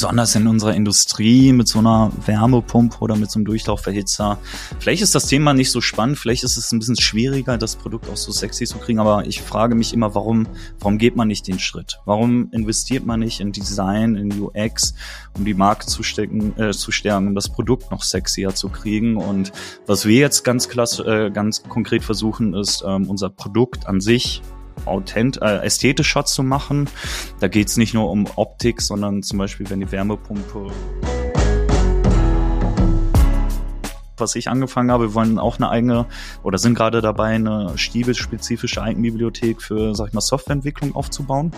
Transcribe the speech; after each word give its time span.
besonders 0.00 0.34
in 0.34 0.46
unserer 0.46 0.74
Industrie 0.74 1.52
mit 1.52 1.68
so 1.68 1.78
einer 1.78 2.10
Wärmepumpe 2.24 3.00
oder 3.00 3.16
mit 3.16 3.30
so 3.30 3.38
einem 3.38 3.44
Durchlaufverhitzer. 3.44 4.38
Vielleicht 4.78 5.02
ist 5.02 5.14
das 5.14 5.26
Thema 5.26 5.52
nicht 5.52 5.70
so 5.70 5.82
spannend, 5.82 6.18
vielleicht 6.18 6.42
ist 6.42 6.56
es 6.56 6.72
ein 6.72 6.78
bisschen 6.78 6.98
schwieriger, 6.98 7.58
das 7.58 7.76
Produkt 7.76 8.08
auch 8.08 8.16
so 8.16 8.32
sexy 8.32 8.64
zu 8.64 8.78
kriegen, 8.78 8.98
aber 8.98 9.26
ich 9.26 9.42
frage 9.42 9.74
mich 9.74 9.92
immer, 9.92 10.14
warum, 10.14 10.46
warum 10.78 10.96
geht 10.96 11.16
man 11.16 11.28
nicht 11.28 11.46
den 11.48 11.58
Schritt? 11.58 11.98
Warum 12.06 12.48
investiert 12.52 13.04
man 13.04 13.20
nicht 13.20 13.40
in 13.40 13.52
Design, 13.52 14.16
in 14.16 14.40
UX, 14.40 14.94
um 15.36 15.44
die 15.44 15.52
Marke 15.52 15.84
zu, 15.84 16.02
stecken, 16.02 16.58
äh, 16.58 16.70
zu 16.70 16.92
stärken, 16.92 17.26
um 17.28 17.34
das 17.34 17.50
Produkt 17.50 17.90
noch 17.90 18.02
sexier 18.02 18.54
zu 18.54 18.70
kriegen? 18.70 19.18
Und 19.18 19.52
was 19.86 20.06
wir 20.06 20.18
jetzt 20.18 20.44
ganz 20.44 20.70
klasse, 20.70 21.02
äh, 21.04 21.30
ganz 21.30 21.62
konkret 21.64 22.04
versuchen, 22.04 22.54
ist 22.54 22.82
ähm, 22.86 23.10
unser 23.10 23.28
Produkt 23.28 23.86
an 23.86 24.00
sich 24.00 24.40
authent 24.86 25.40
äh, 25.42 25.58
ästhetischer 25.58 26.24
zu 26.24 26.42
machen. 26.42 26.88
Da 27.40 27.48
geht 27.48 27.68
es 27.68 27.76
nicht 27.76 27.94
nur 27.94 28.10
um 28.10 28.26
Optik, 28.36 28.80
sondern 28.80 29.22
zum 29.22 29.38
Beispiel, 29.38 29.68
wenn 29.70 29.80
die 29.80 29.90
Wärmepumpe 29.90 30.70
was 34.20 34.34
ich 34.36 34.48
angefangen 34.48 34.90
habe. 34.90 35.08
Wir 35.08 35.14
wollen 35.14 35.38
auch 35.38 35.56
eine 35.56 35.70
eigene 35.70 36.04
oder 36.42 36.58
sind 36.58 36.74
gerade 36.74 37.00
dabei, 37.00 37.34
eine 37.34 37.72
stiebelspezifische 37.76 38.82
Eigenbibliothek 38.82 39.62
für, 39.62 39.94
sag 39.94 40.08
ich 40.08 40.12
mal, 40.12 40.20
Softwareentwicklung 40.20 40.94
aufzubauen. 40.94 41.52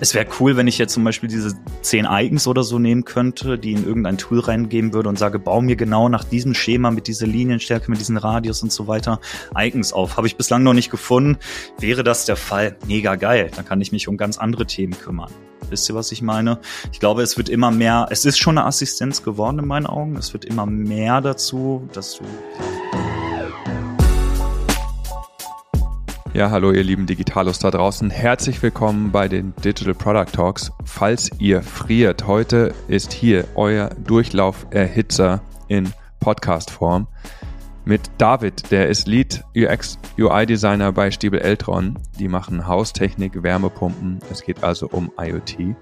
Es 0.00 0.14
wäre 0.14 0.26
cool, 0.40 0.56
wenn 0.56 0.66
ich 0.66 0.78
jetzt 0.78 0.92
zum 0.92 1.04
Beispiel 1.04 1.28
diese 1.28 1.54
zehn 1.82 2.06
Icons 2.08 2.46
oder 2.46 2.62
so 2.62 2.78
nehmen 2.78 3.04
könnte, 3.04 3.58
die 3.58 3.72
in 3.72 3.86
irgendein 3.86 4.18
Tool 4.18 4.40
reingeben 4.40 4.92
würde 4.92 5.08
und 5.08 5.18
sage, 5.18 5.38
bau 5.38 5.60
mir 5.60 5.76
genau 5.76 6.08
nach 6.08 6.24
diesem 6.24 6.54
Schema 6.54 6.90
mit 6.90 7.06
dieser 7.06 7.26
Linienstärke, 7.26 7.90
mit 7.90 8.00
diesen 8.00 8.16
Radius 8.16 8.62
und 8.62 8.72
so 8.72 8.86
weiter 8.86 9.20
Icons 9.56 9.92
auf. 9.92 10.16
Habe 10.16 10.26
ich 10.26 10.36
bislang 10.36 10.62
noch 10.62 10.74
nicht 10.74 10.90
gefunden. 10.90 11.38
Wäre 11.78 12.04
das 12.04 12.24
der 12.26 12.36
Fall, 12.36 12.76
mega 12.86 13.16
geil. 13.16 13.50
Dann 13.54 13.64
kann 13.64 13.80
ich 13.80 13.92
mich 13.92 14.08
um 14.08 14.16
ganz 14.16 14.38
andere 14.38 14.66
Themen 14.66 14.98
kümmern. 14.98 15.30
Wisst 15.68 15.88
ihr, 15.88 15.94
was 15.94 16.12
ich 16.12 16.22
meine? 16.22 16.58
Ich 16.92 17.00
glaube, 17.00 17.22
es 17.22 17.36
wird 17.36 17.48
immer 17.48 17.70
mehr, 17.70 18.06
es 18.10 18.24
ist 18.24 18.38
schon 18.38 18.58
eine 18.58 18.66
Assistenz 18.66 19.22
geworden 19.22 19.58
in 19.58 19.66
meinen 19.66 19.86
Augen. 19.86 20.16
Es 20.16 20.32
wird 20.32 20.44
immer 20.44 20.66
mehr 20.66 21.20
dazu, 21.20 21.88
dass 21.92 22.18
du 22.18 22.24
Ja, 26.36 26.50
hallo 26.50 26.70
ihr 26.70 26.84
lieben 26.84 27.06
Digitalos 27.06 27.60
da 27.60 27.70
draußen. 27.70 28.10
Herzlich 28.10 28.62
willkommen 28.62 29.10
bei 29.10 29.26
den 29.26 29.54
Digital 29.64 29.94
Product 29.94 30.30
Talks. 30.34 30.70
Falls 30.84 31.30
ihr 31.38 31.62
friert, 31.62 32.26
heute 32.26 32.74
ist 32.88 33.14
hier 33.14 33.46
euer 33.54 33.88
Durchlauferhitzer 34.04 35.40
in 35.68 35.90
Podcast-Form 36.20 37.06
mit 37.86 38.02
David, 38.18 38.70
der 38.70 38.90
ist 38.90 39.06
Lead 39.06 39.44
UX 39.56 39.98
UI 40.18 40.44
Designer 40.44 40.92
bei 40.92 41.10
Stiebel 41.10 41.40
Eltron. 41.40 41.98
Die 42.18 42.28
machen 42.28 42.66
Haustechnik, 42.66 43.42
Wärmepumpen. 43.42 44.18
Es 44.30 44.42
geht 44.42 44.62
also 44.62 44.88
um 44.88 45.10
IoT. 45.18 45.74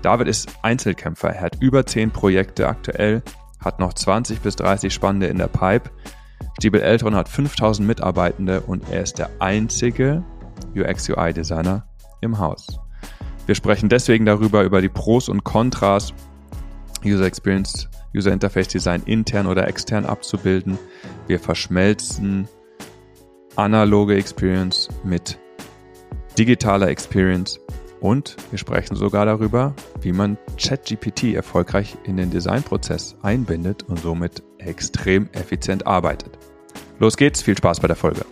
David 0.00 0.28
ist 0.28 0.48
Einzelkämpfer. 0.62 1.30
Er 1.30 1.40
hat 1.40 1.56
über 1.60 1.84
10 1.84 2.12
Projekte 2.12 2.68
aktuell, 2.68 3.24
hat 3.58 3.80
noch 3.80 3.94
20 3.94 4.42
bis 4.42 4.54
30 4.54 4.94
spannende 4.94 5.26
in 5.26 5.38
der 5.38 5.48
Pipe. 5.48 5.90
Stiebel 6.58 6.80
Eltron 6.80 7.14
hat 7.14 7.28
5000 7.28 7.86
Mitarbeitende 7.86 8.60
und 8.60 8.88
er 8.90 9.02
ist 9.02 9.18
der 9.18 9.30
einzige 9.38 10.22
UX-UI-Designer 10.76 11.86
im 12.20 12.38
Haus. 12.38 12.78
Wir 13.46 13.54
sprechen 13.54 13.88
deswegen 13.88 14.24
darüber, 14.24 14.62
über 14.62 14.80
die 14.80 14.88
Pros 14.88 15.28
und 15.28 15.44
Kontras, 15.44 16.14
User 17.04 17.26
Experience, 17.26 17.88
User 18.14 18.32
Interface 18.32 18.68
Design 18.68 19.02
intern 19.06 19.46
oder 19.46 19.66
extern 19.66 20.06
abzubilden. 20.06 20.78
Wir 21.26 21.40
verschmelzen 21.40 22.46
analoge 23.56 24.14
Experience 24.16 24.88
mit 25.02 25.38
digitaler 26.38 26.88
Experience 26.88 27.60
und 28.00 28.36
wir 28.50 28.58
sprechen 28.58 28.96
sogar 28.96 29.26
darüber, 29.26 29.74
wie 30.00 30.12
man 30.12 30.38
ChatGPT 30.58 31.34
erfolgreich 31.34 31.96
in 32.04 32.16
den 32.16 32.30
Designprozess 32.30 33.16
einbindet 33.22 33.84
und 33.84 33.98
somit 33.98 34.42
extrem 34.66 35.28
effizient 35.32 35.86
arbeitet. 35.86 36.38
Los 36.98 37.16
geht's, 37.16 37.42
viel 37.42 37.56
Spaß 37.56 37.80
bei 37.80 37.88
der 37.88 37.96
Folge. 37.96 38.24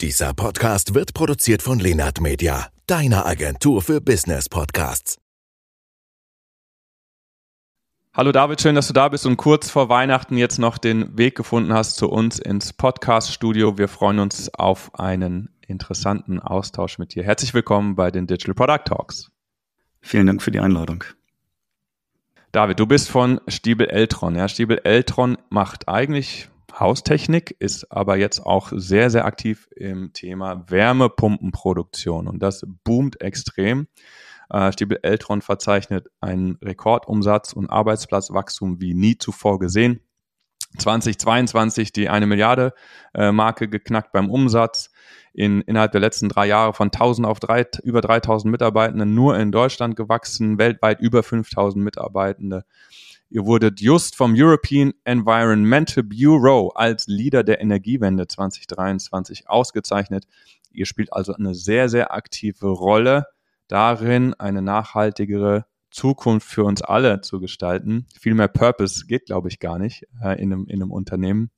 Dieser 0.00 0.34
Podcast 0.34 0.94
wird 0.94 1.14
produziert 1.14 1.62
von 1.62 1.78
Lenart 1.78 2.20
Media, 2.20 2.68
deiner 2.86 3.24
Agentur 3.24 3.80
für 3.80 4.00
Business 4.00 4.48
Podcasts. 4.48 5.16
Hallo 8.12 8.30
David, 8.30 8.60
schön, 8.60 8.74
dass 8.74 8.86
du 8.86 8.92
da 8.92 9.08
bist 9.08 9.26
und 9.26 9.36
kurz 9.36 9.70
vor 9.70 9.88
Weihnachten 9.88 10.36
jetzt 10.36 10.58
noch 10.58 10.78
den 10.78 11.16
Weg 11.16 11.36
gefunden 11.36 11.72
hast 11.72 11.96
zu 11.96 12.10
uns 12.10 12.38
ins 12.38 12.72
Podcast-Studio. 12.72 13.78
Wir 13.78 13.88
freuen 13.88 14.18
uns 14.18 14.52
auf 14.54 14.94
einen 14.94 15.48
interessanten 15.68 16.40
Austausch 16.40 16.98
mit 16.98 17.14
dir. 17.14 17.24
Herzlich 17.24 17.54
willkommen 17.54 17.96
bei 17.96 18.10
den 18.10 18.26
Digital 18.26 18.54
Product 18.54 18.84
Talks. 18.84 19.30
Vielen 20.00 20.26
Dank 20.26 20.42
für 20.42 20.50
die 20.50 20.60
Einladung. 20.60 21.04
David, 22.52 22.78
du 22.78 22.86
bist 22.86 23.10
von 23.10 23.40
Stiebel 23.48 23.88
Eltron. 23.88 24.36
Ja, 24.36 24.48
Stiebel 24.48 24.80
Eltron 24.84 25.38
macht 25.50 25.88
eigentlich 25.88 26.50
Haustechnik, 26.78 27.56
ist 27.58 27.90
aber 27.90 28.16
jetzt 28.16 28.40
auch 28.40 28.72
sehr, 28.74 29.10
sehr 29.10 29.24
aktiv 29.24 29.68
im 29.74 30.12
Thema 30.12 30.68
Wärmepumpenproduktion 30.68 32.28
und 32.28 32.42
das 32.42 32.64
boomt 32.84 33.20
extrem. 33.20 33.86
Äh, 34.50 34.72
Stiebel 34.72 34.98
Eltron 35.02 35.42
verzeichnet 35.42 36.08
einen 36.20 36.56
Rekordumsatz 36.62 37.52
und 37.52 37.70
Arbeitsplatzwachstum 37.70 38.80
wie 38.80 38.94
nie 38.94 39.18
zuvor 39.18 39.58
gesehen. 39.58 40.00
2022 40.78 41.92
die 41.92 42.08
eine 42.08 42.26
Milliarde 42.26 42.72
äh, 43.14 43.32
Marke 43.32 43.68
geknackt 43.68 44.12
beim 44.12 44.30
Umsatz. 44.30 44.90
In, 45.32 45.62
innerhalb 45.62 45.90
der 45.90 46.00
letzten 46.00 46.28
drei 46.28 46.46
Jahre 46.46 46.74
von 46.74 46.88
1000 46.92 47.26
auf 47.26 47.40
drei, 47.40 47.66
über 47.82 48.00
3000 48.00 48.52
Mitarbeitenden 48.52 49.14
nur 49.14 49.36
in 49.36 49.50
Deutschland 49.50 49.96
gewachsen, 49.96 50.58
weltweit 50.58 51.00
über 51.00 51.24
5000 51.24 51.84
Mitarbeitende. 51.84 52.64
Ihr 53.30 53.44
wurdet 53.46 53.80
just 53.80 54.14
vom 54.14 54.34
European 54.36 54.92
Environmental 55.02 56.04
Bureau 56.04 56.68
als 56.68 57.08
Leader 57.08 57.42
der 57.42 57.60
Energiewende 57.60 58.28
2023 58.28 59.48
ausgezeichnet. 59.48 60.26
Ihr 60.70 60.86
spielt 60.86 61.12
also 61.12 61.34
eine 61.34 61.54
sehr, 61.54 61.88
sehr 61.88 62.14
aktive 62.14 62.68
Rolle 62.68 63.26
darin, 63.66 64.34
eine 64.34 64.62
nachhaltigere 64.62 65.66
Zukunft 65.94 66.48
für 66.48 66.64
uns 66.64 66.82
alle 66.82 67.20
zu 67.20 67.40
gestalten. 67.40 68.06
Viel 68.18 68.34
mehr 68.34 68.48
Purpose 68.48 69.06
geht, 69.06 69.26
glaube 69.26 69.48
ich, 69.48 69.60
gar 69.60 69.78
nicht 69.78 70.06
äh, 70.22 70.40
in, 70.42 70.52
einem, 70.52 70.66
in 70.66 70.82
einem 70.82 70.90
Unternehmen. 70.90 71.50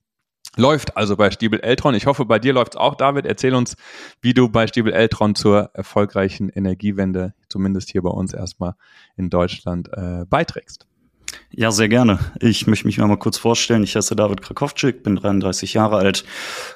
Läuft 0.56 0.97
also 0.97 1.16
bei 1.16 1.30
Stiebel 1.30 1.60
Eltron. 1.60 1.94
Ich 1.94 2.06
hoffe, 2.06 2.24
bei 2.24 2.38
dir 2.38 2.52
läuft 2.52 2.75
es 2.75 2.76
auch, 2.80 2.94
David. 2.94 3.26
Erzähl 3.26 3.54
uns, 3.54 3.76
wie 4.20 4.34
du 4.34 4.48
bei 4.48 4.66
Stiebel 4.66 4.92
Eltron 4.92 5.34
zur 5.34 5.70
erfolgreichen 5.75 6.48
Energiewende, 6.50 7.34
zumindest 7.48 7.91
hier 7.91 8.02
bei 8.02 8.10
uns 8.10 8.32
erstmal 8.32 8.75
in 9.16 9.28
Deutschland, 9.28 9.88
äh, 9.92 10.25
beiträgst. 10.28 10.86
Ja, 11.50 11.70
sehr 11.70 11.88
gerne. 11.88 12.19
Ich 12.41 12.66
möchte 12.66 12.86
mich 12.86 12.98
mal 12.98 13.16
kurz 13.16 13.38
vorstellen. 13.38 13.82
Ich 13.82 13.96
heiße 13.96 14.16
David 14.16 14.42
Krakowczyk, 14.42 15.02
bin 15.02 15.16
33 15.16 15.75
Jahre 15.75 15.96
alt, 15.96 16.25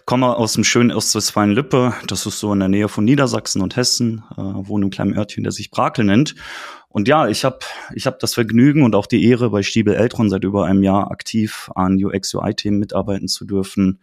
komme 0.06 0.36
aus 0.36 0.54
dem 0.54 0.64
schönen 0.64 0.90
Ostwestfalen-Lippe. 0.90 1.94
Das 2.06 2.26
ist 2.26 2.38
so 2.38 2.52
in 2.52 2.60
der 2.60 2.68
Nähe 2.68 2.88
von 2.88 3.04
Niedersachsen 3.04 3.62
und 3.62 3.76
Hessen, 3.76 4.24
äh, 4.32 4.40
wohne 4.40 4.86
im 4.86 4.90
kleinen 4.90 5.16
Örtchen, 5.16 5.44
der 5.44 5.52
sich 5.52 5.70
Brakel 5.70 6.04
nennt. 6.04 6.34
Und 6.92 7.06
ja, 7.06 7.28
ich 7.28 7.44
habe 7.44 7.60
ich 7.94 8.06
hab 8.08 8.18
das 8.18 8.34
Vergnügen 8.34 8.82
und 8.82 8.96
auch 8.96 9.06
die 9.06 9.24
Ehre, 9.24 9.50
bei 9.50 9.62
Stiebel 9.62 9.94
Eltron 9.94 10.28
seit 10.28 10.42
über 10.42 10.66
einem 10.66 10.82
Jahr 10.82 11.12
aktiv 11.12 11.70
an 11.76 12.04
UX-UI-Themen 12.04 12.80
mitarbeiten 12.80 13.28
zu 13.28 13.44
dürfen 13.44 14.00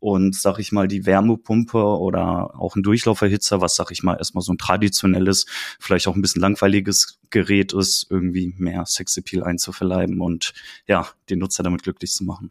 und 0.00 0.34
sag 0.36 0.58
ich 0.58 0.70
mal 0.70 0.86
die 0.86 1.06
Wärmepumpe 1.06 1.82
oder 1.82 2.60
auch 2.60 2.76
ein 2.76 2.82
Durchlauferhitzer, 2.82 3.62
was 3.62 3.74
sag 3.74 3.90
ich 3.90 4.02
mal 4.02 4.18
erstmal 4.18 4.42
so 4.42 4.52
ein 4.52 4.58
traditionelles, 4.58 5.46
vielleicht 5.80 6.08
auch 6.08 6.14
ein 6.14 6.20
bisschen 6.20 6.42
langweiliges 6.42 7.18
Gerät 7.30 7.72
ist, 7.72 8.06
irgendwie 8.10 8.54
mehr 8.58 8.84
Sexappeal 8.84 9.42
einzuverleiben 9.42 10.20
und 10.20 10.52
ja, 10.86 11.08
den 11.30 11.38
Nutzer 11.38 11.62
damit 11.62 11.84
glücklich 11.84 12.12
zu 12.12 12.24
machen. 12.24 12.50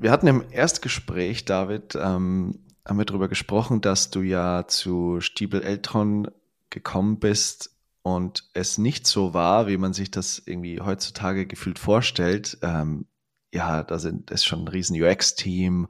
Wir 0.00 0.10
hatten 0.10 0.26
im 0.26 0.44
Erstgespräch, 0.50 1.44
David, 1.44 1.94
ähm, 1.94 2.58
haben 2.84 2.98
wir 2.98 3.04
darüber 3.04 3.28
gesprochen, 3.28 3.80
dass 3.80 4.10
du 4.10 4.22
ja 4.22 4.66
zu 4.66 5.20
Stiebel 5.20 5.62
Eltron 5.62 6.28
gekommen 6.70 7.20
bist 7.20 7.77
und 8.16 8.48
es 8.54 8.78
nicht 8.78 9.06
so 9.06 9.34
war, 9.34 9.66
wie 9.66 9.76
man 9.76 9.92
sich 9.92 10.10
das 10.10 10.42
irgendwie 10.46 10.80
heutzutage 10.80 11.46
gefühlt 11.46 11.78
vorstellt. 11.78 12.56
Ähm, 12.62 13.06
ja, 13.52 13.82
da 13.82 13.98
sind, 13.98 14.30
ist 14.30 14.46
schon 14.46 14.64
ein 14.64 14.68
riesen 14.68 15.00
UX-Team. 15.00 15.88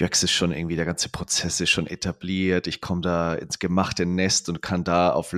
UX 0.00 0.22
ist 0.22 0.32
schon 0.32 0.52
irgendwie, 0.52 0.76
der 0.76 0.86
ganze 0.86 1.10
Prozess 1.10 1.60
ist 1.60 1.70
schon 1.70 1.86
etabliert. 1.86 2.66
Ich 2.66 2.80
komme 2.80 3.02
da 3.02 3.34
ins 3.34 3.58
gemachte 3.58 4.06
Nest 4.06 4.48
und 4.48 4.62
kann 4.62 4.84
da 4.84 5.10
auf, 5.12 5.36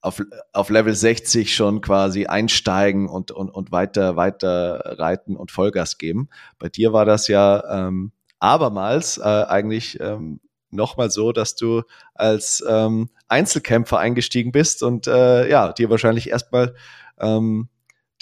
auf, 0.00 0.22
auf 0.52 0.70
Level 0.70 0.94
60 0.94 1.54
schon 1.54 1.80
quasi 1.80 2.26
einsteigen 2.26 3.08
und, 3.08 3.32
und, 3.32 3.50
und 3.50 3.72
weiter, 3.72 4.16
weiter 4.16 4.98
reiten 4.98 5.36
und 5.36 5.50
Vollgas 5.50 5.98
geben. 5.98 6.28
Bei 6.58 6.68
dir 6.68 6.92
war 6.92 7.04
das 7.04 7.26
ja 7.28 7.88
ähm, 7.88 8.12
abermals 8.38 9.18
äh, 9.18 9.22
eigentlich 9.22 9.98
ähm, 10.00 10.40
nochmal 10.74 11.10
so, 11.10 11.32
dass 11.32 11.56
du 11.56 11.82
als 12.14 12.64
ähm, 12.68 13.08
Einzelkämpfer 13.28 13.98
eingestiegen 13.98 14.52
bist 14.52 14.82
und 14.82 15.06
äh, 15.06 15.48
ja, 15.48 15.72
dir 15.72 15.90
wahrscheinlich 15.90 16.30
erstmal 16.30 16.74
ähm, 17.18 17.68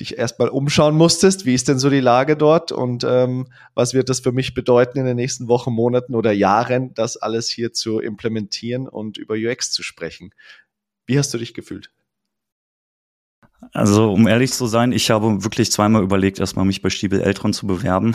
dich 0.00 0.19
erstmal 0.19 0.49
umschauen 0.49 0.96
musstest. 0.96 1.46
Wie 1.46 1.54
ist 1.54 1.69
denn 1.69 1.78
so 1.78 1.90
die 1.90 2.00
Lage 2.00 2.37
dort 2.37 2.72
und 2.72 3.04
ähm, 3.04 3.49
was 3.75 3.94
wird 3.94 4.08
das 4.08 4.20
für 4.20 4.32
mich 4.32 4.54
bedeuten 4.54 4.99
in 4.99 5.04
den 5.04 5.16
nächsten 5.16 5.49
Wochen, 5.49 5.72
Monaten 5.72 6.14
oder 6.14 6.32
Jahren, 6.32 6.94
das 6.94 7.16
alles 7.16 7.49
hier 7.49 7.72
zu 7.72 8.00
implementieren 8.00 8.88
und 8.88 9.19
über 9.19 9.34
UX 9.34 9.70
zu 9.72 9.82
sprechen? 9.82 10.34
Wie 11.06 11.19
hast 11.19 11.32
du 11.34 11.38
dich 11.38 11.55
gefühlt? 11.55 11.90
Also, 13.72 14.12
um 14.12 14.26
ehrlich 14.26 14.52
zu 14.52 14.66
sein, 14.66 14.93
ich 14.93 15.10
habe 15.10 15.44
wirklich 15.44 15.70
zweimal 15.70 16.02
überlegt, 16.02 16.40
erstmal 16.40 16.64
mich 16.64 16.82
bei 16.82 16.90
Stiebel 16.90 17.20
Eltron 17.20 17.52
zu 17.52 17.66
bewerben. 17.66 18.14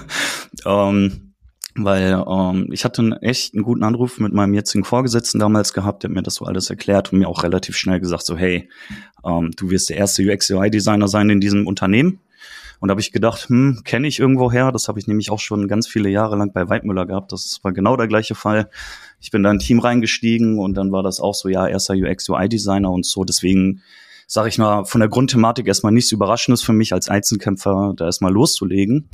ähm, 0.64 1.34
weil 1.78 2.24
ähm, 2.26 2.68
ich 2.72 2.84
hatte 2.84 3.02
einen 3.02 3.12
echt 3.12 3.54
einen 3.54 3.62
guten 3.62 3.82
Anruf 3.82 4.18
mit 4.18 4.32
meinem 4.32 4.54
jetzigen 4.54 4.84
Vorgesetzten 4.84 5.38
damals 5.38 5.72
gehabt, 5.72 6.02
der 6.02 6.10
hat 6.10 6.14
mir 6.14 6.22
das 6.22 6.36
so 6.36 6.44
alles 6.44 6.70
erklärt 6.70 7.12
und 7.12 7.18
mir 7.18 7.28
auch 7.28 7.42
relativ 7.42 7.76
schnell 7.76 8.00
gesagt, 8.00 8.24
so 8.24 8.36
hey, 8.36 8.68
ähm, 9.24 9.50
du 9.56 9.70
wirst 9.70 9.90
der 9.90 9.96
erste 9.96 10.22
UX-UI-Designer 10.22 11.08
sein 11.08 11.30
in 11.30 11.40
diesem 11.40 11.66
Unternehmen. 11.66 12.20
Und 12.78 12.88
da 12.88 12.92
habe 12.92 13.00
ich 13.00 13.12
gedacht, 13.12 13.48
hm, 13.48 13.82
kenne 13.84 14.06
ich 14.06 14.18
irgendwo 14.18 14.52
her. 14.52 14.70
Das 14.70 14.88
habe 14.88 14.98
ich 14.98 15.06
nämlich 15.06 15.30
auch 15.30 15.40
schon 15.40 15.66
ganz 15.66 15.88
viele 15.88 16.10
Jahre 16.10 16.36
lang 16.36 16.52
bei 16.52 16.68
Weidmüller 16.68 17.06
gehabt. 17.06 17.32
Das 17.32 17.60
war 17.62 17.72
genau 17.72 17.96
der 17.96 18.06
gleiche 18.06 18.34
Fall. 18.34 18.68
Ich 19.18 19.30
bin 19.30 19.42
da 19.42 19.50
in 19.50 19.56
ein 19.56 19.60
Team 19.60 19.78
reingestiegen 19.78 20.58
und 20.58 20.74
dann 20.74 20.92
war 20.92 21.02
das 21.02 21.18
auch 21.18 21.34
so, 21.34 21.48
ja, 21.48 21.66
erster 21.66 21.94
UX-UI-Designer 21.94 22.90
und 22.90 23.06
so. 23.06 23.24
Deswegen 23.24 23.82
sage 24.26 24.48
ich 24.48 24.58
mal, 24.58 24.84
von 24.84 25.00
der 25.00 25.08
Grundthematik 25.08 25.66
erstmal 25.66 25.92
nichts 25.92 26.12
Überraschendes 26.12 26.62
für 26.62 26.72
mich 26.72 26.92
als 26.92 27.08
Einzelkämpfer, 27.08 27.94
da 27.96 28.06
erstmal 28.06 28.32
loszulegen. 28.32 29.08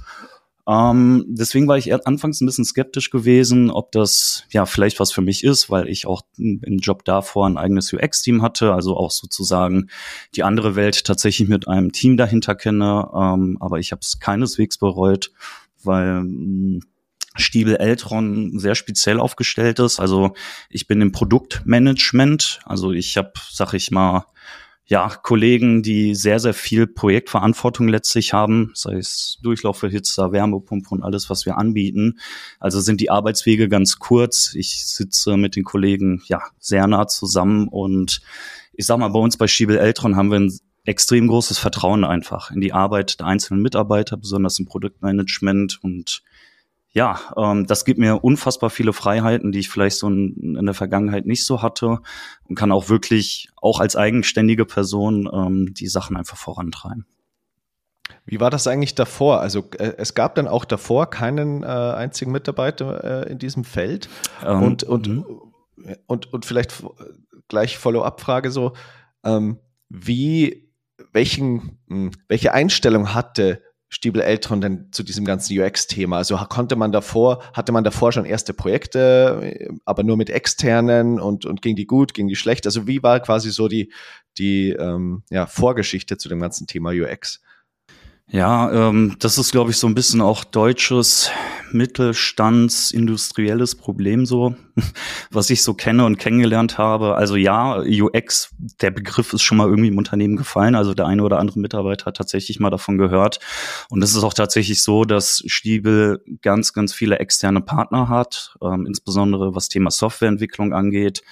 Ähm, 0.69 1.25
deswegen 1.27 1.67
war 1.67 1.77
ich 1.77 1.93
anfangs 2.07 2.41
ein 2.41 2.47
bisschen 2.47 2.65
skeptisch 2.65 3.11
gewesen, 3.11 3.71
ob 3.71 3.91
das 3.91 4.45
ja 4.51 4.65
vielleicht 4.65 5.01
was 5.01 5.13
für 5.13 5.21
mich 5.21 5.43
ist, 5.43 5.71
weil 5.71 5.89
ich 5.89 6.07
auch 6.07 6.23
im 6.39 6.79
Job 6.79 7.05
davor 7.05 7.49
ein 7.49 7.57
eigenes 7.57 7.93
UX-Team 7.93 8.43
hatte, 8.43 8.73
also 8.73 8.97
auch 8.97 9.11
sozusagen 9.11 9.89
die 10.37 10.45
andere 10.45 10.77
Welt 10.77 11.05
tatsächlich 11.05 11.49
mit 11.49 11.67
einem 11.67 11.91
Team 11.91 12.17
dahinter 12.17 12.55
kenne. 12.55 13.09
Ähm, 13.13 13.59
aber 13.61 13.81
ich 13.81 13.91
habe 13.91 14.01
es 14.03 14.21
keineswegs 14.21 14.79
bereut, 14.79 15.33
weil 15.83 16.21
hm, 16.21 16.81
Stiebel 17.35 17.77
Eltron 17.77 18.59
sehr 18.59 18.75
speziell 18.75 19.19
aufgestellt 19.19 19.79
ist. 19.79 19.99
Also 19.99 20.35
ich 20.69 20.87
bin 20.87 21.01
im 21.01 21.13
Produktmanagement, 21.13 22.61
also 22.65 22.93
ich 22.93 23.17
habe, 23.17 23.33
sag 23.51 23.73
ich 23.75 23.91
mal, 23.91 24.27
ja, 24.93 25.09
Kollegen, 25.09 25.83
die 25.83 26.15
sehr, 26.15 26.39
sehr 26.39 26.53
viel 26.53 26.87
Projektverantwortung 26.87 27.89
letztlich 27.89 28.35
haben, 28.35 28.73
sei 28.75 28.97
es 28.97 29.39
Durchlaufverhitzer, 29.43 30.33
Wärmepumpe 30.33 30.91
und 30.91 31.03
alles, 31.03 31.31
was 31.31 31.47
wir 31.47 31.57
anbieten. 31.57 32.19
Also 32.61 32.79
sind 32.79 33.01
die 33.01 33.09
Arbeitswege 33.09 33.71
ganz 33.71 33.99
kurz. 33.99 34.55
Ich 34.55 34.85
sitze 34.85 35.39
mit 35.39 35.57
den 35.57 35.65
Kollegen 35.65 36.21
ja 36.27 36.43
sehr 36.59 36.87
nah 36.87 37.07
zusammen 37.09 37.69
und 37.69 38.21
ich 38.75 38.85
sag 38.85 38.99
mal, 38.99 39.09
bei 39.09 39.19
uns 39.19 39.39
bei 39.39 39.49
Schiebel 39.49 39.79
Eltron 39.79 40.15
haben 40.15 40.31
wir 40.31 40.41
ein 40.41 40.59
extrem 40.85 41.27
großes 41.27 41.59
Vertrauen 41.59 42.05
einfach 42.05 42.51
in 42.51 42.61
die 42.61 42.75
Arbeit 42.75 43.19
der 43.19 43.29
einzelnen 43.29 43.63
Mitarbeiter, 43.63 44.19
besonders 44.19 44.59
im 44.59 44.67
Produktmanagement 44.67 45.79
und 45.83 46.23
ja, 46.93 47.19
ähm, 47.37 47.67
das 47.67 47.85
gibt 47.85 47.99
mir 47.99 48.23
unfassbar 48.23 48.69
viele 48.69 48.93
Freiheiten, 48.93 49.51
die 49.51 49.61
ich 49.61 49.71
vielleicht 49.71 49.97
so 49.97 50.09
in, 50.09 50.57
in, 50.57 50.67
der 50.67 50.75
Vergangenheit 50.75 51.25
nicht 51.25 51.45
so 51.45 51.63
hatte 51.63 52.01
und 52.49 52.55
kann 52.55 52.71
auch 52.71 52.91
wirklich 52.91 53.49
auch 53.57 53.81
als 53.81 53.97
eigenständige 53.97 54.67
Person 54.67 55.29
ähm, 55.33 55.73
die 55.73 55.89
Sachen 55.89 56.17
einfach 56.17 56.37
vorantreiben. 56.37 57.07
Wie 58.27 58.41
war 58.41 58.51
das 58.51 58.67
eigentlich 58.67 58.95
davor? 58.95 59.41
Also 59.41 59.65
äh, 59.79 59.95
es 59.97 60.15
gab 60.15 60.35
dann 60.35 60.47
auch 60.47 60.67
davor 60.67 61.09
keinen 61.09 61.63
äh, 61.63 61.67
einzigen 61.67 62.31
Mitarbeiter 62.31 63.27
äh, 63.27 63.33
in 63.33 63.39
diesem 63.39 63.65
Feld 63.65 64.11
ähm, 64.45 64.63
und, 64.63 64.85
und, 64.85 65.09
mhm. 65.09 65.25
und, 66.07 66.33
und 66.33 66.45
vielleicht 66.45 66.85
gleich 67.49 67.79
Follow-up-Frage 67.79 68.51
so, 68.51 68.75
ähm, 69.25 69.59
wie, 69.89 70.71
welchen, 71.13 71.79
hm, 71.89 72.11
welche 72.29 72.53
Einstellung 72.53 73.15
hatte 73.15 73.63
Stiebel 73.95 74.23
Eltron 74.23 74.63
denn 74.63 74.89
zu 74.91 75.03
diesem 75.03 75.27
ganzen 75.27 75.59
UX-Thema? 75.59 76.17
Also 76.17 76.37
konnte 76.49 76.77
man 76.77 76.93
davor, 76.93 77.43
hatte 77.53 77.73
man 77.73 77.85
davor 77.85 78.11
schon 78.11 78.25
erste 78.25 78.55
Projekte, 78.55 79.71
aber 79.85 80.03
nur 80.03 80.17
mit 80.17 80.31
externen 80.31 81.21
und, 81.21 81.45
und 81.45 81.61
ging 81.61 81.77
die 81.77 81.87
gut, 81.87 82.15
ging 82.15 82.27
die 82.27 82.35
schlecht? 82.35 82.65
Also 82.65 82.87
wie 82.87 83.03
war 83.03 83.21
quasi 83.21 83.51
so 83.51 83.69
die, 83.69 83.93
die 84.39 84.71
ähm, 84.71 85.25
ja, 85.29 85.47
Vorgeschichte 85.47 86.17
zu 86.17 86.31
dem 86.31 86.41
ganzen 86.41 86.67
Thema 86.67 86.93
UX? 86.93 87.43
Ja, 88.33 88.89
ähm, 88.89 89.17
das 89.19 89.37
ist, 89.37 89.53
glaube 89.53 89.73
ich, 89.73 89.77
so 89.77 89.87
ein 89.87 89.95
bisschen 89.95 90.23
auch 90.23 90.43
deutsches 90.43 91.31
Mittelstandsindustrielles 91.71 93.75
Problem 93.75 94.25
so, 94.25 94.57
was 95.31 95.51
ich 95.51 95.63
so 95.63 95.75
kenne 95.75 96.07
und 96.07 96.19
kennengelernt 96.19 96.79
habe. 96.79 97.15
Also 97.15 97.37
ja, 97.37 97.77
UX, 97.77 98.55
der 98.81 98.91
Begriff 98.91 99.35
ist 99.35 99.43
schon 99.43 99.59
mal 99.59 99.69
irgendwie 99.69 99.89
im 99.89 99.99
Unternehmen 99.99 100.37
gefallen. 100.37 100.75
Also 100.75 100.95
der 100.95 101.05
eine 101.05 101.23
oder 101.23 101.41
andere 101.41 101.61
Mitarbeiter 101.61 102.07
hat 102.07 102.17
tatsächlich 102.17 102.59
mal 102.59 102.71
davon 102.71 102.97
gehört. 102.97 103.39
Und 103.91 104.03
es 104.03 104.15
ist 104.15 104.25
auch 104.25 104.33
tatsächlich 104.33 104.83
so, 104.83 105.05
dass 105.05 105.43
Stiebel 105.45 106.25
ganz, 106.41 106.73
ganz 106.73 106.95
viele 106.95 107.19
externe 107.19 107.61
Partner 107.61 108.09
hat, 108.09 108.57
ähm, 108.63 108.87
insbesondere 108.87 109.55
was 109.55 109.69
Thema 109.69 109.91
Softwareentwicklung 109.91 110.73
angeht. 110.73 111.23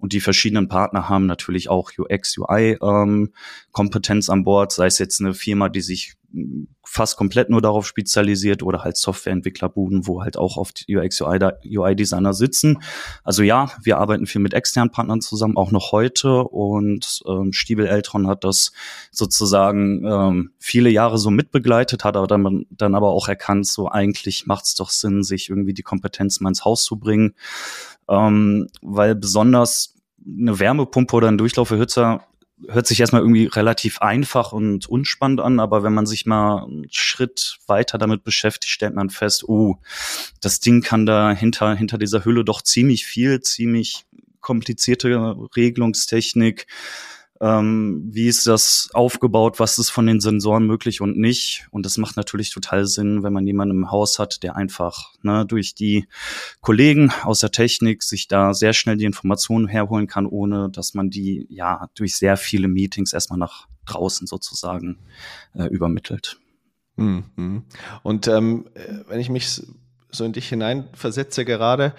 Und 0.00 0.12
die 0.12 0.20
verschiedenen 0.20 0.68
Partner 0.68 1.08
haben 1.08 1.26
natürlich 1.26 1.68
auch 1.68 1.92
UX, 1.96 2.36
UI 2.38 2.78
ähm, 2.82 3.32
an 3.72 4.44
Bord, 4.44 4.72
sei 4.72 4.86
es 4.86 4.98
jetzt 4.98 5.20
eine 5.20 5.34
Firma, 5.34 5.68
die 5.68 5.80
sich 5.80 6.16
fast 6.84 7.16
komplett 7.16 7.50
nur 7.50 7.60
darauf 7.60 7.86
spezialisiert 7.86 8.62
oder 8.62 8.82
halt 8.82 8.96
Softwareentwicklerbuden, 8.96 10.06
wo 10.06 10.22
halt 10.22 10.36
auch 10.36 10.56
oft 10.56 10.86
UX, 10.88 11.20
UI-Designer 11.20 12.34
sitzen. 12.34 12.78
Also 13.22 13.42
ja, 13.42 13.70
wir 13.82 13.98
arbeiten 13.98 14.26
viel 14.26 14.40
mit 14.40 14.54
externen 14.54 14.90
Partnern 14.90 15.20
zusammen, 15.20 15.56
auch 15.56 15.70
noch 15.70 15.92
heute. 15.92 16.44
Und 16.44 17.22
ähm, 17.28 17.52
Stiebel 17.52 17.86
Eltron 17.86 18.26
hat 18.26 18.44
das 18.44 18.72
sozusagen 19.10 20.04
ähm, 20.04 20.50
viele 20.58 20.90
Jahre 20.90 21.18
so 21.18 21.30
mitbegleitet, 21.30 22.04
hat 22.04 22.16
aber 22.16 22.26
dann, 22.26 22.66
dann 22.70 22.94
aber 22.94 23.10
auch 23.10 23.28
erkannt, 23.28 23.66
so 23.66 23.88
eigentlich 23.88 24.46
macht 24.46 24.64
es 24.64 24.74
doch 24.74 24.90
Sinn, 24.90 25.22
sich 25.22 25.48
irgendwie 25.48 25.74
die 25.74 25.82
Kompetenz 25.82 26.40
mal 26.40 26.50
ins 26.50 26.64
Haus 26.64 26.84
zu 26.84 26.96
bringen. 26.96 27.34
Ähm, 28.10 28.68
weil 28.82 29.14
besonders 29.14 29.94
eine 30.26 30.58
Wärmepumpe 30.58 31.16
oder 31.16 31.28
ein 31.28 31.38
Durchlauferhitzer 31.38 32.26
hört 32.68 32.86
sich 32.86 33.00
erstmal 33.00 33.22
irgendwie 33.22 33.46
relativ 33.46 34.02
einfach 34.02 34.52
und 34.52 34.86
unspannend 34.86 35.40
an, 35.40 35.60
aber 35.60 35.82
wenn 35.82 35.94
man 35.94 36.06
sich 36.06 36.26
mal 36.26 36.64
einen 36.64 36.86
Schritt 36.90 37.58
weiter 37.66 37.96
damit 37.96 38.22
beschäftigt, 38.22 38.70
stellt 38.70 38.94
man 38.94 39.08
fest, 39.08 39.48
oh, 39.48 39.78
das 40.40 40.60
Ding 40.60 40.82
kann 40.82 41.06
da 41.06 41.30
hinter, 41.32 41.74
hinter 41.74 41.96
dieser 41.96 42.24
Hülle 42.24 42.44
doch 42.44 42.60
ziemlich 42.60 43.06
viel, 43.06 43.40
ziemlich 43.40 44.04
komplizierte 44.40 45.36
Regelungstechnik, 45.56 46.66
ähm, 47.40 48.08
wie 48.10 48.26
ist 48.28 48.46
das 48.46 48.90
aufgebaut, 48.92 49.58
was 49.58 49.78
ist 49.78 49.90
von 49.90 50.06
den 50.06 50.20
Sensoren 50.20 50.66
möglich 50.66 51.00
und 51.00 51.16
nicht. 51.16 51.66
Und 51.70 51.86
das 51.86 51.96
macht 51.96 52.16
natürlich 52.16 52.50
total 52.50 52.86
Sinn, 52.86 53.22
wenn 53.22 53.32
man 53.32 53.46
jemanden 53.46 53.76
im 53.76 53.90
Haus 53.90 54.18
hat, 54.18 54.42
der 54.42 54.56
einfach 54.56 55.14
ne, 55.22 55.46
durch 55.46 55.74
die 55.74 56.06
Kollegen 56.60 57.12
aus 57.22 57.40
der 57.40 57.50
Technik 57.50 58.02
sich 58.02 58.28
da 58.28 58.52
sehr 58.52 58.74
schnell 58.74 58.98
die 58.98 59.06
Informationen 59.06 59.68
herholen 59.68 60.06
kann, 60.06 60.26
ohne 60.26 60.68
dass 60.68 60.92
man 60.92 61.08
die 61.08 61.46
ja 61.48 61.88
durch 61.94 62.16
sehr 62.16 62.36
viele 62.36 62.68
Meetings 62.68 63.14
erstmal 63.14 63.38
nach 63.38 63.68
draußen 63.86 64.26
sozusagen 64.26 64.98
äh, 65.54 65.64
übermittelt. 65.64 66.38
Mhm. 66.96 67.64
Und 68.02 68.28
ähm, 68.28 68.66
wenn 69.08 69.20
ich 69.20 69.30
mich 69.30 69.62
so 70.10 70.24
in 70.24 70.32
dich 70.32 70.48
hineinversetze 70.48 71.46
gerade, 71.46 71.94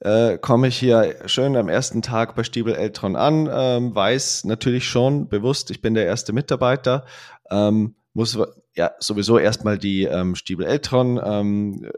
äh, 0.00 0.38
komme 0.38 0.68
ich 0.68 0.78
hier 0.78 1.16
schön 1.26 1.56
am 1.56 1.68
ersten 1.68 2.02
Tag 2.02 2.34
bei 2.34 2.44
Stiebel 2.44 2.74
Eltron 2.74 3.16
an, 3.16 3.48
ähm, 3.50 3.94
weiß 3.94 4.44
natürlich 4.44 4.88
schon 4.88 5.28
bewusst, 5.28 5.70
ich 5.70 5.80
bin 5.80 5.94
der 5.94 6.06
erste 6.06 6.32
Mitarbeiter, 6.32 7.04
ähm, 7.50 7.94
muss 8.12 8.38
ja 8.74 8.92
sowieso 8.98 9.38
erstmal 9.38 9.78
die 9.78 10.04
ähm, 10.04 10.34
Stiebel 10.34 10.66
Eltron 10.66 11.20
ähm, 11.22 11.90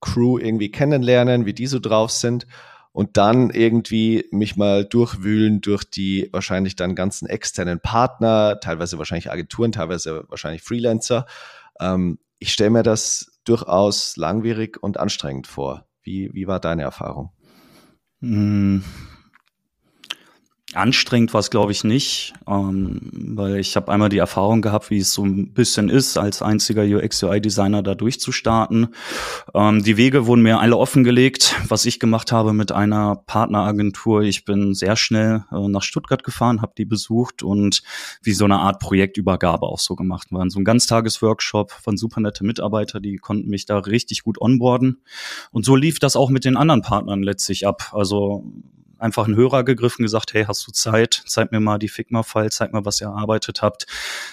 Crew 0.00 0.38
irgendwie 0.38 0.70
kennenlernen, 0.70 1.46
wie 1.46 1.54
die 1.54 1.66
so 1.66 1.80
drauf 1.80 2.10
sind 2.10 2.46
und 2.92 3.16
dann 3.16 3.50
irgendwie 3.50 4.26
mich 4.30 4.56
mal 4.56 4.84
durchwühlen 4.84 5.60
durch 5.60 5.84
die 5.84 6.28
wahrscheinlich 6.32 6.76
dann 6.76 6.94
ganzen 6.94 7.28
externen 7.28 7.80
Partner, 7.80 8.60
teilweise 8.60 8.98
wahrscheinlich 8.98 9.30
Agenturen, 9.30 9.72
teilweise 9.72 10.24
wahrscheinlich 10.28 10.62
Freelancer. 10.62 11.26
Ähm, 11.80 12.18
ich 12.38 12.52
stelle 12.52 12.70
mir 12.70 12.82
das 12.84 13.32
durchaus 13.44 14.16
langwierig 14.16 14.80
und 14.82 14.98
anstrengend 14.98 15.46
vor. 15.46 15.87
Wie, 16.08 16.32
wie 16.32 16.46
war 16.46 16.58
deine 16.58 16.84
Erfahrung? 16.84 17.32
Hm. 18.22 18.82
Anstrengend 20.78 21.34
war 21.34 21.40
es, 21.40 21.50
glaube 21.50 21.72
ich, 21.72 21.84
nicht, 21.84 22.32
ähm, 22.46 23.10
weil 23.12 23.58
ich 23.58 23.76
habe 23.76 23.92
einmal 23.92 24.08
die 24.08 24.18
Erfahrung 24.18 24.62
gehabt, 24.62 24.90
wie 24.90 24.98
es 24.98 25.12
so 25.12 25.24
ein 25.24 25.52
bisschen 25.52 25.88
ist, 25.88 26.16
als 26.16 26.40
einziger 26.40 26.82
UX-UI-Designer 26.82 27.82
da 27.82 27.94
durchzustarten. 27.94 28.88
Ähm, 29.54 29.82
die 29.82 29.96
Wege 29.96 30.26
wurden 30.26 30.42
mir 30.42 30.60
alle 30.60 30.76
offengelegt, 30.76 31.56
was 31.68 31.84
ich 31.84 32.00
gemacht 32.00 32.32
habe 32.32 32.52
mit 32.52 32.72
einer 32.72 33.16
Partneragentur. 33.26 34.22
Ich 34.22 34.44
bin 34.44 34.74
sehr 34.74 34.96
schnell 34.96 35.44
äh, 35.50 35.68
nach 35.68 35.82
Stuttgart 35.82 36.22
gefahren, 36.22 36.62
habe 36.62 36.72
die 36.78 36.84
besucht 36.84 37.42
und 37.42 37.82
wie 38.22 38.32
so 38.32 38.44
eine 38.44 38.60
Art 38.60 38.78
Projektübergabe 38.78 39.66
auch 39.66 39.80
so 39.80 39.96
gemacht. 39.96 40.28
War 40.30 40.48
so 40.48 40.60
ein 40.60 40.64
Ganztagesworkshop 40.64 41.72
von 41.72 41.96
super 41.96 42.20
nette 42.20 42.44
Mitarbeiter, 42.44 43.00
die 43.00 43.16
konnten 43.16 43.48
mich 43.48 43.66
da 43.66 43.78
richtig 43.78 44.22
gut 44.22 44.40
onboarden. 44.40 45.02
Und 45.50 45.64
so 45.64 45.76
lief 45.76 45.98
das 45.98 46.16
auch 46.16 46.30
mit 46.30 46.44
den 46.44 46.56
anderen 46.56 46.82
Partnern 46.82 47.22
letztlich 47.22 47.66
ab. 47.66 47.90
Also 47.92 48.44
einfach 48.98 49.26
einen 49.26 49.36
Hörer 49.36 49.64
gegriffen, 49.64 50.02
gesagt, 50.02 50.34
hey, 50.34 50.44
hast 50.44 50.66
du 50.66 50.72
Zeit? 50.72 51.22
Zeig 51.26 51.52
mir 51.52 51.60
mal 51.60 51.78
die 51.78 51.88
Figma-File, 51.88 52.50
zeig 52.50 52.72
mal, 52.72 52.84
was 52.84 53.00
ihr 53.00 53.06
erarbeitet 53.06 53.62
habt, 53.62 53.86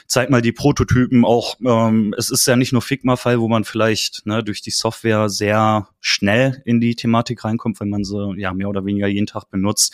zeig 0.08 0.30
mal 0.30 0.42
die 0.42 0.52
Prototypen. 0.52 1.26
Auch 1.26 1.58
ähm, 1.66 2.14
es 2.18 2.30
ist 2.30 2.46
ja 2.48 2.56
nicht 2.56 2.74
nur 2.74 2.82
Figma-File, 2.82 3.40
wo 3.40 3.48
man 3.48 3.64
vielleicht 3.64 4.26
ne, 4.26 4.44
durch 4.44 4.62
die 4.62 4.72
Software 4.72 5.30
sehr 5.30 5.88
schnell 6.00 6.62
in 6.66 6.80
die 6.80 6.96
Thematik 6.96 7.44
reinkommt, 7.44 7.80
wenn 7.80 7.90
man 7.90 8.04
sie 8.04 8.34
ja 8.38 8.54
mehr 8.54 8.70
oder 8.70 8.86
weniger 8.86 9.08
jeden 9.08 9.28
Tag 9.28 9.50
benutzt. 9.50 9.94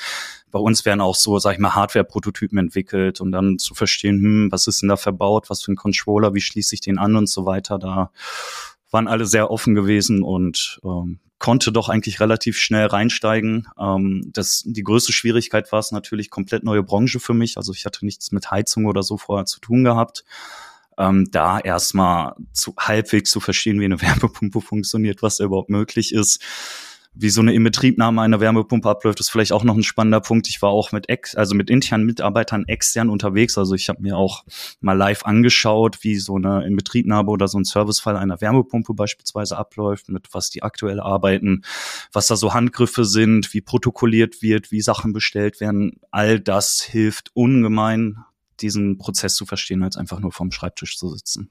Bei 0.52 0.60
uns 0.60 0.86
werden 0.86 1.02
auch 1.02 1.16
so, 1.16 1.40
sag 1.40 1.54
ich 1.54 1.60
mal, 1.60 1.76
Hardware-Prototypen 1.76 2.58
entwickelt 2.58 3.22
und 3.22 3.32
dann 3.32 3.58
zu 3.58 3.74
verstehen, 3.74 4.22
hm, 4.22 4.52
was 4.52 4.68
ist 4.68 4.82
denn 4.82 4.90
da 4.90 4.98
verbaut, 4.98 5.50
was 5.50 5.64
für 5.64 5.72
ein 5.72 5.78
Controller, 5.78 6.34
wie 6.34 6.42
schließe 6.42 6.76
ich 6.76 6.82
den 6.82 6.98
an 6.98 7.16
und 7.16 7.28
so 7.28 7.46
weiter. 7.46 7.80
Da 7.80 8.12
waren 8.92 9.08
alle 9.08 9.26
sehr 9.26 9.50
offen 9.50 9.74
gewesen 9.74 10.22
und 10.24 10.80
ähm, 10.84 11.20
konnte 11.42 11.72
doch 11.72 11.90
eigentlich 11.90 12.20
relativ 12.20 12.58
schnell 12.58 12.86
reinsteigen. 12.86 13.68
Ähm, 13.78 14.30
das, 14.32 14.64
die 14.64 14.84
größte 14.84 15.12
Schwierigkeit 15.12 15.72
war 15.72 15.80
es 15.80 15.92
natürlich 15.92 16.30
komplett 16.30 16.64
neue 16.64 16.84
Branche 16.84 17.20
für 17.20 17.34
mich. 17.34 17.58
Also 17.58 17.74
ich 17.74 17.84
hatte 17.86 18.06
nichts 18.06 18.32
mit 18.32 18.52
Heizung 18.52 18.86
oder 18.86 19.02
so 19.02 19.18
vorher 19.18 19.46
zu 19.46 19.60
tun 19.60 19.84
gehabt. 19.84 20.24
Ähm, 21.00 21.30
da 21.32 21.60
erstmal 21.60 22.36
zu 22.54 22.76
halbwegs 22.78 23.32
zu 23.32 23.40
verstehen, 23.40 23.80
wie 23.80 23.86
eine 23.86 24.00
Wärmepumpe 24.02 24.62
funktioniert, 24.62 25.24
was 25.24 25.38
da 25.38 25.44
überhaupt 25.44 25.72
möglich 25.72 26.14
ist 26.14 26.44
wie 27.14 27.30
so 27.30 27.42
eine 27.42 27.54
Inbetriebnahme 27.54 28.22
einer 28.22 28.40
Wärmepumpe 28.40 28.90
abläuft, 28.90 29.20
ist 29.20 29.30
vielleicht 29.30 29.52
auch 29.52 29.66
noch 29.66 29.76
ein 29.76 29.84
spannender 29.84 30.22
Punkt. 30.22 30.48
Ich 30.48 30.62
war 30.62 30.70
auch 30.70 30.94
mit 30.94 31.10
ex, 31.10 31.36
also 31.36 31.56
mit 31.56 31.70
internen 31.70 32.06
Mitarbeitern 32.06 32.66
extern 32.68 33.10
unterwegs. 33.10 33.58
Also 33.58 33.76
ich 33.76 33.90
habe 33.90 34.02
mir 34.02 34.18
auch 34.18 34.46
mal 34.80 34.94
live 34.94 35.26
angeschaut, 35.26 36.04
wie 36.04 36.16
so 36.16 36.38
eine 36.38 36.66
Inbetriebnahme 36.66 37.30
oder 37.30 37.50
so 37.50 37.58
ein 37.60 37.66
Servicefall 37.66 38.16
einer 38.16 38.40
Wärmepumpe 38.40 38.94
beispielsweise 38.94 39.58
abläuft, 39.58 40.08
mit 40.08 40.30
was 40.32 40.50
die 40.50 40.64
aktuell 40.64 41.02
arbeiten, 41.02 41.64
was 42.14 42.28
da 42.28 42.38
so 42.38 42.54
Handgriffe 42.54 43.04
sind, 43.04 43.54
wie 43.54 43.62
protokolliert 43.62 44.42
wird, 44.42 44.72
wie 44.72 44.82
Sachen 44.82 45.12
bestellt 45.12 45.60
werden. 45.60 46.00
All 46.12 46.40
das 46.40 46.82
hilft 46.82 47.32
ungemein, 47.34 48.24
diesen 48.62 48.98
Prozess 48.98 49.36
zu 49.36 49.46
verstehen, 49.46 49.84
als 49.84 49.98
einfach 49.98 50.20
nur 50.20 50.32
vorm 50.32 50.52
Schreibtisch 50.52 50.98
zu 50.98 51.10
sitzen. 51.10 51.50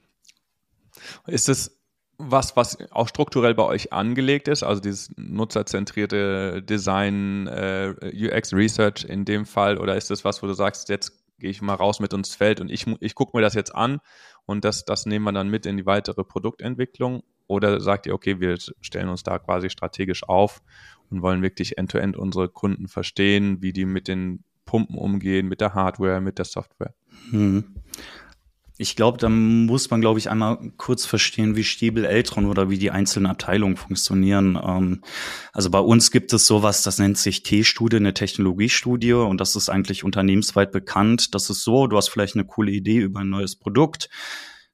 Ist 1.27 1.49
es 1.49 1.80
was, 2.21 2.57
was 2.57 2.79
auch 2.91 3.09
strukturell 3.09 3.55
bei 3.55 3.65
euch 3.65 3.93
angelegt 3.93 4.49
ist, 4.49 4.63
also 4.63 4.81
dieses 4.81 5.11
nutzerzentrierte 5.17 6.63
Design, 6.63 7.47
äh, 7.47 7.95
UX 8.15 8.53
Research 8.53 9.05
in 9.05 9.25
dem 9.25 9.47
Fall, 9.47 9.79
oder 9.79 9.97
ist 9.97 10.11
das 10.11 10.25
was, 10.25 10.43
wo 10.43 10.47
du 10.47 10.53
sagst, 10.53 10.89
jetzt 10.89 11.13
gehe 11.39 11.51
ich 11.51 11.63
mal 11.63 11.75
raus 11.75 12.01
mit 12.01 12.13
ins 12.13 12.35
Feld 12.35 12.61
und 12.61 12.71
ich, 12.71 12.87
ich 13.01 13.15
gucke 13.15 13.37
mir 13.37 13.43
das 13.43 13.55
jetzt 13.55 13.75
an 13.75 14.01
und 14.47 14.65
das, 14.65 14.85
das 14.85 15.07
nehmen 15.07 15.25
wir 15.25 15.33
dann 15.33 15.49
mit 15.49 15.67
in 15.67 15.77
die 15.77 15.87
weitere 15.87 16.25
Produktentwicklung? 16.25 17.23
Oder 17.47 17.81
sagt 17.81 18.07
ihr, 18.07 18.15
okay, 18.15 18.39
wir 18.39 18.59
stellen 18.81 19.09
uns 19.09 19.25
da 19.25 19.41
quasi 19.41 19.71
strategisch 19.71 20.23
auf 20.29 20.63
und 21.11 21.21
wollen 21.23 21.43
wirklich 21.43 21.79
end-to-end 21.79 22.15
-end 22.15 22.21
unsere 22.21 22.49
Kunden 22.49 22.87
verstehen, 22.87 23.61
wie 23.61 23.73
die 23.73 23.87
mit 23.87 24.07
den 24.07 24.45
Pumpen 24.67 24.97
umgehen, 24.97 25.49
mit 25.49 25.61
der 25.61 25.75
Hardware, 25.75 26.21
mit 26.21 26.39
der 26.39 26.45
Software? 26.45 26.95
Hm. 27.31 27.75
Ich 28.81 28.97
glaube, 28.97 29.19
da 29.19 29.29
muss 29.29 29.91
man, 29.91 30.01
glaube 30.01 30.19
ich, 30.19 30.31
einmal 30.31 30.57
kurz 30.79 31.05
verstehen, 31.05 31.55
wie 31.55 31.65
Stiebel 31.65 32.07
Eltron 32.07 32.47
oder 32.47 32.71
wie 32.71 32.79
die 32.79 32.91
einzelnen 32.91 33.27
Abteilungen 33.27 33.77
funktionieren. 33.77 34.59
Ähm, 34.63 35.03
also 35.53 35.69
bei 35.69 35.81
uns 35.81 36.11
gibt 36.11 36.33
es 36.33 36.47
sowas, 36.47 36.83
das 36.83 36.99
nennt 36.99 37.19
sich 37.19 37.43
T-Studie, 37.43 37.99
eine 37.99 38.15
Technologiestudie 38.15 39.13
und 39.13 39.39
das 39.39 39.55
ist 39.55 39.69
eigentlich 39.69 40.03
unternehmensweit 40.03 40.73
bekannt. 40.73 41.35
Das 41.35 41.51
ist 41.51 41.63
so, 41.63 41.89
du 41.89 41.99
hast 41.99 42.09
vielleicht 42.09 42.37
eine 42.37 42.47
coole 42.47 42.73
Idee 42.73 43.01
über 43.01 43.21
ein 43.21 43.29
neues 43.29 43.55
Produkt 43.55 44.09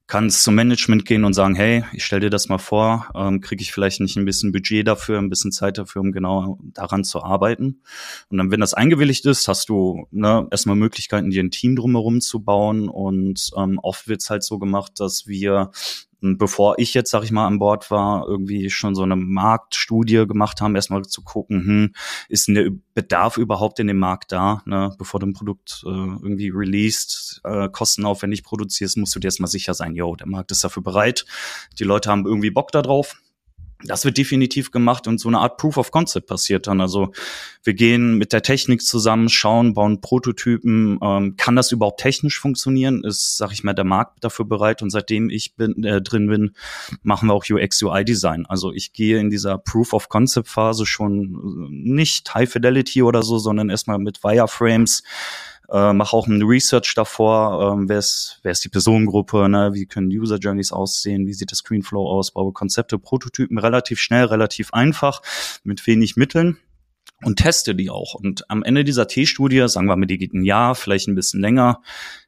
kannst 0.07 0.43
zum 0.43 0.55
Management 0.55 1.05
gehen 1.05 1.25
und 1.25 1.33
sagen, 1.33 1.53
hey, 1.53 1.83
ich 1.91 2.05
stell 2.05 2.21
dir 2.21 2.29
das 2.29 2.47
mal 2.47 2.57
vor, 2.57 3.09
ähm, 3.13 3.41
kriege 3.41 3.61
ich 3.61 3.73
vielleicht 3.73 3.99
nicht 3.99 4.15
ein 4.15 4.23
bisschen 4.23 4.53
Budget 4.53 4.87
dafür, 4.87 5.19
ein 5.19 5.29
bisschen 5.29 5.51
Zeit 5.51 5.77
dafür, 5.77 6.01
um 6.01 6.13
genau 6.13 6.57
daran 6.61 7.03
zu 7.03 7.21
arbeiten. 7.21 7.81
Und 8.29 8.37
dann, 8.37 8.49
wenn 8.49 8.61
das 8.61 8.73
eingewilligt 8.73 9.25
ist, 9.25 9.49
hast 9.49 9.67
du 9.67 10.07
ne, 10.11 10.47
erstmal 10.49 10.77
Möglichkeiten, 10.77 11.29
dir 11.29 11.43
ein 11.43 11.51
Team 11.51 11.75
drumherum 11.75 12.21
zu 12.21 12.39
bauen. 12.39 12.87
Und 12.87 13.51
ähm, 13.57 13.79
oft 13.83 14.07
wird's 14.07 14.29
halt 14.29 14.43
so 14.43 14.59
gemacht, 14.59 14.93
dass 14.97 15.27
wir 15.27 15.71
bevor 16.21 16.79
ich 16.79 16.93
jetzt, 16.93 17.11
sag 17.11 17.23
ich 17.23 17.31
mal, 17.31 17.45
an 17.45 17.59
Bord 17.59 17.91
war, 17.91 18.27
irgendwie 18.27 18.69
schon 18.69 18.95
so 18.95 19.03
eine 19.03 19.15
Marktstudie 19.15 20.25
gemacht 20.25 20.61
haben, 20.61 20.75
erstmal 20.75 21.03
zu 21.03 21.21
gucken, 21.21 21.65
hm, 21.65 21.93
ist 22.29 22.47
der 22.47 22.71
Bedarf 22.93 23.37
überhaupt 23.37 23.79
in 23.79 23.87
dem 23.87 23.99
Markt 23.99 24.31
da, 24.31 24.61
ne? 24.65 24.95
bevor 24.97 25.19
du 25.19 25.27
ein 25.27 25.33
Produkt 25.33 25.83
äh, 25.85 25.89
irgendwie 25.89 26.49
released, 26.49 27.41
äh, 27.43 27.69
kostenaufwendig 27.69 28.43
produzierst, 28.43 28.97
musst 28.97 29.15
du 29.15 29.19
dir 29.19 29.27
erstmal 29.27 29.49
sicher 29.49 29.73
sein, 29.73 29.95
yo, 29.95 30.15
der 30.15 30.27
Markt 30.27 30.51
ist 30.51 30.63
dafür 30.63 30.83
bereit, 30.83 31.25
die 31.77 31.83
Leute 31.83 32.09
haben 32.09 32.25
irgendwie 32.25 32.51
Bock 32.51 32.71
da 32.71 32.81
drauf 32.81 33.17
das 33.83 34.05
wird 34.05 34.17
definitiv 34.17 34.71
gemacht 34.71 35.07
und 35.07 35.19
so 35.19 35.27
eine 35.27 35.39
Art 35.39 35.57
Proof 35.57 35.77
of 35.77 35.91
Concept 35.91 36.27
passiert 36.27 36.65
dann. 36.65 36.81
Also 36.81 37.11
wir 37.63 37.75
gehen 37.75 38.17
mit 38.17 38.33
der 38.33 38.41
Technik 38.41 38.81
zusammen, 38.81 39.29
schauen, 39.29 39.75
bauen 39.75 40.01
Prototypen. 40.01 40.97
Ähm, 41.01 41.35
kann 41.37 41.55
das 41.55 41.71
überhaupt 41.71 41.99
technisch 41.99 42.39
funktionieren? 42.39 43.03
Ist, 43.03 43.37
sag 43.37 43.51
ich 43.51 43.63
mal, 43.63 43.73
der 43.73 43.85
Markt 43.85 44.23
dafür 44.23 44.45
bereit? 44.45 44.81
Und 44.81 44.89
seitdem 44.89 45.29
ich 45.29 45.55
bin, 45.55 45.83
äh, 45.83 46.01
drin 46.01 46.27
bin, 46.27 46.55
machen 47.03 47.29
wir 47.29 47.33
auch 47.33 47.45
UX 47.47 47.81
UI 47.83 48.03
Design. 48.03 48.45
Also 48.47 48.73
ich 48.73 48.93
gehe 48.93 49.19
in 49.19 49.29
dieser 49.29 49.59
Proof 49.59 49.93
of 49.93 50.09
Concept 50.09 50.47
Phase 50.47 50.85
schon 50.85 51.67
nicht 51.69 52.33
High 52.33 52.49
Fidelity 52.49 53.03
oder 53.03 53.21
so, 53.21 53.37
sondern 53.37 53.69
erstmal 53.69 53.99
mit 53.99 54.23
Wireframes 54.23 55.03
äh, 55.69 55.93
mache 55.93 56.15
auch 56.15 56.27
ein 56.27 56.41
Research 56.41 56.93
davor, 56.95 57.73
ähm, 57.73 57.89
wer, 57.89 57.99
ist, 57.99 58.39
wer 58.43 58.51
ist 58.51 58.63
die 58.63 58.69
Personengruppe, 58.69 59.49
ne? 59.49 59.71
wie 59.73 59.85
können 59.85 60.09
User 60.09 60.37
Journeys 60.37 60.71
aussehen, 60.71 61.27
wie 61.27 61.33
sieht 61.33 61.51
der 61.51 61.57
Screenflow 61.57 62.07
aus, 62.07 62.31
baue 62.31 62.53
Konzepte, 62.53 62.97
Prototypen 62.97 63.57
relativ 63.57 63.99
schnell, 63.99 64.25
relativ 64.25 64.73
einfach, 64.73 65.21
mit 65.63 65.85
wenig 65.85 66.15
Mitteln 66.15 66.57
und 67.23 67.37
teste 67.37 67.75
die 67.75 67.89
auch. 67.89 68.13
Und 68.13 68.49
am 68.49 68.63
Ende 68.63 68.83
dieser 68.83 69.07
T-Studie, 69.07 69.67
sagen 69.67 69.87
wir 69.87 69.95
mal, 69.95 70.05
die 70.05 70.17
geht 70.17 70.33
ein 70.33 70.43
Jahr, 70.43 70.75
vielleicht 70.75 71.07
ein 71.07 71.15
bisschen 71.15 71.41
länger, 71.41 71.81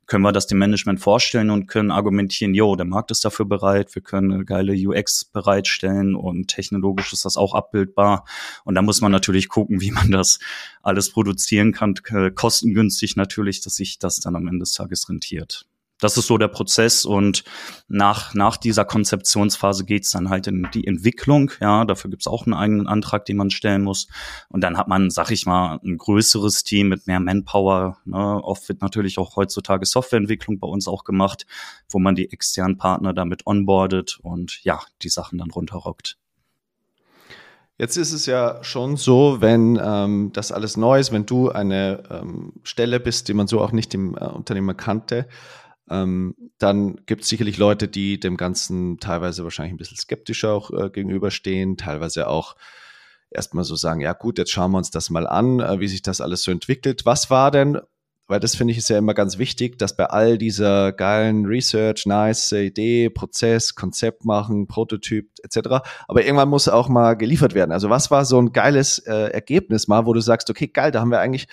können 0.09 0.23
wir 0.23 0.31
das 0.31 0.47
dem 0.47 0.57
Management 0.57 0.99
vorstellen 0.99 1.51
und 1.51 1.67
können 1.67 1.91
argumentieren, 1.91 2.53
yo, 2.53 2.75
der 2.75 2.85
Markt 2.85 3.11
ist 3.11 3.23
dafür 3.23 3.45
bereit, 3.45 3.93
wir 3.95 4.01
können 4.01 4.33
eine 4.33 4.43
geile 4.43 4.73
UX 4.73 5.23
bereitstellen 5.23 6.15
und 6.15 6.47
technologisch 6.47 7.13
ist 7.13 7.25
das 7.25 7.37
auch 7.37 7.53
abbildbar. 7.53 8.25
Und 8.65 8.75
da 8.75 8.81
muss 8.81 9.01
man 9.01 9.11
natürlich 9.11 9.47
gucken, 9.47 9.79
wie 9.81 9.91
man 9.91 10.11
das 10.11 10.39
alles 10.81 11.11
produzieren 11.11 11.71
kann, 11.71 11.93
kostengünstig 12.35 13.15
natürlich, 13.15 13.61
dass 13.61 13.75
sich 13.75 13.99
das 13.99 14.19
dann 14.19 14.35
am 14.35 14.47
Ende 14.47 14.59
des 14.59 14.73
Tages 14.73 15.07
rentiert 15.07 15.65
das 15.99 16.17
ist 16.17 16.27
so 16.27 16.37
der 16.37 16.47
Prozess 16.47 17.05
und 17.05 17.43
nach, 17.87 18.33
nach 18.33 18.57
dieser 18.57 18.85
Konzeptionsphase 18.85 19.85
geht's 19.85 20.11
dann 20.11 20.29
halt 20.29 20.47
in 20.47 20.67
die 20.73 20.87
Entwicklung. 20.87 21.51
Ja, 21.59 21.85
dafür 21.85 22.09
gibt's 22.09 22.27
auch 22.27 22.45
einen 22.45 22.53
eigenen 22.53 22.87
Antrag, 22.87 23.25
den 23.25 23.37
man 23.37 23.49
stellen 23.49 23.83
muss. 23.83 24.07
Und 24.49 24.61
dann 24.61 24.77
hat 24.77 24.87
man, 24.87 25.09
sag 25.09 25.31
ich 25.31 25.45
mal, 25.45 25.79
ein 25.83 25.97
größeres 25.97 26.63
Team 26.63 26.87
mit 26.87 27.05
mehr 27.07 27.19
Manpower. 27.19 27.97
Ne? 28.05 28.43
Oft 28.43 28.67
wird 28.69 28.81
natürlich 28.81 29.17
auch 29.17 29.35
heutzutage 29.35 29.85
Softwareentwicklung 29.85 30.59
bei 30.59 30.67
uns 30.67 30.87
auch 30.87 31.03
gemacht, 31.03 31.45
wo 31.89 31.99
man 31.99 32.15
die 32.15 32.31
externen 32.31 32.77
Partner 32.77 33.13
damit 33.13 33.45
onboardet 33.45 34.19
und 34.23 34.63
ja, 34.63 34.79
die 35.01 35.09
Sachen 35.09 35.37
dann 35.37 35.51
runterrockt. 35.51 36.17
Jetzt 37.77 37.95
ist 37.95 38.11
es 38.11 38.25
ja 38.25 38.61
schon 38.61 38.97
so, 38.97 39.37
wenn 39.39 39.79
ähm, 39.81 40.31
das 40.33 40.51
alles 40.51 40.75
neu 40.75 40.99
ist, 40.99 41.13
wenn 41.13 41.25
du 41.25 41.49
eine 41.49 42.03
ähm, 42.09 42.51
Stelle 42.63 42.99
bist, 42.99 43.29
die 43.29 43.33
man 43.33 43.47
so 43.47 43.61
auch 43.61 43.71
nicht 43.71 43.93
im 43.93 44.17
äh, 44.17 44.25
Unternehmen 44.25 44.75
kannte, 44.75 45.27
ähm, 45.89 46.35
dann 46.57 47.05
gibt 47.05 47.23
es 47.23 47.29
sicherlich 47.29 47.57
Leute, 47.57 47.87
die 47.87 48.19
dem 48.19 48.37
Ganzen 48.37 48.99
teilweise 48.99 49.43
wahrscheinlich 49.43 49.73
ein 49.73 49.77
bisschen 49.77 49.97
skeptischer 49.97 50.53
auch 50.53 50.71
äh, 50.71 50.89
gegenüberstehen, 50.89 51.77
teilweise 51.77 52.27
auch 52.27 52.55
erstmal 53.31 53.63
so 53.63 53.75
sagen, 53.75 54.01
ja 54.01 54.13
gut, 54.13 54.37
jetzt 54.37 54.51
schauen 54.51 54.71
wir 54.71 54.77
uns 54.77 54.91
das 54.91 55.09
mal 55.09 55.27
an, 55.27 55.59
äh, 55.59 55.79
wie 55.79 55.87
sich 55.87 56.01
das 56.01 56.21
alles 56.21 56.43
so 56.43 56.51
entwickelt. 56.51 57.05
Was 57.05 57.29
war 57.29 57.51
denn, 57.51 57.79
weil 58.27 58.39
das 58.39 58.55
finde 58.55 58.71
ich 58.71 58.77
ist 58.77 58.89
ja 58.89 58.97
immer 58.97 59.15
ganz 59.15 59.39
wichtig, 59.39 59.79
dass 59.79 59.95
bei 59.95 60.05
all 60.05 60.37
dieser 60.37 60.91
geilen 60.91 61.45
Research, 61.45 62.05
nice 62.05 62.51
Idee, 62.51 63.09
Prozess, 63.09 63.73
Konzept 63.73 64.25
machen, 64.25 64.67
Prototyp 64.67 65.29
etc., 65.43 65.59
aber 66.07 66.23
irgendwann 66.23 66.49
muss 66.49 66.67
auch 66.67 66.89
mal 66.89 67.15
geliefert 67.15 67.55
werden. 67.55 67.71
Also 67.71 67.89
was 67.89 68.11
war 68.11 68.25
so 68.25 68.39
ein 68.39 68.53
geiles 68.53 68.99
äh, 68.99 69.31
Ergebnis 69.31 69.87
mal, 69.87 70.05
wo 70.05 70.13
du 70.13 70.21
sagst, 70.21 70.49
okay, 70.49 70.67
geil, 70.67 70.91
da 70.91 71.01
haben 71.01 71.11
wir 71.11 71.19
eigentlich 71.19 71.47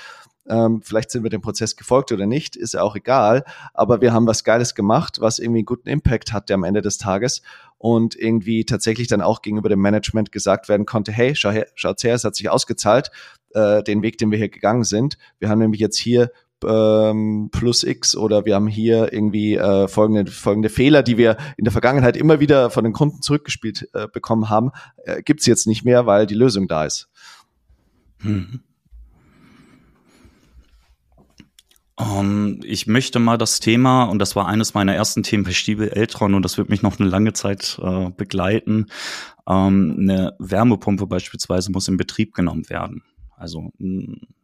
ähm, 0.48 0.80
vielleicht 0.82 1.10
sind 1.10 1.22
wir 1.22 1.30
dem 1.30 1.40
Prozess 1.40 1.76
gefolgt 1.76 2.12
oder 2.12 2.26
nicht, 2.26 2.56
ist 2.56 2.74
ja 2.74 2.82
auch 2.82 2.96
egal. 2.96 3.44
Aber 3.74 4.00
wir 4.00 4.12
haben 4.12 4.26
was 4.26 4.44
Geiles 4.44 4.74
gemacht, 4.74 5.20
was 5.20 5.38
irgendwie 5.38 5.60
einen 5.60 5.66
guten 5.66 5.88
Impact 5.88 6.32
hatte 6.32 6.54
am 6.54 6.64
Ende 6.64 6.82
des 6.82 6.98
Tages 6.98 7.42
und 7.78 8.16
irgendwie 8.16 8.64
tatsächlich 8.64 9.08
dann 9.08 9.20
auch 9.20 9.42
gegenüber 9.42 9.68
dem 9.68 9.80
Management 9.80 10.32
gesagt 10.32 10.68
werden 10.68 10.86
konnte, 10.86 11.12
hey, 11.12 11.34
schau 11.34 11.50
her, 11.50 11.66
schaut's 11.74 12.04
her, 12.04 12.14
es 12.14 12.24
hat 12.24 12.36
sich 12.36 12.48
ausgezahlt, 12.48 13.10
äh, 13.54 13.82
den 13.82 14.02
Weg, 14.02 14.18
den 14.18 14.30
wir 14.30 14.38
hier 14.38 14.48
gegangen 14.48 14.84
sind. 14.84 15.18
Wir 15.38 15.48
haben 15.48 15.58
nämlich 15.58 15.80
jetzt 15.80 15.98
hier 15.98 16.30
ähm, 16.64 17.50
plus 17.52 17.84
X 17.84 18.16
oder 18.16 18.44
wir 18.46 18.54
haben 18.54 18.66
hier 18.66 19.12
irgendwie 19.12 19.56
äh, 19.56 19.88
folgende, 19.88 20.30
folgende 20.30 20.68
Fehler, 20.68 21.02
die 21.02 21.18
wir 21.18 21.36
in 21.56 21.64
der 21.64 21.72
Vergangenheit 21.72 22.16
immer 22.16 22.40
wieder 22.40 22.70
von 22.70 22.84
den 22.84 22.92
Kunden 22.92 23.20
zurückgespielt 23.20 23.88
äh, 23.92 24.08
bekommen 24.08 24.48
haben, 24.48 24.70
äh, 25.04 25.22
gibt's 25.22 25.46
jetzt 25.46 25.66
nicht 25.66 25.84
mehr, 25.84 26.06
weil 26.06 26.26
die 26.26 26.34
Lösung 26.34 26.66
da 26.66 26.84
ist. 26.84 27.08
Mhm. 28.22 28.60
Um, 31.98 32.06
ähm, 32.08 32.60
ich 32.62 32.86
möchte 32.86 33.18
mal 33.18 33.38
das 33.38 33.58
Thema, 33.58 34.04
und 34.04 34.18
das 34.18 34.36
war 34.36 34.46
eines 34.46 34.74
meiner 34.74 34.94
ersten 34.94 35.22
Themen 35.22 35.44
bei 35.44 35.52
Stiebel 35.52 35.88
Eltron, 35.88 36.34
und 36.34 36.42
das 36.42 36.58
wird 36.58 36.68
mich 36.68 36.82
noch 36.82 37.00
eine 37.00 37.08
lange 37.08 37.32
Zeit 37.32 37.80
äh, 37.82 38.10
begleiten. 38.10 38.86
Ähm, 39.48 39.96
eine 39.98 40.34
Wärmepumpe 40.38 41.06
beispielsweise 41.06 41.72
muss 41.72 41.88
in 41.88 41.96
Betrieb 41.96 42.34
genommen 42.34 42.68
werden. 42.68 43.02
Also 43.36 43.70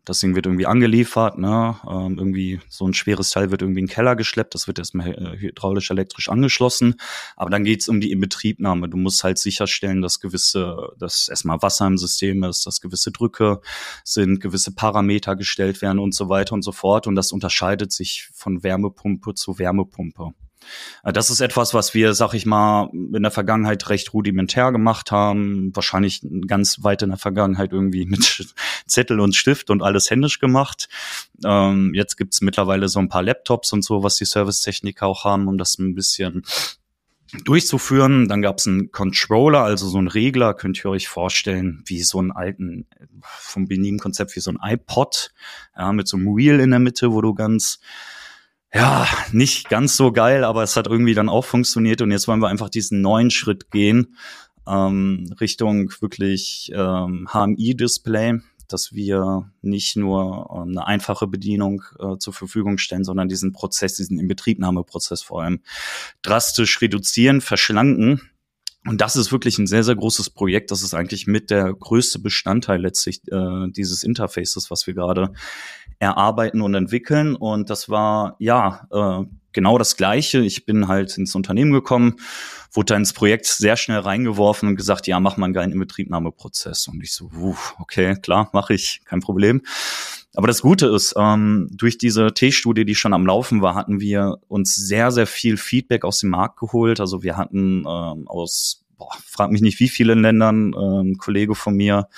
das 0.04 0.20
Ding 0.20 0.34
wird 0.34 0.44
irgendwie 0.46 0.66
angeliefert, 0.66 1.38
ne? 1.38 1.76
Ähm, 1.88 2.18
irgendwie 2.18 2.61
so 2.68 2.87
ein 2.87 2.92
schweres 2.92 3.30
Teil 3.30 3.50
wird 3.50 3.62
irgendwie 3.62 3.80
in 3.80 3.87
den 3.87 3.92
Keller 3.92 4.16
geschleppt, 4.16 4.54
das 4.54 4.66
wird 4.66 4.78
erstmal 4.78 5.14
äh, 5.14 5.38
hydraulisch 5.38 5.90
elektrisch 5.90 6.28
angeschlossen, 6.28 6.96
aber 7.37 7.49
dann 7.49 7.64
geht's 7.64 7.88
um 7.88 8.00
die 8.00 8.11
Inbetriebnahme. 8.11 8.90
Du 8.90 8.99
musst 8.99 9.25
halt 9.25 9.38
sicherstellen, 9.38 10.02
dass 10.02 10.20
gewisse, 10.20 10.92
dass 10.99 11.28
erstmal 11.28 11.62
Wasser 11.62 11.87
im 11.87 11.96
System 11.96 12.42
ist, 12.44 12.66
dass 12.66 12.82
gewisse 12.82 13.12
Drücke 13.12 13.61
sind, 14.04 14.40
gewisse 14.40 14.75
Parameter 14.75 15.37
gestellt 15.37 15.80
werden 15.80 15.99
und 15.99 16.14
so 16.14 16.28
weiter 16.28 16.52
und 16.52 16.62
so 16.62 16.72
fort. 16.72 17.06
Und 17.06 17.14
das 17.14 17.32
unterscheidet 17.32 17.92
sich 17.92 18.28
von 18.34 18.62
Wärmepumpe 18.62 19.34
zu 19.34 19.58
Wärmepumpe. 19.58 20.34
Äh, 21.02 21.12
das 21.12 21.31
ist 21.31 21.40
etwas, 21.40 21.75
was 21.75 21.95
wir, 21.95 22.14
sag 22.14 22.35
ich 22.35 22.47
mal, 22.47 22.88
in 22.92 23.23
der 23.23 23.31
Vergangenheit 23.31 23.88
recht 23.88 24.12
rudimentär 24.12 24.73
gemacht 24.73 25.11
haben. 25.11 25.71
Wahrscheinlich 25.75 26.25
ganz 26.47 26.83
weit 26.83 27.02
in 27.02 27.11
der 27.11 27.19
Vergangenheit 27.19 27.73
irgendwie 27.73 28.07
mit 28.07 28.45
Zettel 28.87 29.21
und 29.21 29.35
Stift 29.37 29.71
und 29.71 29.83
alles 29.83 30.11
händisch 30.11 30.38
gemacht. 30.38 30.88
Ähm, 31.45 31.92
jetzt 31.95 32.16
gibt's 32.16 32.40
mittlerweile 32.40 32.88
so 32.88 32.99
ein 32.99 33.09
paar 33.09 33.23
Laptops 33.23 33.73
und 33.73 33.85
so, 33.85 34.02
was 34.02 34.16
die 34.16 34.25
Servicetechniker 34.25 35.07
auch 35.07 35.25
haben, 35.25 35.49
um 35.49 35.59
das 35.59 35.78
ein 35.78 35.95
bisschen 35.95 36.45
durchzuführen. 37.45 38.28
Dann 38.28 38.42
gab's 38.42 38.66
einen 38.66 38.92
Controller, 38.92 39.62
also 39.62 39.88
so 39.88 39.99
ein 39.99 40.09
Regler, 40.09 40.54
könnt 40.54 40.85
ihr 40.85 40.90
euch 40.90 41.09
vorstellen, 41.09 41.83
wie 41.87 42.02
so 42.02 42.19
einen 42.19 42.33
alten, 42.33 42.87
vom 43.23 43.66
Benin-Konzept, 43.66 44.37
wie 44.37 44.40
so 44.40 44.50
ein 44.50 44.59
iPod, 44.62 45.33
ja, 45.76 45.92
mit 45.92 46.09
so 46.09 46.16
einem 46.16 46.37
Wheel 46.37 46.61
in 46.61 46.71
der 46.71 46.78
Mitte, 46.78 47.12
wo 47.12 47.21
du 47.21 47.35
ganz 47.35 47.81
ja, 48.75 49.07
nicht 49.33 49.69
ganz 49.69 49.97
so 49.97 50.12
geil, 50.12 50.45
aber 50.45 50.62
es 50.62 50.76
hat 50.76 50.87
irgendwie 50.87 51.14
dann 51.14 51.29
auch 51.29 51.45
funktioniert 51.45 52.00
und 52.00 52.11
jetzt 52.11 52.26
wollen 52.29 52.41
wir 52.41 52.49
einfach 52.49 52.71
diesen 52.71 53.00
neuen 53.00 53.31
Schritt 53.31 53.71
gehen 53.71 54.17
ähm, 54.67 55.33
Richtung 55.41 55.93
wirklich 56.00 56.71
ähm, 56.75 57.29
HMI-Display, 57.33 58.41
dass 58.69 58.93
wir 58.93 59.50
nicht 59.61 59.97
nur 59.97 60.49
ähm, 60.52 60.71
eine 60.71 60.87
einfache 60.87 61.26
Bedienung 61.26 61.83
äh, 61.99 62.17
zur 62.19 62.33
Verfügung 62.33 62.79
stellen, 62.79 63.05
sondern 63.05 63.29
diesen 63.29 63.52
Prozess, 63.52 63.95
diesen 63.95 64.19
Inbetriebnahmeprozess 64.19 65.23
vor 65.23 65.43
allem 65.43 65.61
drastisch 66.23 66.81
reduzieren, 66.81 67.41
verschlanken 67.41 68.32
und 68.85 69.01
das 69.01 69.15
ist 69.15 69.31
wirklich 69.31 69.59
ein 69.59 69.67
sehr, 69.67 69.85
sehr 69.85 69.95
großes 69.95 70.31
Projekt. 70.31 70.71
Das 70.71 70.83
ist 70.83 70.95
eigentlich 70.95 71.27
mit 71.27 71.51
der 71.51 71.73
größte 71.73 72.19
Bestandteil 72.19 72.81
letztlich 72.81 73.21
äh, 73.31 73.69
dieses 73.71 74.03
Interfaces, 74.03 74.71
was 74.71 74.87
wir 74.87 74.95
gerade 74.95 75.33
erarbeiten 76.01 76.61
und 76.61 76.75
entwickeln. 76.75 77.37
Und 77.37 77.71
das 77.71 77.89
war 77.89 78.35
ja 78.41 78.89
äh, 78.91 79.25
genau 79.52 79.78
das 79.78 79.97
Gleiche. 79.97 80.40
Ich 80.40 80.64
bin 80.64 80.88
halt 80.88 81.16
ins 81.18 81.35
Unternehmen 81.35 81.73
gekommen, 81.73 82.16
wurde 82.73 82.94
da 82.94 82.97
ins 82.97 83.12
Projekt 83.12 83.47
sehr 83.47 83.76
schnell 83.76 84.00
reingeworfen 84.00 84.68
und 84.68 84.76
gesagt, 84.76 85.06
ja, 85.06 85.21
mach 85.21 85.37
mal 85.37 85.47
einen 85.47 85.54
geilen 85.54 85.73
Inbetriebnahmeprozess. 85.73 86.88
Und 86.88 87.02
ich 87.02 87.12
so, 87.12 87.30
uh, 87.37 87.56
okay, 87.78 88.16
klar, 88.16 88.50
mache 88.52 88.75
ich, 88.75 89.02
kein 89.04 89.21
Problem. 89.21 89.62
Aber 90.35 90.47
das 90.47 90.62
Gute 90.62 90.87
ist, 90.87 91.14
ähm, 91.16 91.68
durch 91.71 91.99
diese 91.99 92.32
T-Studie, 92.32 92.87
die 92.87 92.94
schon 92.94 93.12
am 93.12 93.26
Laufen 93.26 93.61
war, 93.61 93.75
hatten 93.75 94.00
wir 94.00 94.38
uns 94.49 94.75
sehr, 94.75 95.11
sehr 95.11 95.26
viel 95.26 95.59
Feedback 95.59 96.04
aus 96.04 96.21
dem 96.21 96.30
Markt 96.30 96.59
geholt. 96.59 97.00
Also 97.00 97.23
wir 97.23 97.37
hatten 97.37 97.80
ähm, 97.80 98.26
aus, 98.26 98.82
boah, 99.02 99.18
frag 99.26 99.50
mich 99.50 99.62
nicht 99.62 99.80
wie 99.80 99.88
vielen 99.88 100.23
Ländern, 100.23 100.73
äh, 100.75 101.02
ein 101.02 101.18
Kollege 101.18 101.54
von 101.54 101.75
mir 101.75 102.09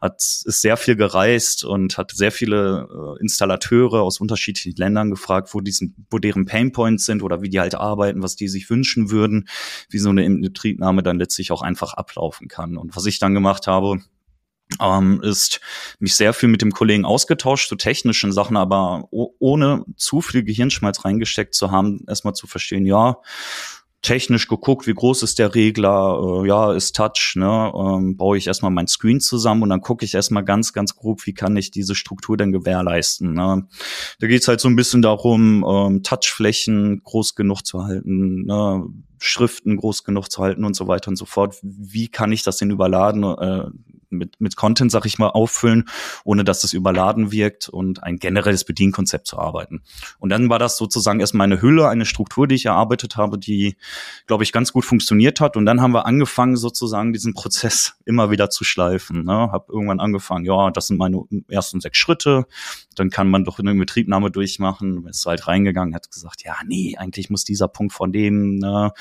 hat 0.00 0.16
ist 0.16 0.60
sehr 0.60 0.76
viel 0.76 0.96
gereist 0.96 1.62
und 1.62 1.96
hat 1.96 2.10
sehr 2.10 2.32
viele 2.32 2.88
äh, 2.90 3.20
Installateure 3.20 4.02
aus 4.02 4.20
unterschiedlichen 4.20 4.76
Ländern 4.76 5.10
gefragt, 5.10 5.54
wo 5.54 5.60
diesen, 5.60 5.94
wo 6.10 6.18
deren 6.18 6.44
Painpoints 6.44 7.04
sind 7.04 7.22
oder 7.22 7.40
wie 7.40 7.48
die 7.48 7.60
halt 7.60 7.76
arbeiten, 7.76 8.22
was 8.22 8.34
die 8.34 8.48
sich 8.48 8.68
wünschen 8.68 9.10
würden, 9.10 9.48
wie 9.90 9.98
so 9.98 10.10
eine 10.10 10.24
Inbetriebnahme 10.24 11.04
dann 11.04 11.18
letztlich 11.18 11.52
auch 11.52 11.62
einfach 11.62 11.94
ablaufen 11.94 12.48
kann. 12.48 12.76
Und 12.76 12.96
was 12.96 13.06
ich 13.06 13.20
dann 13.20 13.34
gemacht 13.34 13.68
habe, 13.68 14.00
ähm, 14.80 15.20
ist 15.22 15.60
mich 16.00 16.16
sehr 16.16 16.32
viel 16.32 16.48
mit 16.48 16.62
dem 16.62 16.72
Kollegen 16.72 17.04
ausgetauscht 17.04 17.68
zu 17.68 17.76
technischen 17.76 18.32
Sachen, 18.32 18.56
aber 18.56 19.06
ohne 19.10 19.84
zu 19.96 20.20
viel 20.20 20.42
Gehirnschmalz 20.42 21.04
reingesteckt 21.04 21.54
zu 21.54 21.70
haben, 21.70 22.04
erstmal 22.08 22.34
zu 22.34 22.48
verstehen, 22.48 22.86
ja, 22.86 23.18
technisch 24.02 24.48
geguckt, 24.48 24.86
wie 24.88 24.94
groß 24.94 25.22
ist 25.22 25.38
der 25.38 25.54
Regler, 25.54 26.42
äh, 26.42 26.48
ja, 26.48 26.72
ist 26.72 26.96
Touch, 26.96 27.34
ne, 27.36 27.72
ähm, 27.74 28.16
baue 28.16 28.36
ich 28.36 28.48
erstmal 28.48 28.72
mein 28.72 28.88
Screen 28.88 29.20
zusammen 29.20 29.62
und 29.62 29.70
dann 29.70 29.80
gucke 29.80 30.04
ich 30.04 30.14
erstmal 30.14 30.44
ganz, 30.44 30.72
ganz 30.72 30.96
grob, 30.96 31.24
wie 31.26 31.34
kann 31.34 31.56
ich 31.56 31.70
diese 31.70 31.94
Struktur 31.94 32.36
denn 32.36 32.50
gewährleisten. 32.52 33.32
Ne? 33.32 33.66
Da 34.18 34.26
geht's 34.26 34.48
halt 34.48 34.60
so 34.60 34.68
ein 34.68 34.76
bisschen 34.76 35.02
darum, 35.02 35.64
ähm, 35.66 36.02
Touchflächen 36.02 37.02
groß 37.04 37.36
genug 37.36 37.62
zu 37.62 37.84
halten, 37.84 38.44
ne? 38.44 38.84
Schriften 39.24 39.76
groß 39.76 40.02
genug 40.02 40.28
zu 40.32 40.42
halten 40.42 40.64
und 40.64 40.74
so 40.74 40.88
weiter 40.88 41.06
und 41.06 41.16
so 41.16 41.26
fort. 41.26 41.56
Wie 41.62 42.08
kann 42.08 42.32
ich 42.32 42.42
das 42.42 42.56
denn 42.56 42.72
überladen? 42.72 43.22
Äh, 43.22 43.70
mit, 44.12 44.40
mit 44.40 44.56
Content, 44.56 44.92
sag 44.92 45.06
ich 45.06 45.18
mal, 45.18 45.28
auffüllen, 45.28 45.88
ohne 46.24 46.44
dass 46.44 46.64
es 46.64 46.72
überladen 46.72 47.32
wirkt 47.32 47.68
und 47.68 48.02
ein 48.02 48.18
generelles 48.18 48.64
Bedienkonzept 48.64 49.26
zu 49.26 49.38
arbeiten. 49.38 49.82
Und 50.18 50.30
dann 50.30 50.48
war 50.48 50.58
das 50.58 50.76
sozusagen 50.76 51.20
erstmal 51.20 51.46
eine 51.46 51.60
Hülle, 51.60 51.88
eine 51.88 52.04
Struktur, 52.04 52.46
die 52.46 52.54
ich 52.54 52.66
erarbeitet 52.66 53.16
habe, 53.16 53.38
die, 53.38 53.76
glaube 54.26 54.44
ich, 54.44 54.52
ganz 54.52 54.72
gut 54.72 54.84
funktioniert 54.84 55.40
hat. 55.40 55.56
Und 55.56 55.66
dann 55.66 55.80
haben 55.80 55.92
wir 55.92 56.06
angefangen, 56.06 56.56
sozusagen 56.56 57.12
diesen 57.12 57.34
Prozess 57.34 57.94
immer 58.04 58.30
wieder 58.30 58.50
zu 58.50 58.64
schleifen. 58.64 59.24
Ne? 59.24 59.50
Hab 59.52 59.68
irgendwann 59.68 60.00
angefangen, 60.00 60.44
ja, 60.44 60.70
das 60.70 60.88
sind 60.88 60.98
meine 60.98 61.24
ersten 61.48 61.80
sechs 61.80 61.98
Schritte. 61.98 62.46
Dann 62.94 63.10
kann 63.10 63.30
man 63.30 63.44
doch 63.44 63.58
eine 63.58 63.74
Betriebnahme 63.74 64.30
durchmachen. 64.30 65.06
Ist 65.06 65.26
halt 65.26 65.46
reingegangen, 65.46 65.94
hat 65.94 66.10
gesagt, 66.10 66.44
ja, 66.44 66.56
nee, 66.66 66.96
eigentlich 66.98 67.30
muss 67.30 67.44
dieser 67.44 67.68
Punkt 67.68 67.92
von 67.92 68.12
dem, 68.12 68.56
ne? 68.56 68.92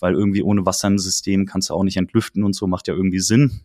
weil 0.00 0.14
irgendwie 0.14 0.42
ohne 0.42 0.64
Wasser 0.66 0.88
im 0.88 0.98
System 0.98 1.46
kannst 1.46 1.70
du 1.70 1.74
auch 1.74 1.84
nicht 1.84 1.96
entlüften 1.96 2.44
und 2.44 2.54
so, 2.54 2.66
macht 2.66 2.88
ja 2.88 2.94
irgendwie 2.94 3.20
Sinn. 3.20 3.60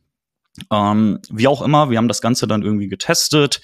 Ähm, 0.72 1.20
wie 1.30 1.48
auch 1.48 1.62
immer, 1.62 1.90
wir 1.90 1.98
haben 1.98 2.08
das 2.08 2.22
Ganze 2.22 2.48
dann 2.48 2.64
irgendwie 2.64 2.88
getestet. 2.88 3.62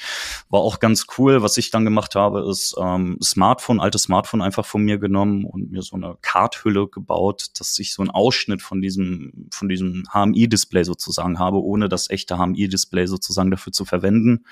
War 0.50 0.62
auch 0.62 0.80
ganz 0.80 1.08
cool. 1.18 1.42
Was 1.42 1.58
ich 1.58 1.72
dann 1.72 1.84
gemacht 1.84 2.16
habe, 2.16 2.48
ist 2.50 2.76
ähm, 2.80 3.18
Smartphone, 3.22 3.80
altes 3.80 4.04
Smartphone 4.04 4.42
einfach 4.42 4.66
von 4.66 4.84
mir 4.84 4.98
genommen 4.98 5.46
und 5.46 5.72
mir 5.72 5.82
so 5.82 5.96
eine 5.96 6.18
Karthülle 6.22 6.88
gebaut, 6.88 7.48
dass 7.60 7.78
ich 7.80 7.94
so 7.94 8.02
einen 8.02 8.12
Ausschnitt 8.12 8.62
von 8.62 8.82
diesem, 8.82 9.50
von 9.52 9.68
diesem 9.68 10.04
HMI-Display 10.14 10.84
sozusagen 10.84 11.40
habe, 11.40 11.62
ohne 11.62 11.90
das 11.90 12.10
echte 12.10 12.38
HMI-Display 12.38 13.08
sozusagen 13.08 13.52
dafür 13.52 13.74
zu 13.74 13.86
verwenden 13.86 14.46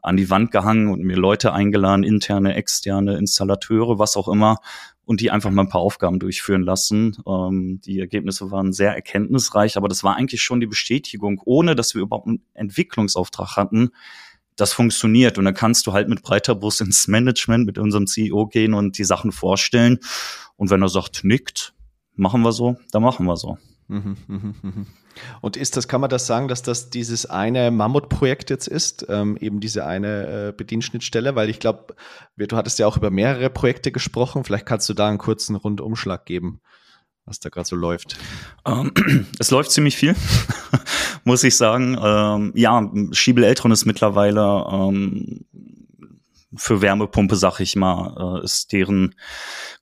an 0.00 0.16
die 0.16 0.30
Wand 0.30 0.52
gehangen 0.52 0.92
und 0.92 1.02
mir 1.02 1.16
Leute 1.16 1.52
eingeladen, 1.52 2.04
interne, 2.04 2.54
externe 2.54 3.16
Installateure, 3.16 3.98
was 3.98 4.16
auch 4.16 4.28
immer, 4.28 4.58
und 5.08 5.22
die 5.22 5.30
einfach 5.30 5.50
mal 5.50 5.62
ein 5.62 5.70
paar 5.70 5.80
Aufgaben 5.80 6.18
durchführen 6.18 6.60
lassen. 6.60 7.16
Ähm, 7.26 7.80
die 7.82 7.98
Ergebnisse 7.98 8.50
waren 8.50 8.74
sehr 8.74 8.94
erkenntnisreich, 8.94 9.78
aber 9.78 9.88
das 9.88 10.04
war 10.04 10.16
eigentlich 10.16 10.42
schon 10.42 10.60
die 10.60 10.66
Bestätigung, 10.66 11.40
ohne 11.46 11.74
dass 11.74 11.94
wir 11.94 12.02
überhaupt 12.02 12.26
einen 12.26 12.42
Entwicklungsauftrag 12.52 13.56
hatten. 13.56 13.88
Das 14.56 14.74
funktioniert 14.74 15.38
und 15.38 15.46
dann 15.46 15.54
kannst 15.54 15.86
du 15.86 15.94
halt 15.94 16.10
mit 16.10 16.20
breiter 16.20 16.54
Brust 16.54 16.82
ins 16.82 17.08
Management 17.08 17.64
mit 17.64 17.78
unserem 17.78 18.06
CEO 18.06 18.48
gehen 18.48 18.74
und 18.74 18.98
die 18.98 19.04
Sachen 19.04 19.32
vorstellen. 19.32 19.98
Und 20.56 20.68
wenn 20.68 20.82
er 20.82 20.90
sagt, 20.90 21.24
nickt, 21.24 21.72
machen 22.14 22.42
wir 22.42 22.52
so, 22.52 22.76
dann 22.92 23.02
machen 23.02 23.24
wir 23.24 23.38
so. 23.38 23.56
Und 25.40 25.56
ist 25.56 25.76
das, 25.76 25.88
kann 25.88 26.00
man 26.00 26.10
das 26.10 26.26
sagen, 26.26 26.48
dass 26.48 26.62
das 26.62 26.90
dieses 26.90 27.26
eine 27.26 27.70
Mammutprojekt 27.70 28.50
jetzt 28.50 28.68
ist, 28.68 29.06
ähm, 29.08 29.36
eben 29.40 29.60
diese 29.60 29.86
eine 29.86 30.48
äh, 30.48 30.52
Bedienschnittstelle? 30.52 31.34
Weil 31.34 31.48
ich 31.48 31.58
glaube, 31.58 31.94
du 32.36 32.56
hattest 32.56 32.78
ja 32.78 32.86
auch 32.86 32.96
über 32.96 33.10
mehrere 33.10 33.50
Projekte 33.50 33.90
gesprochen. 33.90 34.44
Vielleicht 34.44 34.66
kannst 34.66 34.88
du 34.88 34.94
da 34.94 35.08
einen 35.08 35.18
kurzen 35.18 35.56
Rundumschlag 35.56 36.26
geben, 36.26 36.60
was 37.24 37.40
da 37.40 37.48
gerade 37.48 37.66
so 37.66 37.76
läuft. 37.76 38.18
Ähm, 38.66 38.92
es 39.38 39.50
läuft 39.50 39.70
ziemlich 39.70 39.96
viel, 39.96 40.14
muss 41.24 41.42
ich 41.42 41.56
sagen. 41.56 41.96
Ähm, 42.00 42.52
ja, 42.54 42.90
Schiebel 43.12 43.44
Eltron 43.44 43.72
ist 43.72 43.86
mittlerweile 43.86 44.66
ähm, 44.70 45.46
für 46.56 46.80
Wärmepumpe, 46.80 47.36
sag 47.36 47.60
ich 47.60 47.76
mal, 47.76 48.40
äh, 48.40 48.44
ist 48.44 48.72
deren 48.72 49.14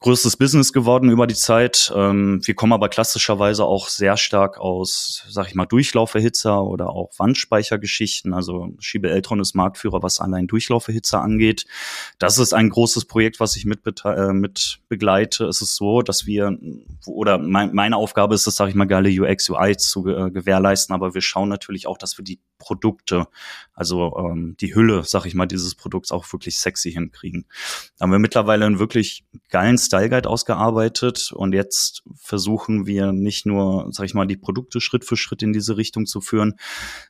größtes 0.01 0.37
Business 0.37 0.73
geworden 0.73 1.11
über 1.11 1.27
die 1.27 1.35
Zeit. 1.35 1.93
Ähm, 1.95 2.41
wir 2.45 2.55
kommen 2.55 2.73
aber 2.73 2.89
klassischerweise 2.89 3.65
auch 3.65 3.89
sehr 3.89 4.17
stark 4.17 4.59
aus, 4.59 5.25
sag 5.29 5.47
ich 5.47 5.55
mal, 5.55 5.67
Durchlauferhitzer 5.67 6.65
oder 6.65 6.91
auch 6.91 7.13
Wandspeichergeschichten. 7.19 8.35
Also 8.35 8.75
Schiebe 8.81 9.11
Eltron 9.11 9.41
ist 9.41 9.55
Marktführer, 9.55 10.03
was 10.03 10.21
allein 10.21 10.49
Durchlauferhitzer 10.49 11.23
angeht. 11.23 11.67
Das 12.19 12.39
ist 12.39 12.53
ein 12.53 12.69
großes 12.69 13.05
Projekt, 13.05 13.39
was 13.39 13.55
ich 13.57 13.65
mit, 13.65 13.81
äh, 14.05 14.33
mit 14.33 14.81
begleite. 14.89 15.45
Es 15.45 15.63
ist 15.63 15.77
so, 15.77 16.03
dass 16.03 16.27
wir, 16.27 16.59
oder 17.07 17.39
mein, 17.39 17.75
meine 17.75 17.97
Aufgabe 17.97 18.35
ist 18.35 18.47
es, 18.47 18.57
sag 18.57 18.69
ich 18.69 18.75
mal, 18.75 18.87
geile 18.87 19.09
UX, 19.09 19.49
UI 19.51 19.77
zu 19.77 20.07
äh, 20.09 20.31
gewährleisten, 20.33 20.95
aber 20.95 21.15
wir 21.15 21.23
schauen 21.23 21.49
natürlich 21.49 21.87
auch, 21.87 21.99
dass 21.99 22.19
wir 22.19 22.25
die 22.25 22.41
Produkte, 22.59 23.29
also 23.75 24.17
ähm, 24.19 24.57
die 24.61 24.75
Hülle, 24.75 25.05
sag 25.05 25.27
ich 25.27 25.35
mal, 25.35 25.47
dieses 25.47 25.75
Produkts 25.75 26.11
auch 26.11 26.33
wirklich 26.33 26.59
sexy 26.67 26.91
hinkriegen. 26.91 27.47
Da 27.97 28.03
haben 28.03 28.11
wir 28.11 28.19
mittlerweile 28.19 28.67
einen 28.67 28.81
wirklich 28.81 29.25
geilen 29.51 29.79
Style 29.79 30.11
Guide 30.11 30.29
ausgearbeitet 30.29 31.31
und 31.33 31.55
jetzt 31.55 32.03
versuchen 32.17 32.87
wir 32.87 33.13
nicht 33.13 33.47
nur, 33.47 33.89
sag 33.93 34.07
ich 34.07 34.15
mal, 34.15 34.27
die 34.27 34.37
Produkte 34.37 34.81
Schritt 34.81 35.05
für 35.05 35.17
Schritt 35.17 35.43
in 35.43 35.53
diese 35.53 35.77
Richtung 35.77 36.07
zu 36.07 36.21
führen, 36.21 36.55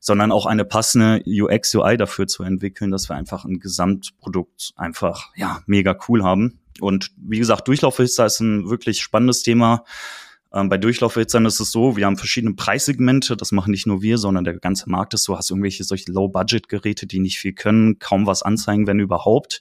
sondern 0.01 0.31
auch 0.31 0.45
eine 0.45 0.65
passende 0.65 1.23
UX, 1.27 1.75
UI 1.75 1.97
dafür 1.97 2.27
zu 2.27 2.43
entwickeln, 2.43 2.91
dass 2.91 3.09
wir 3.09 3.17
einfach 3.17 3.45
ein 3.45 3.59
Gesamtprodukt 3.59 4.73
einfach, 4.77 5.31
ja, 5.37 5.63
mega 5.67 5.97
cool 6.09 6.23
haben. 6.23 6.61
Und 6.81 7.13
wie 7.17 7.39
gesagt, 7.39 7.69
Durchlaufhitzer 7.69 8.27
ist 8.27 8.41
ein 8.41 8.69
wirklich 8.69 9.01
spannendes 9.01 9.43
Thema 9.43 9.85
Ähm, 10.57 10.71
bei 10.71 10.79
Durchlaufhitzern 10.79 11.45
ist 11.45 11.61
es 11.61 11.71
so, 11.71 11.97
wir 11.99 12.07
haben 12.07 12.17
verschiedene 12.17 12.55
Preissegmente, 12.55 13.37
das 13.37 13.53
machen 13.53 13.71
nicht 13.71 13.87
nur 13.87 14.01
wir, 14.01 14.17
sondern 14.17 14.45
der 14.45 14.59
ganze 14.59 14.89
Markt 14.89 15.13
ist 15.13 15.25
so, 15.25 15.37
hast 15.37 15.51
irgendwelche 15.51 15.85
solche 15.85 16.11
Low-Budget-Geräte, 16.11 17.07
die 17.07 17.21
nicht 17.21 17.39
viel 17.39 17.53
können, 17.53 17.99
kaum 17.99 18.27
was 18.27 18.43
anzeigen, 18.43 18.87
wenn 18.87 18.99
überhaupt. 18.99 19.61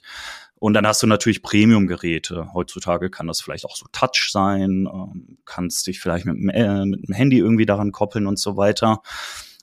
Und 0.58 0.72
dann 0.72 0.86
hast 0.86 1.02
du 1.02 1.06
natürlich 1.06 1.42
Premium-Geräte. 1.42 2.54
Heutzutage 2.54 3.10
kann 3.10 3.26
das 3.26 3.42
vielleicht 3.42 3.66
auch 3.66 3.76
so 3.76 3.84
Touch 3.92 4.30
sein, 4.30 4.88
ähm, 4.90 5.36
kannst 5.44 5.86
dich 5.86 6.00
vielleicht 6.00 6.24
mit, 6.24 6.38
äh, 6.54 6.86
mit 6.86 7.06
dem 7.06 7.14
Handy 7.14 7.38
irgendwie 7.38 7.66
daran 7.66 7.92
koppeln 7.92 8.26
und 8.26 8.38
so 8.38 8.56
weiter. 8.56 9.02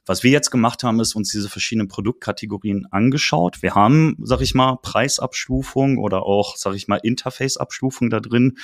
Was 0.06 0.22
wir 0.24 0.32
jetzt 0.32 0.52
gemacht 0.52 0.84
haben, 0.84 1.00
ist 1.00 1.16
uns 1.16 1.32
diese 1.32 1.48
verschiedenen 1.48 1.88
Produktkategorien 1.88 2.88
angeschaut. 2.92 3.62
Wir 3.62 3.74
haben, 3.74 4.18
sag 4.22 4.42
ich 4.42 4.54
mal, 4.54 4.78
Preisabstufung 4.82 5.98
oder 5.98 6.24
auch, 6.24 6.58
sag 6.58 6.76
ich 6.76 6.90
mal, 6.90 6.98
Interface-Abstufung 6.98 8.10
da 8.10 8.20
drin. 8.20 8.58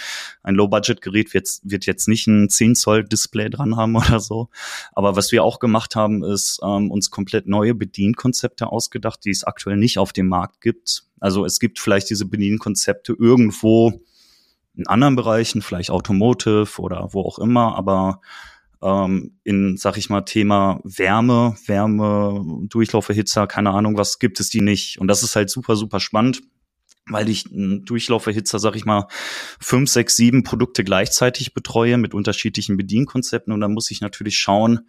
Ein 0.44 0.56
Low-Budget-Gerät 0.56 1.34
wird, 1.34 1.48
wird 1.64 1.86
jetzt 1.86 2.10
nicht 2.10 2.28
ein 2.28 2.50
10 2.50 2.76
Zoll 2.76 3.06
Display 3.06 3.50
dran 3.50 3.78
haben 3.78 3.96
oder 3.96 4.20
so. 4.20 4.50
Aber 4.92 5.16
was 5.16 5.32
wir 5.32 5.46
auch 5.46 5.60
gemacht 5.60 5.96
haben, 5.96 6.24
ist 6.24 6.60
ähm, 6.62 6.92
uns 6.92 7.10
komplett 7.10 7.48
neue 7.48 7.74
Bedienkonzepte 7.74 8.68
ausgedacht, 8.68 9.24
die 9.24 9.32
es 9.32 9.46
aktuell 9.46 9.78
nicht 9.78 9.98
auf 9.98 10.12
dem 10.12 10.28
Markt 10.28 10.60
gibt. 10.60 11.06
Also 11.22 11.46
es 11.46 11.62
gibt 11.62 11.80
vielleicht 11.80 12.10
diese 12.10 12.26
Bedienkonzepte 12.26 13.16
irgendwo 13.18 14.02
in 14.76 14.88
anderen 14.88 15.16
Bereichen, 15.16 15.62
vielleicht 15.62 15.90
Automotive 15.90 16.82
oder 16.82 17.10
wo 17.12 17.22
auch 17.22 17.40
immer, 17.40 17.76
aber 17.78 18.22
ähm, 18.82 19.40
in, 19.44 19.78
sag 19.78 19.98
ich 19.98 20.10
mal, 20.10 20.22
Thema 20.22 20.80
Wärme, 20.84 21.56
Wärme, 21.66 22.68
Durchlauferhitzer, 22.70 23.48
keine 23.48 23.72
Ahnung, 23.72 23.98
was 23.98 24.20
gibt 24.20 24.40
es 24.40 24.50
die 24.50 24.62
nicht. 24.62 25.00
Und 25.00 25.08
das 25.08 25.24
ist 25.24 25.36
halt 25.36 25.50
super, 25.50 25.76
super 25.76 26.00
spannend 26.00 26.42
weil 27.12 27.28
ich 27.28 27.52
einen 27.52 27.86
Durchlauferhitzer, 27.86 28.60
sag 28.60 28.76
ich 28.76 28.86
mal, 28.86 29.08
fünf, 29.60 29.90
sechs, 29.90 30.16
sieben 30.16 30.44
Produkte 30.44 30.84
gleichzeitig 30.84 31.56
betreue 31.56 31.98
mit 31.98 32.14
unterschiedlichen 32.14 32.78
Bedienkonzepten. 32.78 33.52
Und 33.52 33.62
dann 33.62 33.74
muss 33.74 33.90
ich 33.90 34.02
natürlich 34.02 34.38
schauen, 34.38 34.82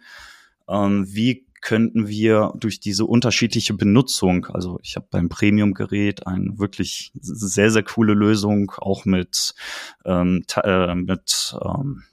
ähm, 0.69 1.05
wie 1.09 1.47
könnten 1.61 2.07
wir 2.07 2.53
durch 2.57 2.79
diese 2.79 3.05
unterschiedliche 3.05 3.75
Benutzung, 3.75 4.47
also 4.47 4.79
ich 4.81 4.95
habe 4.95 5.07
beim 5.11 5.29
Premium-Gerät 5.29 6.25
eine 6.25 6.57
wirklich 6.57 7.11
sehr, 7.13 7.69
sehr 7.69 7.83
coole 7.83 8.13
Lösung, 8.13 8.71
auch 8.77 9.05
mit, 9.05 9.53
ähm, 10.03 10.43
äh, 10.63 10.95
mit 10.95 11.55
ähm, 11.63 12.03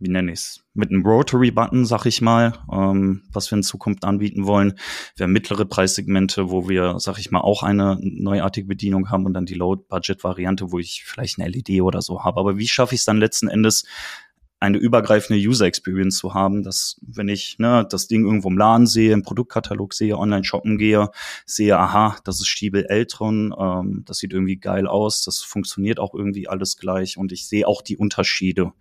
wie 0.00 0.08
nenne 0.10 0.32
ich 0.32 0.40
es, 0.40 0.64
mit 0.72 0.90
einem 0.90 1.04
Rotary-Button, 1.04 1.84
sag 1.84 2.06
ich 2.06 2.22
mal, 2.22 2.54
ähm, 2.72 3.22
was 3.32 3.50
wir 3.50 3.56
in 3.56 3.62
Zukunft 3.62 4.04
anbieten 4.04 4.46
wollen. 4.46 4.74
Wir 5.14 5.24
haben 5.24 5.32
mittlere 5.32 5.66
Preissegmente, 5.66 6.50
wo 6.50 6.68
wir, 6.68 6.98
sag 6.98 7.18
ich 7.18 7.30
mal, 7.30 7.42
auch 7.42 7.62
eine 7.62 7.98
neuartige 8.00 8.66
Bedienung 8.66 9.10
haben 9.10 9.26
und 9.26 9.34
dann 9.34 9.46
die 9.46 9.54
Low-Budget-Variante, 9.54 10.72
wo 10.72 10.78
ich 10.78 11.04
vielleicht 11.04 11.38
eine 11.38 11.48
LED 11.48 11.82
oder 11.82 12.00
so 12.00 12.24
habe. 12.24 12.40
Aber 12.40 12.56
wie 12.56 12.68
schaffe 12.68 12.94
ich 12.94 13.02
es 13.02 13.04
dann 13.04 13.18
letzten 13.18 13.48
Endes, 13.48 13.84
eine 14.60 14.76
übergreifende 14.76 15.40
User 15.42 15.64
Experience 15.64 16.18
zu 16.18 16.34
haben, 16.34 16.62
dass 16.62 17.00
wenn 17.00 17.28
ich 17.28 17.58
ne, 17.58 17.86
das 17.88 18.08
Ding 18.08 18.26
irgendwo 18.26 18.50
im 18.50 18.58
Laden 18.58 18.86
sehe, 18.86 19.12
im 19.12 19.22
Produktkatalog 19.22 19.94
sehe, 19.94 20.18
online 20.18 20.44
shoppen 20.44 20.76
gehe, 20.76 21.08
sehe, 21.46 21.78
aha, 21.78 22.18
das 22.24 22.40
ist 22.40 22.48
Stiebel 22.48 22.84
Eltron, 22.84 23.54
ähm, 23.58 24.02
das 24.06 24.18
sieht 24.18 24.34
irgendwie 24.34 24.58
geil 24.58 24.86
aus, 24.86 25.24
das 25.24 25.38
funktioniert 25.38 25.98
auch 25.98 26.14
irgendwie 26.14 26.46
alles 26.46 26.76
gleich 26.76 27.16
und 27.16 27.32
ich 27.32 27.48
sehe 27.48 27.66
auch 27.66 27.80
die 27.80 27.96
Unterschiede 27.96 28.72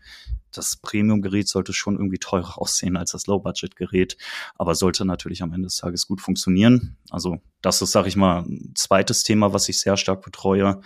das 0.51 0.77
Premium-Gerät 0.77 1.47
sollte 1.47 1.73
schon 1.73 1.95
irgendwie 1.95 2.19
teurer 2.19 2.59
aussehen 2.61 2.97
als 2.97 3.11
das 3.11 3.27
Low-Budget-Gerät, 3.27 4.17
aber 4.55 4.75
sollte 4.75 5.05
natürlich 5.05 5.41
am 5.41 5.53
Ende 5.53 5.67
des 5.67 5.77
Tages 5.77 6.07
gut 6.07 6.21
funktionieren. 6.21 6.97
Also 7.09 7.39
das 7.61 7.81
ist, 7.81 7.91
sage 7.91 8.07
ich 8.07 8.15
mal, 8.15 8.43
ein 8.43 8.71
zweites 8.75 9.23
Thema, 9.23 9.53
was 9.53 9.67
ich 9.67 9.81
sehr 9.81 9.97
stark 9.97 10.21
betreue. 10.23 10.81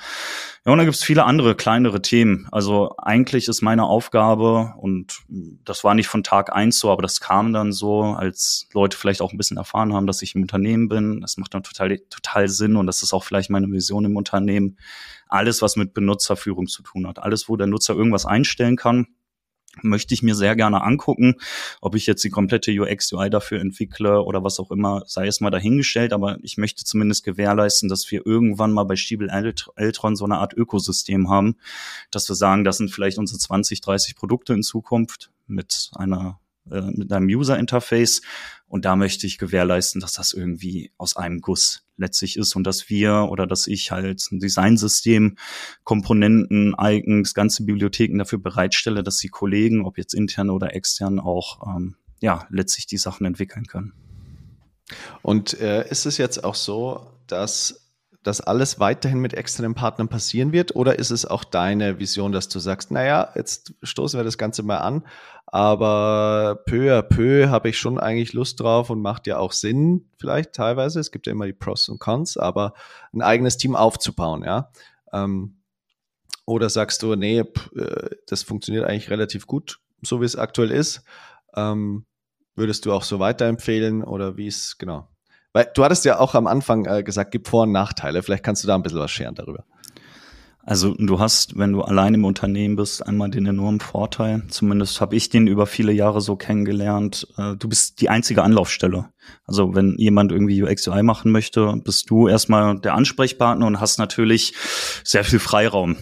Ja, 0.65 0.71
und 0.71 0.77
dann 0.77 0.85
gibt 0.85 0.95
es 0.95 1.03
viele 1.03 1.25
andere 1.25 1.55
kleinere 1.55 2.01
Themen. 2.01 2.47
Also 2.51 2.95
eigentlich 2.97 3.47
ist 3.47 3.61
meine 3.61 3.85
Aufgabe, 3.85 4.73
und 4.77 5.21
das 5.63 5.83
war 5.83 5.93
nicht 5.93 6.07
von 6.07 6.23
Tag 6.23 6.51
eins 6.51 6.79
so, 6.79 6.89
aber 6.89 7.03
das 7.03 7.19
kam 7.19 7.53
dann 7.53 7.71
so, 7.71 8.01
als 8.01 8.67
Leute 8.73 8.97
vielleicht 8.97 9.21
auch 9.21 9.31
ein 9.31 9.37
bisschen 9.37 9.57
erfahren 9.57 9.93
haben, 9.93 10.07
dass 10.07 10.23
ich 10.23 10.33
im 10.33 10.41
Unternehmen 10.41 10.89
bin. 10.89 11.21
Das 11.21 11.37
macht 11.37 11.53
dann 11.53 11.63
total, 11.63 11.99
total 12.09 12.47
Sinn 12.47 12.75
und 12.75 12.87
das 12.87 13.03
ist 13.03 13.13
auch 13.13 13.23
vielleicht 13.23 13.51
meine 13.51 13.71
Vision 13.71 14.05
im 14.05 14.17
Unternehmen. 14.17 14.77
Alles, 15.27 15.61
was 15.61 15.75
mit 15.75 15.93
Benutzerführung 15.93 16.67
zu 16.67 16.81
tun 16.81 17.07
hat. 17.07 17.19
Alles, 17.19 17.49
wo 17.49 17.55
der 17.55 17.67
Nutzer 17.67 17.93
irgendwas 17.93 18.25
einstellen 18.25 18.77
kann 18.77 19.07
möchte 19.81 20.13
ich 20.13 20.21
mir 20.21 20.35
sehr 20.35 20.55
gerne 20.55 20.83
angucken. 20.83 21.35
Ob 21.81 21.95
ich 21.95 22.05
jetzt 22.05 22.23
die 22.23 22.29
komplette 22.29 22.71
UX, 22.71 23.11
UI 23.11 23.29
dafür 23.29 23.59
entwickle 23.59 24.21
oder 24.23 24.43
was 24.43 24.59
auch 24.59 24.71
immer, 24.71 25.03
sei 25.07 25.27
es 25.27 25.41
mal 25.41 25.49
dahingestellt, 25.49 26.13
aber 26.13 26.37
ich 26.43 26.57
möchte 26.57 26.83
zumindest 26.83 27.23
gewährleisten, 27.23 27.89
dass 27.89 28.09
wir 28.11 28.25
irgendwann 28.25 28.71
mal 28.71 28.83
bei 28.83 28.95
Stiebel 28.95 29.29
Eltron 29.75 30.15
so 30.15 30.25
eine 30.25 30.37
Art 30.37 30.53
Ökosystem 30.53 31.29
haben, 31.29 31.55
dass 32.11 32.29
wir 32.29 32.35
sagen, 32.35 32.63
das 32.63 32.77
sind 32.77 32.91
vielleicht 32.91 33.17
unsere 33.17 33.39
20, 33.39 33.81
30 33.81 34.15
Produkte 34.15 34.53
in 34.53 34.63
Zukunft 34.63 35.31
mit 35.47 35.89
einer 35.95 36.39
äh, 36.71 36.81
mit 36.81 37.11
einem 37.11 37.27
User 37.27 37.57
Interface 37.57 38.21
und 38.67 38.85
da 38.85 38.95
möchte 38.95 39.27
ich 39.27 39.37
gewährleisten, 39.37 40.01
dass 40.01 40.13
das 40.13 40.33
irgendwie 40.33 40.91
aus 40.97 41.15
einem 41.15 41.41
Guss 41.41 41.85
letztlich 41.95 42.37
ist 42.37 42.55
und 42.55 42.65
dass 42.65 42.89
wir 42.89 43.27
oder 43.29 43.45
dass 43.45 43.67
ich 43.67 43.91
halt 43.91 44.27
ein 44.31 44.39
Designsystem, 44.39 45.37
Komponenten, 45.83 46.75
Icons, 46.79 47.35
ganze 47.35 47.65
Bibliotheken 47.65 48.17
dafür 48.17 48.39
bereitstelle, 48.39 49.03
dass 49.03 49.17
die 49.17 49.29
Kollegen, 49.29 49.85
ob 49.85 49.99
jetzt 49.99 50.15
intern 50.15 50.49
oder 50.49 50.75
extern, 50.75 51.19
auch 51.19 51.61
ähm, 51.67 51.97
ja 52.19 52.47
letztlich 52.49 52.87
die 52.87 52.97
Sachen 52.97 53.27
entwickeln 53.27 53.67
können. 53.67 53.93
Und 55.21 55.59
äh, 55.59 55.87
ist 55.89 56.05
es 56.05 56.17
jetzt 56.17 56.43
auch 56.43 56.55
so, 56.55 57.11
dass 57.27 57.82
das 58.23 58.41
alles 58.41 58.79
weiterhin 58.79 59.19
mit 59.19 59.33
externen 59.33 59.75
Partnern 59.75 60.07
passieren 60.07 60.51
wird? 60.51 60.75
Oder 60.75 60.97
ist 60.97 61.11
es 61.11 61.25
auch 61.25 61.43
deine 61.43 61.99
Vision, 61.99 62.31
dass 62.31 62.49
du 62.49 62.59
sagst, 62.59 62.89
naja, 62.91 63.29
jetzt 63.35 63.73
stoßen 63.83 64.19
wir 64.19 64.23
das 64.23 64.37
Ganze 64.37 64.63
mal 64.63 64.77
an, 64.77 65.03
aber 65.45 66.63
peu 66.65 66.97
à 66.97 67.01
peu 67.01 67.49
habe 67.49 67.69
ich 67.69 67.77
schon 67.77 67.99
eigentlich 67.99 68.33
Lust 68.33 68.59
drauf 68.59 68.89
und 68.89 69.01
macht 69.01 69.27
ja 69.27 69.37
auch 69.37 69.51
Sinn, 69.51 70.09
vielleicht 70.17 70.53
teilweise. 70.53 70.99
Es 70.99 71.11
gibt 71.11 71.27
ja 71.27 71.33
immer 71.33 71.45
die 71.45 71.53
Pros 71.53 71.89
und 71.89 71.99
Cons, 71.99 72.37
aber 72.37 72.73
ein 73.13 73.21
eigenes 73.21 73.57
Team 73.57 73.75
aufzubauen, 73.75 74.43
ja. 74.43 74.71
Ähm, 75.11 75.57
oder 76.45 76.69
sagst 76.69 77.03
du, 77.03 77.15
nee, 77.15 77.39
äh, 77.39 78.09
das 78.27 78.43
funktioniert 78.43 78.85
eigentlich 78.85 79.09
relativ 79.09 79.47
gut, 79.47 79.79
so 80.01 80.21
wie 80.21 80.25
es 80.25 80.35
aktuell 80.35 80.71
ist. 80.71 81.03
Ähm, 81.55 82.05
würdest 82.55 82.85
du 82.85 82.93
auch 82.93 83.03
so 83.03 83.19
weiterempfehlen 83.19 84.03
oder 84.03 84.37
wie 84.37 84.47
es, 84.47 84.77
genau? 84.77 85.07
Weil 85.53 85.69
du 85.73 85.83
hattest 85.83 86.03
ja 86.03 86.19
auch 86.19 86.35
am 86.35 86.47
Anfang 86.47 86.85
äh, 86.85 87.03
gesagt, 87.03 87.31
gibt 87.31 87.47
Vor- 87.47 87.63
und 87.63 87.71
Nachteile. 87.71 88.23
Vielleicht 88.23 88.43
kannst 88.43 88.63
du 88.63 88.67
da 88.67 88.75
ein 88.75 88.83
bisschen 88.83 88.99
was 88.99 89.11
scheren 89.11 89.35
darüber. 89.35 89.63
Also 90.65 90.93
du 90.97 91.19
hast, 91.19 91.57
wenn 91.57 91.73
du 91.73 91.81
allein 91.81 92.13
im 92.13 92.23
Unternehmen 92.23 92.77
bist, 92.77 93.05
einmal 93.05 93.29
den 93.29 93.45
enormen 93.45 93.81
Vorteil, 93.81 94.43
zumindest 94.47 95.01
habe 95.01 95.15
ich 95.15 95.29
den 95.29 95.45
über 95.45 95.65
viele 95.65 95.91
Jahre 95.91 96.21
so 96.21 96.37
kennengelernt, 96.37 97.27
äh, 97.37 97.57
du 97.57 97.67
bist 97.67 97.99
die 97.99 98.09
einzige 98.09 98.43
Anlaufstelle. 98.43 99.09
Also 99.45 99.75
wenn 99.75 99.95
jemand 99.97 100.31
irgendwie 100.31 100.63
UX 100.63 100.87
UI 100.87 101.03
machen 101.03 101.31
möchte, 101.31 101.75
bist 101.83 102.09
du 102.09 102.29
erstmal 102.29 102.79
der 102.79 102.93
Ansprechpartner 102.93 103.67
und 103.67 103.81
hast 103.81 103.99
natürlich 103.99 104.53
sehr 105.03 105.25
viel 105.25 105.39
Freiraum. 105.39 105.97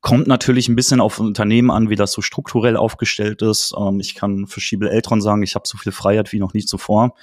Kommt 0.00 0.26
natürlich 0.26 0.68
ein 0.68 0.76
bisschen 0.76 1.00
auf 1.00 1.20
Unternehmen 1.20 1.70
an, 1.70 1.90
wie 1.90 1.96
das 1.96 2.12
so 2.12 2.22
strukturell 2.22 2.76
aufgestellt 2.76 3.42
ist. 3.42 3.74
Ähm, 3.78 4.00
ich 4.00 4.14
kann 4.14 4.46
für 4.46 4.60
Schiebel 4.60 4.88
Eltron 4.88 5.20
sagen, 5.20 5.42
ich 5.42 5.54
habe 5.54 5.68
so 5.68 5.76
viel 5.76 5.92
Freiheit 5.92 6.32
wie 6.32 6.38
noch 6.38 6.54
nie 6.54 6.64
zuvor. 6.64 7.14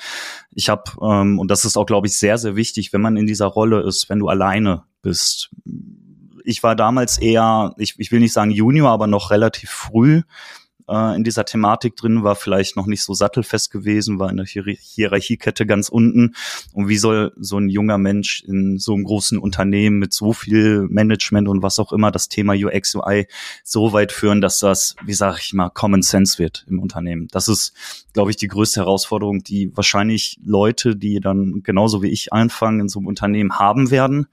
Ich 0.51 0.69
habe, 0.69 0.83
ähm, 1.01 1.39
und 1.39 1.49
das 1.49 1.65
ist 1.65 1.77
auch, 1.77 1.85
glaube 1.85 2.07
ich, 2.07 2.17
sehr, 2.17 2.37
sehr 2.37 2.55
wichtig, 2.55 2.93
wenn 2.93 3.01
man 3.01 3.17
in 3.17 3.25
dieser 3.25 3.47
Rolle 3.47 3.81
ist, 3.81 4.09
wenn 4.09 4.19
du 4.19 4.27
alleine 4.27 4.83
bist. 5.01 5.49
Ich 6.43 6.63
war 6.63 6.75
damals 6.75 7.17
eher, 7.17 7.73
ich, 7.77 7.95
ich 7.97 8.11
will 8.11 8.19
nicht 8.19 8.33
sagen 8.33 8.51
Junior, 8.51 8.89
aber 8.89 9.07
noch 9.07 9.31
relativ 9.31 9.69
früh 9.69 10.21
äh, 10.87 11.15
in 11.15 11.23
dieser 11.23 11.45
Thematik 11.45 11.95
drin, 11.95 12.23
war 12.23 12.35
vielleicht 12.35 12.75
noch 12.75 12.85
nicht 12.85 13.03
so 13.03 13.13
sattelfest 13.13 13.71
gewesen, 13.71 14.19
war 14.19 14.29
in 14.29 14.37
der 14.37 14.45
Hier 14.45 14.63
Hierarchiekette 14.65 15.65
ganz 15.65 15.89
unten. 15.89 16.35
Und 16.73 16.87
wie 16.87 16.97
soll 16.97 17.33
so 17.37 17.57
ein 17.57 17.69
junger 17.69 17.97
Mensch 17.97 18.43
in 18.43 18.79
so 18.79 18.93
einem 18.93 19.03
großen 19.03 19.37
Unternehmen 19.37 19.99
mit 19.99 20.13
so 20.13 20.33
viel 20.33 20.87
Management 20.89 21.47
und 21.47 21.61
was 21.61 21.79
auch 21.79 21.91
immer 21.91 22.11
das 22.11 22.29
Thema 22.29 22.53
UX, 22.53 22.95
UI 22.95 23.27
so 23.63 23.93
weit 23.93 24.11
führen, 24.11 24.41
dass 24.41 24.59
das, 24.59 24.95
wie 25.05 25.13
sage 25.13 25.37
ich 25.41 25.53
mal, 25.53 25.69
Common 25.69 26.01
Sense 26.01 26.39
wird 26.39 26.65
im 26.67 26.79
Unternehmen. 26.79 27.27
Das 27.31 27.47
ist, 27.47 27.73
glaube 28.13 28.31
ich, 28.31 28.37
die 28.37 28.47
größte 28.47 28.81
Herausforderung, 28.81 29.43
die 29.43 29.75
wahrscheinlich 29.75 30.39
Leute, 30.43 30.95
die 30.95 31.19
dann 31.19 31.61
genauso 31.63 32.01
wie 32.01 32.09
ich 32.09 32.33
anfangen, 32.33 32.81
in 32.81 32.89
so 32.89 32.99
einem 32.99 33.07
Unternehmen 33.07 33.59
haben 33.59 33.91
werden. 33.91 34.27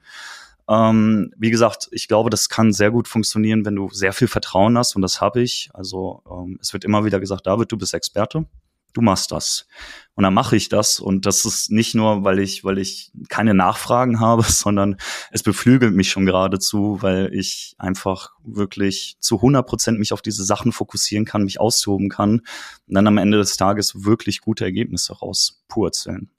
Ähm, 0.67 1.31
wie 1.37 1.51
gesagt, 1.51 1.87
ich 1.91 2.07
glaube, 2.07 2.29
das 2.29 2.49
kann 2.49 2.73
sehr 2.73 2.91
gut 2.91 3.07
funktionieren, 3.07 3.65
wenn 3.65 3.75
du 3.75 3.89
sehr 3.89 4.13
viel 4.13 4.27
Vertrauen 4.27 4.77
hast 4.77 4.95
und 4.95 5.01
das 5.01 5.21
habe 5.21 5.41
ich. 5.41 5.69
Also 5.73 6.23
ähm, 6.29 6.57
es 6.61 6.73
wird 6.73 6.83
immer 6.83 7.05
wieder 7.05 7.19
gesagt, 7.19 7.45
David, 7.45 7.71
du 7.71 7.77
bist 7.77 7.93
Experte, 7.93 8.45
du 8.93 9.01
machst 9.01 9.31
das. 9.31 9.67
Und 10.15 10.23
dann 10.23 10.33
mache 10.33 10.55
ich 10.55 10.69
das 10.69 10.99
und 10.99 11.25
das 11.27 11.45
ist 11.45 11.69
nicht 11.69 11.93
nur, 11.93 12.23
weil 12.23 12.39
ich, 12.39 12.63
weil 12.63 12.79
ich 12.79 13.11
keine 13.29 13.53
Nachfragen 13.53 14.19
habe, 14.21 14.43
sondern 14.43 14.95
es 15.31 15.43
beflügelt 15.43 15.93
mich 15.93 16.09
schon 16.09 16.25
geradezu, 16.25 16.97
weil 17.01 17.31
ich 17.33 17.75
einfach 17.77 18.31
wirklich 18.43 19.17
zu 19.19 19.35
100 19.35 19.67
Prozent 19.67 19.99
mich 19.99 20.13
auf 20.13 20.23
diese 20.23 20.43
Sachen 20.43 20.71
fokussieren 20.71 21.25
kann, 21.25 21.43
mich 21.43 21.59
austoben 21.59 22.09
kann 22.09 22.39
und 22.87 22.95
dann 22.95 23.05
am 23.05 23.19
Ende 23.19 23.37
des 23.37 23.57
Tages 23.57 24.03
wirklich 24.03 24.41
gute 24.41 24.63
Ergebnisse 24.63 25.13
rauspurzeln. 25.13 26.31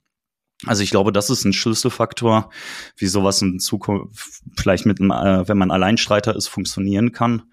Also 0.65 0.81
ich 0.81 0.89
glaube, 0.89 1.11
das 1.11 1.29
ist 1.29 1.45
ein 1.45 1.53
Schlüsselfaktor, 1.53 2.49
wie 2.95 3.05
sowas 3.05 3.41
in 3.41 3.59
Zukunft 3.59 4.41
vielleicht 4.57 4.85
mit 4.85 4.99
einem, 4.99 5.11
äh, 5.11 5.47
wenn 5.47 5.57
man 5.57 5.71
Alleinstreiter 5.71 6.35
ist, 6.35 6.47
funktionieren 6.47 7.11
kann. 7.11 7.43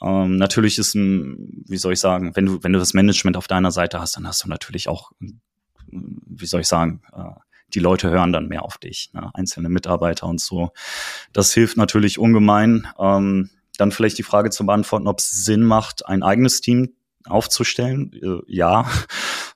Ähm, 0.00 0.36
natürlich 0.36 0.78
ist 0.78 0.94
ein, 0.94 1.64
wie 1.66 1.76
soll 1.76 1.92
ich 1.92 2.00
sagen, 2.00 2.34
wenn 2.34 2.46
du, 2.46 2.62
wenn 2.62 2.72
du 2.72 2.78
das 2.78 2.94
Management 2.94 3.36
auf 3.36 3.48
deiner 3.48 3.70
Seite 3.70 4.00
hast, 4.00 4.16
dann 4.16 4.26
hast 4.26 4.44
du 4.44 4.48
natürlich 4.48 4.88
auch, 4.88 5.12
wie 5.90 6.46
soll 6.46 6.62
ich 6.62 6.68
sagen, 6.68 7.02
äh, 7.12 7.38
die 7.74 7.80
Leute 7.80 8.08
hören 8.08 8.32
dann 8.32 8.48
mehr 8.48 8.64
auf 8.64 8.78
dich, 8.78 9.10
ne? 9.12 9.30
einzelne 9.34 9.68
Mitarbeiter 9.68 10.26
und 10.26 10.40
so. 10.40 10.70
Das 11.34 11.52
hilft 11.52 11.76
natürlich 11.76 12.18
ungemein. 12.18 12.88
Ähm, 12.98 13.50
dann 13.76 13.92
vielleicht 13.92 14.18
die 14.18 14.22
Frage 14.22 14.50
zu 14.50 14.64
beantworten, 14.66 15.06
ob 15.06 15.18
es 15.20 15.30
Sinn 15.30 15.62
macht, 15.62 16.06
ein 16.06 16.22
eigenes 16.22 16.60
Team 16.60 16.94
aufzustellen. 17.26 18.12
Äh, 18.14 18.40
ja, 18.46 18.90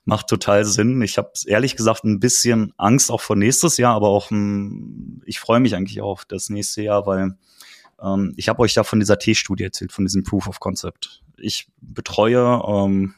macht 0.05 0.27
total 0.27 0.65
Sinn. 0.65 1.01
Ich 1.01 1.17
habe 1.17 1.31
ehrlich 1.45 1.75
gesagt 1.75 2.03
ein 2.03 2.19
bisschen 2.19 2.73
Angst 2.77 3.11
auch 3.11 3.21
vor 3.21 3.35
nächstes 3.35 3.77
Jahr, 3.77 3.95
aber 3.95 4.09
auch 4.09 4.29
hm, 4.29 5.21
ich 5.25 5.39
freue 5.39 5.59
mich 5.59 5.75
eigentlich 5.75 6.01
auf 6.01 6.25
das 6.25 6.49
nächste 6.49 6.81
Jahr, 6.81 7.05
weil 7.05 7.37
ähm, 8.01 8.33
ich 8.37 8.49
habe 8.49 8.59
euch 8.61 8.75
ja 8.75 8.83
von 8.83 8.99
dieser 8.99 9.17
T-Studie 9.17 9.63
erzählt, 9.63 9.91
von 9.91 10.05
diesem 10.05 10.23
Proof 10.23 10.47
of 10.47 10.59
Concept. 10.59 11.23
Ich 11.37 11.67
betreue 11.81 12.61
ähm, 12.67 13.13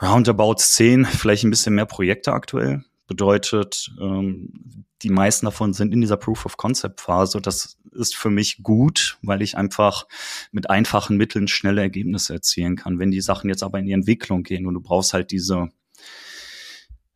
roundabout 0.00 0.56
zehn, 0.58 1.04
vielleicht 1.04 1.44
ein 1.44 1.50
bisschen 1.50 1.74
mehr 1.74 1.86
Projekte 1.86 2.32
aktuell. 2.32 2.84
Bedeutet, 3.06 3.90
ähm, 4.00 4.84
die 5.02 5.10
meisten 5.10 5.46
davon 5.46 5.72
sind 5.72 5.92
in 5.92 6.00
dieser 6.00 6.16
Proof 6.16 6.46
of 6.46 6.56
Concept 6.56 7.00
Phase. 7.00 7.40
Das 7.40 7.78
ist 7.92 8.16
für 8.16 8.30
mich 8.30 8.62
gut, 8.62 9.18
weil 9.22 9.42
ich 9.42 9.56
einfach 9.56 10.06
mit 10.50 10.70
einfachen 10.70 11.16
Mitteln 11.16 11.48
schnelle 11.48 11.80
Ergebnisse 11.80 12.34
erzielen 12.34 12.76
kann. 12.76 12.98
Wenn 12.98 13.10
die 13.10 13.20
Sachen 13.20 13.48
jetzt 13.48 13.62
aber 13.62 13.78
in 13.78 13.86
die 13.86 13.92
Entwicklung 13.92 14.42
gehen 14.42 14.66
und 14.66 14.74
du 14.74 14.80
brauchst 14.80 15.12
halt 15.12 15.30
diese 15.30 15.68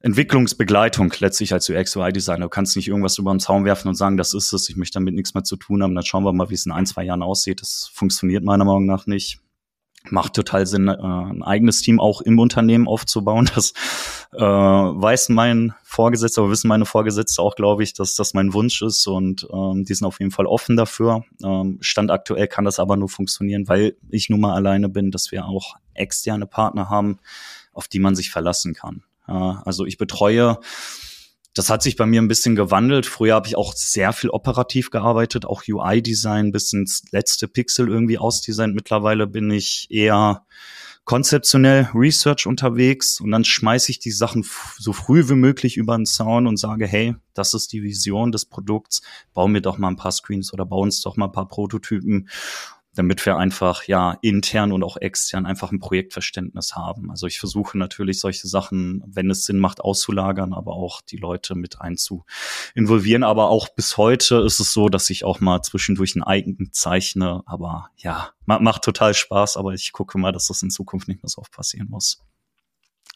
Entwicklungsbegleitung 0.01 1.13
letztlich 1.19 1.53
als 1.53 1.69
UX-UI-Designer. 1.69 2.45
Du 2.45 2.49
kannst 2.49 2.77
nicht 2.77 2.89
irgendwas 2.89 3.19
über 3.19 3.33
den 3.33 3.41
Zaun 3.41 3.65
werfen 3.65 3.89
und 3.89 3.95
sagen, 3.95 4.17
das 4.17 4.35
ist 4.35 4.53
es, 4.53 4.69
ich 4.69 4.77
möchte 4.77 4.95
damit 4.95 5.15
nichts 5.15 5.35
mehr 5.35 5.43
zu 5.43 5.57
tun 5.57 5.83
haben, 5.83 5.95
dann 5.95 6.05
schauen 6.05 6.23
wir 6.23 6.33
mal, 6.33 6.51
wie 6.51 6.55
es 6.55 6.67
in 6.67 6.73
ein, 6.73 6.87
zwei 6.87 7.05
Jahren 7.05 7.23
aussieht. 7.23 7.61
Das 7.61 7.91
funktioniert 7.93 8.45
meiner 8.45 8.65
Meinung 8.65 8.87
nach 8.87 9.07
nicht 9.07 9.41
macht 10.11 10.35
total 10.35 10.67
Sinn, 10.67 10.89
äh, 10.89 10.93
ein 10.93 11.43
eigenes 11.43 11.83
Team 11.83 12.01
auch 12.01 12.21
im 12.21 12.39
Unternehmen 12.39 12.89
aufzubauen. 12.89 13.51
Das 13.55 13.73
äh, 14.37 14.41
weiß 14.41 15.31
mein 15.31 15.75
Vorgesetzter, 15.83 16.43
aber 16.43 16.51
wissen 16.51 16.69
meine 16.69 16.85
Vorgesetzte 16.85 17.41
auch, 17.41 17.57
glaube 17.57 17.83
ich, 17.83 17.95
dass 17.95 18.15
das 18.15 18.35
mein 18.35 18.53
Wunsch 18.53 18.83
ist 18.83 19.07
und 19.07 19.47
ähm, 19.53 19.85
die 19.85 19.95
sind 19.95 20.07
auf 20.07 20.21
jeden 20.21 20.31
Fall 20.31 20.47
offen 20.47 20.77
dafür. 20.77 21.25
Ähm, 21.43 21.79
Stand 21.81 22.11
aktuell 22.11 22.47
kann 22.47 22.65
das 22.65 22.79
aber 22.79 22.97
nur 22.97 23.09
funktionieren, 23.09 23.67
weil 23.69 23.97
ich 24.11 24.29
nun 24.29 24.41
mal 24.41 24.55
alleine 24.55 24.89
bin, 24.89 25.11
dass 25.11 25.33
wir 25.33 25.47
auch 25.47 25.77
externe 25.95 26.47
Partner 26.47 26.91
haben, 26.91 27.19
auf 27.73 27.89
die 27.89 27.99
man 27.99 28.15
sich 28.15 28.31
verlassen 28.31 28.75
kann. 28.75 29.03
Äh, 29.27 29.33
also 29.33 29.87
ich 29.87 29.97
betreue 29.97 30.59
das 31.57 31.71
hat 31.71 31.83
sich 31.83 31.97
bei 31.97 32.05
mir 32.05 32.21
ein 32.21 32.29
bisschen 32.29 32.55
gewandelt. 32.55 33.07
Früher 33.07 33.35
habe 33.35 33.49
ich 33.49 33.57
auch 33.57 33.73
sehr 33.73 34.13
viel 34.13 34.29
operativ 34.29 34.91
gearbeitet, 34.91 35.47
auch 35.47 35.63
UI-Design 35.67 36.53
bis 36.53 36.71
ins 36.75 37.05
letzte 37.13 37.49
Pixel 37.49 37.89
irgendwie 37.89 38.19
ausdesignt. 38.19 38.75
Mittlerweile 38.75 39.27
bin 39.27 39.51
ich 39.51 39.87
eher 39.89 40.45
konzeptionell 41.07 41.89
Research 41.95 42.49
unterwegs 42.49 43.21
und 43.21 43.31
dann 43.31 43.45
schmeiße 43.45 43.93
ich 43.93 44.01
die 44.01 44.11
Sachen 44.11 44.45
so 44.77 44.93
früh 44.93 45.29
wie 45.29 45.35
möglich 45.35 45.77
über 45.77 45.97
den 45.97 46.05
Zaun 46.05 46.49
und 46.49 46.59
sage, 46.59 46.87
hey, 46.87 47.15
das 47.33 47.55
ist 47.55 47.73
die 47.73 47.85
Vision 47.85 48.33
des 48.33 48.45
Produkts, 48.45 49.03
bau 49.33 49.47
mir 49.47 49.61
doch 49.61 49.79
mal 49.79 49.89
ein 49.89 49.97
paar 49.97 50.11
Screens 50.11 50.53
oder 50.53 50.67
bau 50.67 50.81
uns 50.81 51.01
doch 51.03 51.17
mal 51.17 51.27
ein 51.27 51.33
paar 51.33 51.47
Prototypen 51.47 52.29
damit 52.97 53.25
wir 53.27 53.37
einfach 53.37 53.85
ja 53.85 54.17
intern 54.23 54.73
und 54.73 54.83
auch 54.83 54.97
extern 54.97 55.47
einfach 55.47 55.71
ein 55.71 55.79
Projektverständnis 55.79 56.75
haben. 56.75 57.11
Also 57.11 57.27
ich 57.27 57.39
versuche 57.39 57.77
natürlich 57.79 58.21
solche 58.21 58.49
Sachen, 58.49 59.03
wenn 59.07 59.31
es 59.31 59.45
Sinn 59.45 59.59
macht, 59.59 59.81
auszulagern, 59.81 60.53
aber 60.53 60.73
auch 60.73 61.03
die 61.03 61.19
Leute 61.19 61.55
mit 61.55 61.81
einzu 61.81 62.25
involvieren. 62.75 63.23
Aber 63.23 63.51
auch 63.51 63.69
bis 63.69 63.97
heute 63.97 64.37
ist 64.37 64.61
es 64.61 64.73
so, 64.73 64.89
dass 64.89 65.11
ich 65.11 65.25
auch 65.25 65.41
mal 65.41 65.63
zwischendurch 65.63 66.17
ein 66.17 66.23
Eigen 66.23 66.71
zeichne. 66.73 67.43
Aber 67.47 67.91
ja, 67.97 68.31
macht 68.47 68.83
total 68.83 69.15
Spaß, 69.15 69.57
aber 69.57 69.75
ich 69.75 69.93
gucke 69.93 70.19
mal, 70.19 70.33
dass 70.33 70.49
das 70.49 70.63
in 70.63 70.71
Zukunft 70.71 71.07
nicht 71.07 71.23
mehr 71.23 71.29
so 71.29 71.43
oft 71.43 71.53
passieren 71.53 71.89
muss. 71.91 72.23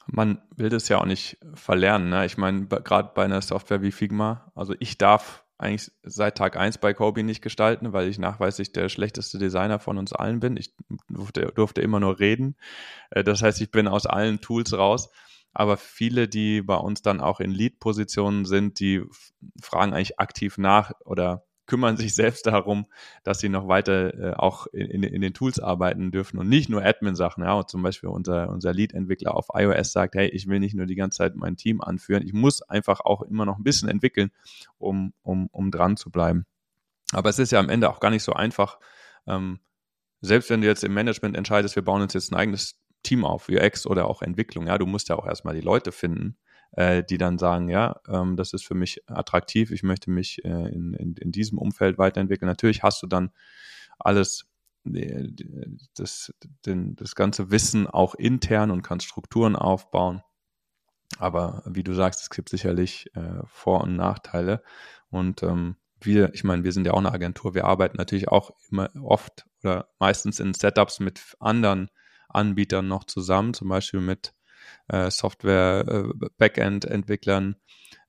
Man 0.06 0.42
will 0.56 0.68
das 0.68 0.88
ja 0.88 0.98
auch 0.98 1.06
nicht 1.06 1.38
verlernen. 1.54 2.10
Ne? 2.10 2.26
Ich 2.26 2.36
meine, 2.36 2.66
gerade 2.66 3.12
bei 3.14 3.24
einer 3.24 3.40
Software 3.42 3.82
wie 3.82 3.92
Figma, 3.92 4.50
also 4.54 4.74
ich 4.78 4.98
darf 4.98 5.44
eigentlich 5.60 5.92
seit 6.02 6.38
Tag 6.38 6.56
1 6.56 6.78
bei 6.78 6.94
Kobe 6.94 7.22
nicht 7.22 7.42
gestalten, 7.42 7.92
weil 7.92 8.08
ich 8.08 8.18
nachweislich 8.18 8.72
der 8.72 8.88
schlechteste 8.88 9.38
Designer 9.38 9.78
von 9.78 9.98
uns 9.98 10.12
allen 10.12 10.40
bin. 10.40 10.56
Ich 10.56 10.74
durfte, 11.08 11.52
durfte 11.54 11.82
immer 11.82 12.00
nur 12.00 12.18
reden. 12.18 12.56
Äh, 13.10 13.24
das 13.24 13.42
heißt, 13.42 13.60
ich 13.60 13.70
bin 13.70 13.86
aus 13.88 14.06
allen 14.06 14.40
Tools 14.40 14.72
raus. 14.72 15.10
Aber 15.52 15.76
viele, 15.76 16.28
die 16.28 16.62
bei 16.62 16.76
uns 16.76 17.02
dann 17.02 17.20
auch 17.20 17.40
in 17.40 17.50
Lead-Positionen 17.50 18.44
sind, 18.44 18.78
die 18.78 19.02
fragen 19.60 19.92
eigentlich 19.92 20.20
aktiv 20.20 20.58
nach 20.58 20.92
oder 21.04 21.44
kümmern 21.70 21.96
sich 21.96 22.14
selbst 22.14 22.46
darum, 22.46 22.86
dass 23.22 23.38
sie 23.38 23.48
noch 23.48 23.68
weiter 23.68 24.14
äh, 24.14 24.34
auch 24.34 24.66
in, 24.66 25.04
in, 25.04 25.22
den 25.22 25.32
Tools 25.32 25.60
arbeiten 25.60 26.10
dürfen 26.10 26.38
und 26.38 26.48
nicht 26.48 26.68
nur 26.68 26.84
Admin-Sachen. 26.84 27.44
Ja, 27.44 27.54
und 27.54 27.70
zum 27.70 27.82
Beispiel 27.82 28.10
unser, 28.10 28.50
unser 28.50 28.74
Lead-Entwickler 28.74 29.34
auf 29.34 29.46
iOS 29.54 29.92
sagt, 29.92 30.16
hey, 30.16 30.28
ich 30.28 30.48
will 30.48 30.58
nicht 30.58 30.74
nur 30.74 30.86
die 30.86 30.96
ganze 30.96 31.18
Zeit 31.18 31.36
mein 31.36 31.56
Team 31.56 31.80
anführen, 31.80 32.24
ich 32.26 32.32
muss 32.32 32.60
einfach 32.60 33.00
auch 33.00 33.22
immer 33.22 33.46
noch 33.46 33.56
ein 33.56 33.62
bisschen 33.62 33.88
entwickeln, 33.88 34.32
um, 34.78 35.14
um, 35.22 35.46
um 35.52 35.70
dran 35.70 35.96
zu 35.96 36.10
bleiben. 36.10 36.44
Aber 37.12 37.30
es 37.30 37.38
ist 37.38 37.52
ja 37.52 37.60
am 37.60 37.68
Ende 37.68 37.88
auch 37.88 38.00
gar 38.00 38.10
nicht 38.10 38.24
so 38.24 38.32
einfach. 38.32 38.80
Ähm, 39.26 39.60
selbst 40.20 40.50
wenn 40.50 40.60
du 40.60 40.66
jetzt 40.66 40.82
im 40.82 40.92
Management 40.92 41.36
entscheidest, 41.36 41.76
wir 41.76 41.84
bauen 41.84 42.02
uns 42.02 42.14
jetzt 42.14 42.32
ein 42.32 42.36
eigenes 42.36 42.80
Team 43.04 43.24
auf, 43.24 43.48
UX 43.48 43.86
oder 43.86 44.06
auch 44.06 44.22
Entwicklung, 44.22 44.66
ja, 44.66 44.76
du 44.76 44.86
musst 44.86 45.08
ja 45.08 45.16
auch 45.16 45.26
erstmal 45.26 45.54
die 45.54 45.60
Leute 45.60 45.92
finden, 45.92 46.36
äh, 46.72 47.02
die 47.02 47.18
dann 47.18 47.38
sagen, 47.38 47.68
ja, 47.68 48.00
ähm, 48.08 48.36
das 48.36 48.52
ist 48.52 48.64
für 48.64 48.74
mich 48.74 49.02
attraktiv, 49.08 49.70
ich 49.70 49.82
möchte 49.82 50.10
mich 50.10 50.44
äh, 50.44 50.48
in, 50.48 50.94
in, 50.94 51.14
in 51.16 51.32
diesem 51.32 51.58
Umfeld 51.58 51.98
weiterentwickeln. 51.98 52.48
Natürlich 52.48 52.82
hast 52.82 53.02
du 53.02 53.06
dann 53.06 53.30
alles 53.98 54.46
das, 55.94 56.32
den, 56.64 56.96
das 56.96 57.14
ganze 57.14 57.50
Wissen 57.50 57.86
auch 57.86 58.14
intern 58.14 58.70
und 58.70 58.82
kannst 58.82 59.06
Strukturen 59.06 59.56
aufbauen. 59.56 60.22
Aber 61.18 61.62
wie 61.66 61.84
du 61.84 61.92
sagst, 61.92 62.22
es 62.22 62.30
gibt 62.30 62.48
sicherlich 62.48 63.14
äh, 63.14 63.42
Vor- 63.44 63.82
und 63.82 63.96
Nachteile. 63.96 64.62
Und 65.10 65.42
ähm, 65.42 65.76
wir, 66.00 66.32
ich 66.32 66.44
meine, 66.44 66.64
wir 66.64 66.72
sind 66.72 66.86
ja 66.86 66.92
auch 66.94 66.98
eine 66.98 67.12
Agentur, 67.12 67.54
wir 67.54 67.66
arbeiten 67.66 67.98
natürlich 67.98 68.28
auch 68.28 68.52
immer 68.70 68.90
oft 69.02 69.46
oder 69.62 69.90
meistens 69.98 70.40
in 70.40 70.54
Setups 70.54 71.00
mit 71.00 71.36
anderen 71.40 71.90
Anbietern 72.28 72.88
noch 72.88 73.04
zusammen, 73.04 73.52
zum 73.52 73.68
Beispiel 73.68 74.00
mit 74.00 74.32
äh, 74.88 75.10
Software-Backend-Entwicklern. 75.10 77.56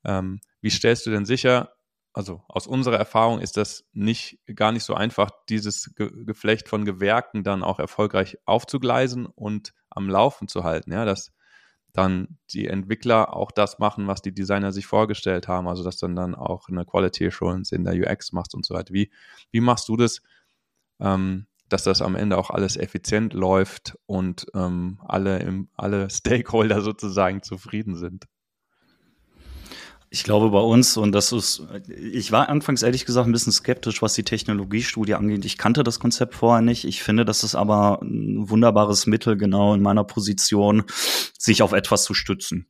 Äh, 0.04 0.18
ähm, 0.18 0.40
wie 0.62 0.70
stellst 0.70 1.06
du 1.06 1.12
denn 1.12 1.26
sicher, 1.26 1.74
also 2.14 2.44
aus 2.48 2.68
unserer 2.68 2.98
Erfahrung 2.98 3.40
ist 3.40 3.58
das 3.58 3.86
nicht 3.94 4.40
gar 4.56 4.72
nicht 4.72 4.84
so 4.84 4.94
einfach, 4.94 5.32
dieses 5.48 5.94
Ge 5.96 6.12
Geflecht 6.26 6.68
von 6.68 6.86
Gewerken 6.86 7.44
dann 7.44 7.64
auch 7.64 7.80
erfolgreich 7.80 8.38
aufzugleisen 8.46 9.26
und 9.26 9.74
am 9.90 10.10
Laufen 10.10 10.48
zu 10.48 10.64
halten, 10.64 10.92
ja, 10.92 11.06
dass 11.06 11.32
dann 11.94 12.38
die 12.54 12.68
Entwickler 12.68 13.36
auch 13.36 13.52
das 13.52 13.80
machen, 13.80 14.08
was 14.08 14.22
die 14.22 14.34
Designer 14.34 14.72
sich 14.72 14.86
vorgestellt 14.86 15.48
haben, 15.48 15.68
also 15.68 15.84
dass 15.84 15.98
dann 15.98 16.16
dann 16.16 16.36
auch 16.36 16.70
eine 16.70 16.86
Quality 16.86 17.28
Assurance 17.28 17.76
in 17.76 17.84
der 17.84 17.96
UX 17.96 18.32
machst 18.32 18.56
und 18.56 18.66
so 18.66 18.74
weiter. 18.74 18.94
Wie, 18.94 19.12
wie 19.52 19.62
machst 19.62 19.90
du 19.90 19.98
das, 19.98 20.22
ähm, 21.00 21.48
dass 21.72 21.84
das 21.84 22.02
am 22.02 22.16
Ende 22.16 22.38
auch 22.38 22.50
alles 22.50 22.78
effizient 22.78 23.34
läuft 23.34 23.98
und 24.06 24.48
ähm, 24.54 25.00
alle, 25.08 25.40
im, 25.40 25.70
alle 25.76 26.10
Stakeholder 26.12 26.82
sozusagen 26.82 27.44
zufrieden 27.44 27.96
sind. 27.96 28.26
Ich 30.14 30.26
glaube 30.26 30.50
bei 30.50 30.60
uns, 30.60 30.98
und 30.98 31.14
das 31.14 31.32
ist, 31.32 31.66
ich 31.88 32.34
war 32.34 32.50
anfangs 32.50 32.84
ehrlich 32.84 33.06
gesagt 33.06 33.28
ein 33.28 33.32
bisschen 33.32 33.54
skeptisch, 33.54 34.02
was 34.02 34.14
die 34.14 34.24
Technologiestudie 34.24 35.14
angeht. 35.14 35.46
Ich 35.46 35.58
kannte 35.58 35.84
das 35.84 36.02
Konzept 36.02 36.36
vorher 36.36 36.62
nicht. 36.62 36.84
Ich 36.84 37.02
finde, 37.02 37.24
das 37.24 37.46
ist 37.46 37.56
aber 37.56 38.02
ein 38.02 38.50
wunderbares 38.50 39.06
Mittel, 39.06 39.38
genau 39.38 39.74
in 39.74 39.82
meiner 39.82 40.04
Position, 40.04 40.84
sich 41.40 41.64
auf 41.64 41.72
etwas 41.72 42.04
zu 42.04 42.14
stützen 42.14 42.68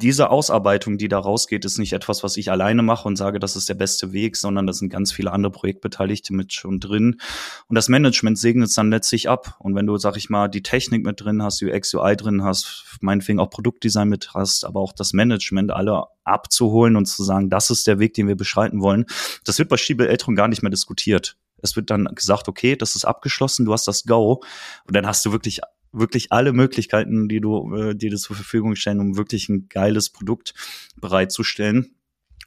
diese 0.00 0.30
Ausarbeitung, 0.30 0.98
die 0.98 1.08
da 1.08 1.18
rausgeht, 1.18 1.64
ist 1.64 1.78
nicht 1.78 1.92
etwas, 1.92 2.22
was 2.22 2.36
ich 2.36 2.50
alleine 2.50 2.82
mache 2.82 3.06
und 3.06 3.16
sage, 3.16 3.38
das 3.38 3.56
ist 3.56 3.68
der 3.68 3.74
beste 3.74 4.12
Weg, 4.12 4.36
sondern 4.36 4.66
da 4.66 4.72
sind 4.72 4.90
ganz 4.90 5.12
viele 5.12 5.32
andere 5.32 5.52
Projektbeteiligte 5.52 6.34
mit 6.34 6.52
schon 6.52 6.80
drin. 6.80 7.20
Und 7.68 7.74
das 7.76 7.88
Management 7.88 8.38
segnet 8.38 8.68
es 8.68 8.74
dann 8.74 8.90
letztlich 8.90 9.28
ab. 9.28 9.56
Und 9.58 9.74
wenn 9.74 9.86
du, 9.86 9.96
sag 9.98 10.16
ich 10.16 10.30
mal, 10.30 10.48
die 10.48 10.62
Technik 10.62 11.04
mit 11.04 11.20
drin 11.20 11.42
hast, 11.42 11.62
UX, 11.62 11.94
UI 11.94 12.16
drin 12.16 12.42
hast, 12.42 12.84
meinetwegen 13.00 13.40
auch 13.40 13.50
Produktdesign 13.50 14.08
mit 14.08 14.34
hast, 14.34 14.64
aber 14.64 14.80
auch 14.80 14.92
das 14.92 15.12
Management 15.12 15.70
alle 15.70 16.04
abzuholen 16.24 16.96
und 16.96 17.06
zu 17.06 17.22
sagen, 17.22 17.50
das 17.50 17.70
ist 17.70 17.86
der 17.86 17.98
Weg, 17.98 18.14
den 18.14 18.28
wir 18.28 18.36
beschreiten 18.36 18.80
wollen, 18.80 19.06
das 19.44 19.58
wird 19.58 19.68
bei 19.68 19.76
Stiebel 19.76 20.06
Eltron 20.06 20.36
gar 20.36 20.48
nicht 20.48 20.62
mehr 20.62 20.70
diskutiert. 20.70 21.36
Es 21.62 21.76
wird 21.76 21.90
dann 21.90 22.06
gesagt, 22.14 22.48
okay, 22.48 22.76
das 22.76 22.96
ist 22.96 23.04
abgeschlossen, 23.04 23.66
du 23.66 23.72
hast 23.72 23.86
das 23.86 24.04
Go. 24.04 24.42
Und 24.86 24.96
dann 24.96 25.06
hast 25.06 25.24
du 25.26 25.32
wirklich 25.32 25.60
wirklich 25.92 26.32
alle 26.32 26.52
Möglichkeiten, 26.52 27.28
die 27.28 27.40
du 27.40 27.74
äh, 27.74 27.94
dir 27.94 28.14
zur 28.16 28.36
Verfügung 28.36 28.76
stellen, 28.76 29.00
um 29.00 29.16
wirklich 29.16 29.48
ein 29.48 29.68
geiles 29.68 30.10
Produkt 30.10 30.54
bereitzustellen. 31.00 31.94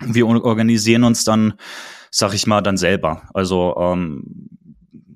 Wir 0.02 0.28
organisieren 0.28 1.04
uns 1.04 1.24
dann, 1.24 1.54
sag 2.10 2.34
ich 2.34 2.48
mal, 2.48 2.62
dann 2.62 2.78
selber. 2.78 3.30
Also 3.34 3.76
ähm, 3.78 4.50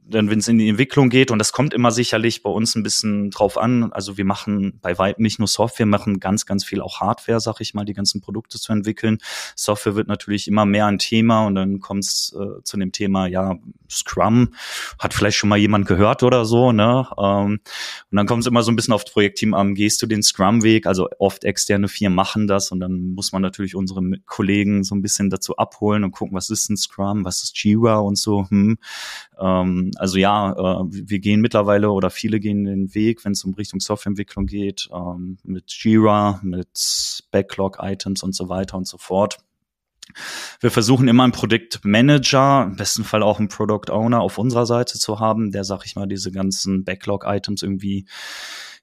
dann 0.09 0.29
wenn 0.29 0.39
es 0.39 0.47
in 0.47 0.57
die 0.57 0.69
Entwicklung 0.69 1.09
geht 1.09 1.31
und 1.31 1.39
das 1.39 1.51
kommt 1.51 1.73
immer 1.73 1.91
sicherlich 1.91 2.43
bei 2.43 2.49
uns 2.49 2.75
ein 2.75 2.83
bisschen 2.83 3.29
drauf 3.29 3.57
an. 3.57 3.91
Also 3.91 4.17
wir 4.17 4.25
machen 4.25 4.79
bei 4.81 4.97
weitem 4.97 5.23
nicht 5.23 5.39
nur 5.39 5.47
Software, 5.47 5.85
machen 5.85 6.19
ganz, 6.19 6.45
ganz 6.45 6.63
viel 6.63 6.81
auch 6.81 6.99
Hardware, 6.99 7.39
sag 7.39 7.61
ich 7.61 7.73
mal, 7.73 7.85
die 7.85 7.93
ganzen 7.93 8.21
Produkte 8.21 8.59
zu 8.59 8.71
entwickeln. 8.71 9.17
Software 9.55 9.95
wird 9.95 10.07
natürlich 10.07 10.47
immer 10.47 10.65
mehr 10.65 10.85
ein 10.85 10.99
Thema 10.99 11.45
und 11.45 11.55
dann 11.55 11.79
kommt 11.79 12.03
es 12.03 12.35
äh, 12.39 12.63
zu 12.63 12.77
dem 12.77 12.91
Thema, 12.91 13.27
ja, 13.27 13.55
Scrum, 13.89 14.53
hat 14.99 15.13
vielleicht 15.13 15.37
schon 15.37 15.49
mal 15.49 15.57
jemand 15.57 15.87
gehört 15.87 16.23
oder 16.23 16.45
so, 16.45 16.71
ne? 16.71 17.07
Ähm, 17.17 17.59
und 18.11 18.15
dann 18.15 18.27
kommt 18.27 18.41
es 18.41 18.47
immer 18.47 18.63
so 18.63 18.71
ein 18.71 18.75
bisschen 18.75 18.93
auf 18.93 19.03
das 19.03 19.13
Projektteam 19.13 19.53
an, 19.53 19.75
gehst 19.75 20.01
du 20.01 20.07
den 20.07 20.23
Scrum-Weg, 20.23 20.87
also 20.87 21.07
oft 21.19 21.43
externe 21.43 21.87
Firmen 21.87 22.15
machen 22.15 22.47
das 22.47 22.71
und 22.71 22.79
dann 22.79 23.13
muss 23.13 23.31
man 23.31 23.41
natürlich 23.41 23.75
unsere 23.75 24.01
Kollegen 24.25 24.83
so 24.83 24.95
ein 24.95 25.01
bisschen 25.01 25.29
dazu 25.29 25.57
abholen 25.57 26.03
und 26.03 26.11
gucken, 26.11 26.35
was 26.35 26.49
ist 26.49 26.69
ein 26.69 26.77
Scrum, 26.77 27.25
was 27.25 27.43
ist 27.43 27.63
Jira 27.63 27.97
und 27.97 28.17
so. 28.17 28.49
Hm. 28.49 28.77
Ähm, 29.39 29.91
also 29.97 30.17
ja, 30.17 30.51
äh, 30.51 30.85
wir 30.89 31.19
gehen 31.19 31.41
mittlerweile 31.41 31.91
oder 31.91 32.09
viele 32.09 32.39
gehen 32.39 32.65
den 32.65 32.93
Weg, 32.93 33.23
wenn 33.25 33.33
es 33.33 33.43
um 33.43 33.53
Richtung 33.53 33.79
Softwareentwicklung 33.79 34.45
geht, 34.45 34.89
ähm, 34.93 35.37
mit 35.43 35.71
Jira, 35.71 36.39
mit 36.43 37.23
Backlog-Items 37.31 38.23
und 38.23 38.35
so 38.35 38.49
weiter 38.49 38.77
und 38.77 38.87
so 38.87 38.97
fort. 38.97 39.39
Wir 40.61 40.71
versuchen 40.71 41.07
immer 41.07 41.23
einen 41.23 41.33
Produktmanager, 41.33 42.63
im 42.69 42.75
besten 42.77 43.03
Fall 43.03 43.23
auch 43.23 43.39
einen 43.39 43.49
Product 43.49 43.91
Owner 43.91 44.21
auf 44.21 44.37
unserer 44.37 44.65
Seite 44.65 44.97
zu 44.97 45.19
haben, 45.19 45.51
der, 45.51 45.63
sag 45.63 45.85
ich 45.85 45.95
mal, 45.95 46.07
diese 46.07 46.31
ganzen 46.31 46.83
Backlog-Items 46.85 47.61
irgendwie 47.61 48.07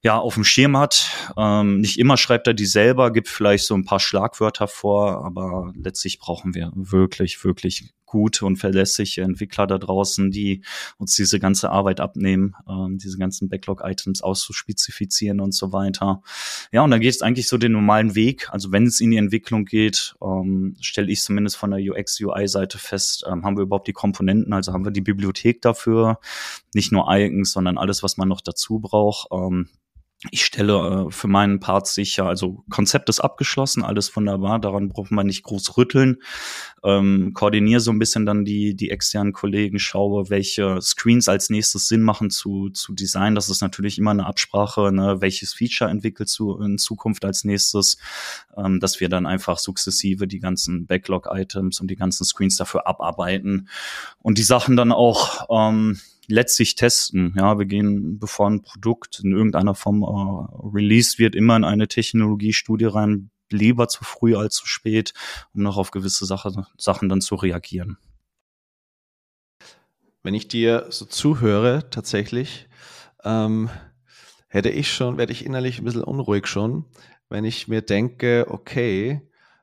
ja 0.05 0.19
auf 0.19 0.35
dem 0.35 0.43
Schirm 0.43 0.77
hat. 0.77 1.11
Ähm, 1.35 1.81
nicht 1.81 1.99
immer 1.99 2.15
schreibt 2.15 2.47
er 2.47 2.53
die 2.53 2.67
selber, 2.67 3.11
gibt 3.11 3.27
vielleicht 3.27 3.65
so 3.65 3.73
ein 3.73 3.85
paar 3.85 3.99
Schlagwörter 3.99 4.67
vor, 4.67 5.25
aber 5.25 5.73
letztlich 5.75 6.19
brauchen 6.19 6.53
wir 6.53 6.71
wirklich, 6.75 7.43
wirklich 7.43 7.91
gute 8.05 8.45
und 8.45 8.57
verlässliche 8.57 9.23
Entwickler 9.23 9.65
da 9.65 9.79
draußen, 9.79 10.29
die 10.29 10.61
uns 10.99 11.15
diese 11.15 11.39
ganze 11.39 11.71
Arbeit 11.71 11.99
abnehmen, 11.99 12.53
ähm, 12.69 12.99
diese 12.99 13.17
ganzen 13.17 13.49
Backlog-Items 13.49 14.21
auszuspezifizieren 14.21 15.41
und 15.41 15.55
so 15.55 15.73
weiter. 15.73 16.21
Ja, 16.71 16.83
und 16.83 16.91
da 16.91 16.99
geht 16.99 17.15
es 17.15 17.23
eigentlich 17.23 17.47
so 17.47 17.57
den 17.57 17.71
normalen 17.71 18.13
Weg. 18.13 18.47
Also 18.51 18.71
wenn 18.71 18.85
es 18.85 19.01
in 19.01 19.09
die 19.09 19.17
Entwicklung 19.17 19.65
geht, 19.65 20.15
ähm, 20.21 20.77
stelle 20.81 21.11
ich 21.11 21.23
zumindest 21.23 21.57
von 21.57 21.71
der 21.71 21.79
UX-UI-Seite 21.79 22.77
fest, 22.77 23.25
ähm, 23.27 23.43
haben 23.43 23.57
wir 23.57 23.63
überhaupt 23.63 23.87
die 23.87 23.93
Komponenten, 23.93 24.53
also 24.53 24.71
haben 24.71 24.85
wir 24.85 24.91
die 24.91 25.01
Bibliothek 25.01 25.63
dafür, 25.63 26.19
nicht 26.75 26.91
nur 26.91 27.07
Icons, 27.09 27.51
sondern 27.51 27.79
alles, 27.79 28.03
was 28.03 28.17
man 28.17 28.29
noch 28.29 28.41
dazu 28.41 28.79
braucht. 28.79 29.29
Ähm, 29.31 29.67
ich 30.31 30.45
stelle 30.45 31.07
äh, 31.07 31.11
für 31.11 31.27
meinen 31.27 31.59
Part 31.59 31.87
sicher, 31.87 32.25
also 32.25 32.63
Konzept 32.69 33.09
ist 33.09 33.19
abgeschlossen, 33.19 33.83
alles 33.83 34.15
wunderbar, 34.15 34.59
daran 34.59 34.89
braucht 34.89 35.11
man 35.11 35.27
nicht 35.27 35.43
groß 35.43 35.77
rütteln. 35.77 36.17
Ähm, 36.83 37.31
koordiniere 37.33 37.79
so 37.79 37.91
ein 37.91 37.99
bisschen 37.99 38.25
dann 38.25 38.45
die, 38.45 38.75
die 38.75 38.91
externen 38.91 39.33
Kollegen, 39.33 39.79
schaue, 39.79 40.29
welche 40.29 40.81
Screens 40.81 41.27
als 41.27 41.49
nächstes 41.49 41.87
Sinn 41.87 42.01
machen 42.01 42.29
zu, 42.29 42.69
zu 42.69 42.93
designen. 42.93 43.35
Das 43.35 43.49
ist 43.49 43.61
natürlich 43.61 43.97
immer 43.97 44.11
eine 44.11 44.25
Absprache, 44.25 44.91
ne? 44.91 45.17
welches 45.19 45.53
Feature 45.53 45.89
entwickelst 45.89 46.37
du 46.39 46.59
in 46.61 46.77
Zukunft 46.77 47.25
als 47.25 47.43
nächstes, 47.43 47.97
ähm, 48.55 48.79
dass 48.79 48.99
wir 48.99 49.09
dann 49.09 49.25
einfach 49.25 49.57
sukzessive 49.57 50.27
die 50.27 50.39
ganzen 50.39 50.85
Backlog-Items 50.85 51.81
und 51.81 51.89
die 51.89 51.95
ganzen 51.95 52.23
Screens 52.23 52.57
dafür 52.57 52.87
abarbeiten 52.87 53.67
und 54.19 54.37
die 54.37 54.43
Sachen 54.43 54.75
dann 54.77 54.91
auch 54.91 55.47
ähm, 55.49 55.99
letztlich 56.27 56.75
testen. 56.75 57.33
Ja, 57.37 57.57
wir 57.57 57.65
gehen, 57.65 58.19
bevor 58.19 58.49
ein 58.49 58.61
Produkt 58.61 59.21
in 59.23 59.31
irgendeiner 59.31 59.75
Form 59.75 60.03
äh, 60.03 60.75
released 60.75 61.19
wird, 61.19 61.35
immer 61.35 61.55
in 61.55 61.63
eine 61.63 61.87
Technologiestudie 61.87 62.85
rein, 62.85 63.29
lieber 63.51 63.87
zu 63.87 64.03
früh 64.03 64.35
als 64.35 64.55
zu 64.55 64.67
spät, 64.67 65.13
um 65.53 65.61
noch 65.63 65.77
auf 65.77 65.91
gewisse 65.91 66.25
Sache, 66.25 66.65
Sachen 66.77 67.09
dann 67.09 67.21
zu 67.21 67.35
reagieren. 67.35 67.97
Wenn 70.23 70.33
ich 70.33 70.47
dir 70.47 70.87
so 70.89 71.05
zuhöre, 71.05 71.89
tatsächlich, 71.91 72.67
ähm, 73.23 73.69
hätte 74.47 74.69
ich 74.69 74.91
schon, 74.91 75.17
werde 75.17 75.31
ich 75.31 75.45
innerlich 75.45 75.79
ein 75.79 75.85
bisschen 75.85 76.03
unruhig 76.03 76.47
schon, 76.47 76.85
wenn 77.29 77.45
ich 77.45 77.67
mir 77.67 77.81
denke, 77.81 78.45
okay, 78.49 79.21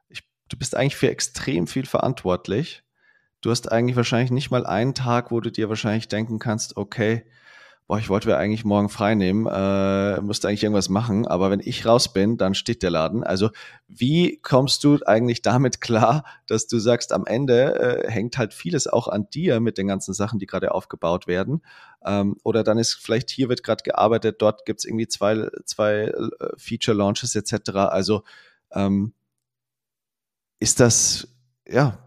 ich, 0.09 0.23
du 0.49 0.57
bist 0.57 0.77
eigentlich 0.77 0.97
für 0.97 1.11
extrem 1.11 1.67
viel 1.67 1.87
verantwortlich 1.87 2.85
du 3.43 3.51
hast 3.51 3.71
eigentlich 3.71 3.97
wahrscheinlich 3.97 4.31
nicht 4.31 4.51
mal 4.51 4.65
einen 4.65 4.95
Tag, 4.95 5.31
wo 5.31 5.41
du 5.41 5.51
dir 5.51 5.69
wahrscheinlich 5.69 6.09
denken 6.09 6.39
kannst, 6.39 6.77
okay, 6.77 7.25
boah, 7.87 7.99
ich 7.99 8.09
wollte 8.09 8.29
mir 8.29 8.37
eigentlich 8.37 8.65
morgen 8.65 8.89
frei 8.89 9.15
nehmen, 9.15 9.47
äh, 9.47 10.21
müsste 10.23 10.49
eigentlich 10.49 10.63
irgendwas 10.63 10.89
machen, 10.89 11.27
aber 11.27 11.51
wenn 11.51 11.61
ich 11.61 11.85
raus 11.85 12.13
bin, 12.13 12.39
dann 12.39 12.55
steht 12.55 12.83
der 12.83 12.91
Laden. 12.91 13.25
Also 13.25 13.51
wie 13.89 14.39
kommst 14.41 14.85
du 14.85 15.01
eigentlich 15.05 15.43
damit 15.43 15.81
klar, 15.81 16.25
dass 16.47 16.69
du 16.69 16.79
sagst, 16.79 17.13
am 17.13 17.27
Ende 17.27 18.05
äh, 18.05 18.11
hängt 18.11 18.39
halt 18.39 18.55
vieles 18.55 18.87
auch 18.87 19.09
an 19.09 19.29
dir 19.31 19.61
mit 19.61 19.77
den 19.77 19.89
ganzen 19.89 20.15
Sachen, 20.15 20.39
die 20.39 20.47
gerade 20.47 20.73
aufgebaut 20.73 21.27
werden. 21.27 21.63
Ähm, 22.05 22.37
oder 22.45 22.63
dann 22.63 22.79
ist 22.79 22.95
vielleicht 22.95 23.31
hier 23.31 23.49
wird 23.49 23.63
gerade 23.65 23.83
gearbeitet, 23.83 24.41
dort 24.41 24.65
gibt's 24.65 24.85
irgendwie 24.85 25.09
zwei, 25.09 25.49
zwei 25.65 26.05
äh, 26.05 26.31
Feature 26.57 26.97
Launches 26.97 27.35
etc. 27.35 27.73
Also 27.73 28.23
ähm, 28.71 29.13
ist 30.61 30.79
das, 30.79 31.29
ja, 31.69 31.99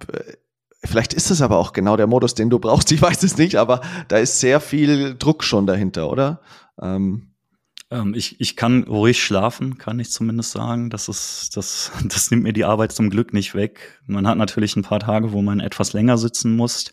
Vielleicht 0.85 1.13
ist 1.13 1.31
es 1.31 1.41
aber 1.41 1.57
auch 1.57 1.73
genau 1.73 1.97
der 1.97 2.07
Modus, 2.07 2.35
den 2.35 2.49
du 2.49 2.59
brauchst. 2.59 2.91
Ich 2.95 3.01
weiß 3.01 3.23
es 3.23 3.37
nicht, 3.37 3.55
aber 3.55 3.81
da 4.07 4.17
ist 4.17 4.39
sehr 4.39 4.59
viel 4.59 5.15
Druck 5.15 5.43
schon 5.43 5.67
dahinter, 5.67 6.09
oder? 6.09 6.41
Ähm. 6.81 7.31
Ähm, 7.91 8.13
ich, 8.15 8.41
ich 8.41 8.55
kann 8.55 8.83
ruhig 8.83 9.23
schlafen, 9.23 9.77
kann 9.77 9.99
ich 9.99 10.09
zumindest 10.09 10.51
sagen. 10.51 10.89
Das 10.89 11.07
ist, 11.07 11.55
das, 11.55 11.91
das 12.03 12.31
nimmt 12.31 12.43
mir 12.43 12.53
die 12.53 12.65
Arbeit 12.65 12.91
zum 12.91 13.09
Glück 13.09 13.33
nicht 13.33 13.53
weg. 13.53 14.01
Man 14.07 14.27
hat 14.27 14.37
natürlich 14.37 14.75
ein 14.75 14.83
paar 14.83 14.99
Tage, 14.99 15.31
wo 15.31 15.41
man 15.41 15.59
etwas 15.59 15.93
länger 15.93 16.17
sitzen 16.17 16.55
muss. 16.55 16.91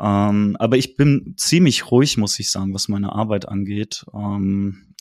Ähm, 0.00 0.56
aber 0.58 0.76
ich 0.76 0.96
bin 0.96 1.34
ziemlich 1.36 1.90
ruhig, 1.90 2.16
muss 2.16 2.38
ich 2.38 2.50
sagen, 2.50 2.74
was 2.74 2.88
meine 2.88 3.12
Arbeit 3.12 3.48
angeht. 3.48 4.04
Ähm, 4.12 4.94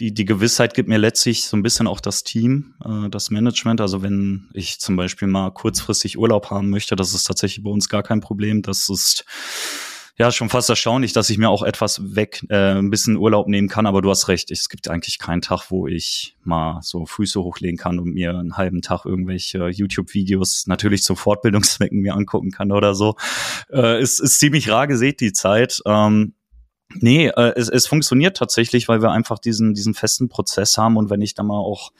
die, 0.00 0.14
die 0.14 0.24
Gewissheit 0.24 0.72
gibt 0.72 0.88
mir 0.88 0.98
letztlich 0.98 1.44
so 1.44 1.56
ein 1.56 1.62
bisschen 1.62 1.86
auch 1.86 2.00
das 2.00 2.24
Team, 2.24 2.74
äh, 2.84 3.10
das 3.10 3.30
Management. 3.30 3.80
Also 3.80 4.02
wenn 4.02 4.48
ich 4.54 4.80
zum 4.80 4.96
Beispiel 4.96 5.28
mal 5.28 5.50
kurzfristig 5.50 6.18
Urlaub 6.18 6.50
haben 6.50 6.70
möchte, 6.70 6.96
das 6.96 7.14
ist 7.14 7.24
tatsächlich 7.24 7.62
bei 7.62 7.70
uns 7.70 7.88
gar 7.88 8.02
kein 8.02 8.20
Problem. 8.20 8.62
Das 8.62 8.88
ist 8.88 9.26
ja 10.16 10.32
schon 10.32 10.48
fast 10.48 10.70
erstaunlich, 10.70 11.12
dass 11.12 11.28
ich 11.28 11.36
mir 11.36 11.50
auch 11.50 11.62
etwas 11.62 12.14
weg, 12.14 12.44
äh, 12.48 12.78
ein 12.78 12.88
bisschen 12.88 13.16
Urlaub 13.16 13.46
nehmen 13.46 13.68
kann. 13.68 13.86
Aber 13.86 14.00
du 14.00 14.08
hast 14.08 14.28
recht, 14.28 14.50
es 14.50 14.70
gibt 14.70 14.88
eigentlich 14.88 15.18
keinen 15.18 15.42
Tag, 15.42 15.70
wo 15.70 15.86
ich 15.86 16.34
mal 16.44 16.80
so 16.82 17.04
Füße 17.04 17.40
hochlegen 17.42 17.76
kann 17.76 17.98
und 17.98 18.14
mir 18.14 18.38
einen 18.38 18.56
halben 18.56 18.80
Tag 18.80 19.04
irgendwelche 19.04 19.68
YouTube-Videos 19.68 20.66
natürlich 20.66 21.02
zu 21.02 21.14
Fortbildungszwecken 21.14 22.00
mir 22.00 22.14
angucken 22.14 22.50
kann 22.50 22.72
oder 22.72 22.94
so. 22.94 23.16
Äh, 23.70 23.98
es 24.00 24.18
ist 24.18 24.38
ziemlich 24.38 24.70
rar 24.70 24.86
gesät, 24.86 25.20
die 25.20 25.34
Zeit. 25.34 25.82
Ähm, 25.84 26.34
Nee, 26.94 27.28
äh, 27.28 27.52
es, 27.56 27.68
es 27.68 27.86
funktioniert 27.86 28.36
tatsächlich, 28.36 28.88
weil 28.88 29.02
wir 29.02 29.10
einfach 29.12 29.38
diesen, 29.38 29.74
diesen 29.74 29.94
festen 29.94 30.28
Prozess 30.28 30.76
haben 30.76 30.96
und 30.96 31.10
wenn 31.10 31.22
ich 31.22 31.34
da 31.34 31.42
mal 31.42 31.58
auch 31.58 31.92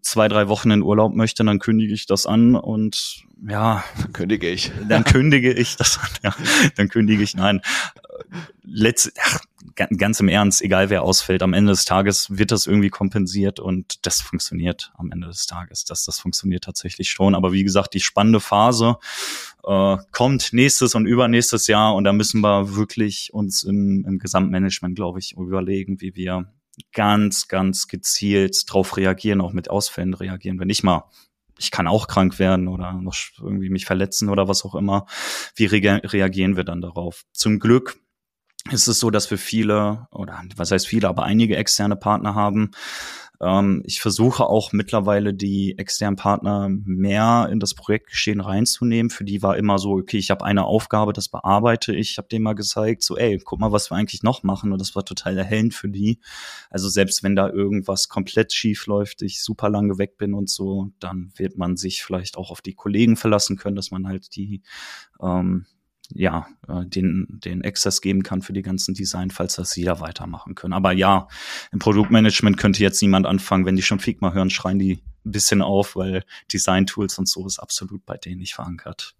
zwei, 0.00 0.28
drei 0.28 0.48
Wochen 0.48 0.70
in 0.70 0.82
Urlaub 0.82 1.14
möchte, 1.14 1.44
dann 1.44 1.58
kündige 1.58 1.92
ich 1.94 2.06
das 2.06 2.26
an 2.26 2.54
und 2.54 3.24
ja. 3.46 3.82
Dann 3.98 4.12
kündige 4.12 4.48
ich. 4.48 4.70
Dann 4.88 5.04
kündige 5.04 5.52
ich 5.52 5.76
das 5.76 5.98
an, 5.98 6.08
ja. 6.22 6.34
Dann 6.76 6.88
kündige 6.88 7.22
ich, 7.22 7.34
nein. 7.34 7.60
Letz, 8.62 9.10
ach, 9.20 9.40
ganz 9.74 10.20
im 10.20 10.28
Ernst, 10.28 10.62
egal 10.62 10.90
wer 10.90 11.02
ausfällt, 11.02 11.42
am 11.42 11.54
Ende 11.54 11.72
des 11.72 11.84
Tages 11.84 12.36
wird 12.36 12.50
das 12.50 12.66
irgendwie 12.66 12.90
kompensiert 12.90 13.60
und 13.60 14.04
das 14.06 14.20
funktioniert 14.20 14.92
am 14.96 15.10
Ende 15.10 15.28
des 15.28 15.46
Tages. 15.46 15.84
Das, 15.84 16.04
das 16.04 16.18
funktioniert 16.18 16.64
tatsächlich 16.64 17.10
schon. 17.10 17.34
Aber 17.34 17.52
wie 17.52 17.64
gesagt, 17.64 17.94
die 17.94 18.00
spannende 18.00 18.40
Phase 18.40 18.96
äh, 19.64 19.96
kommt 20.10 20.52
nächstes 20.52 20.94
und 20.94 21.06
übernächstes 21.06 21.66
Jahr 21.66 21.94
und 21.94 22.04
da 22.04 22.12
müssen 22.12 22.40
wir 22.40 22.74
wirklich 22.74 23.32
uns 23.32 23.62
im, 23.62 24.04
im 24.06 24.18
Gesamtmanagement, 24.18 24.96
glaube 24.96 25.18
ich, 25.18 25.36
überlegen, 25.36 26.00
wie 26.00 26.14
wir 26.16 26.52
ganz, 26.92 27.48
ganz 27.48 27.86
gezielt 27.86 28.64
drauf 28.66 28.96
reagieren, 28.96 29.40
auch 29.40 29.52
mit 29.52 29.70
Ausfällen 29.70 30.14
reagieren. 30.14 30.58
Wenn 30.58 30.70
ich 30.70 30.82
mal 30.82 31.04
ich 31.58 31.70
kann 31.70 31.86
auch 31.86 32.08
krank 32.08 32.38
werden 32.38 32.66
oder 32.66 32.94
noch 32.94 33.14
irgendwie 33.40 33.70
mich 33.70 33.84
verletzen 33.84 34.28
oder 34.28 34.48
was 34.48 34.64
auch 34.64 34.74
immer. 34.74 35.06
Wie 35.54 35.66
reagieren 35.66 36.56
wir 36.56 36.64
dann 36.64 36.80
darauf? 36.80 37.24
Zum 37.32 37.60
Glück 37.60 38.00
ist 38.70 38.86
es 38.86 39.00
so, 39.00 39.10
dass 39.10 39.30
wir 39.30 39.38
viele, 39.38 40.06
oder 40.12 40.42
was 40.56 40.70
heißt 40.70 40.86
viele, 40.86 41.08
aber 41.08 41.24
einige 41.24 41.56
externe 41.56 41.96
Partner 41.96 42.34
haben, 42.34 42.70
ähm, 43.42 43.82
ich 43.84 44.00
versuche 44.00 44.46
auch 44.46 44.72
mittlerweile 44.72 45.34
die 45.34 45.76
externen 45.76 46.16
Partner 46.16 46.68
mehr 46.70 47.48
in 47.50 47.58
das 47.58 47.74
Projektgeschehen 47.74 48.40
reinzunehmen. 48.40 49.10
Für 49.10 49.24
die 49.24 49.42
war 49.42 49.56
immer 49.56 49.78
so, 49.78 49.94
okay, 49.94 50.18
ich 50.18 50.30
habe 50.30 50.44
eine 50.44 50.64
Aufgabe, 50.64 51.12
das 51.12 51.28
bearbeite 51.28 51.92
ich. 51.92 52.12
Ich 52.12 52.18
habe 52.18 52.28
denen 52.28 52.44
mal 52.44 52.54
gezeigt, 52.54 53.02
so, 53.02 53.16
ey, 53.16 53.40
guck 53.44 53.58
mal, 53.58 53.72
was 53.72 53.90
wir 53.90 53.96
eigentlich 53.96 54.22
noch 54.22 54.44
machen. 54.44 54.72
Und 54.72 54.80
das 54.80 54.94
war 54.94 55.04
total 55.04 55.36
erhellend 55.36 55.74
für 55.74 55.88
die. 55.88 56.20
Also 56.70 56.88
selbst 56.88 57.24
wenn 57.24 57.34
da 57.34 57.48
irgendwas 57.48 58.08
komplett 58.08 58.52
schief 58.52 58.86
läuft, 58.86 59.22
ich 59.22 59.42
super 59.42 59.68
lange 59.68 59.98
weg 59.98 60.16
bin 60.18 60.34
und 60.34 60.48
so, 60.48 60.92
dann 61.00 61.32
wird 61.34 61.58
man 61.58 61.76
sich 61.76 62.04
vielleicht 62.04 62.36
auch 62.36 62.52
auf 62.52 62.60
die 62.60 62.74
Kollegen 62.74 63.16
verlassen 63.16 63.56
können, 63.56 63.76
dass 63.76 63.90
man 63.90 64.06
halt 64.06 64.36
die 64.36 64.62
ähm, 65.20 65.66
ja, 66.14 66.46
äh, 66.68 66.84
den, 66.86 67.26
den 67.44 67.64
Access 67.64 68.00
geben 68.00 68.22
kann 68.22 68.42
für 68.42 68.52
die 68.52 68.62
ganzen 68.62 68.94
Design, 68.94 69.30
falls 69.30 69.56
das 69.56 69.76
jeder 69.76 70.00
weitermachen 70.00 70.54
können. 70.54 70.72
Aber 70.72 70.92
ja, 70.92 71.28
im 71.72 71.78
Produktmanagement 71.78 72.56
könnte 72.56 72.82
jetzt 72.82 73.02
niemand 73.02 73.26
anfangen, 73.26 73.66
wenn 73.66 73.76
die 73.76 73.82
schon 73.82 74.00
Figma 74.00 74.32
hören, 74.32 74.50
schreien 74.50 74.78
die 74.78 75.02
ein 75.24 75.32
bisschen 75.32 75.62
auf, 75.62 75.96
weil 75.96 76.24
Design-Tools 76.52 77.18
und 77.18 77.28
so 77.28 77.46
ist 77.46 77.58
absolut 77.58 78.04
bei 78.04 78.16
denen 78.16 78.40
nicht 78.40 78.54
verankert. 78.54 79.14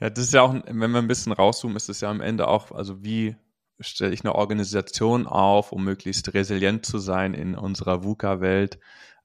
Ja, 0.00 0.08
das 0.08 0.24
ist 0.24 0.32
ja 0.32 0.42
auch, 0.42 0.54
wenn 0.54 0.90
wir 0.90 0.98
ein 0.98 1.08
bisschen 1.08 1.32
rauszoomen, 1.32 1.76
ist 1.76 1.90
es 1.90 2.00
ja 2.00 2.10
am 2.10 2.22
Ende 2.22 2.48
auch, 2.48 2.72
also 2.72 3.04
wie 3.04 3.36
stelle 3.80 4.12
ich 4.12 4.24
eine 4.24 4.34
Organisation 4.34 5.26
auf, 5.26 5.72
um 5.72 5.84
möglichst 5.84 6.32
resilient 6.34 6.86
zu 6.86 6.98
sein 6.98 7.34
in 7.34 7.54
unserer 7.54 8.04
VUCA-Welt, 8.04 8.78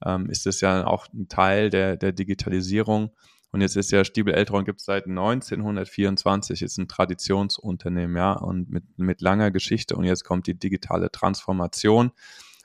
ähm, 0.03 0.29
ist 0.29 0.45
das 0.45 0.61
ja 0.61 0.85
auch 0.85 1.07
ein 1.13 1.27
Teil 1.27 1.69
der, 1.69 1.97
der 1.97 2.11
Digitalisierung. 2.11 3.11
Und 3.55 3.61
jetzt 3.61 3.77
ist 3.77 3.89
ja 3.91 4.03
Stiebel 4.03 4.33
Eltron 4.33 4.65
gibt 4.65 4.81
es 4.81 4.85
seit 4.85 5.05
1924, 5.05 6.61
ist 6.61 6.77
ein 6.77 6.89
Traditionsunternehmen, 6.89 8.17
ja, 8.17 8.33
und 8.33 8.69
mit, 8.69 8.83
mit 8.97 9.21
langer 9.21 9.49
Geschichte. 9.49 9.95
Und 9.95 10.03
jetzt 10.03 10.25
kommt 10.25 10.47
die 10.47 10.59
digitale 10.59 11.09
Transformation. 11.09 12.11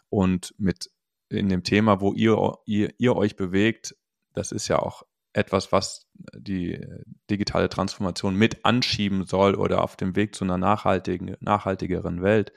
Und 0.08 0.52
mit 0.58 0.90
in 1.28 1.48
dem 1.48 1.62
Thema, 1.62 2.00
wo 2.00 2.12
ihr, 2.12 2.54
ihr, 2.66 2.92
ihr 2.98 3.14
euch 3.14 3.36
bewegt, 3.36 3.94
das 4.34 4.50
ist 4.50 4.66
ja 4.66 4.80
auch 4.80 5.04
etwas, 5.32 5.70
was 5.70 6.08
die 6.34 6.84
digitale 7.30 7.68
Transformation 7.68 8.34
mit 8.34 8.64
anschieben 8.64 9.26
soll 9.26 9.54
oder 9.54 9.84
auf 9.84 9.94
dem 9.94 10.16
Weg 10.16 10.34
zu 10.34 10.42
einer 10.42 10.58
nachhaltigen, 10.58 11.36
nachhaltigeren 11.38 12.20
Welt. 12.20 12.52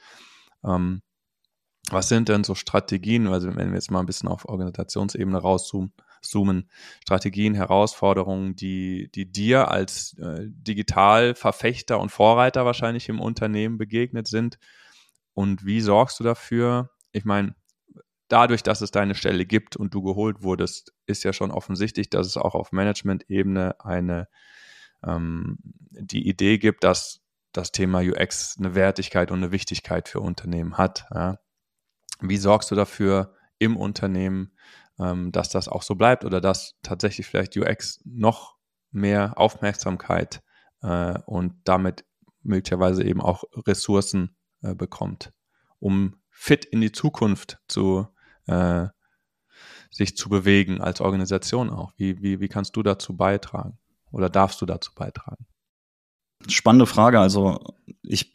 Ähm, 0.65 1.03
was 1.91 2.09
sind 2.09 2.29
denn 2.29 2.43
so 2.43 2.55
Strategien, 2.55 3.27
also 3.27 3.55
wenn 3.55 3.67
wir 3.67 3.75
jetzt 3.75 3.91
mal 3.91 3.99
ein 3.99 4.07
bisschen 4.07 4.27
auf 4.27 4.49
Organisationsebene 4.49 5.37
rauszoomen, 5.37 5.93
zoomen, 6.25 6.69
Strategien, 7.01 7.53
Herausforderungen, 7.55 8.55
die, 8.55 9.09
die 9.13 9.31
dir 9.31 9.69
als 9.69 10.17
äh, 10.19 10.47
Digitalverfechter 10.47 11.99
und 11.99 12.09
Vorreiter 12.09 12.65
wahrscheinlich 12.65 13.09
im 13.09 13.19
Unternehmen 13.19 13.77
begegnet 13.77 14.27
sind? 14.27 14.57
Und 15.33 15.65
wie 15.65 15.81
sorgst 15.81 16.19
du 16.19 16.23
dafür? 16.23 16.91
Ich 17.11 17.25
meine, 17.25 17.55
dadurch, 18.27 18.63
dass 18.63 18.81
es 18.81 18.91
deine 18.91 19.15
Stelle 19.15 19.45
gibt 19.45 19.75
und 19.75 19.93
du 19.93 20.01
geholt 20.01 20.43
wurdest, 20.43 20.93
ist 21.05 21.23
ja 21.23 21.33
schon 21.33 21.51
offensichtlich, 21.51 22.09
dass 22.09 22.27
es 22.27 22.37
auch 22.37 22.55
auf 22.55 22.71
Management-Ebene 22.71 23.75
eine 23.79 24.27
ähm, 25.05 25.57
die 25.91 26.27
Idee 26.27 26.57
gibt, 26.57 26.83
dass 26.83 27.21
das 27.51 27.71
Thema 27.71 27.99
UX 27.99 28.57
eine 28.57 28.75
Wertigkeit 28.75 29.31
und 29.31 29.37
eine 29.37 29.51
Wichtigkeit 29.51 30.09
für 30.09 30.19
Unternehmen 30.19 30.77
hat. 30.77 31.05
Ja. 31.13 31.39
Wie 32.19 32.37
sorgst 32.37 32.71
du 32.71 32.75
dafür 32.75 33.35
im 33.59 33.77
Unternehmen, 33.77 34.53
ähm, 34.99 35.31
dass 35.31 35.49
das 35.49 35.67
auch 35.67 35.83
so 35.83 35.95
bleibt 35.95 36.25
oder 36.25 36.41
dass 36.41 36.75
tatsächlich 36.83 37.27
vielleicht 37.27 37.57
UX 37.57 37.99
noch 38.05 38.55
mehr 38.91 39.37
Aufmerksamkeit 39.37 40.41
äh, 40.81 41.19
und 41.25 41.55
damit 41.63 42.05
möglicherweise 42.41 43.03
eben 43.03 43.21
auch 43.21 43.43
Ressourcen 43.67 44.35
äh, 44.61 44.75
bekommt, 44.75 45.33
um 45.79 46.21
fit 46.29 46.65
in 46.65 46.81
die 46.81 46.91
Zukunft 46.91 47.59
zu 47.67 48.07
äh, 48.47 48.87
sich 49.93 50.17
zu 50.17 50.29
bewegen 50.29 50.81
als 50.81 51.01
Organisation 51.01 51.69
auch? 51.69 51.93
Wie, 51.97 52.21
wie, 52.21 52.39
wie 52.39 52.47
kannst 52.47 52.75
du 52.75 52.83
dazu 52.83 53.15
beitragen 53.15 53.77
oder 54.11 54.29
darfst 54.29 54.61
du 54.61 54.65
dazu 54.65 54.91
beitragen? 54.95 55.45
Spannende 56.47 56.87
Frage. 56.87 57.19
Also 57.19 57.75
ich 58.01 58.33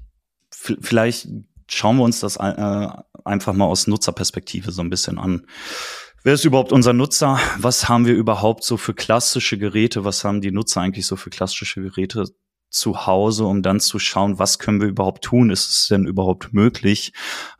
vielleicht 0.50 1.28
schauen 1.68 1.96
wir 1.98 2.04
uns 2.04 2.20
das 2.20 2.36
äh, 2.36 2.88
einfach 3.24 3.52
mal 3.52 3.66
aus 3.66 3.86
Nutzerperspektive 3.86 4.72
so 4.72 4.80
ein 4.82 4.90
bisschen 4.90 5.18
an. 5.18 5.46
Wer 6.24 6.34
ist 6.34 6.44
überhaupt 6.44 6.72
unser 6.72 6.92
Nutzer? 6.92 7.38
Was 7.58 7.88
haben 7.88 8.04
wir 8.04 8.14
überhaupt 8.14 8.64
so 8.64 8.76
für 8.76 8.92
klassische 8.92 9.56
Geräte? 9.56 10.04
Was 10.04 10.24
haben 10.24 10.40
die 10.40 10.50
Nutzer 10.50 10.80
eigentlich 10.80 11.06
so 11.06 11.14
für 11.14 11.30
klassische 11.30 11.80
Geräte 11.80 12.24
zu 12.70 13.06
Hause, 13.06 13.44
um 13.44 13.62
dann 13.62 13.78
zu 13.78 13.98
schauen, 13.98 14.38
was 14.38 14.58
können 14.58 14.80
wir 14.80 14.88
überhaupt 14.88 15.24
tun? 15.24 15.50
Ist 15.50 15.70
es 15.70 15.86
denn 15.88 16.06
überhaupt 16.06 16.52
möglich, 16.52 17.12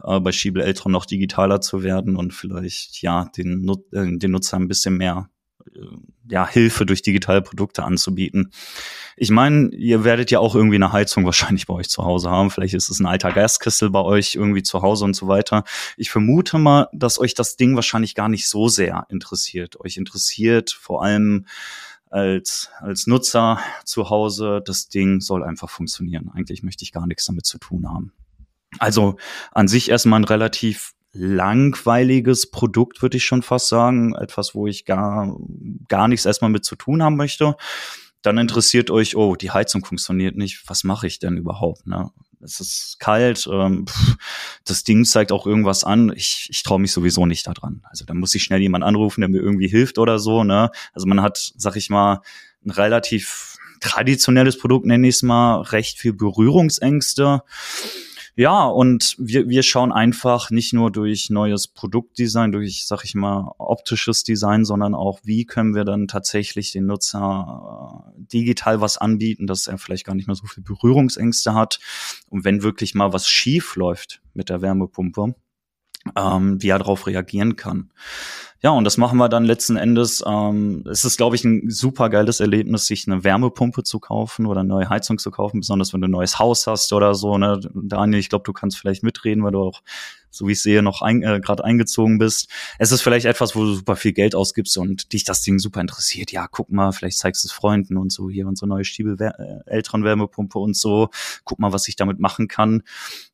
äh, 0.03 0.19
bei 0.21 0.33
Schiebel 0.33 0.63
Eltron 0.63 0.93
noch 0.93 1.07
digitaler 1.07 1.61
zu 1.61 1.83
werden 1.83 2.17
und 2.17 2.35
vielleicht 2.35 3.01
ja 3.01 3.31
den, 3.37 3.63
Nut 3.63 3.91
äh, 3.93 4.19
den 4.19 4.31
Nutzer 4.33 4.57
ein 4.57 4.69
bisschen 4.69 4.97
mehr 4.97 5.31
ja, 6.29 6.47
Hilfe 6.47 6.87
durch 6.87 7.03
digitale 7.03 7.43
Produkte 7.43 7.85
anzubieten. 7.85 8.53
Ich 9.17 9.31
meine, 9.31 9.71
ihr 9.75 10.05
werdet 10.05 10.31
ja 10.31 10.39
auch 10.39 10.55
irgendwie 10.55 10.77
eine 10.77 10.93
Heizung 10.93 11.25
wahrscheinlich 11.27 11.67
bei 11.67 11.75
euch 11.75 11.89
zu 11.89 12.05
Hause 12.05 12.31
haben. 12.31 12.51
Vielleicht 12.51 12.75
ist 12.75 12.89
es 12.89 13.01
ein 13.01 13.07
alter 13.07 13.33
Gaskessel 13.33 13.91
bei 13.91 14.01
euch 14.01 14.35
irgendwie 14.35 14.63
zu 14.63 14.83
Hause 14.83 15.05
und 15.05 15.15
so 15.15 15.29
weiter. 15.29 15.65
Ich 15.97 16.11
vermute 16.11 16.59
mal, 16.59 16.89
dass 16.93 17.19
euch 17.19 17.35
das 17.35 17.57
Ding 17.57 17.75
wahrscheinlich 17.77 18.15
gar 18.15 18.29
nicht 18.29 18.49
so 18.49 18.69
sehr 18.69 19.07
interessiert. 19.09 19.81
Euch 19.81 19.97
interessiert 19.97 20.71
vor 20.71 21.03
allem 21.03 21.47
als, 22.11 22.71
als 22.81 23.07
Nutzer 23.07 23.61
zu 23.85 24.11
Hause, 24.11 24.63
das 24.65 24.89
Ding 24.89 25.21
soll 25.21 25.45
einfach 25.45 25.71
funktionieren. 25.71 26.31
Eigentlich 26.33 26.63
möchte 26.63 26.85
ich 26.85 26.93
gar 26.93 27.07
nichts 27.07 27.27
damit 27.27 27.47
zu 27.47 27.59
tun 27.59 27.89
haben. 27.89 28.13
Also 28.79 29.17
an 29.53 29.69
sich 29.69 29.91
erstmal 29.91 30.21
ein 30.21 30.25
relativ 30.25 30.93
langweiliges 31.13 32.51
Produkt, 32.51 33.03
würde 33.03 33.17
ich 33.17 33.25
schon 33.25 33.43
fast 33.43 33.69
sagen. 33.69 34.15
Etwas, 34.15 34.55
wo 34.55 34.67
ich 34.67 34.85
gar, 34.85 35.37
gar 35.89 36.09
nichts 36.09 36.27
erstmal 36.27 36.51
mit 36.51 36.65
zu 36.65 36.77
tun 36.77 37.03
haben 37.03 37.17
möchte. 37.17 37.57
Dann 38.23 38.39
interessiert 38.39 38.91
euch, 38.91 39.17
oh, 39.17 39.37
die 39.37 39.51
Heizung 39.51 39.85
funktioniert 39.85 40.37
nicht. 40.37 40.63
Was 40.67 40.85
mache 40.85 41.07
ich 41.07 41.19
denn 41.19 41.37
überhaupt? 41.37 41.87
Ne? 41.87 42.11
es 42.43 42.61
ist 42.61 42.97
kalt, 42.99 43.49
ähm, 43.51 43.87
pff, 43.87 44.17
das 44.65 44.85
Ding 44.85 45.05
zeigt 45.05 45.33
auch 45.33 45.47
irgendwas 45.47 45.85
an. 45.85 46.13
Ich, 46.15 46.49
ich 46.51 46.63
traue 46.63 46.81
mich 46.81 46.93
sowieso 46.93 47.27
nicht 47.27 47.47
daran. 47.47 47.83
Also 47.85 48.05
da 48.05 48.15
muss 48.15 48.35
ich 48.35 48.43
schnell 48.43 48.61
jemand 48.61 48.85
anrufen, 48.85 49.21
der 49.21 49.29
mir 49.29 49.41
irgendwie 49.41 49.69
hilft 49.69 49.99
oder 49.99 50.19
so. 50.19 50.45
Ne? 50.45 50.71
Also 50.93 51.07
man 51.07 51.23
hat, 51.23 51.53
sag 51.57 51.77
ich 51.77 51.91
mal, 51.91 52.21
ein 52.65 52.71
relativ 52.71 53.57
traditionelles 53.81 54.59
Produkt, 54.59 54.87
nenne 54.87 55.09
ich 55.09 55.17
es 55.17 55.23
mal, 55.23 55.61
recht 55.63 55.99
viel 55.99 56.13
Berührungsängste. 56.13 57.43
Ja, 58.39 58.67
und 58.67 59.17
wir, 59.19 59.49
wir 59.49 59.65
schauen 59.65 59.91
einfach 59.91 60.53
nicht 60.53 60.73
nur 60.73 60.93
durch 60.93 61.29
neues 61.29 61.67
Produktdesign, 61.67 62.53
durch, 62.53 62.87
sag 62.87 63.03
ich 63.03 63.17
mal, 63.17 63.53
optisches 63.59 64.23
Design, 64.23 64.65
sondern 64.65 64.95
auch, 64.95 65.19
wie 65.25 65.45
können 65.45 65.75
wir 65.75 65.83
dann 65.83 66.07
tatsächlich 66.07 66.71
den 66.71 66.87
Nutzer 66.87 68.05
äh, 68.17 68.23
digital 68.33 68.81
was 68.81 68.97
anbieten, 68.97 69.49
dass 69.49 69.67
er 69.67 69.77
vielleicht 69.77 70.07
gar 70.07 70.15
nicht 70.15 70.29
mehr 70.29 70.37
so 70.37 70.47
viel 70.47 70.63
Berührungsängste 70.63 71.53
hat. 71.53 71.81
Und 72.31 72.45
wenn 72.45 72.63
wirklich 72.63 72.95
mal 72.95 73.13
was 73.13 73.29
schief 73.29 73.75
läuft 73.75 74.23
mit 74.35 74.51
der 74.51 74.63
Wärmepumpe, 74.63 75.35
ähm, 76.17 76.63
wie 76.63 76.69
er 76.69 76.79
darauf 76.79 77.09
reagieren 77.09 77.57
kann. 77.57 77.91
Ja, 78.61 78.71
und 78.71 78.83
das 78.83 78.97
machen 78.97 79.19
wir 79.19 79.29
dann 79.29 79.45
letzten 79.45 79.77
Endes. 79.77 80.23
Ähm, 80.27 80.83
es 80.91 81.05
ist, 81.05 81.17
glaube 81.17 81.37
ich, 81.37 81.45
ein 81.45 81.71
super 81.71 82.11
geiles 82.11 82.41
Erlebnis, 82.41 82.87
sich 82.87 83.07
eine 83.07 83.23
Wärmepumpe 83.23 83.85
zu 83.85 84.01
kaufen 84.01 84.47
oder 84.47 84.61
eine 84.61 84.69
neue 84.69 84.89
Heizung 84.89 85.19
zu 85.19 85.31
kaufen, 85.31 85.61
besonders 85.61 85.93
wenn 85.93 86.01
du 86.01 86.09
ein 86.09 86.13
neues 86.13 86.41
Haus 86.41 86.67
hast 86.67 86.93
oder 86.93 87.15
so. 87.15 87.39
Ne? 87.39 87.61
Daniel, 87.73 88.19
ich 88.19 88.29
glaube, 88.29 88.43
du 88.45 88.53
kannst 88.53 88.77
vielleicht 88.77 89.05
mitreden, 89.05 89.45
weil 89.45 89.53
du 89.53 89.63
auch 89.63 89.83
so 90.31 90.47
wie 90.47 90.53
ich 90.53 90.63
sehe, 90.63 90.83
noch 90.83 91.03
ein, 91.03 91.23
äh, 91.23 91.41
gerade 91.41 91.65
eingezogen 91.65 92.19
bist. 92.19 92.49
Es 92.79 92.93
ist 92.93 93.03
vielleicht 93.03 93.27
etwas, 93.27 93.57
wo 93.57 93.65
du 93.65 93.75
super 93.75 93.97
viel 93.97 94.13
Geld 94.13 94.35
ausgibst 94.35 94.77
und 94.79 95.13
dich 95.13 95.25
das 95.25 95.43
Ding 95.43 95.59
super 95.59 95.81
interessiert. 95.81 96.33
Ja, 96.33 96.47
guck 96.49 96.71
mal, 96.71 96.93
vielleicht 96.93 97.19
zeigst 97.19 97.45
du 97.45 97.49
es 97.49 97.53
Freunden 97.53 97.97
und 97.97 98.13
so 98.13 98.31
hier 98.31 98.47
unsere 98.47 98.69
neue 98.69 98.85
Stiebel 98.85 99.17
äh, 99.21 99.33
Eltron-Wärmepumpe 99.67 100.59
und 100.59 100.77
so. 100.77 101.11
Guck 101.45 101.59
mal, 101.59 101.73
was 101.73 101.89
ich 101.89 101.97
damit 101.97 102.21
machen 102.21 102.49
kann. 102.49 102.83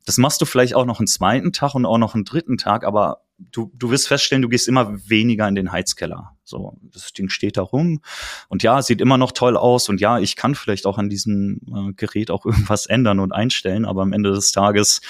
Das 0.07 0.19
machst 0.19 0.41
du 0.41 0.45
vielleicht 0.45 0.75
auch 0.75 0.85
noch 0.85 1.01
einen 1.01 1.07
zweiten 1.07 1.53
Tag 1.53 1.75
und 1.75 1.87
auch 1.87 1.99
noch 1.99 2.15
einen 2.15 2.25
dritten 2.25 2.59
Tag, 2.59 2.85
aber 2.85 3.23
du, 3.39 3.73
du 3.75 3.91
wirst 3.91 4.09
feststellen, 4.09 4.43
du 4.43 4.49
gehst 4.49 4.69
immer 4.69 5.09
weniger 5.09 5.49
in 5.49 5.55
den 5.55 5.73
Heizkeller. 5.73 6.37
So, 6.45 6.77
das 6.83 7.13
Ding 7.13 7.29
steht 7.29 7.57
da 7.57 7.63
rum 7.63 8.01
und 8.49 8.63
ja, 8.63 8.83
sieht 8.83 9.01
immer 9.01 9.17
noch 9.17 9.33
toll 9.33 9.57
aus 9.57 9.89
und 9.89 10.01
ja, 10.01 10.19
ich 10.19 10.37
kann 10.37 10.55
vielleicht 10.55 10.87
auch 10.87 10.99
an 10.99 11.09
diesem 11.09 11.61
äh, 11.67 11.93
Gerät 11.95 12.31
auch 12.31 12.45
irgendwas 12.47 12.87
ändern 12.87 13.21
und 13.21 13.33
einstellen, 13.33 13.85
aber 13.85 14.03
am 14.03 14.13
Ende 14.13 14.33
des 14.33 14.53
Tages 14.53 15.01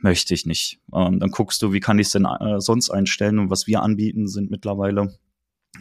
möchte 0.00 0.34
ich 0.34 0.46
nicht. 0.46 0.80
Ähm, 0.94 1.20
dann 1.20 1.30
guckst 1.30 1.62
du, 1.62 1.72
wie 1.72 1.80
kann 1.80 1.98
ich 1.98 2.08
es 2.08 2.12
denn 2.12 2.24
äh, 2.24 2.60
sonst 2.60 2.90
einstellen 2.90 3.38
und 3.38 3.50
was 3.50 3.66
wir 3.66 3.82
anbieten 3.82 4.28
sind 4.28 4.50
mittlerweile 4.50 5.18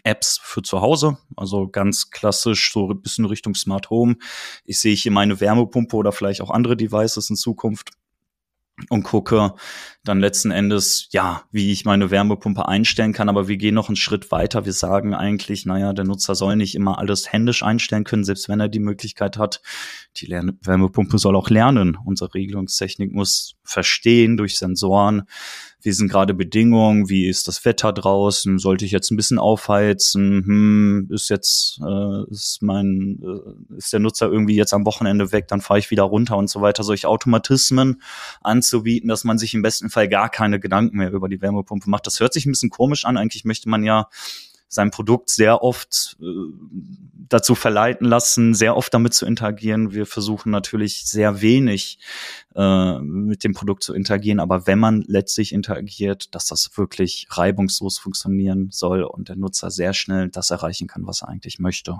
Apps 0.04 0.40
für 0.44 0.62
zu 0.62 0.82
Hause, 0.82 1.18
also 1.38 1.68
ganz 1.68 2.12
klassisch 2.12 2.72
so 2.72 2.90
ein 2.90 3.02
bisschen 3.02 3.26
Richtung 3.26 3.56
Smart 3.56 3.90
Home. 3.90 4.18
Ich 4.66 4.80
sehe 4.80 4.96
hier 4.96 5.12
meine 5.12 5.40
Wärmepumpe 5.40 5.96
oder 5.96 6.12
vielleicht 6.12 6.42
auch 6.42 6.50
andere 6.50 6.76
Devices 6.76 7.30
in 7.30 7.36
Zukunft 7.36 7.92
und 8.90 9.04
gucke 9.04 9.54
dann 10.04 10.20
letzten 10.20 10.52
Endes, 10.52 11.08
ja, 11.12 11.44
wie 11.52 11.72
ich 11.72 11.86
meine 11.86 12.12
Wärmepumpe 12.12 12.68
einstellen 12.68 13.14
kann. 13.14 13.30
Aber 13.30 13.48
wir 13.48 13.58
gehen 13.58 13.74
noch 13.74 13.90
einen 13.90 13.96
Schritt 13.96 14.32
weiter. 14.32 14.66
Wir 14.66 14.74
sagen 14.74 15.14
eigentlich, 15.14 15.66
naja, 15.66 15.94
der 15.94 16.06
Nutzer 16.06 16.36
soll 16.36 16.56
nicht 16.56 16.76
immer 16.76 17.00
alles 17.00 17.32
händisch 17.32 17.64
einstellen 17.64 18.04
können, 18.04 18.24
selbst 18.24 18.50
wenn 18.50 18.60
er 18.60 18.70
die 18.70 18.80
Möglichkeit 18.80 19.38
hat. 19.38 19.62
Die 20.18 20.30
Wärmepumpe 20.30 21.18
soll 21.18 21.36
auch 21.36 21.50
lernen. 21.50 21.98
Unsere 22.04 22.34
Regelungstechnik 22.34 23.14
muss 23.14 23.55
verstehen 23.66 24.38
durch 24.38 24.58
Sensoren, 24.58 25.24
wie 25.86 25.92
sind 25.92 26.10
gerade 26.10 26.34
Bedingungen, 26.34 27.10
wie 27.10 27.28
ist 27.28 27.48
das 27.48 27.64
Wetter 27.64 27.94
draußen, 27.94 28.58
sollte 28.58 28.86
ich 28.86 28.92
jetzt 28.92 29.12
ein 29.12 29.18
bisschen 29.18 29.38
aufheizen, 29.38 30.44
hm, 30.44 31.10
ist 31.12 31.30
jetzt, 31.30 31.80
äh, 31.86 32.32
ist 32.32 32.64
mein, 32.64 33.20
äh, 33.24 33.78
ist 33.78 33.94
der 33.94 34.00
Nutzer 34.00 34.32
irgendwie 34.32 34.56
jetzt 34.56 34.74
am 34.74 34.86
Wochenende 34.86 35.32
weg, 35.32 35.48
dann 35.48 35.62
fahre 35.62 35.80
ich 35.80 35.92
wieder 35.92 36.04
runter 36.04 36.38
und 36.38 36.50
so 36.50 36.62
weiter, 36.62 36.84
solche 36.84 37.08
Automatismen 37.08 38.02
anzubieten, 38.42 39.10
dass 39.10 39.26
man 39.26 39.38
sich 39.38 39.54
im 39.54 39.62
besten 39.62 39.92
Fall 39.92 40.10
gar 40.10 40.30
keine 40.30 40.60
Gedanken 40.60 40.98
mehr 40.98 41.12
über 41.12 41.30
die 41.30 41.42
Wärmepumpe 41.42 41.88
macht. 41.88 42.08
Das 42.08 42.20
hört 42.20 42.34
sich 42.34 42.48
ein 42.48 42.52
bisschen 42.52 42.72
komisch 42.72 43.06
an, 43.06 43.16
eigentlich 43.16 43.46
möchte 43.46 43.70
man 43.70 43.84
ja 43.84 44.10
sein 44.68 44.92
Produkt 44.92 45.30
sehr 45.30 45.64
oft 45.64 46.18
äh, 46.22 46.26
dazu 47.30 47.56
verleiten 47.56 48.08
lassen, 48.08 48.54
sehr 48.54 48.76
oft 48.76 48.94
damit 48.94 49.14
zu 49.14 49.26
interagieren. 49.26 49.94
Wir 49.94 50.06
versuchen 50.06 50.52
natürlich 50.52 51.06
sehr 51.06 51.42
wenig 51.42 52.00
äh, 52.56 53.00
mit 53.00 53.44
dem 53.44 53.54
Produkt 53.54 53.84
zu 53.84 53.94
interagieren, 53.94 54.40
aber 54.40 54.68
wenn 54.68 54.80
man 54.80 55.04
letztlich 55.08 55.54
interagiert, 55.54 56.34
dass 56.36 56.48
das 56.48 56.78
wirklich 56.78 57.28
reibungslos 57.32 57.98
funktionieren 57.98 58.70
soll 58.72 59.04
und 59.04 59.30
der 59.30 59.36
Nutzer 59.36 59.72
sehr 59.72 59.94
schnell 59.94 60.30
das 60.30 60.52
erreichen 60.52 60.88
kann, 60.88 61.08
was 61.08 61.22
er 61.22 61.30
eigentlich 61.30 61.60
möchte. 61.60 61.98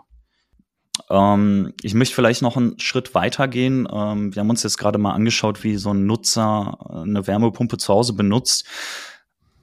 Ähm, 1.10 1.74
ich 1.82 1.94
möchte 1.94 2.16
vielleicht 2.16 2.42
noch 2.42 2.58
einen 2.58 2.80
Schritt 2.80 3.16
weitergehen. 3.16 3.88
Ähm, 3.92 4.34
wir 4.34 4.40
haben 4.40 4.50
uns 4.50 4.64
jetzt 4.64 4.78
gerade 4.78 4.98
mal 4.98 5.14
angeschaut, 5.14 5.64
wie 5.64 5.76
so 5.76 5.92
ein 5.92 6.06
Nutzer 6.06 6.78
eine 6.90 7.28
Wärmepumpe 7.28 7.78
zu 7.78 7.94
Hause 7.94 8.14
benutzt. 8.14 8.66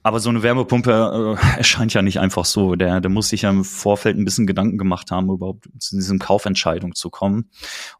Aber 0.03 0.19
so 0.19 0.29
eine 0.29 0.43
Wärmepumpe 0.43 1.37
äh, 1.39 1.57
erscheint 1.57 1.93
ja 1.93 2.01
nicht 2.01 2.19
einfach 2.19 2.43
so. 2.43 2.75
Der, 2.75 2.99
der 2.99 3.09
muss 3.09 3.29
sich 3.29 3.43
ja 3.43 3.49
im 3.49 3.63
Vorfeld 3.63 4.17
ein 4.17 4.25
bisschen 4.25 4.45
Gedanken 4.45 4.77
gemacht 4.77 5.11
haben, 5.11 5.29
überhaupt 5.29 5.69
zu 5.79 5.95
diesen 5.95 6.19
Kaufentscheidung 6.19 6.93
zu 6.93 7.09
kommen. 7.09 7.49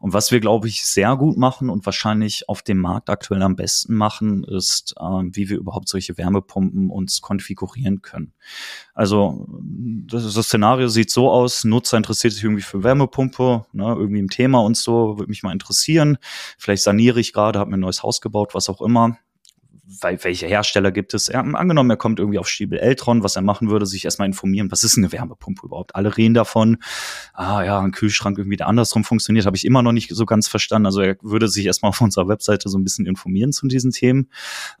Und 0.00 0.12
was 0.12 0.30
wir, 0.30 0.40
glaube 0.40 0.68
ich, 0.68 0.84
sehr 0.84 1.16
gut 1.16 1.38
machen 1.38 1.70
und 1.70 1.86
wahrscheinlich 1.86 2.48
auf 2.48 2.62
dem 2.62 2.78
Markt 2.78 3.08
aktuell 3.08 3.42
am 3.42 3.56
besten 3.56 3.94
machen, 3.94 4.44
ist, 4.44 4.94
äh, 4.98 5.02
wie 5.02 5.48
wir 5.48 5.56
überhaupt 5.56 5.88
solche 5.88 6.18
Wärmepumpen 6.18 6.90
uns 6.90 7.22
konfigurieren 7.22 8.02
können. 8.02 8.34
Also 8.92 9.48
das, 10.06 10.34
das 10.34 10.46
Szenario 10.46 10.88
sieht 10.88 11.10
so 11.10 11.30
aus, 11.30 11.64
Nutzer 11.64 11.96
interessiert 11.96 12.34
sich 12.34 12.44
irgendwie 12.44 12.62
für 12.62 12.82
Wärmepumpe, 12.82 13.64
ne, 13.72 13.96
irgendwie 13.98 14.20
im 14.20 14.28
Thema 14.28 14.60
und 14.60 14.76
so, 14.76 15.18
würde 15.18 15.30
mich 15.30 15.42
mal 15.42 15.52
interessieren. 15.52 16.18
Vielleicht 16.58 16.82
saniere 16.82 17.18
ich 17.18 17.32
gerade, 17.32 17.58
habe 17.58 17.70
mir 17.70 17.78
ein 17.78 17.80
neues 17.80 18.02
Haus 18.02 18.20
gebaut, 18.20 18.54
was 18.54 18.68
auch 18.68 18.82
immer 18.82 19.16
welche 19.86 20.46
Hersteller 20.46 20.92
gibt 20.92 21.14
es? 21.14 21.28
Er, 21.28 21.40
angenommen, 21.40 21.90
er 21.90 21.96
kommt 21.96 22.18
irgendwie 22.18 22.38
auf 22.38 22.48
Stiebel 22.48 22.78
Eltron, 22.78 23.22
was 23.22 23.36
er 23.36 23.42
machen 23.42 23.68
würde, 23.70 23.86
sich 23.86 24.04
erstmal 24.04 24.26
informieren, 24.26 24.70
was 24.70 24.82
ist 24.82 24.96
eine 24.96 25.12
Wärmepumpe 25.12 25.66
überhaupt? 25.66 25.94
Alle 25.94 26.16
reden 26.16 26.34
davon, 26.34 26.78
ah 27.34 27.62
ja, 27.62 27.80
ein 27.80 27.92
Kühlschrank 27.92 28.38
irgendwie 28.38 28.56
der 28.56 28.68
andersrum 28.68 29.04
funktioniert, 29.04 29.46
habe 29.46 29.56
ich 29.56 29.64
immer 29.64 29.82
noch 29.82 29.92
nicht 29.92 30.10
so 30.14 30.26
ganz 30.26 30.48
verstanden. 30.48 30.86
Also 30.86 31.00
er 31.00 31.16
würde 31.22 31.48
sich 31.48 31.66
erstmal 31.66 31.90
auf 31.90 32.00
unserer 32.00 32.28
Webseite 32.28 32.68
so 32.68 32.78
ein 32.78 32.84
bisschen 32.84 33.06
informieren 33.06 33.52
zu 33.52 33.66
diesen 33.66 33.90
Themen. 33.90 34.30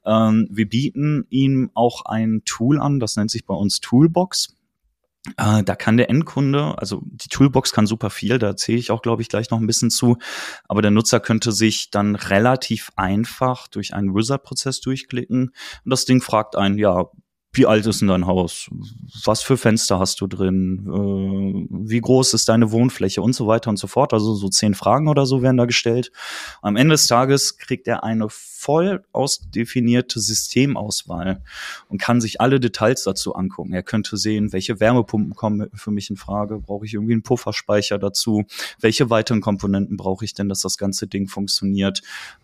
Ähm, 0.04 0.48
wir 0.50 0.68
bieten 0.68 1.26
ihm 1.30 1.70
auch 1.74 2.06
ein 2.06 2.42
Tool 2.44 2.80
an, 2.80 3.00
das 3.00 3.16
nennt 3.16 3.30
sich 3.30 3.44
bei 3.44 3.54
uns 3.54 3.80
Toolbox. 3.80 4.53
Äh, 5.38 5.62
da 5.64 5.74
kann 5.74 5.96
der 5.96 6.10
Endkunde, 6.10 6.76
also 6.76 7.00
die 7.04 7.28
Toolbox 7.28 7.72
kann 7.72 7.86
super 7.86 8.10
viel, 8.10 8.38
da 8.38 8.48
erzähle 8.48 8.78
ich 8.78 8.90
auch, 8.90 9.00
glaube 9.00 9.22
ich, 9.22 9.28
gleich 9.28 9.50
noch 9.50 9.58
ein 9.58 9.66
bisschen 9.66 9.90
zu, 9.90 10.18
aber 10.68 10.82
der 10.82 10.90
Nutzer 10.90 11.18
könnte 11.18 11.50
sich 11.50 11.90
dann 11.90 12.14
relativ 12.14 12.90
einfach 12.96 13.66
durch 13.68 13.94
einen 13.94 14.14
Wizard-Prozess 14.14 14.82
durchklicken 14.82 15.54
und 15.84 15.90
das 15.90 16.04
Ding 16.04 16.20
fragt 16.20 16.56
einen, 16.56 16.76
ja, 16.76 17.06
wie 17.56 17.66
alt 17.66 17.86
ist 17.86 18.00
denn 18.00 18.08
dein 18.08 18.26
Haus? 18.26 18.68
Was 19.24 19.40
für 19.42 19.56
Fenster 19.56 20.00
hast 20.00 20.20
du 20.20 20.26
drin? 20.26 20.86
Äh, 20.88 21.68
wie 21.88 22.00
groß 22.00 22.34
ist 22.34 22.48
deine 22.48 22.72
Wohnfläche 22.72 23.22
und 23.22 23.32
so 23.32 23.46
weiter 23.46 23.70
und 23.70 23.76
so 23.76 23.86
fort? 23.86 24.12
Also 24.12 24.34
so 24.34 24.48
zehn 24.48 24.74
Fragen 24.74 25.08
oder 25.08 25.24
so 25.24 25.40
werden 25.40 25.56
da 25.56 25.64
gestellt. 25.64 26.10
Am 26.62 26.74
Ende 26.74 26.94
des 26.94 27.06
Tages 27.06 27.56
kriegt 27.56 27.86
er 27.86 28.02
eine 28.02 28.26
voll 28.64 29.04
ausdefinierte 29.12 30.20
Systemauswahl 30.20 31.42
und 31.90 32.00
kann 32.00 32.22
sich 32.22 32.40
alle 32.40 32.60
Details 32.60 33.04
dazu 33.04 33.34
angucken. 33.34 33.74
Er 33.74 33.82
könnte 33.82 34.16
sehen, 34.16 34.54
welche 34.54 34.80
Wärmepumpen 34.80 35.34
kommen 35.34 35.68
für 35.74 35.90
mich 35.90 36.08
in 36.08 36.16
Frage. 36.16 36.58
Brauche 36.60 36.86
ich 36.86 36.94
irgendwie 36.94 37.12
einen 37.12 37.22
Pufferspeicher 37.22 37.98
dazu? 37.98 38.44
Welche 38.80 39.10
weiteren 39.10 39.42
Komponenten 39.42 39.98
brauche 39.98 40.24
ich 40.24 40.32
denn, 40.32 40.48
dass 40.48 40.60
das 40.60 40.78
ganze 40.78 41.06
Ding 41.06 41.28
funktioniert? 41.28 42.00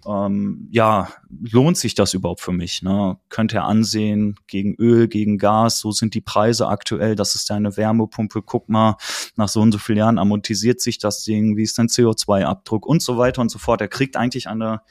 Ähm, 0.06 0.68
ja, 0.70 1.08
lohnt 1.50 1.78
sich 1.78 1.94
das 1.94 2.12
überhaupt 2.12 2.42
für 2.42 2.52
mich? 2.52 2.82
Ne? 2.82 3.16
Könnte 3.30 3.56
er 3.56 3.64
ansehen 3.64 4.36
gegen 4.46 4.74
Öl, 4.74 5.08
gegen 5.08 5.38
Gas? 5.38 5.78
So 5.78 5.90
sind 5.90 6.12
die 6.12 6.20
Preise 6.20 6.68
aktuell. 6.68 7.16
Das 7.16 7.34
ist 7.34 7.48
deine 7.48 7.78
Wärmepumpe. 7.78 8.42
Guck 8.42 8.68
mal, 8.68 8.98
nach 9.36 9.48
so 9.48 9.62
und 9.62 9.72
so 9.72 9.78
vielen 9.78 9.98
Jahren 9.98 10.18
amortisiert 10.18 10.82
sich 10.82 10.98
das 10.98 11.24
Ding. 11.24 11.56
Wie 11.56 11.62
ist 11.62 11.78
dein 11.78 11.88
CO2-Abdruck 11.88 12.84
und 12.84 13.00
so 13.00 13.16
weiter 13.16 13.40
und 13.40 13.50
so 13.50 13.58
fort. 13.58 13.80
Er 13.80 13.88
kriegt 13.88 14.16
eigentlich 14.16 14.48
eine 14.48 14.82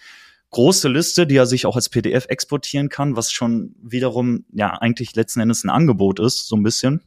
große 0.51 0.89
Liste, 0.89 1.27
die 1.27 1.35
er 1.35 1.45
sich 1.45 1.65
auch 1.65 1.75
als 1.75 1.89
PDF 1.89 2.25
exportieren 2.27 2.89
kann, 2.89 3.15
was 3.15 3.31
schon 3.31 3.75
wiederum 3.81 4.45
ja 4.51 4.71
eigentlich 4.71 5.15
letzten 5.15 5.41
Endes 5.41 5.63
ein 5.63 5.69
Angebot 5.69 6.19
ist, 6.19 6.47
so 6.47 6.55
ein 6.55 6.63
bisschen. 6.63 7.01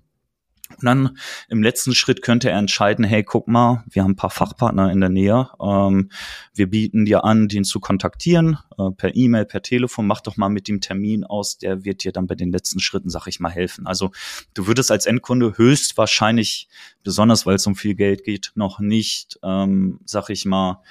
Und 0.79 0.85
dann 0.85 1.19
im 1.49 1.63
letzten 1.63 1.95
Schritt 1.95 2.23
könnte 2.23 2.51
er 2.51 2.59
entscheiden, 2.59 3.05
hey, 3.05 3.23
guck 3.23 3.49
mal, 3.49 3.85
wir 3.91 4.03
haben 4.03 4.13
ein 4.13 4.17
paar 4.17 4.31
Fachpartner 4.31 4.91
in 4.91 5.01
der 5.01 5.09
Nähe. 5.09 5.49
Ähm, 5.61 6.11
wir 6.55 6.71
bieten 6.71 7.05
dir 7.05 7.25
an, 7.25 7.49
den 7.49 7.65
zu 7.65 7.81
kontaktieren, 7.81 8.59
äh, 8.79 8.91
per 8.91 9.15
E-Mail, 9.15 9.45
per 9.45 9.63
Telefon. 9.63 10.07
Mach 10.07 10.21
doch 10.21 10.37
mal 10.37 10.49
mit 10.49 10.69
dem 10.69 10.81
Termin 10.81 11.25
aus, 11.25 11.59
der 11.59 11.85
wird 11.85 12.05
dir 12.05 12.13
dann 12.13 12.27
bei 12.27 12.35
den 12.35 12.53
letzten 12.53 12.81
Schritten, 12.81 13.11
sag 13.11 13.27
ich 13.27 13.41
mal, 13.41 13.51
helfen. 13.51 13.87
Also 13.87 14.13
du 14.55 14.67
würdest 14.67 14.91
als 14.91 15.07
Endkunde 15.07 15.57
höchstwahrscheinlich, 15.57 16.69
besonders 17.03 17.45
weil 17.45 17.57
es 17.57 17.67
um 17.67 17.77
viel 17.77 17.95
Geld 17.95 18.25
geht, 18.25 18.53
noch 18.55 18.79
nicht, 18.79 19.39
ähm, 19.43 20.01
sag 20.05 20.31
ich 20.31 20.45
mal, 20.45 20.83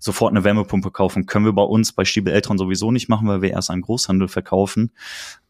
sofort 0.00 0.32
eine 0.32 0.42
Wärmepumpe 0.42 0.90
kaufen. 0.90 1.26
Können 1.26 1.44
wir 1.44 1.52
bei 1.52 1.62
uns 1.62 1.92
bei 1.92 2.04
Stiebel 2.04 2.32
Eltron 2.32 2.58
sowieso 2.58 2.90
nicht 2.90 3.08
machen, 3.08 3.28
weil 3.28 3.42
wir 3.42 3.50
erst 3.50 3.70
einen 3.70 3.82
Großhandel 3.82 4.26
verkaufen. 4.28 4.90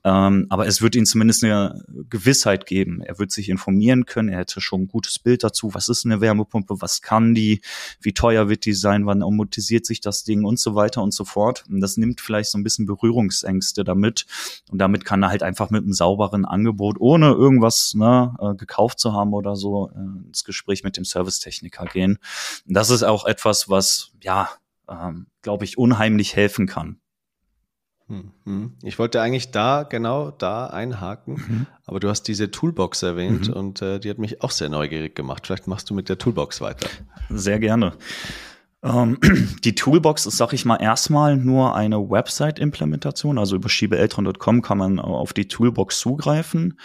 Ähm, 0.03 0.47
aber 0.49 0.67
es 0.67 0.81
wird 0.81 0.95
ihnen 0.95 1.05
zumindest 1.05 1.45
eine 1.45 1.85
Gewissheit 2.09 2.65
geben. 2.67 3.03
Er 3.03 3.19
wird 3.19 3.31
sich 3.31 3.49
informieren 3.51 4.07
können. 4.07 4.31
Er 4.31 4.39
hätte 4.39 4.61
schon 4.61 4.83
ein 4.83 4.89
gutes 4.89 5.19
Bild 5.19 5.45
dazu. 5.45 5.75
Was 5.75 5.89
ist 5.89 6.07
eine 6.07 6.21
Wärmepumpe? 6.21 6.81
Was 6.81 7.03
kann 7.03 7.35
die? 7.35 7.61
Wie 8.01 8.15
teuer 8.15 8.49
wird 8.49 8.65
die 8.65 8.73
sein? 8.73 9.05
Wann 9.05 9.23
amortisiert 9.23 9.85
sich 9.85 10.01
das 10.01 10.25
Ding? 10.25 10.45
Und 10.45 10.59
so 10.59 10.75
weiter 10.75 11.03
und 11.03 11.13
so 11.13 11.25
fort. 11.25 11.65
Und 11.69 11.81
das 11.81 11.99
nimmt 11.99 12.21
vielleicht 12.21 12.51
so 12.51 12.59
ein 12.59 12.65
bisschen 12.65 12.87
Berührungsängste 12.87 13.85
damit. 13.85 14.27
Und 14.71 14.79
damit 14.79 15.05
kann 15.05 15.23
er 15.23 15.29
halt 15.29 15.43
einfach 15.43 15.69
mit 15.71 15.83
einem 15.83 15.93
sauberen 15.93 16.47
Angebot, 16.47 16.97
ohne 16.99 17.33
irgendwas 17.33 17.93
ne, 17.95 18.35
äh, 18.41 18.55
gekauft 18.55 18.99
zu 19.01 19.13
haben 19.13 19.35
oder 19.35 19.55
so, 19.55 19.91
äh, 19.91 20.27
ins 20.29 20.45
Gespräch 20.45 20.83
mit 20.83 20.97
dem 20.97 21.05
Servicetechniker 21.05 21.85
gehen. 21.85 22.19
Und 22.67 22.75
das 22.75 22.89
ist 22.89 23.03
auch 23.03 23.27
etwas, 23.27 23.69
was, 23.69 24.13
ja, 24.23 24.49
ähm, 24.89 25.27
glaube 25.43 25.65
ich, 25.65 25.77
unheimlich 25.77 26.37
helfen 26.37 26.67
kann. 26.67 27.01
Hm, 28.11 28.33
hm. 28.45 28.73
Ich 28.83 28.99
wollte 28.99 29.23
eigentlich 29.23 29.53
da, 29.53 29.85
genau 29.85 30.33
da 30.33 30.67
einhaken, 30.67 31.35
mhm. 31.35 31.67
aber 31.87 32.01
du 32.01 32.09
hast 32.09 32.25
diese 32.25 32.51
Toolbox 32.51 33.05
erwähnt 33.05 33.47
mhm. 33.47 33.55
und 33.55 33.83
äh, 33.83 34.01
die 34.01 34.11
hat 34.11 34.19
mich 34.19 34.43
auch 34.43 34.51
sehr 34.51 34.69
neugierig 34.69 35.15
gemacht. 35.15 35.47
Vielleicht 35.47 35.69
machst 35.69 35.89
du 35.91 35.95
mit 35.95 36.09
der 36.09 36.19
Toolbox 36.19 36.61
weiter. 36.61 36.89
Sehr 37.29 37.61
gerne. 37.61 37.93
Ähm, 38.83 39.18
die 39.64 39.74
Toolbox 39.74 40.26
ist, 40.26 40.39
sag 40.39 40.53
ich 40.53 40.64
mal, 40.64 40.76
erstmal 40.76 41.37
nur 41.37 41.74
eine 41.74 41.99
Website-Implementation. 41.99 43.39
Also 43.39 43.57
über 43.57 43.68
schiebeeltron.com 43.68 44.62
kann 44.62 44.78
man 44.78 44.99
auf 44.99 45.33
die 45.33 45.49
Toolbox 45.49 45.99
zugreifen. 45.99 46.78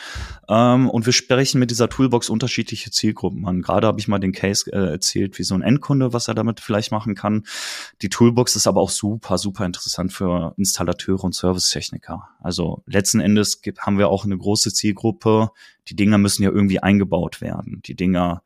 Ähm, 0.49 0.89
und 0.89 1.05
wir 1.05 1.13
sprechen 1.13 1.59
mit 1.59 1.71
dieser 1.71 1.89
Toolbox 1.89 2.29
unterschiedliche 2.29 2.91
Zielgruppen 2.91 3.45
an. 3.45 3.61
Gerade 3.61 3.87
habe 3.87 3.99
ich 3.99 4.07
mal 4.07 4.19
den 4.19 4.33
Case 4.33 4.71
äh, 4.71 4.91
erzählt, 4.91 5.39
wie 5.39 5.43
so 5.43 5.55
ein 5.55 5.61
Endkunde, 5.61 6.11
was 6.11 6.27
er 6.27 6.35
damit 6.35 6.59
vielleicht 6.59 6.91
machen 6.91 7.15
kann. 7.15 7.43
Die 8.01 8.09
Toolbox 8.09 8.55
ist 8.55 8.67
aber 8.67 8.81
auch 8.81 8.89
super, 8.89 9.37
super 9.37 9.65
interessant 9.65 10.11
für 10.11 10.53
Installateure 10.57 11.23
und 11.23 11.33
Servicetechniker. 11.33 12.27
Also 12.41 12.83
letzten 12.87 13.21
Endes 13.21 13.61
haben 13.79 13.97
wir 13.97 14.09
auch 14.09 14.25
eine 14.25 14.37
große 14.37 14.73
Zielgruppe. 14.73 15.51
Die 15.87 15.95
Dinger 15.95 16.17
müssen 16.17 16.43
ja 16.43 16.49
irgendwie 16.49 16.79
eingebaut 16.79 17.41
werden. 17.41 17.81
Die 17.85 17.95
Dinger 17.95 18.41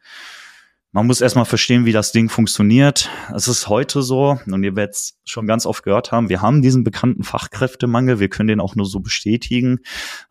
man 0.92 1.06
muss 1.06 1.22
erstmal 1.22 1.46
verstehen, 1.46 1.86
wie 1.86 1.92
das 1.92 2.12
Ding 2.12 2.30
funktioniert. 2.30 3.10
Es 3.36 3.48
ist 3.48 3.70
heute 3.70 4.02
so, 4.02 4.40
und 4.48 4.64
ihr 4.64 4.76
werdet 4.76 4.96
es 4.96 5.20
schon 5.24 5.46
ganz 5.46 5.68
oft 5.68 5.84
gehört 5.84 6.12
haben, 6.12 6.30
wir 6.30 6.42
haben 6.42 6.64
diesen 6.64 6.84
bekannten 6.84 7.22
Fachkräftemangel, 7.22 8.20
wir 8.20 8.30
können 8.30 8.48
den 8.48 8.60
auch 8.60 8.76
nur 8.76 8.88
so 8.88 9.00
bestätigen. 9.00 9.82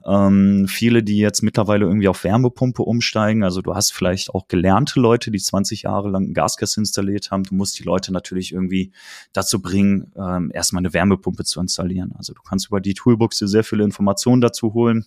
Ähm, 0.05 0.67
viele, 0.69 1.05
die 1.05 1.19
jetzt 1.19 1.43
mittlerweile 1.43 1.85
irgendwie 1.87 2.09
auf 2.09 2.25
Wärmepumpe 2.25 2.83
umsteigen, 2.83 3.45
also 3.45 3.63
du 3.63 3.77
hast 3.77 3.93
vielleicht 3.93 4.35
auch 4.35 4.49
gelernte 4.49 4.99
Leute, 4.99 5.31
die 5.31 5.39
20 5.39 5.83
Jahre 5.83 6.11
lang 6.11 6.31
ein 6.31 6.35
Gaskessel 6.35 6.81
installiert 6.81 7.31
haben, 7.31 7.45
du 7.45 7.55
musst 7.55 7.79
die 7.79 7.85
Leute 7.85 8.13
natürlich 8.13 8.53
irgendwie 8.53 8.91
dazu 9.33 9.63
bringen, 9.63 10.13
ähm, 10.17 10.51
erstmal 10.53 10.81
eine 10.81 10.93
Wärmepumpe 10.93 11.45
zu 11.45 11.61
installieren. 11.61 12.13
Also 12.19 12.33
du 12.33 12.43
kannst 12.43 12.67
über 12.67 12.81
die 12.81 12.95
Toolbox 12.95 13.39
dir 13.39 13.47
sehr 13.47 13.63
viele 13.63 13.85
Informationen 13.85 14.41
dazu 14.41 14.75
holen. 14.75 15.07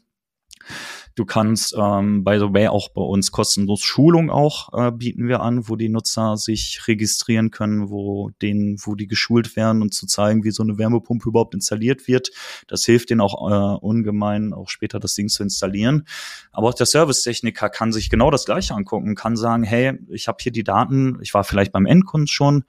Du 1.16 1.26
kannst, 1.26 1.76
ähm, 1.78 2.24
by 2.24 2.38
the 2.40 2.54
way, 2.54 2.68
auch 2.68 2.90
bei 2.90 3.02
uns 3.02 3.32
kostenlos 3.32 3.82
Schulung 3.82 4.30
auch 4.30 4.70
äh, 4.74 4.92
bieten 4.92 5.28
wir 5.28 5.42
an, 5.42 5.68
wo 5.68 5.76
die 5.76 5.90
Nutzer 5.90 6.38
sich 6.38 6.82
registrieren 6.88 7.52
können, 7.52 7.90
wo 7.90 8.30
denen, 8.42 8.78
wo 8.84 8.96
die 8.96 9.08
geschult 9.08 9.56
werden 9.56 9.82
und 9.82 9.94
zu 9.94 10.08
zeigen, 10.08 10.44
wie 10.44 10.52
so 10.52 10.64
eine 10.64 10.78
Wärmepumpe 10.78 11.28
überhaupt 11.28 11.54
installiert 11.54 12.08
wird. 12.08 12.32
Das 12.68 12.86
hilft 12.86 13.10
denen 13.10 13.22
auch 13.22 13.52
äh, 13.52 13.78
ungemein, 13.86 14.54
auch 14.54 14.70
später 14.70 15.00
das 15.00 15.14
Ding 15.14 15.28
zu 15.28 15.44
installieren. 15.44 16.06
Aber 16.52 16.70
auch 16.70 16.74
der 16.74 16.86
Servicetechniker 16.86 17.70
kann 17.70 17.92
sich 17.92 18.10
genau 18.10 18.32
das 18.32 18.46
Gleiche 18.46 18.74
angucken, 18.74 19.16
kann 19.16 19.36
sagen, 19.36 19.64
hey, 19.64 20.00
ich 20.10 20.28
habe 20.28 20.38
hier 20.42 20.52
die 20.52 20.64
Daten, 20.64 21.20
ich 21.22 21.34
war 21.34 21.44
vielleicht 21.44 21.74
beim 21.74 21.86
Endkunden 21.86 22.28
schon, 22.28 22.64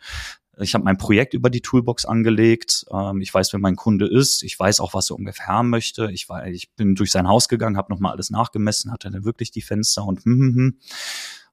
ich 0.58 0.74
habe 0.74 0.84
mein 0.84 0.98
Projekt 0.98 1.34
über 1.34 1.48
die 1.48 1.62
Toolbox 1.62 2.04
angelegt. 2.04 2.84
Ähm, 2.92 3.20
ich 3.20 3.32
weiß, 3.32 3.52
wer 3.52 3.60
mein 3.60 3.76
Kunde 3.76 4.06
ist. 4.06 4.42
Ich 4.42 4.58
weiß 4.58 4.80
auch, 4.80 4.94
was 4.94 5.10
er 5.10 5.16
ungefähr 5.16 5.46
haben 5.46 5.70
möchte. 5.70 6.10
Ich, 6.12 6.28
war, 6.28 6.46
ich 6.46 6.72
bin 6.74 6.94
durch 6.94 7.10
sein 7.10 7.26
Haus 7.26 7.48
gegangen, 7.48 7.76
habe 7.76 7.92
nochmal 7.92 8.12
alles 8.12 8.30
nachgemessen, 8.30 8.92
hatte 8.92 9.10
er 9.12 9.24
wirklich 9.24 9.50
die 9.50 9.62
Fenster 9.62 10.04
und 10.04 10.24
hm, 10.24 10.38
hm, 10.38 10.54
hm. 10.54 10.78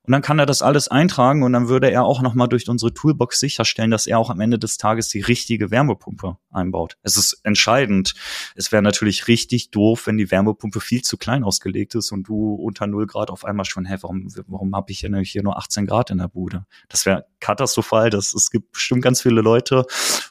Und 0.09 0.13
dann 0.13 0.23
kann 0.23 0.39
er 0.39 0.47
das 0.47 0.63
alles 0.63 0.87
eintragen 0.87 1.43
und 1.43 1.53
dann 1.53 1.69
würde 1.69 1.91
er 1.91 2.03
auch 2.03 2.23
nochmal 2.23 2.47
durch 2.47 2.67
unsere 2.67 2.91
Toolbox 2.91 3.39
sicherstellen, 3.39 3.91
dass 3.91 4.07
er 4.07 4.17
auch 4.17 4.31
am 4.31 4.39
Ende 4.39 4.57
des 4.57 4.79
Tages 4.79 5.07
die 5.09 5.21
richtige 5.21 5.69
Wärmepumpe 5.69 6.37
einbaut. 6.49 6.97
Es 7.03 7.15
ist 7.15 7.39
entscheidend. 7.43 8.15
Es 8.55 8.71
wäre 8.71 8.81
natürlich 8.81 9.27
richtig 9.27 9.69
doof, 9.69 10.07
wenn 10.07 10.17
die 10.17 10.31
Wärmepumpe 10.31 10.79
viel 10.79 11.03
zu 11.03 11.17
klein 11.17 11.43
ausgelegt 11.43 11.93
ist 11.93 12.11
und 12.11 12.27
du 12.27 12.55
unter 12.55 12.87
0 12.87 13.05
Grad 13.05 13.29
auf 13.29 13.45
einmal 13.45 13.65
schon, 13.65 13.85
hä, 13.85 13.97
warum, 14.01 14.33
warum 14.47 14.75
habe 14.75 14.91
ich 14.91 15.01
hier 15.01 15.43
nur 15.43 15.57
18 15.59 15.85
Grad 15.85 16.09
in 16.09 16.17
der 16.17 16.27
Bude? 16.27 16.65
Das 16.87 17.05
wäre 17.05 17.27
katastrophal. 17.39 18.09
Das, 18.09 18.33
es 18.33 18.49
gibt 18.49 18.71
bestimmt 18.71 19.03
ganz 19.03 19.21
viele 19.21 19.41
Leute 19.41 19.85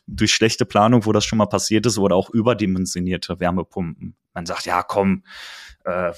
durch 0.08 0.34
schlechte 0.34 0.66
Planung, 0.66 1.06
wo 1.06 1.12
das 1.12 1.24
schon 1.24 1.38
mal 1.38 1.46
passiert 1.46 1.86
ist, 1.86 1.98
oder 1.98 2.16
auch 2.16 2.30
überdimensionierte 2.30 3.38
Wärmepumpen. 3.38 4.16
Man 4.34 4.44
sagt, 4.44 4.66
ja, 4.66 4.82
komm, 4.82 5.22
äh, 5.84 6.10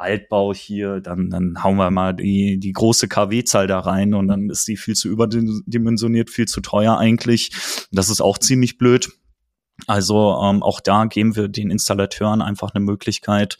Altbau 0.00 0.54
hier, 0.54 1.00
dann, 1.00 1.30
dann 1.30 1.62
hauen 1.62 1.76
wir 1.76 1.90
mal 1.90 2.12
die, 2.14 2.58
die 2.58 2.72
große 2.72 3.08
KW-Zahl 3.08 3.66
da 3.66 3.80
rein 3.80 4.14
und 4.14 4.28
dann 4.28 4.50
ist 4.50 4.66
die 4.66 4.76
viel 4.76 4.94
zu 4.94 5.08
überdimensioniert, 5.08 6.30
viel 6.30 6.46
zu 6.46 6.60
teuer 6.60 6.98
eigentlich. 6.98 7.50
Das 7.92 8.10
ist 8.10 8.20
auch 8.20 8.38
ziemlich 8.38 8.78
blöd. 8.78 9.10
Also 9.86 10.38
ähm, 10.42 10.62
auch 10.62 10.80
da 10.80 11.04
geben 11.06 11.36
wir 11.36 11.48
den 11.48 11.70
Installateuren 11.70 12.42
einfach 12.42 12.74
eine 12.74 12.84
Möglichkeit, 12.84 13.58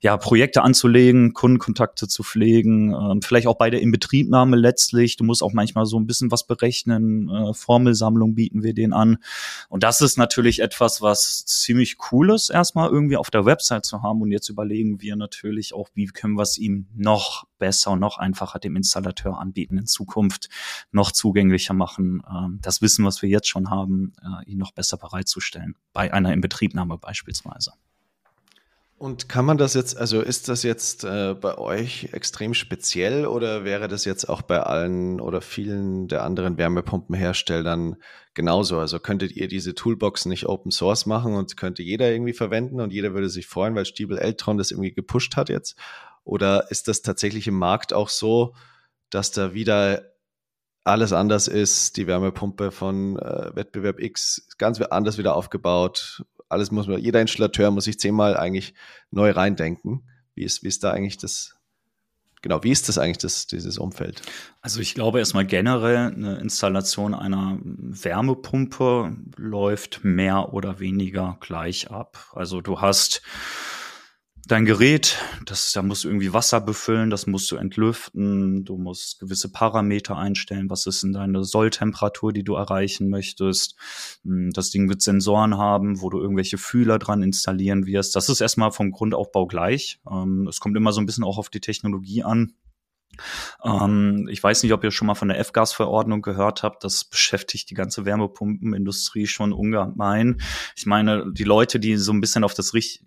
ja, 0.00 0.16
Projekte 0.16 0.62
anzulegen, 0.62 1.34
Kundenkontakte 1.34 2.06
zu 2.06 2.22
pflegen, 2.22 2.94
ähm, 2.94 3.20
vielleicht 3.20 3.48
auch 3.48 3.56
bei 3.56 3.68
der 3.68 3.80
Inbetriebnahme 3.80 4.56
letztlich. 4.56 5.16
Du 5.16 5.24
musst 5.24 5.42
auch 5.42 5.52
manchmal 5.52 5.86
so 5.86 5.98
ein 5.98 6.06
bisschen 6.06 6.30
was 6.30 6.46
berechnen. 6.46 7.28
Äh, 7.28 7.52
Formelsammlung 7.52 8.36
bieten 8.36 8.62
wir 8.62 8.74
denen 8.74 8.92
an. 8.92 9.18
Und 9.68 9.82
das 9.82 10.00
ist 10.00 10.16
natürlich 10.16 10.60
etwas, 10.60 11.02
was 11.02 11.44
ziemlich 11.46 11.96
cool 12.12 12.30
ist, 12.30 12.50
erstmal 12.50 12.88
irgendwie 12.90 13.16
auf 13.16 13.30
der 13.30 13.44
Website 13.44 13.84
zu 13.84 14.02
haben. 14.02 14.22
Und 14.22 14.30
jetzt 14.30 14.48
überlegen 14.48 15.00
wir 15.00 15.16
natürlich 15.16 15.74
auch, 15.74 15.88
wie 15.94 16.06
können 16.06 16.34
wir 16.34 16.42
es 16.42 16.58
ihm 16.58 16.86
noch 16.94 17.48
besser 17.58 17.90
und 17.90 17.98
noch 17.98 18.18
einfacher 18.18 18.60
dem 18.60 18.76
Installateur 18.76 19.40
anbieten 19.40 19.78
in 19.78 19.86
Zukunft, 19.86 20.48
noch 20.92 21.10
zugänglicher 21.10 21.74
machen. 21.74 22.22
Ähm, 22.30 22.60
das 22.62 22.82
Wissen, 22.82 23.04
was 23.04 23.20
wir 23.20 23.28
jetzt 23.28 23.48
schon 23.48 23.68
haben, 23.68 24.12
äh, 24.22 24.48
ihn 24.48 24.58
noch 24.58 24.70
besser 24.70 24.96
bereitzustellen. 24.96 25.74
Bei 25.92 26.14
einer 26.14 26.32
Inbetriebnahme 26.32 26.98
beispielsweise. 26.98 27.72
Und 28.98 29.28
kann 29.28 29.44
man 29.44 29.58
das 29.58 29.74
jetzt, 29.74 29.96
also 29.96 30.20
ist 30.20 30.48
das 30.48 30.64
jetzt 30.64 31.04
äh, 31.04 31.34
bei 31.40 31.56
euch 31.56 32.08
extrem 32.12 32.52
speziell 32.52 33.26
oder 33.26 33.62
wäre 33.62 33.86
das 33.86 34.04
jetzt 34.04 34.28
auch 34.28 34.42
bei 34.42 34.58
allen 34.58 35.20
oder 35.20 35.40
vielen 35.40 36.08
der 36.08 36.24
anderen 36.24 36.58
Wärmepumpenherstellern 36.58 37.96
genauso? 38.34 38.80
Also 38.80 38.98
könntet 38.98 39.30
ihr 39.36 39.46
diese 39.46 39.76
Toolbox 39.76 40.26
nicht 40.26 40.46
Open 40.46 40.72
Source 40.72 41.06
machen 41.06 41.34
und 41.36 41.56
könnte 41.56 41.84
jeder 41.84 42.10
irgendwie 42.10 42.32
verwenden 42.32 42.80
und 42.80 42.92
jeder 42.92 43.14
würde 43.14 43.28
sich 43.28 43.46
freuen, 43.46 43.76
weil 43.76 43.84
Stiebel 43.84 44.18
Eltron 44.18 44.58
das 44.58 44.72
irgendwie 44.72 44.92
gepusht 44.92 45.36
hat 45.36 45.48
jetzt? 45.48 45.76
Oder 46.24 46.68
ist 46.72 46.88
das 46.88 47.00
tatsächlich 47.00 47.46
im 47.46 47.56
Markt 47.56 47.92
auch 47.92 48.08
so, 48.08 48.56
dass 49.10 49.30
da 49.30 49.54
wieder 49.54 50.02
alles 50.82 51.12
anders 51.12 51.46
ist, 51.46 51.98
die 51.98 52.08
Wärmepumpe 52.08 52.72
von 52.72 53.16
äh, 53.16 53.54
Wettbewerb 53.54 54.00
X 54.00 54.48
ganz 54.58 54.80
anders 54.80 55.18
wieder 55.18 55.36
aufgebaut 55.36 56.24
alles 56.48 56.70
muss 56.70 56.86
man, 56.86 57.00
jeder 57.00 57.20
Installateur 57.20 57.70
muss 57.70 57.84
sich 57.84 57.98
zehnmal 57.98 58.36
eigentlich 58.36 58.74
neu 59.10 59.30
reindenken. 59.30 60.08
Wie 60.34 60.44
ist, 60.44 60.62
wie 60.62 60.68
ist 60.68 60.84
da 60.84 60.92
eigentlich 60.92 61.18
das, 61.18 61.56
genau, 62.42 62.62
wie 62.62 62.70
ist 62.70 62.88
das 62.88 62.98
eigentlich, 62.98 63.18
das, 63.18 63.46
dieses 63.46 63.78
Umfeld? 63.78 64.22
Also 64.60 64.80
ich 64.80 64.94
glaube 64.94 65.18
erstmal 65.18 65.46
generell, 65.46 66.12
eine 66.12 66.38
Installation 66.38 67.14
einer 67.14 67.58
Wärmepumpe 67.62 69.16
läuft 69.36 70.04
mehr 70.04 70.52
oder 70.54 70.78
weniger 70.78 71.36
gleich 71.40 71.90
ab. 71.90 72.30
Also 72.32 72.60
du 72.60 72.80
hast 72.80 73.22
dein 74.48 74.64
Gerät, 74.64 75.18
das, 75.44 75.72
da 75.72 75.82
musst 75.82 76.04
du 76.04 76.08
irgendwie 76.08 76.32
Wasser 76.32 76.60
befüllen, 76.60 77.10
das 77.10 77.26
musst 77.26 77.50
du 77.50 77.56
entlüften, 77.56 78.64
du 78.64 78.76
musst 78.76 79.20
gewisse 79.20 79.52
Parameter 79.52 80.16
einstellen, 80.16 80.70
was 80.70 80.86
ist 80.86 81.02
denn 81.02 81.12
deine 81.12 81.44
Solltemperatur, 81.44 82.32
die 82.32 82.44
du 82.44 82.54
erreichen 82.54 83.10
möchtest. 83.10 83.76
Hm, 84.24 84.50
das 84.52 84.70
Ding 84.70 84.88
wird 84.88 85.02
Sensoren 85.02 85.56
haben, 85.58 86.00
wo 86.00 86.10
du 86.10 86.18
irgendwelche 86.18 86.58
Fühler 86.58 86.98
dran 86.98 87.22
installieren 87.22 87.86
wirst. 87.86 88.16
Das 88.16 88.28
ist 88.28 88.40
erstmal 88.40 88.72
vom 88.72 88.90
Grundaufbau 88.90 89.46
gleich. 89.46 90.00
Ähm, 90.10 90.46
es 90.48 90.60
kommt 90.60 90.76
immer 90.76 90.92
so 90.92 91.00
ein 91.00 91.06
bisschen 91.06 91.24
auch 91.24 91.38
auf 91.38 91.50
die 91.50 91.60
Technologie 91.60 92.24
an. 92.24 92.54
Ähm, 93.64 94.28
ich 94.30 94.42
weiß 94.42 94.62
nicht, 94.62 94.72
ob 94.72 94.84
ihr 94.84 94.90
schon 94.90 95.06
mal 95.06 95.14
von 95.14 95.28
der 95.28 95.38
F-Gas-Verordnung 95.38 96.22
gehört 96.22 96.62
habt. 96.62 96.84
Das 96.84 97.04
beschäftigt 97.04 97.70
die 97.70 97.74
ganze 97.74 98.04
Wärmepumpenindustrie 98.04 99.26
schon 99.26 99.52
ungemein. 99.52 100.40
Ich 100.76 100.86
meine, 100.86 101.32
die 101.32 101.44
Leute, 101.44 101.80
die 101.80 101.96
so 101.96 102.12
ein 102.12 102.20
bisschen 102.20 102.44
auf 102.44 102.54
das 102.54 102.74
richt 102.74 103.02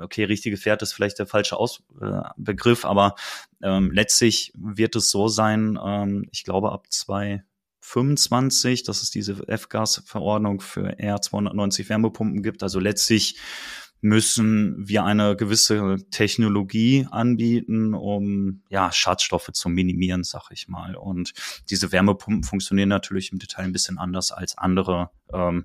okay, 0.00 0.24
richtige 0.24 0.56
Pferd 0.56 0.82
ist 0.82 0.92
vielleicht 0.92 1.18
der 1.18 1.26
falsche 1.26 1.56
Aus 1.56 1.82
äh, 2.00 2.22
Begriff, 2.36 2.84
aber 2.84 3.14
ähm, 3.62 3.90
letztlich 3.90 4.52
wird 4.56 4.96
es 4.96 5.10
so 5.10 5.28
sein, 5.28 5.78
ähm, 5.82 6.28
ich 6.30 6.44
glaube 6.44 6.72
ab 6.72 6.86
zwei 6.90 7.44
25, 7.80 8.82
dass 8.84 9.02
es 9.02 9.10
diese 9.10 9.46
F-Gas-Verordnung 9.46 10.60
für 10.60 10.98
R290 10.98 11.88
Wärmepumpen 11.90 12.42
gibt. 12.42 12.62
Also 12.62 12.80
letztlich 12.80 13.38
müssen 14.04 14.86
wir 14.86 15.02
eine 15.04 15.34
gewisse 15.34 15.96
Technologie 16.10 17.06
anbieten, 17.10 17.94
um 17.94 18.60
ja 18.68 18.92
Schadstoffe 18.92 19.48
zu 19.54 19.70
minimieren, 19.70 20.24
sag 20.24 20.50
ich 20.50 20.68
mal. 20.68 20.94
Und 20.94 21.32
diese 21.70 21.90
Wärmepumpen 21.90 22.44
funktionieren 22.44 22.90
natürlich 22.90 23.32
im 23.32 23.38
Detail 23.38 23.62
ein 23.62 23.72
bisschen 23.72 23.96
anders 23.96 24.30
als 24.30 24.58
andere 24.58 25.08
ähm, 25.32 25.64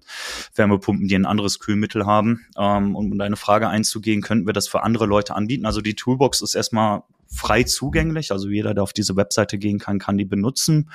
Wärmepumpen, 0.56 1.10
die 1.10 1.16
ein 1.16 1.26
anderes 1.26 1.60
Kühlmittel 1.60 2.06
haben. 2.06 2.46
Ähm, 2.58 2.96
um 2.96 3.18
deine 3.18 3.36
Frage 3.36 3.68
einzugehen, 3.68 4.22
könnten 4.22 4.48
wir 4.48 4.54
das 4.54 4.70
für 4.70 4.84
andere 4.84 5.06
Leute 5.06 5.36
anbieten? 5.36 5.66
Also 5.66 5.82
die 5.82 5.96
Toolbox 5.96 6.42
ist 6.42 6.56
erstmal 6.56 7.04
frei 7.28 7.64
zugänglich, 7.64 8.32
also 8.32 8.48
jeder, 8.48 8.74
der 8.74 8.84
auf 8.84 8.94
diese 8.94 9.18
Webseite 9.18 9.58
gehen 9.58 9.80
kann, 9.80 10.00
kann 10.00 10.18
die 10.18 10.24
benutzen. 10.24 10.90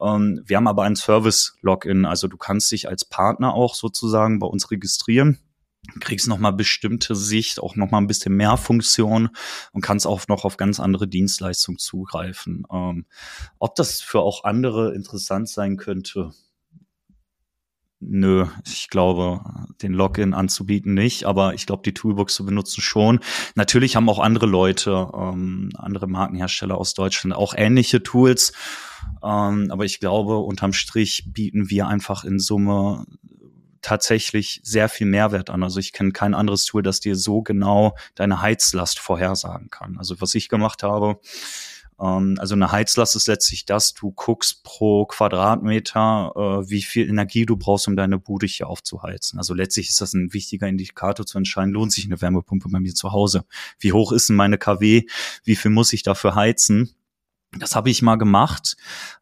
Ähm, 0.00 0.42
wir 0.44 0.56
haben 0.56 0.66
aber 0.66 0.82
ein 0.82 0.96
Service-Login, 0.96 2.06
also 2.06 2.26
du 2.26 2.36
kannst 2.36 2.72
dich 2.72 2.88
als 2.88 3.04
Partner 3.04 3.54
auch 3.54 3.76
sozusagen 3.76 4.40
bei 4.40 4.48
uns 4.48 4.72
registrieren 4.72 5.38
kriegst 6.00 6.28
noch 6.28 6.38
mal 6.38 6.52
bestimmte 6.52 7.14
Sicht, 7.14 7.60
auch 7.60 7.76
noch 7.76 7.90
mal 7.90 7.98
ein 7.98 8.06
bisschen 8.06 8.36
mehr 8.36 8.56
Funktion 8.56 9.30
und 9.72 9.80
kannst 9.80 10.06
auch 10.06 10.28
noch 10.28 10.44
auf 10.44 10.56
ganz 10.56 10.80
andere 10.80 11.08
Dienstleistungen 11.08 11.78
zugreifen. 11.78 12.66
Ähm, 12.72 13.06
ob 13.58 13.74
das 13.74 14.00
für 14.00 14.20
auch 14.20 14.44
andere 14.44 14.94
interessant 14.94 15.48
sein 15.48 15.76
könnte, 15.76 16.32
Nö, 18.00 18.46
ich 18.64 18.90
glaube, 18.90 19.40
den 19.82 19.92
Login 19.92 20.32
anzubieten 20.32 20.94
nicht, 20.94 21.24
aber 21.24 21.54
ich 21.54 21.66
glaube, 21.66 21.82
die 21.84 21.94
Toolbox 21.94 22.32
zu 22.32 22.46
benutzen 22.46 22.80
schon. 22.80 23.18
Natürlich 23.56 23.96
haben 23.96 24.08
auch 24.08 24.20
andere 24.20 24.46
Leute, 24.46 25.10
ähm, 25.12 25.70
andere 25.74 26.06
Markenhersteller 26.06 26.78
aus 26.78 26.94
Deutschland 26.94 27.34
auch 27.34 27.54
ähnliche 27.56 28.00
Tools. 28.00 28.52
Ähm, 29.20 29.68
aber 29.72 29.84
ich 29.84 29.98
glaube, 29.98 30.38
unterm 30.38 30.72
Strich 30.74 31.32
bieten 31.32 31.70
wir 31.70 31.88
einfach 31.88 32.22
in 32.24 32.38
Summe 32.38 33.04
tatsächlich 33.82 34.60
sehr 34.62 34.88
viel 34.88 35.06
Mehrwert 35.06 35.50
an. 35.50 35.62
Also 35.62 35.80
ich 35.80 35.92
kenne 35.92 36.12
kein 36.12 36.34
anderes 36.34 36.64
Tool, 36.64 36.82
das 36.82 37.00
dir 37.00 37.16
so 37.16 37.42
genau 37.42 37.96
deine 38.14 38.40
Heizlast 38.40 38.98
vorhersagen 38.98 39.70
kann. 39.70 39.98
Also 39.98 40.20
was 40.20 40.34
ich 40.34 40.48
gemacht 40.48 40.82
habe, 40.82 41.20
ähm, 42.00 42.36
also 42.38 42.54
eine 42.54 42.70
Heizlast 42.70 43.16
ist 43.16 43.28
letztlich 43.28 43.66
das, 43.66 43.94
du 43.94 44.12
guckst 44.12 44.62
pro 44.62 45.06
Quadratmeter, 45.06 46.32
äh, 46.34 46.70
wie 46.70 46.82
viel 46.82 47.08
Energie 47.08 47.46
du 47.46 47.56
brauchst, 47.56 47.88
um 47.88 47.96
deine 47.96 48.18
Bude 48.18 48.46
hier 48.46 48.68
aufzuheizen. 48.68 49.38
Also 49.38 49.54
letztlich 49.54 49.88
ist 49.88 50.00
das 50.00 50.14
ein 50.14 50.32
wichtiger 50.32 50.68
Indikator 50.68 51.26
zu 51.26 51.38
entscheiden, 51.38 51.72
lohnt 51.72 51.92
sich 51.92 52.04
eine 52.04 52.20
Wärmepumpe 52.20 52.68
bei 52.68 52.80
mir 52.80 52.94
zu 52.94 53.12
Hause? 53.12 53.44
Wie 53.78 53.92
hoch 53.92 54.12
ist 54.12 54.28
denn 54.28 54.36
meine 54.36 54.58
KW? 54.58 55.04
Wie 55.44 55.56
viel 55.56 55.70
muss 55.70 55.92
ich 55.92 56.02
dafür 56.02 56.34
heizen? 56.34 56.94
Das 57.56 57.74
habe 57.74 57.88
ich 57.88 58.02
mal 58.02 58.16
gemacht. 58.16 58.76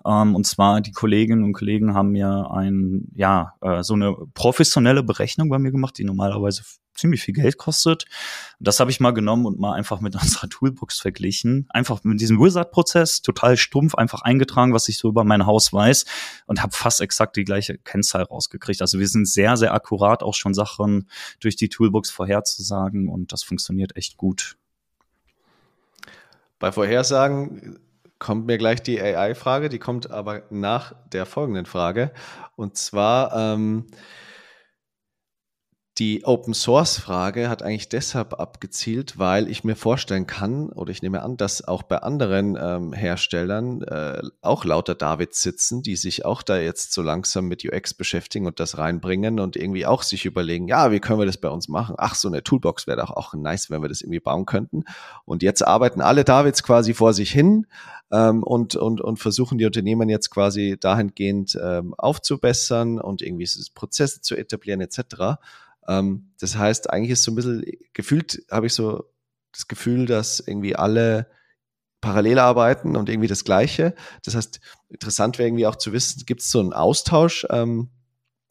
Ähm, 0.04 0.34
und 0.34 0.46
zwar 0.46 0.80
die 0.80 0.90
Kolleginnen 0.90 1.44
und 1.44 1.52
Kollegen 1.52 1.94
haben 1.94 2.10
mir 2.10 2.50
ein, 2.50 3.08
ja, 3.14 3.54
äh, 3.60 3.82
so 3.84 3.94
eine 3.94 4.16
professionelle 4.34 5.04
Berechnung 5.04 5.48
bei 5.48 5.58
mir 5.58 5.70
gemacht, 5.70 5.96
die 5.98 6.04
normalerweise 6.04 6.62
ziemlich 6.96 7.22
viel 7.22 7.34
Geld 7.34 7.56
kostet. 7.56 8.06
Das 8.58 8.80
habe 8.80 8.90
ich 8.90 8.98
mal 8.98 9.12
genommen 9.12 9.46
und 9.46 9.60
mal 9.60 9.74
einfach 9.74 10.00
mit 10.00 10.14
unserer 10.20 10.48
Toolbox 10.48 10.98
verglichen. 10.98 11.66
Einfach 11.68 12.02
mit 12.02 12.20
diesem 12.20 12.40
Wizard-Prozess, 12.40 13.22
total 13.22 13.56
stumpf, 13.56 13.94
einfach 13.94 14.22
eingetragen, 14.22 14.74
was 14.74 14.88
ich 14.88 14.98
so 14.98 15.08
über 15.08 15.22
mein 15.22 15.46
Haus 15.46 15.72
weiß 15.72 16.04
und 16.46 16.62
habe 16.62 16.72
fast 16.72 17.00
exakt 17.00 17.36
die 17.36 17.44
gleiche 17.44 17.78
Kennzahl 17.78 18.24
rausgekriegt. 18.24 18.80
Also 18.80 18.98
wir 18.98 19.06
sind 19.06 19.28
sehr, 19.28 19.56
sehr 19.56 19.72
akkurat, 19.72 20.24
auch 20.24 20.34
schon 20.34 20.52
Sachen 20.52 21.08
durch 21.38 21.54
die 21.54 21.68
Toolbox 21.68 22.10
vorherzusagen 22.10 23.08
und 23.08 23.32
das 23.32 23.44
funktioniert 23.44 23.96
echt 23.96 24.16
gut. 24.16 24.56
Bei 26.58 26.72
Vorhersagen 26.72 27.78
kommt 28.18 28.46
mir 28.46 28.58
gleich 28.58 28.82
die 28.82 29.00
AI-Frage, 29.00 29.68
die 29.68 29.78
kommt 29.78 30.10
aber 30.10 30.42
nach 30.50 30.94
der 31.12 31.26
folgenden 31.26 31.66
Frage. 31.66 32.12
Und 32.56 32.76
zwar, 32.76 33.34
ähm, 33.36 33.86
die 35.98 36.26
Open 36.26 36.52
Source 36.52 36.98
Frage 36.98 37.48
hat 37.48 37.62
eigentlich 37.62 37.88
deshalb 37.88 38.34
abgezielt, 38.34 39.18
weil 39.18 39.48
ich 39.48 39.64
mir 39.64 39.76
vorstellen 39.76 40.26
kann 40.26 40.68
oder 40.68 40.90
ich 40.90 41.00
nehme 41.00 41.22
an, 41.22 41.38
dass 41.38 41.66
auch 41.66 41.82
bei 41.82 41.98
anderen 41.98 42.58
ähm, 42.60 42.92
Herstellern 42.92 43.80
äh, 43.80 44.20
auch 44.42 44.66
lauter 44.66 44.94
Davids 44.94 45.40
sitzen, 45.40 45.82
die 45.82 45.96
sich 45.96 46.26
auch 46.26 46.42
da 46.42 46.58
jetzt 46.58 46.92
so 46.92 47.00
langsam 47.00 47.46
mit 47.46 47.64
UX 47.64 47.94
beschäftigen 47.94 48.46
und 48.46 48.60
das 48.60 48.76
reinbringen 48.76 49.40
und 49.40 49.56
irgendwie 49.56 49.86
auch 49.86 50.02
sich 50.02 50.26
überlegen, 50.26 50.68
ja, 50.68 50.92
wie 50.92 51.00
können 51.00 51.18
wir 51.18 51.24
das 51.24 51.38
bei 51.38 51.48
uns 51.48 51.66
machen? 51.68 51.94
Ach, 51.96 52.14
so 52.14 52.28
eine 52.28 52.42
Toolbox 52.42 52.86
wäre 52.86 52.98
doch 52.98 53.10
auch 53.10 53.32
nice, 53.32 53.70
wenn 53.70 53.80
wir 53.80 53.88
das 53.88 54.02
irgendwie 54.02 54.20
bauen 54.20 54.44
könnten. 54.44 54.84
Und 55.24 55.42
jetzt 55.42 55.66
arbeiten 55.66 56.02
alle 56.02 56.24
Davids 56.24 56.62
quasi 56.62 56.92
vor 56.92 57.14
sich 57.14 57.30
hin 57.30 57.66
ähm, 58.12 58.42
und, 58.42 58.76
und, 58.76 59.00
und 59.00 59.18
versuchen 59.18 59.56
die 59.56 59.64
Unternehmen 59.64 60.10
jetzt 60.10 60.28
quasi 60.30 60.76
dahingehend 60.78 61.58
ähm, 61.58 61.94
aufzubessern 61.94 63.00
und 63.00 63.22
irgendwie 63.22 63.48
Prozesse 63.74 64.20
zu 64.20 64.36
etablieren 64.36 64.82
etc. 64.82 65.38
Ähm, 65.88 66.32
das 66.40 66.56
heißt, 66.56 66.90
eigentlich 66.90 67.12
ist 67.12 67.22
so 67.22 67.32
ein 67.32 67.36
bisschen 67.36 67.64
gefühlt, 67.92 68.44
habe 68.50 68.66
ich 68.66 68.74
so 68.74 69.04
das 69.52 69.68
Gefühl, 69.68 70.06
dass 70.06 70.40
irgendwie 70.40 70.76
alle 70.76 71.28
parallel 72.00 72.38
arbeiten 72.38 72.96
und 72.96 73.08
irgendwie 73.08 73.28
das 73.28 73.44
Gleiche. 73.44 73.94
Das 74.24 74.34
heißt, 74.34 74.60
interessant 74.88 75.38
wäre 75.38 75.48
irgendwie 75.48 75.66
auch 75.66 75.76
zu 75.76 75.92
wissen, 75.92 76.24
gibt 76.26 76.42
es 76.42 76.50
so 76.50 76.60
einen 76.60 76.72
Austausch 76.72 77.46
ähm, 77.50 77.88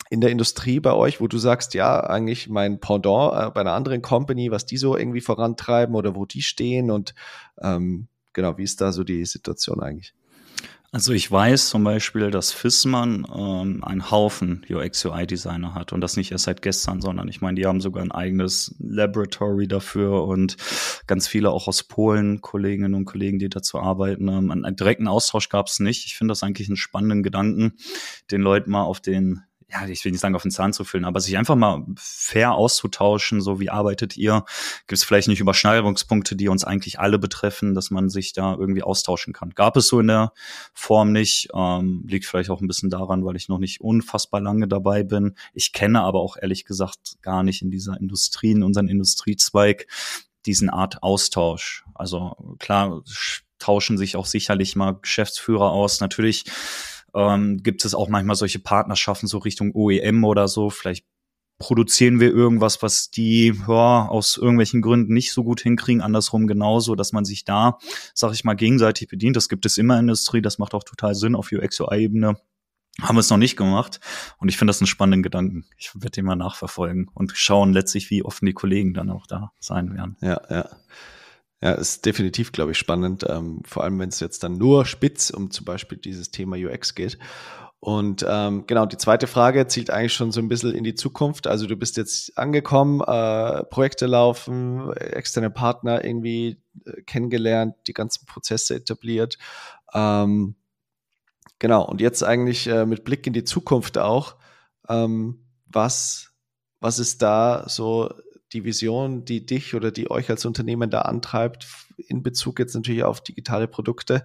in 0.09 0.21
der 0.21 0.31
Industrie 0.31 0.79
bei 0.79 0.93
euch, 0.93 1.21
wo 1.21 1.27
du 1.27 1.37
sagst, 1.37 1.73
ja, 1.73 1.99
eigentlich 2.01 2.49
mein 2.49 2.79
Pendant 2.79 3.33
äh, 3.33 3.51
bei 3.51 3.61
einer 3.61 3.73
anderen 3.73 4.01
Company, 4.01 4.51
was 4.51 4.65
die 4.65 4.77
so 4.77 4.97
irgendwie 4.97 5.21
vorantreiben 5.21 5.95
oder 5.95 6.15
wo 6.15 6.25
die 6.25 6.41
stehen 6.41 6.91
und 6.91 7.15
ähm, 7.61 8.07
genau, 8.33 8.57
wie 8.57 8.63
ist 8.63 8.81
da 8.81 8.91
so 8.91 9.03
die 9.03 9.25
Situation 9.25 9.81
eigentlich? 9.81 10.13
Also 10.91 11.11
ich 11.11 11.29
weiß 11.29 11.69
zum 11.69 11.83
Beispiel, 11.83 12.31
dass 12.31 12.53
Fissmann 12.53 13.27
ähm, 13.35 13.83
einen 13.83 14.11
Haufen 14.11 14.65
UX-UI-Designer 14.69 15.73
hat 15.73 15.91
und 15.91 16.01
das 16.01 16.15
nicht 16.15 16.31
erst 16.31 16.45
seit 16.45 16.61
gestern, 16.61 17.01
sondern 17.01 17.27
ich 17.27 17.41
meine, 17.41 17.55
die 17.55 17.65
haben 17.65 17.81
sogar 17.81 18.01
ein 18.01 18.11
eigenes 18.11 18.75
Laboratory 18.79 19.67
dafür 19.67 20.23
und 20.23 20.55
ganz 21.05 21.27
viele 21.27 21.51
auch 21.51 21.67
aus 21.67 21.83
Polen, 21.83 22.39
Kolleginnen 22.41 22.93
und 22.93 23.05
Kollegen, 23.05 23.39
die 23.39 23.49
dazu 23.49 23.79
arbeiten. 23.79 24.29
Ähm, 24.29 24.51
einen 24.51 24.75
direkten 24.75 25.07
Austausch 25.07 25.49
gab 25.49 25.67
es 25.67 25.79
nicht. 25.79 26.05
Ich 26.05 26.15
finde 26.15 26.31
das 26.31 26.43
eigentlich 26.43 26.69
einen 26.69 26.77
spannenden 26.77 27.23
Gedanken, 27.23 27.73
den 28.31 28.41
Leuten 28.41 28.71
mal 28.71 28.83
auf 28.83 29.01
den 29.01 29.41
ja, 29.67 29.87
ich 29.87 30.05
will 30.05 30.11
nicht 30.11 30.21
sagen, 30.21 30.35
auf 30.35 30.43
den 30.43 30.51
Zahn 30.51 30.73
zu 30.73 30.83
füllen, 30.83 31.05
aber 31.05 31.19
sich 31.19 31.37
einfach 31.37 31.55
mal 31.55 31.83
fair 31.97 32.53
auszutauschen, 32.53 33.41
so 33.41 33.59
wie 33.59 33.69
arbeitet 33.69 34.15
ihr? 34.15 34.45
Gibt 34.87 34.99
es 34.99 35.03
vielleicht 35.03 35.27
nicht 35.27 35.39
Überschneidungspunkte, 35.39 36.35
die 36.35 36.49
uns 36.49 36.63
eigentlich 36.63 36.99
alle 36.99 37.17
betreffen, 37.17 37.73
dass 37.73 37.89
man 37.89 38.09
sich 38.09 38.33
da 38.33 38.55
irgendwie 38.55 38.83
austauschen 38.83 39.33
kann? 39.33 39.51
Gab 39.51 39.75
es 39.75 39.87
so 39.87 39.99
in 39.99 40.07
der 40.07 40.33
Form 40.73 41.11
nicht, 41.11 41.49
ähm, 41.55 42.03
liegt 42.07 42.25
vielleicht 42.25 42.51
auch 42.51 42.61
ein 42.61 42.67
bisschen 42.67 42.89
daran, 42.91 43.25
weil 43.25 43.35
ich 43.35 43.49
noch 43.49 43.57
nicht 43.57 43.81
unfassbar 43.81 44.39
lange 44.39 44.67
dabei 44.67 45.03
bin. 45.03 45.35
Ich 45.53 45.73
kenne 45.73 46.01
aber 46.01 46.19
auch 46.19 46.37
ehrlich 46.39 46.65
gesagt 46.65 47.17
gar 47.21 47.41
nicht 47.41 47.61
in 47.61 47.71
dieser 47.71 47.99
Industrie, 47.99 48.51
in 48.51 48.63
unseren 48.63 48.87
Industriezweig, 48.87 49.87
diesen 50.45 50.69
Art 50.69 51.01
Austausch. 51.01 51.85
Also 51.95 52.55
klar, 52.59 53.01
tauschen 53.57 53.97
sich 53.97 54.15
auch 54.15 54.27
sicherlich 54.27 54.75
mal 54.75 54.91
Geschäftsführer 55.01 55.71
aus. 55.71 56.01
Natürlich 56.01 56.45
ähm, 57.15 57.63
gibt 57.63 57.85
es 57.85 57.95
auch 57.95 58.09
manchmal 58.09 58.35
solche 58.35 58.59
Partnerschaften 58.59 59.27
so 59.27 59.39
Richtung 59.39 59.71
OEM 59.73 60.23
oder 60.23 60.47
so. 60.47 60.69
Vielleicht 60.69 61.05
produzieren 61.57 62.19
wir 62.19 62.31
irgendwas, 62.31 62.81
was 62.81 63.09
die 63.09 63.53
ja, 63.67 64.07
aus 64.07 64.37
irgendwelchen 64.37 64.81
Gründen 64.81 65.13
nicht 65.13 65.31
so 65.31 65.43
gut 65.43 65.61
hinkriegen, 65.61 66.01
andersrum 66.01 66.47
genauso, 66.47 66.95
dass 66.95 67.13
man 67.13 67.23
sich 67.23 67.45
da, 67.45 67.77
sag 68.13 68.33
ich 68.33 68.43
mal, 68.43 68.55
gegenseitig 68.55 69.07
bedient. 69.07 69.35
Das 69.37 69.47
gibt 69.47 69.65
es 69.65 69.77
immer 69.77 69.93
in 69.95 70.07
der 70.07 70.13
Industrie, 70.13 70.41
das 70.41 70.57
macht 70.57 70.73
auch 70.73 70.83
total 70.83 71.15
Sinn 71.15 71.35
auf 71.35 71.51
UX-UI-Ebene. 71.51 72.37
Haben 73.01 73.15
wir 73.15 73.21
es 73.21 73.29
noch 73.29 73.37
nicht 73.37 73.57
gemacht 73.57 73.99
und 74.37 74.47
ich 74.47 74.57
finde 74.57 74.69
das 74.69 74.79
einen 74.79 74.87
spannenden 74.87 75.23
Gedanken. 75.23 75.65
Ich 75.77 75.93
werde 75.95 76.11
den 76.11 76.25
mal 76.25 76.37
nachverfolgen 76.37 77.09
und 77.13 77.33
schauen 77.35 77.73
letztlich, 77.73 78.09
wie 78.09 78.23
offen 78.23 78.45
die 78.45 78.53
Kollegen 78.53 78.93
dann 78.93 79.09
auch 79.09 79.27
da 79.27 79.51
sein 79.59 79.93
werden. 79.93 80.15
Ja, 80.21 80.41
ja. 80.49 80.69
Ja, 81.61 81.71
ist 81.71 82.05
definitiv, 82.05 82.51
glaube 82.51 82.71
ich, 82.71 82.77
spannend, 82.77 83.25
ähm, 83.27 83.61
vor 83.65 83.83
allem 83.83 83.97
wenn 83.99 84.09
es 84.09 84.19
jetzt 84.19 84.43
dann 84.43 84.57
nur 84.57 84.85
spitz 84.85 85.29
um 85.29 85.51
zum 85.51 85.65
Beispiel 85.65 85.97
dieses 85.97 86.29
Thema 86.29 86.57
UX 86.57 86.95
geht. 86.95 87.17
Und 87.85 88.25
ähm, 88.27 88.65
genau, 88.65 88.87
die 88.87 88.97
zweite 88.97 89.27
Frage 89.27 89.67
zielt 89.67 89.91
eigentlich 89.91 90.13
schon 90.13 90.31
so 90.31 90.39
ein 90.41 90.47
bisschen 90.47 90.73
in 90.73 90.83
die 90.83 90.95
Zukunft. 90.95 91.45
Also 91.45 91.67
du 91.67 91.75
bist 91.75 91.97
jetzt 91.97 92.35
angekommen, 92.35 93.01
äh, 93.01 93.63
Projekte 93.65 94.07
laufen, 94.07 94.91
externe 94.93 95.51
Partner 95.51 96.03
irgendwie 96.03 96.59
äh, 96.83 97.03
kennengelernt, 97.03 97.75
die 97.85 97.93
ganzen 97.93 98.25
Prozesse 98.25 98.73
etabliert. 98.73 99.37
Ähm, 99.93 100.55
genau, 101.59 101.85
und 101.85 102.01
jetzt 102.01 102.23
eigentlich 102.23 102.65
äh, 102.65 102.87
mit 102.87 103.03
Blick 103.03 103.27
in 103.27 103.33
die 103.33 103.43
Zukunft 103.43 103.99
auch, 103.99 104.35
ähm, 104.89 105.45
was, 105.67 106.31
was 106.79 106.97
ist 106.97 107.21
da 107.21 107.65
so 107.67 108.11
die 108.53 108.63
Vision, 108.63 109.25
die 109.25 109.45
dich 109.45 109.75
oder 109.75 109.91
die 109.91 110.09
euch 110.09 110.29
als 110.29 110.45
Unternehmen 110.45 110.89
da 110.89 111.01
antreibt, 111.01 111.67
in 111.97 112.23
Bezug 112.23 112.59
jetzt 112.59 112.75
natürlich 112.75 113.03
auf 113.03 113.21
digitale 113.21 113.67
Produkte. 113.67 114.23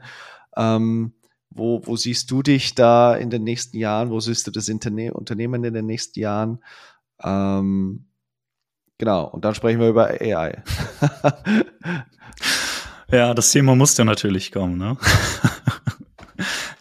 Ähm, 0.57 1.15
wo, 1.51 1.85
wo 1.85 1.97
siehst 1.97 2.31
du 2.31 2.43
dich 2.43 2.75
da 2.75 3.15
in 3.15 3.31
den 3.31 3.43
nächsten 3.43 3.77
Jahren? 3.77 4.11
Wo 4.11 4.21
siehst 4.21 4.47
du 4.47 4.51
das 4.51 4.69
Interne 4.69 5.13
Unternehmen 5.13 5.65
in 5.65 5.75
den 5.75 5.87
nächsten 5.87 6.21
Jahren? 6.21 6.63
Ähm, 7.23 8.07
genau, 8.99 9.25
und 9.25 9.45
dann 9.45 9.55
sprechen 9.55 9.81
wir 9.81 9.89
über 9.89 10.09
AI. 10.09 10.63
ja, 13.11 13.35
das 13.35 13.51
Thema 13.51 13.75
muss 13.75 13.97
ja 13.97 14.05
natürlich 14.05 14.53
kommen, 14.53 14.79
ne? 14.79 14.97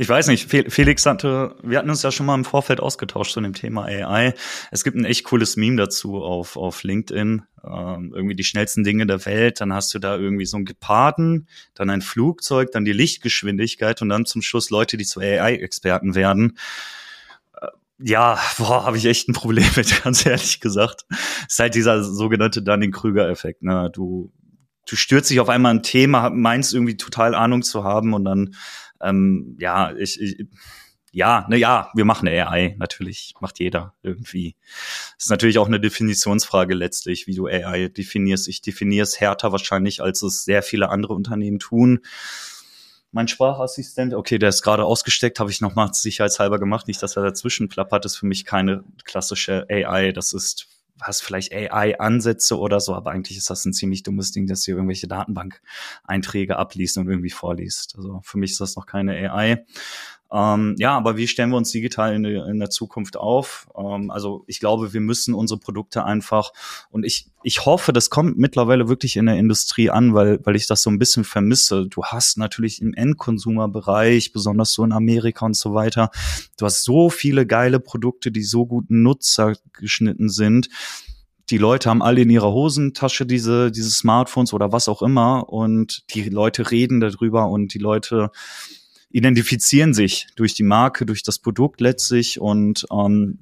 Ich 0.02 0.08
weiß 0.08 0.28
nicht, 0.28 0.50
Felix 0.50 1.06
hatte, 1.06 1.58
wir 1.62 1.78
hatten 1.78 1.89
uns 1.89 2.04
ja 2.04 2.12
schon 2.14 2.26
mal 2.26 2.36
im 2.36 2.45
Vorfeld 2.45 2.80
ausgetauscht 2.80 3.34
zu 3.34 3.41
dem 3.41 3.52
Thema 3.52 3.84
AI. 3.84 4.34
Es 4.72 4.86
gibt 4.86 4.95
ein 4.95 5.04
echt 5.04 5.26
cooles 5.26 5.58
Meme 5.58 5.76
dazu 5.76 6.24
auf, 6.24 6.56
auf 6.56 6.84
LinkedIn. 6.84 7.41
Ähm, 7.66 8.14
irgendwie 8.16 8.36
die 8.38 8.45
schnellsten 8.45 8.86
Dinge 8.86 9.06
der 9.08 9.26
Welt. 9.26 9.60
Dann 9.60 9.74
hast 9.74 9.93
du 9.93 10.00
da 10.00 10.16
irgendwie 10.16 10.45
so 10.45 10.56
einen 10.56 10.66
Geparden, 10.66 11.50
dann 11.74 11.89
ein 11.89 12.02
Flugzeug, 12.02 12.72
dann 12.72 12.86
die 12.86 12.93
Lichtgeschwindigkeit 12.93 14.02
und 14.02 14.08
dann 14.08 14.26
zum 14.26 14.41
Schluss 14.41 14.70
Leute, 14.70 14.95
die 14.95 15.04
zu 15.04 15.20
AI-Experten 15.20 16.16
werden 16.16 16.58
äh, 17.62 17.68
ja, 18.02 18.39
boah, 18.58 18.86
habe 18.86 18.95
ich 18.95 19.06
echt 19.06 19.28
ein 19.28 19.34
Problem 19.34 19.68
mit, 19.76 20.02
ganz 20.06 20.26
ehrlich 20.26 20.62
gesagt. 20.62 21.08
Es 21.45 21.56
ist 21.56 21.60
halt 21.60 21.76
dieser 21.76 22.06
sogenannte 22.06 22.62
Dunning-Krüger-Effekt. 22.62 23.64
Ne? 23.64 23.91
Du, 23.93 24.32
du 24.89 24.95
stürzt 24.95 25.30
dich 25.30 25.41
auf 25.41 25.50
einmal 25.50 25.74
ein 25.74 25.84
Thema, 25.84 26.30
meinst 26.30 26.74
irgendwie 26.74 26.95
total 26.95 27.36
Ahnung 27.36 27.64
zu 27.64 27.84
haben 27.84 28.14
und 28.14 28.24
dann 28.24 28.56
ähm, 29.02 29.58
ja, 29.60 29.93
ich, 29.95 30.20
ich 30.22 30.47
ja, 31.12 31.45
na 31.50 31.56
ja, 31.56 31.89
wir 31.95 32.06
machen 32.06 32.28
AI, 32.28 32.76
natürlich, 32.78 33.34
macht 33.39 33.60
jeder 33.60 33.95
irgendwie. 34.04 34.56
Das 35.18 35.26
ist 35.26 35.30
natürlich 35.30 35.58
auch 35.58 35.68
eine 35.68 35.80
Definitionsfrage 35.80 36.76
letztlich, 36.76 37.26
wie 37.26 37.36
du 37.36 37.47
AI 37.47 37.88
definierst. 37.88 38.47
Ich 38.47 38.62
definiere 38.62 39.04
es 39.04 39.20
härter 39.20 39.52
wahrscheinlich, 39.52 40.02
als 40.02 40.22
es 40.22 40.43
sehr 40.43 40.62
viele 40.62 40.89
andere 40.89 41.14
Unternehmen 41.14 41.60
tun. 41.60 42.02
Mein 43.12 43.28
Sprachassistent, 43.28 44.14
okay, 44.14 44.38
der 44.38 44.50
ist 44.50 44.62
gerade 44.62 44.86
ausgesteckt, 44.86 45.39
habe 45.39 45.50
ich 45.50 45.62
nochmal 45.62 45.91
sicherheitshalber 45.93 46.60
gemacht, 46.60 46.88
nicht, 46.88 47.02
dass 47.02 47.16
er 47.16 47.24
dazwischen 47.24 47.68
plappert, 47.68 48.06
ist 48.06 48.18
für 48.18 48.28
mich 48.28 48.45
keine 48.45 48.84
klassische 49.04 49.66
AI. 49.68 50.12
Das 50.12 50.32
ist 50.32 50.68
hast 51.02 51.22
vielleicht 51.22 51.54
AI-Ansätze 51.54 52.58
oder 52.58 52.80
so, 52.80 52.93
aber 52.95 53.12
eigentlich 53.12 53.38
ist 53.38 53.50
das 53.50 53.66
ein 53.66 53.74
ziemlich 53.74 54.04
dummes 54.04 54.32
Ding, 54.32 54.47
dass 54.47 54.68
ihr 54.68 54.76
irgendwelche 54.76 55.08
Datenbank-Einträge 55.08 56.58
abliest 56.58 56.97
und 56.97 57.10
irgendwie 57.10 57.30
vorliest. 57.30 57.95
Also 57.97 58.22
für 58.24 58.38
mich 58.38 58.52
ist 58.52 58.62
das 58.62 58.76
noch 58.76 58.86
keine 58.86 59.32
AI. 59.32 59.66
Ähm, 60.32 60.76
ja, 60.78 60.96
aber 60.96 61.18
wie 61.18 61.28
stellen 61.28 61.50
wir 61.50 61.58
uns 61.58 61.72
digital 61.72 62.14
in, 62.14 62.24
in 62.24 62.60
der 62.60 62.70
Zukunft 62.70 63.18
auf? 63.18 63.68
Ähm, 63.76 64.12
also 64.12 64.44
ich 64.48 64.60
glaube, 64.60 64.94
wir 64.94 65.02
müssen 65.02 65.34
unsere 65.34 65.60
Produkte 65.60 66.06
einfach 66.06 66.52
und 66.92 67.04
ich, 67.04 67.32
ich 67.42 67.66
hoffe, 67.66 67.94
das 67.94 68.10
kommt 68.10 68.38
mittlerweile 68.38 68.90
wirklich 68.90 69.18
in 69.18 69.26
der 69.26 69.38
Industrie 69.38 69.90
an, 69.90 70.14
weil, 70.14 70.40
weil 70.46 70.56
ich 70.56 70.68
das 70.68 70.84
so 70.84 70.92
ein 70.92 71.00
bisschen 71.00 71.24
vermisse. 71.24 71.88
Du 71.88 72.04
hast 72.04 72.38
natürlich 72.38 72.82
im 72.82 72.94
Endkonsumerbereich, 72.94 74.32
besonders 74.32 74.74
so 74.74 74.84
in 74.84 74.92
Amerika 74.92 75.46
und 75.46 75.56
so 75.56 75.74
weiter, 75.74 76.12
du 76.58 76.66
hast 76.66 76.84
so 76.84 77.10
viele 77.10 77.48
geile 77.48 77.80
Produkte, 77.80 78.32
die 78.32 78.44
so 78.44 78.66
gut 78.68 78.86
Nutzer 78.90 79.54
geschnitten 79.74 80.30
sind 80.30 80.70
die 81.50 81.58
Leute 81.58 81.90
haben 81.90 82.04
alle 82.04 82.22
in 82.22 82.30
ihrer 82.30 82.52
Hosentasche 82.52 83.26
diese, 83.26 83.72
diese 83.72 83.90
Smartphones 83.90 84.54
oder 84.54 84.72
was 84.72 84.88
auch 84.88 85.02
immer 85.02 85.50
und 85.50 86.04
die 86.14 86.30
Leute 86.30 86.70
reden 86.70 87.00
darüber 87.00 87.50
und 87.50 87.74
die 87.74 87.80
Leute 87.80 88.30
identifizieren 89.10 89.93
sich 89.93 90.28
durch 90.36 90.53
die 90.53 90.64
Marke, 90.64 91.05
durch 91.05 91.24
das 91.24 91.39
Produkt 91.39 91.82
letztlich 91.82 92.39
und 92.39 92.86
ähm, 92.91 93.39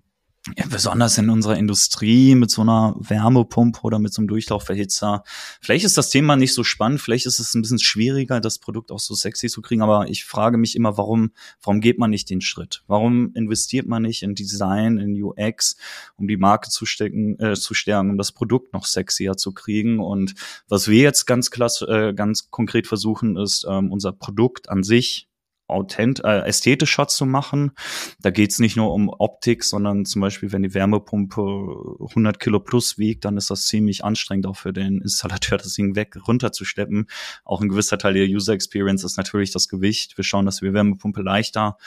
ja, 0.56 0.66
besonders 0.70 1.18
in 1.18 1.30
unserer 1.30 1.58
Industrie 1.58 2.36
mit 2.36 2.52
so 2.52 2.62
einer 2.62 2.96
Wärmepumpe 3.00 3.82
oder 3.82 4.00
mit 4.00 4.14
so 4.14 4.22
einem 4.22 4.28
Durchlaufverhitzer. 4.30 5.24
Vielleicht 5.62 5.84
ist 5.84 5.98
das 5.98 6.10
Thema 6.10 6.36
nicht 6.36 6.54
so 6.54 6.64
spannend, 6.64 7.02
vielleicht 7.02 7.26
ist 7.26 7.40
es 7.40 7.54
ein 7.54 7.62
bisschen 7.62 7.80
schwieriger, 7.80 8.40
das 8.40 8.60
Produkt 8.60 8.92
auch 8.92 9.00
so 9.00 9.14
sexy 9.14 9.50
zu 9.50 9.62
kriegen, 9.62 9.82
aber 9.82 10.10
ich 10.10 10.24
frage 10.24 10.58
mich 10.58 10.76
immer, 10.76 10.98
warum, 10.98 11.32
warum 11.62 11.82
geht 11.82 12.00
man 12.00 12.12
nicht 12.12 12.30
den 12.30 12.42
Schritt? 12.42 12.84
Warum 12.88 13.34
investiert 13.34 13.88
man 13.88 14.04
nicht 14.04 14.24
in 14.24 14.36
Design, 14.36 14.98
in 14.98 15.22
UX, 15.22 15.76
um 16.16 16.28
die 16.28 16.38
Marke 16.38 16.70
zu 16.70 16.86
stecken, 16.86 17.40
äh, 17.40 17.56
zu 17.56 17.74
stärken, 17.74 18.12
um 18.12 18.18
das 18.18 18.32
Produkt 18.32 18.74
noch 18.74 18.86
sexier 18.86 19.36
zu 19.36 19.52
kriegen? 19.52 20.00
Und 20.00 20.36
was 20.70 20.88
wir 20.88 21.02
jetzt 21.02 21.26
ganz 21.26 21.52
klasse, 21.52 21.86
äh, 21.88 22.14
ganz 22.14 22.50
konkret 22.52 22.88
versuchen, 22.88 23.38
ist, 23.38 23.66
ähm, 23.70 23.92
unser 23.92 24.14
Produkt 24.14 24.70
an 24.70 24.84
sich 24.84 25.28
authent 25.68 26.24
äh, 26.24 26.40
ästhetischer 26.42 27.08
zu 27.08 27.26
machen. 27.26 27.72
Da 28.22 28.30
geht's 28.30 28.60
nicht 28.60 28.76
nur 28.76 28.94
um 28.94 29.10
Optik, 29.10 29.64
sondern 29.64 30.06
zum 30.06 30.22
Beispiel, 30.22 30.52
wenn 30.52 30.64
die 30.64 30.74
Wärmepumpe 30.74 31.42
100 31.42 32.40
Kilo 32.40 32.60
plus 32.60 32.98
wiegt, 32.98 33.26
dann 33.26 33.38
ist 33.38 33.50
das 33.50 33.66
ziemlich 33.66 34.04
anstrengend 34.04 34.48
auch 34.48 34.58
für 34.58 34.74
den 34.74 35.02
Installateur, 35.02 35.58
das 35.58 35.74
Ding 35.74 35.96
weg 35.96 36.18
runterzusteppen. 36.28 37.08
Auch 37.44 37.62
ein 37.62 37.70
gewisser 37.70 37.98
Teil 37.98 38.14
der 38.14 38.28
User 38.28 38.54
Experience 38.54 39.04
ist 39.04 39.18
natürlich 39.18 39.52
das 39.52 39.68
Gewicht. 39.68 40.18
Wir 40.18 40.24
schauen, 40.24 40.46
dass 40.46 40.62
wir 40.62 40.74
Wärmepumpe 40.74 41.22
leichter 41.22 41.78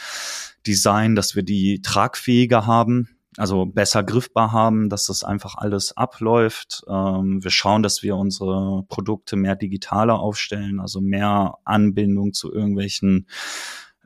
designen, 0.67 1.17
dass 1.17 1.35
wir 1.35 1.43
die 1.43 1.81
tragfähiger 1.81 2.67
haben 2.67 3.09
also 3.37 3.67
besser 3.67 4.03
griffbar 4.03 4.53
haben, 4.53 4.89
dass 4.89 5.07
das 5.07 5.23
einfach 5.25 5.57
alles 5.57 5.97
abläuft. 5.97 6.83
Ähm, 6.89 7.43
wir 7.43 7.51
schauen, 7.51 7.83
dass 7.83 8.03
wir 8.03 8.17
unsere 8.17 8.85
Produkte 8.89 9.37
mehr 9.37 9.57
digitaler 9.57 10.19
aufstellen, 10.19 10.81
also 10.81 11.01
mehr 11.01 11.55
Anbindung 11.65 12.33
zu 12.33 12.53
irgendwelchen 12.53 13.29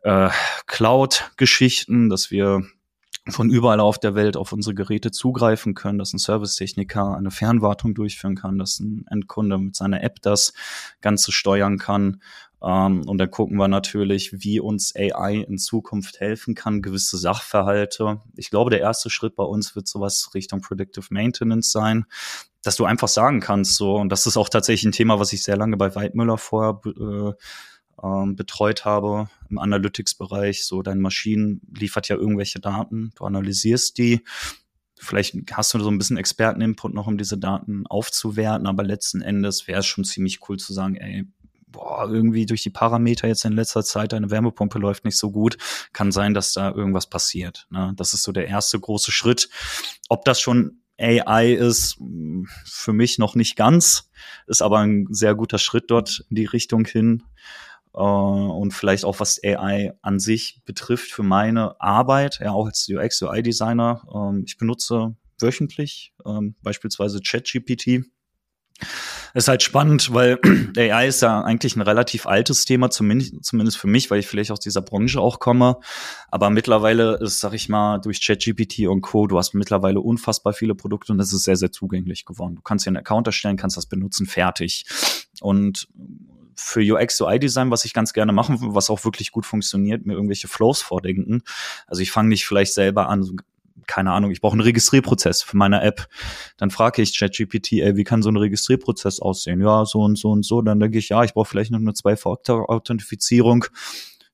äh, 0.03 0.29
Cloud-Geschichten, 0.67 2.11
dass 2.11 2.31
wir 2.31 2.65
von 3.29 3.49
überall 3.49 3.81
auf 3.81 3.99
der 3.99 4.15
Welt 4.15 4.37
auf 4.37 4.53
unsere 4.53 4.75
Geräte 4.75 5.11
zugreifen 5.11 5.75
können, 5.75 5.99
dass 5.99 6.13
ein 6.13 6.19
Servicetechniker 6.19 7.17
eine 7.17 7.31
Fernwartung 7.31 7.95
durchführen 7.95 8.35
kann, 8.37 8.59
dass 8.59 8.81
ein 8.81 9.07
Endkunde 9.11 9.57
mit 9.59 9.77
seiner 9.77 10.03
App 10.03 10.21
das 10.21 10.53
Ganze 11.01 11.33
steuern 11.33 11.79
kann 11.79 12.21
Ähm, 12.65 13.07
und 13.07 13.19
dann 13.19 13.31
gucken 13.31 13.59
wir 13.59 13.69
natürlich, 13.69 14.33
wie 14.43 14.59
uns 14.59 14.95
AI 14.97 15.45
in 15.47 15.59
Zukunft 15.59 16.21
helfen 16.21 16.55
kann, 16.55 16.81
gewisse 16.81 17.19
Sachverhalte. 17.19 18.23
Ich 18.37 18.49
glaube, 18.49 18.71
der 18.71 18.81
erste 18.81 19.11
Schritt 19.11 19.37
bei 19.37 19.45
uns 19.45 19.77
wird 19.77 19.87
sowas 19.87 20.31
Richtung 20.35 20.63
Predictive 20.63 21.07
Maintenance 21.11 21.71
sein, 21.71 22.07
dass 22.63 22.77
du 22.77 22.87
einfach 22.87 23.09
sagen 23.09 23.41
kannst, 23.41 23.77
so, 23.77 23.97
und 23.97 24.09
das 24.09 24.27
ist 24.27 24.39
auch 24.39 24.49
tatsächlich 24.49 24.89
ein 24.89 24.93
Thema, 24.93 25.21
was 25.21 25.35
ich 25.35 25.43
sehr 25.43 25.59
lange 25.59 25.77
bei 25.77 25.95
Weidmüller 25.95 26.39
vorher 26.39 26.81
äh, 26.87 27.33
ähm, 28.03 28.37
betreut 28.37 28.85
habe 28.85 29.29
im 29.51 29.59
Analytics-Bereich. 29.59 30.65
So, 30.65 30.83
deine 30.83 31.01
Maschinen 31.01 31.61
liefert 31.75 32.09
ja 32.09 32.17
irgendwelche 32.17 32.61
Daten, 32.61 33.13
du 33.17 33.25
analysierst 33.25 33.99
die. 33.99 34.23
Vielleicht 34.99 35.37
hast 35.53 35.75
du 35.75 35.81
so 35.81 35.91
ein 35.91 35.99
bisschen 35.99 36.17
Experteninput 36.17 36.95
noch, 36.95 37.07
um 37.07 37.19
diese 37.19 37.37
Daten 37.37 37.87
aufzuwerten, 37.87 38.67
aber 38.67 38.85
letzten 38.85 39.21
Endes 39.21 39.67
wäre 39.69 39.81
es 39.81 39.87
schon 39.87 40.05
ziemlich 40.05 40.49
cool 40.49 40.57
zu 40.57 40.73
sagen, 40.73 40.97
ey, 40.97 41.27
boah, 41.67 42.09
irgendwie 42.09 42.47
durch 42.47 42.63
die 42.63 42.71
Parameter 42.71 43.29
jetzt 43.29 43.45
in 43.45 43.53
letzter 43.53 43.85
Zeit 43.85 44.13
deine 44.13 44.31
Wärmepumpe 44.31 44.79
läuft 44.79 45.05
nicht 45.05 45.19
so 45.19 45.31
gut, 45.31 45.59
kann 45.93 46.13
sein, 46.13 46.33
dass 46.33 46.53
da 46.53 46.71
irgendwas 46.71 47.09
passiert. 47.09 47.67
Ne? 47.71 47.93
Das 47.97 48.15
ist 48.15 48.23
so 48.23 48.33
der 48.33 48.47
erste 48.47 48.79
große 48.79 49.13
Schritt. 49.13 49.49
Ob 50.09 50.25
das 50.25 50.41
schon 50.41 50.81
AI 50.99 51.53
ist, 51.53 51.99
für 52.65 52.93
mich 52.93 53.19
noch 53.19 53.35
nicht 53.35 53.57
ganz, 53.57 54.11
ist 54.47 54.63
aber 54.63 54.79
ein 54.79 55.09
sehr 55.11 55.35
guter 55.35 55.59
Schritt 55.59 55.91
dort 55.91 56.25
in 56.31 56.37
die 56.37 56.45
Richtung 56.45 56.87
hin. 56.87 57.25
Äh, 57.95 57.99
und 57.99 58.73
vielleicht 58.73 59.05
auch 59.05 59.21
was 59.21 59.41
AI 59.43 59.93
an 60.03 60.19
sich 60.19 60.61
betrifft 60.65 61.11
für 61.11 61.23
meine 61.23 61.81
Arbeit, 61.81 62.41
ja 62.41 62.53
auch 62.53 62.67
als 62.67 62.89
UX, 62.89 63.23
UI-Designer. 63.23 64.03
Ähm, 64.15 64.45
ich 64.47 64.57
benutze 64.57 65.17
wöchentlich 65.39 66.13
ähm, 66.27 66.55
beispielsweise 66.63 67.21
ChatGPT. 67.21 68.05
Ist 69.35 69.49
halt 69.49 69.63
spannend, 69.63 70.13
weil 70.13 70.39
AI 70.77 71.09
ist 71.09 71.23
ja 71.23 71.43
eigentlich 71.43 71.77
ein 71.77 71.83
relativ 71.83 72.27
altes 72.27 72.65
Thema, 72.65 72.91
zumindest, 72.91 73.77
für 73.77 73.87
mich, 73.87 74.11
weil 74.11 74.19
ich 74.19 74.27
vielleicht 74.27 74.51
aus 74.51 74.61
dieser 74.61 74.83
Branche 74.83 75.21
auch 75.21 75.39
komme. 75.39 75.79
Aber 76.31 76.51
mittlerweile 76.51 77.19
ist, 77.21 77.41
sag 77.41 77.53
ich 77.53 77.69
mal, 77.69 77.99
durch 77.99 78.25
ChatGPT 78.25 78.87
und 78.89 79.01
Co., 79.01 79.27
du 79.29 79.39
hast 79.39 79.55
mittlerweile 79.55 80.01
unfassbar 80.01 80.53
viele 80.53 80.75
Produkte 80.75 81.13
und 81.13 81.19
das 81.19 81.33
ist 81.33 81.45
sehr, 81.45 81.57
sehr 81.57 81.71
zugänglich 81.73 82.25
geworden. 82.25 82.57
Du 82.57 82.63
kannst 82.63 82.85
hier 82.85 82.91
einen 82.91 82.97
Account 82.99 83.29
erstellen, 83.29 83.57
kannst 83.57 83.77
das 83.77 83.87
benutzen, 83.87 84.27
fertig. 84.27 84.85
Und 85.41 85.89
für 86.57 86.81
UX, 86.81 87.21
UI-Design, 87.21 87.71
was 87.71 87.85
ich 87.85 87.93
ganz 87.93 88.13
gerne 88.13 88.33
mache, 88.33 88.57
was 88.61 88.91
auch 88.91 89.05
wirklich 89.05 89.33
gut 89.33 89.47
funktioniert, 89.47 90.07
mir 90.07 90.15
irgendwelche 90.15 90.49
Flows 90.49 90.83
vordenken. 90.83 91.43
Also 91.87 92.03
ich 92.03 92.11
fange 92.11 92.29
nicht 92.29 92.47
vielleicht 92.47 92.75
selber 92.75 93.09
an, 93.09 93.37
keine 93.87 94.13
Ahnung, 94.13 94.31
ich 94.31 94.41
brauche 94.41 94.55
einen 94.55 94.63
Registrierprozess 94.63 95.43
für 95.43 95.57
meine 95.57 95.83
App. 95.83 96.09
Dann 96.57 96.71
frage 96.71 97.03
ich 97.03 97.19
ChatGPT, 97.19 97.73
ey, 97.75 97.97
wie 97.97 98.05
kann 98.05 98.23
so 98.23 98.31
ein 98.31 98.37
Registrierprozess 98.37 99.21
aussehen? 99.21 99.61
Ja, 99.61 99.85
so 99.85 100.01
und 100.01 100.19
so 100.19 100.31
und 100.31 100.45
so. 100.45 100.63
Dann 100.63 100.81
denke 100.81 100.99
ich, 100.99 101.11
ja, 101.11 101.25
ich 101.25 101.35
brauche 101.35 101.49
vielleicht 101.49 101.71
noch 101.71 101.79
eine 101.79 101.95
Zwei-Faktor-Authentifizierung. 101.95 103.67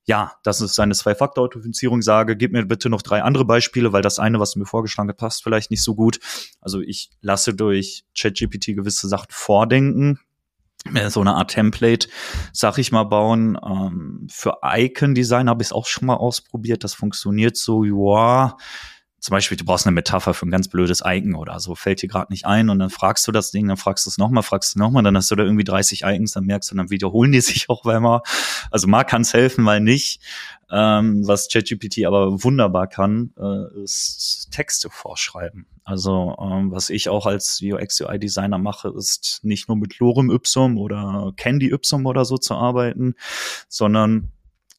Ja, 0.05 0.33
das 0.43 0.61
ist 0.61 0.79
eine 0.81 0.95
Zwei-Faktor-Authentifizierung. 0.95 2.03
Sage, 2.03 2.37
gib 2.37 2.53
mir 2.53 2.65
bitte 2.65 2.89
noch 2.91 3.03
drei 3.03 3.23
andere 3.23 3.45
Beispiele, 3.45 3.93
weil 3.93 4.03
das 4.03 4.19
eine, 4.19 4.41
was 4.41 4.53
du 4.53 4.59
mir 4.59 4.67
vorgeschlagen 4.67 5.09
hast, 5.09 5.19
passt 5.19 5.43
vielleicht 5.43 5.71
nicht 5.71 5.83
so 5.83 5.95
gut. 5.95 6.19
Also 6.61 6.81
ich 6.81 7.11
lasse 7.21 7.55
durch 7.55 8.05
ChatGPT 8.19 8.75
gewisse 8.75 9.09
Sachen 9.09 9.29
vordenken, 9.31 10.19
so 11.09 11.21
eine 11.21 11.35
Art 11.35 11.51
Template, 11.51 12.09
sag 12.53 12.79
ich 12.79 12.93
mal, 12.93 13.05
bauen. 13.05 13.59
Ähm, 13.65 14.27
für 14.31 14.59
Icon-Design 14.63 15.49
habe 15.49 15.63
ich 15.63 15.69
es 15.69 15.73
auch 15.73 15.87
schon 15.87 16.07
mal 16.07 16.17
ausprobiert. 16.17 16.85
Das 16.85 16.95
funktioniert 16.95 17.57
so, 17.57 17.85
ja. 17.85 18.57
Zum 19.21 19.35
Beispiel, 19.35 19.57
du 19.57 19.65
brauchst 19.65 19.87
eine 19.87 19.95
Metapher 19.95 20.33
für 20.33 20.47
ein 20.47 20.51
ganz 20.51 20.69
blödes 20.69 21.03
Icon 21.05 21.35
oder 21.35 21.61
so, 21.61 21.75
fällt 21.75 22.01
dir 22.03 22.09
gerade 22.09 22.33
nicht 22.33 22.47
ein 22.47 22.71
und 22.71 22.79
dann 22.79 22.91
fragst 22.91 23.29
du 23.29 23.33
das 23.33 23.51
Ding, 23.51 23.69
dann 23.69 23.77
fragst 23.77 24.07
du 24.07 24.11
es 24.11 24.19
nochmal, 24.19 24.43
fragst 24.43 24.75
du 24.75 24.79
nochmal, 24.79 25.03
dann 25.03 25.17
hast 25.17 25.31
du 25.31 25.37
da 25.37 25.45
irgendwie 25.45 25.65
30 25.65 26.03
Icons, 26.05 26.33
dann 26.33 26.47
merkst 26.47 26.71
du, 26.71 26.77
dann 26.77 26.91
wiederholen 26.91 27.33
die 27.33 27.41
sich 27.43 27.69
auch 27.69 27.85
mal. 27.85 28.23
Also 28.71 28.89
mal 28.89 29.05
kann 29.05 29.23
es 29.23 29.35
helfen, 29.35 29.63
mal 29.63 29.81
nicht. 29.81 30.23
Ähm, 30.71 31.27
was 31.27 31.49
ChatGPT 31.49 32.07
aber 32.07 32.45
wunderbar 32.45 32.87
kann, 32.87 33.33
äh, 33.39 33.83
ist 33.83 34.49
Texte 34.53 34.89
vorschreiben. 34.89 35.67
Also 35.85 36.37
ähm, 36.41 36.71
was 36.71 36.91
ich 36.91 37.09
auch 37.09 37.27
als 37.27 37.61
UX 37.61 38.01
UI 38.01 38.19
Designer 38.19 38.59
mache, 38.59 38.93
ist 38.97 39.41
nicht 39.43 39.69
nur 39.69 39.77
mit 39.77 39.99
Lorem 39.99 40.31
Ipsum 40.31 40.79
oder 40.79 41.33
Candy 41.37 41.73
Ipsum 41.73 42.07
oder 42.07 42.25
so 42.25 42.39
zu 42.39 42.55
arbeiten, 42.55 43.15
sondern 43.69 44.31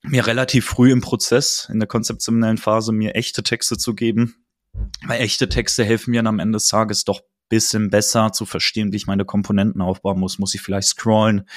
mir 0.04 0.26
relativ 0.26 0.66
früh 0.66 0.92
im 0.92 1.02
Prozess, 1.02 1.70
in 1.72 1.80
der 1.80 1.88
konzeptionellen 1.88 2.58
Phase, 2.58 2.92
mir 2.92 3.16
echte 3.16 3.44
Texte 3.44 3.78
zu 3.78 3.94
geben. 3.94 4.36
Weil 5.06 5.22
echte 5.22 5.50
Texte 5.50 5.84
helfen 5.84 6.12
mir 6.12 6.20
dann 6.20 6.28
am 6.28 6.40
Ende 6.40 6.56
des 6.56 6.68
Tages 6.68 7.04
doch 7.04 7.22
bisschen 7.52 7.90
besser 7.90 8.32
zu 8.32 8.46
verstehen, 8.46 8.94
wie 8.94 8.96
ich 8.96 9.08
meine 9.08 9.26
Komponenten 9.26 9.82
aufbauen 9.82 10.20
muss. 10.20 10.40
Muss 10.40 10.56
ich 10.56 10.62
vielleicht 10.62 10.88
scrollen? 10.88 11.48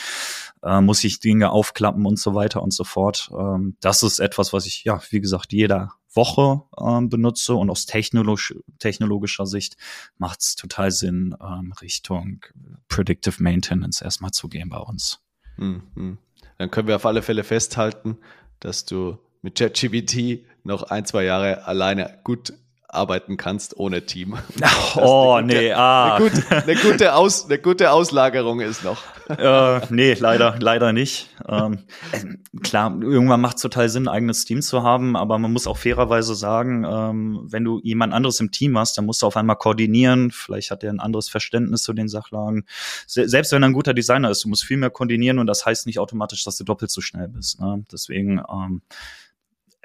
Äh, 0.63 0.81
muss 0.81 1.05
ich 1.05 1.21
Dinge 1.21 1.51
aufklappen 1.51 2.05
und 2.05 2.19
so 2.19 2.35
weiter 2.35 2.63
und 2.63 2.75
so 2.75 2.83
fort? 2.83 3.31
Ähm, 3.39 3.77
das 3.81 4.03
ist 4.03 4.19
etwas, 4.19 4.53
was 4.53 4.67
ich, 4.67 4.83
ja, 4.83 5.01
wie 5.11 5.21
gesagt, 5.21 5.53
jeder 5.53 5.93
Woche 6.13 6.63
ähm, 6.79 7.09
benutze 7.09 7.55
und 7.55 7.71
aus 7.71 7.87
technologisch, 7.87 8.55
technologischer 8.81 9.47
Sicht 9.47 9.77
macht 10.19 10.41
es 10.41 10.57
total 10.57 10.91
Sinn, 10.91 11.37
ähm, 11.41 11.73
Richtung 11.81 12.45
Predictive 12.89 13.41
Maintenance 13.41 14.03
erstmal 14.03 14.33
zu 14.33 14.49
gehen 14.49 14.69
bei 14.69 14.79
uns. 14.79 15.21
Mhm. 15.57 16.19
Dann 16.59 16.71
können 16.71 16.89
wir 16.89 16.97
auf 16.97 17.07
alle 17.07 17.23
Fälle 17.23 17.45
festhalten, 17.45 18.19
dass 18.61 18.85
du 18.85 19.19
mit 19.43 19.59
ChatGPT 19.59 20.47
noch 20.63 20.85
ein, 20.85 21.05
zwei 21.05 21.25
Jahre 21.25 21.67
alleine 21.67 22.19
gut 22.25 22.55
arbeiten 22.95 23.37
kannst 23.37 23.77
ohne 23.77 24.07
Team. 24.07 24.37
oh, 24.97 25.37
gute, 25.37 25.47
nee, 25.47 25.73
ah. 25.73 26.17
Eine 26.17 26.31
gute, 26.31 26.51
eine, 26.51 26.75
gute 26.77 27.15
Aus, 27.15 27.47
eine 27.47 27.59
gute 27.59 27.91
Auslagerung 27.91 28.61
ist 28.61 28.85
noch. 28.85 29.03
äh, 29.29 29.81
nee, 29.91 30.15
leider, 30.15 30.57
leider 30.59 30.93
nicht. 30.93 31.31
Ähm, 31.49 31.79
äh, 32.13 32.59
klar, 32.61 32.97
irgendwann 33.01 33.41
macht 33.41 33.57
es 33.57 33.63
total 33.63 33.89
Sinn, 33.89 34.05
ein 34.05 34.15
eigenes 34.15 34.45
Team 34.45 34.63
zu 34.63 34.83
haben, 34.83 35.17
aber 35.17 35.39
man 35.39 35.53
muss 35.53 35.67
auch 35.67 35.79
fairerweise 35.79 36.35
sagen, 36.35 36.85
ähm, 36.85 37.41
wenn 37.45 37.65
du 37.65 37.81
jemand 37.83 38.13
anderes 38.13 38.41
im 38.41 38.51
Team 38.51 38.79
hast, 38.79 38.99
dann 38.99 39.07
musst 39.07 39.23
du 39.23 39.27
auf 39.27 39.37
einmal 39.37 39.57
koordinieren. 39.57 40.31
Vielleicht 40.31 40.71
hat 40.71 40.85
er 40.85 40.91
ein 40.91 41.01
anderes 41.01 41.29
Verständnis 41.29 41.83
zu 41.83 41.93
den 41.93 42.09
Sachlagen. 42.09 42.67
Se 43.07 43.29
selbst 43.29 43.53
wenn 43.53 43.63
er 43.63 43.69
ein 43.71 43.73
guter 43.73 43.95
Designer 43.95 44.31
ist, 44.31 44.45
du 44.45 44.49
musst 44.49 44.65
viel 44.65 44.77
mehr 44.77 44.91
koordinieren 44.91 45.39
und 45.39 45.47
das 45.47 45.65
heißt 45.65 45.87
nicht 45.87 45.99
automatisch, 45.99 46.45
dass 46.45 46.57
du 46.57 46.65
doppelt 46.65 46.91
so 46.91 47.01
schnell 47.01 47.29
bist. 47.29 47.61
Ne? 47.61 47.85
Deswegen, 47.91 48.43
ähm, 48.51 48.83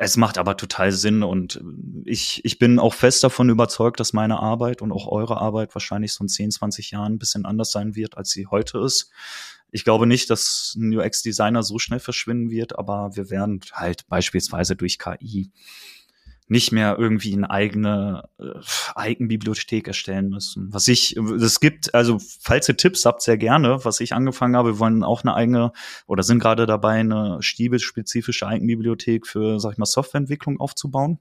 es 0.02 0.16
macht 0.16 0.38
aber 0.38 0.56
total 0.56 0.93
Sinn 0.93 1.24
und 1.24 1.62
ich, 2.06 2.45
ich 2.45 2.58
bin 2.58 2.80
auch 2.80 2.93
fest 2.93 3.22
davon 3.22 3.50
überzeugt, 3.50 4.00
dass 4.00 4.14
meine 4.14 4.39
Arbeit 4.39 4.82
und 4.82 4.93
auch 4.93 5.08
eure 5.08 5.41
Arbeit 5.41 5.76
wahrscheinlich 5.76 6.14
so 6.14 6.24
in 6.24 6.30
10, 6.30 6.52
20 6.52 6.91
Jahren 6.91 7.16
ein 7.16 7.20
bisschen 7.20 7.45
anders 7.45 7.72
sein 7.72 7.95
wird, 7.95 8.18
als 8.18 8.30
sie 8.30 8.47
heute 8.47 8.80
ist. 8.80 9.12
Ich 9.72 9.84
glaube 9.84 10.08
nicht, 10.08 10.30
dass 10.30 10.74
ein 10.78 10.97
UX-Designer 10.97 11.64
so 11.64 11.80
schnell 11.80 12.00
verschwinden 12.00 12.50
wird, 12.50 12.80
aber 12.80 13.18
wir 13.18 13.30
werden 13.30 13.60
halt 13.74 14.08
beispielsweise 14.08 14.78
durch 14.78 15.00
KI 15.00 15.52
nicht 16.50 16.72
mehr 16.72 16.97
irgendwie 16.97 17.34
eine 17.34 17.50
eigene 17.50 18.24
äh, 18.39 18.45
Eigenbibliothek 18.95 19.88
erstellen 19.88 20.30
müssen. 20.30 20.74
Was 20.74 20.88
ich, 20.88 21.16
es 21.16 21.60
gibt, 21.60 21.93
also 21.93 22.18
falls 22.41 22.68
ihr 22.68 22.76
Tipps 22.76 23.06
habt, 23.06 23.22
sehr 23.22 23.38
gerne, 23.38 23.86
was 23.86 24.00
ich 24.00 24.14
angefangen 24.14 24.58
habe, 24.58 24.74
wir 24.74 24.80
wollen 24.80 25.04
auch 25.04 25.24
eine 25.24 25.36
eigene 25.36 25.72
oder 26.08 26.24
sind 26.24 26.39
gerade 26.39 26.66
dabei, 26.66 27.00
eine 27.00 27.38
Stiebel-spezifische 27.41 28.47
Eigenbibliothek 28.47 29.28
für, 29.28 29.60
sag 29.60 29.74
ich 29.74 29.78
mal, 29.78 29.86
Softwareentwicklung 29.86 30.60
aufzubauen. 30.60 31.20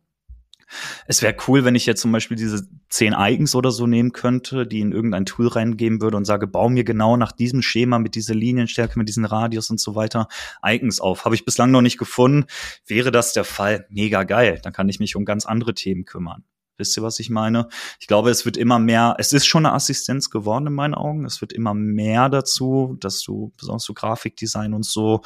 Es 1.06 1.22
wäre 1.22 1.36
cool, 1.46 1.64
wenn 1.64 1.74
ich 1.74 1.86
jetzt 1.86 2.00
zum 2.00 2.12
Beispiel 2.12 2.36
diese 2.36 2.68
zehn 2.88 3.14
Icons 3.16 3.54
oder 3.54 3.70
so 3.70 3.86
nehmen 3.86 4.12
könnte, 4.12 4.66
die 4.66 4.80
in 4.80 4.92
irgendein 4.92 5.26
Tool 5.26 5.48
reingeben 5.48 6.00
würde 6.00 6.16
und 6.16 6.24
sage, 6.24 6.46
bau 6.46 6.68
mir 6.68 6.84
genau 6.84 7.16
nach 7.16 7.32
diesem 7.32 7.62
Schema 7.62 7.98
mit 7.98 8.14
dieser 8.14 8.34
Linienstärke, 8.34 8.98
mit 8.98 9.08
diesem 9.08 9.24
Radius 9.24 9.70
und 9.70 9.80
so 9.80 9.94
weiter 9.94 10.28
Icons 10.64 11.00
auf. 11.00 11.24
Habe 11.24 11.34
ich 11.34 11.44
bislang 11.44 11.70
noch 11.70 11.82
nicht 11.82 11.98
gefunden. 11.98 12.46
Wäre 12.86 13.10
das 13.10 13.32
der 13.32 13.44
Fall, 13.44 13.86
mega 13.90 14.24
geil. 14.24 14.60
Dann 14.62 14.72
kann 14.72 14.88
ich 14.88 15.00
mich 15.00 15.16
um 15.16 15.24
ganz 15.24 15.46
andere 15.46 15.74
Themen 15.74 16.04
kümmern. 16.04 16.44
Wisst 16.78 16.96
ihr, 16.96 17.02
was 17.02 17.18
ich 17.18 17.28
meine? 17.28 17.68
Ich 17.98 18.06
glaube, 18.06 18.30
es 18.30 18.44
wird 18.44 18.56
immer 18.56 18.78
mehr, 18.78 19.16
es 19.18 19.32
ist 19.32 19.46
schon 19.46 19.66
eine 19.66 19.74
Assistenz 19.74 20.30
geworden 20.30 20.68
in 20.68 20.74
meinen 20.74 20.94
Augen. 20.94 21.24
Es 21.24 21.40
wird 21.40 21.52
immer 21.52 21.74
mehr 21.74 22.28
dazu, 22.28 22.96
dass 23.00 23.20
du, 23.20 23.52
besonders 23.58 23.82
so 23.82 23.94
Grafikdesign 23.94 24.72
und 24.72 24.84
so, 24.84 25.22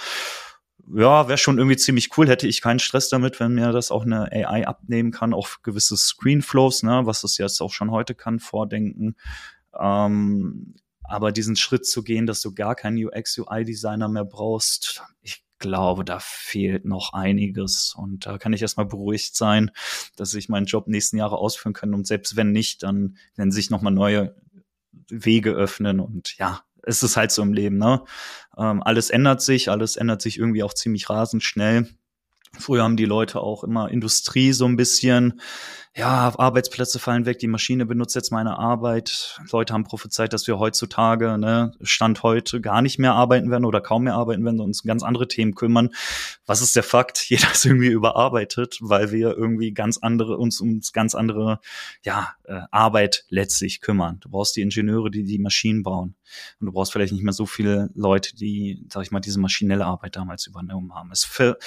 ja, 0.94 1.28
wäre 1.28 1.38
schon 1.38 1.58
irgendwie 1.58 1.76
ziemlich 1.76 2.16
cool. 2.16 2.28
Hätte 2.28 2.48
ich 2.48 2.60
keinen 2.60 2.78
Stress 2.78 3.08
damit, 3.08 3.40
wenn 3.40 3.54
mir 3.54 3.72
das 3.72 3.90
auch 3.90 4.04
eine 4.04 4.30
AI 4.32 4.66
abnehmen 4.66 5.10
kann, 5.10 5.34
auch 5.34 5.48
gewisse 5.62 5.96
Screenflows, 5.96 6.82
ne, 6.82 7.02
was 7.04 7.24
es 7.24 7.38
jetzt 7.38 7.60
auch 7.60 7.72
schon 7.72 7.90
heute 7.90 8.14
kann, 8.14 8.40
vordenken. 8.40 9.16
Ähm, 9.78 10.74
aber 11.04 11.32
diesen 11.32 11.56
Schritt 11.56 11.86
zu 11.86 12.02
gehen, 12.02 12.26
dass 12.26 12.40
du 12.40 12.54
gar 12.54 12.74
keinen 12.74 13.02
UX-UI-Designer 13.04 14.08
mehr 14.08 14.24
brauchst, 14.24 15.02
ich 15.20 15.44
glaube, 15.58 16.04
da 16.04 16.18
fehlt 16.20 16.84
noch 16.84 17.12
einiges. 17.12 17.94
Und 17.96 18.26
da 18.26 18.36
kann 18.36 18.52
ich 18.52 18.60
erstmal 18.62 18.86
beruhigt 18.86 19.36
sein, 19.36 19.70
dass 20.16 20.34
ich 20.34 20.48
meinen 20.48 20.66
Job 20.66 20.88
nächsten 20.88 21.16
Jahre 21.16 21.38
ausführen 21.38 21.72
kann. 21.72 21.94
Und 21.94 22.06
selbst 22.06 22.36
wenn 22.36 22.52
nicht, 22.52 22.82
dann 22.82 23.16
werden 23.36 23.52
sich 23.52 23.70
nochmal 23.70 23.92
neue 23.92 24.34
Wege 25.08 25.52
öffnen. 25.52 26.00
Und 26.00 26.36
ja, 26.36 26.62
es 26.82 27.02
ist 27.02 27.16
halt 27.16 27.30
so 27.30 27.42
im 27.42 27.52
Leben, 27.52 27.78
ne? 27.78 28.02
Ähm, 28.58 28.82
alles 28.82 29.10
ändert 29.10 29.42
sich, 29.42 29.70
alles 29.70 29.96
ändert 29.96 30.22
sich 30.22 30.38
irgendwie 30.38 30.62
auch 30.62 30.74
ziemlich 30.74 31.08
rasend 31.08 31.42
schnell. 31.42 31.88
Früher 32.58 32.82
haben 32.82 32.96
die 32.96 33.06
Leute 33.06 33.40
auch 33.40 33.64
immer 33.64 33.90
Industrie 33.90 34.52
so 34.52 34.66
ein 34.66 34.76
bisschen 34.76 35.40
ja, 35.94 36.32
Arbeitsplätze 36.38 36.98
fallen 36.98 37.26
weg, 37.26 37.38
die 37.38 37.48
Maschine 37.48 37.84
benutzt 37.84 38.14
jetzt 38.14 38.30
meine 38.30 38.58
Arbeit. 38.58 39.38
Leute 39.50 39.74
haben 39.74 39.84
prophezeit, 39.84 40.32
dass 40.32 40.46
wir 40.46 40.58
heutzutage, 40.58 41.36
ne, 41.36 41.72
Stand 41.82 42.22
heute, 42.22 42.62
gar 42.62 42.80
nicht 42.80 42.98
mehr 42.98 43.12
arbeiten 43.12 43.50
werden 43.50 43.66
oder 43.66 43.82
kaum 43.82 44.04
mehr 44.04 44.14
arbeiten 44.14 44.42
werden, 44.42 44.56
sondern 44.56 44.70
uns 44.70 44.84
ganz 44.84 45.02
andere 45.02 45.28
Themen 45.28 45.54
kümmern. 45.54 45.90
Was 46.46 46.62
ist 46.62 46.76
der 46.76 46.82
Fakt? 46.82 47.18
Jeder 47.28 47.52
ist 47.52 47.66
irgendwie 47.66 47.88
überarbeitet, 47.88 48.78
weil 48.80 49.12
wir 49.12 49.36
irgendwie 49.36 49.72
ganz 49.72 49.98
andere, 49.98 50.38
uns 50.38 50.62
um 50.62 50.80
ganz 50.94 51.14
andere, 51.14 51.60
ja, 52.04 52.36
äh, 52.44 52.60
Arbeit 52.70 53.26
letztlich 53.28 53.82
kümmern. 53.82 54.18
Du 54.20 54.30
brauchst 54.30 54.56
die 54.56 54.62
Ingenieure, 54.62 55.10
die 55.10 55.24
die 55.24 55.38
Maschinen 55.38 55.82
bauen. 55.82 56.14
Und 56.58 56.66
du 56.66 56.72
brauchst 56.72 56.92
vielleicht 56.92 57.12
nicht 57.12 57.22
mehr 57.22 57.34
so 57.34 57.44
viele 57.44 57.90
Leute, 57.94 58.34
die, 58.34 58.86
sag 58.90 59.02
ich 59.02 59.10
mal, 59.10 59.20
diese 59.20 59.38
maschinelle 59.38 59.84
Arbeit 59.84 60.16
damals 60.16 60.46
übernommen 60.46 60.94
haben. 60.94 61.10
Es, 61.12 61.24
ver 61.24 61.58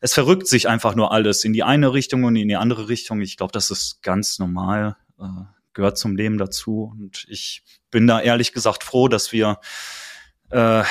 es 0.00 0.14
verrückt 0.26 0.48
sich 0.48 0.68
einfach 0.68 0.96
nur 0.96 1.12
alles 1.12 1.44
in 1.44 1.52
die 1.52 1.62
eine 1.62 1.92
Richtung 1.92 2.24
und 2.24 2.34
in 2.34 2.48
die 2.48 2.56
andere 2.56 2.88
Richtung. 2.88 3.20
Ich 3.20 3.36
glaube, 3.36 3.52
das 3.52 3.70
ist 3.70 4.02
ganz 4.02 4.40
normal, 4.40 4.96
äh, 5.20 5.24
gehört 5.72 5.98
zum 5.98 6.16
Leben 6.16 6.36
dazu. 6.36 6.92
Und 6.98 7.26
ich 7.28 7.62
bin 7.92 8.08
da 8.08 8.20
ehrlich 8.20 8.52
gesagt 8.52 8.82
froh, 8.82 9.06
dass 9.06 9.30
wir 9.30 9.60
äh, 10.50 10.82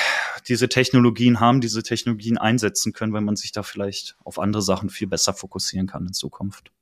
diese 0.48 0.70
Technologien 0.70 1.38
haben, 1.38 1.60
diese 1.60 1.82
Technologien 1.82 2.38
einsetzen 2.38 2.94
können, 2.94 3.12
weil 3.12 3.20
man 3.20 3.36
sich 3.36 3.52
da 3.52 3.62
vielleicht 3.62 4.16
auf 4.24 4.38
andere 4.38 4.62
Sachen 4.62 4.88
viel 4.88 5.06
besser 5.06 5.34
fokussieren 5.34 5.86
kann 5.86 6.06
in 6.06 6.14
Zukunft. 6.14 6.72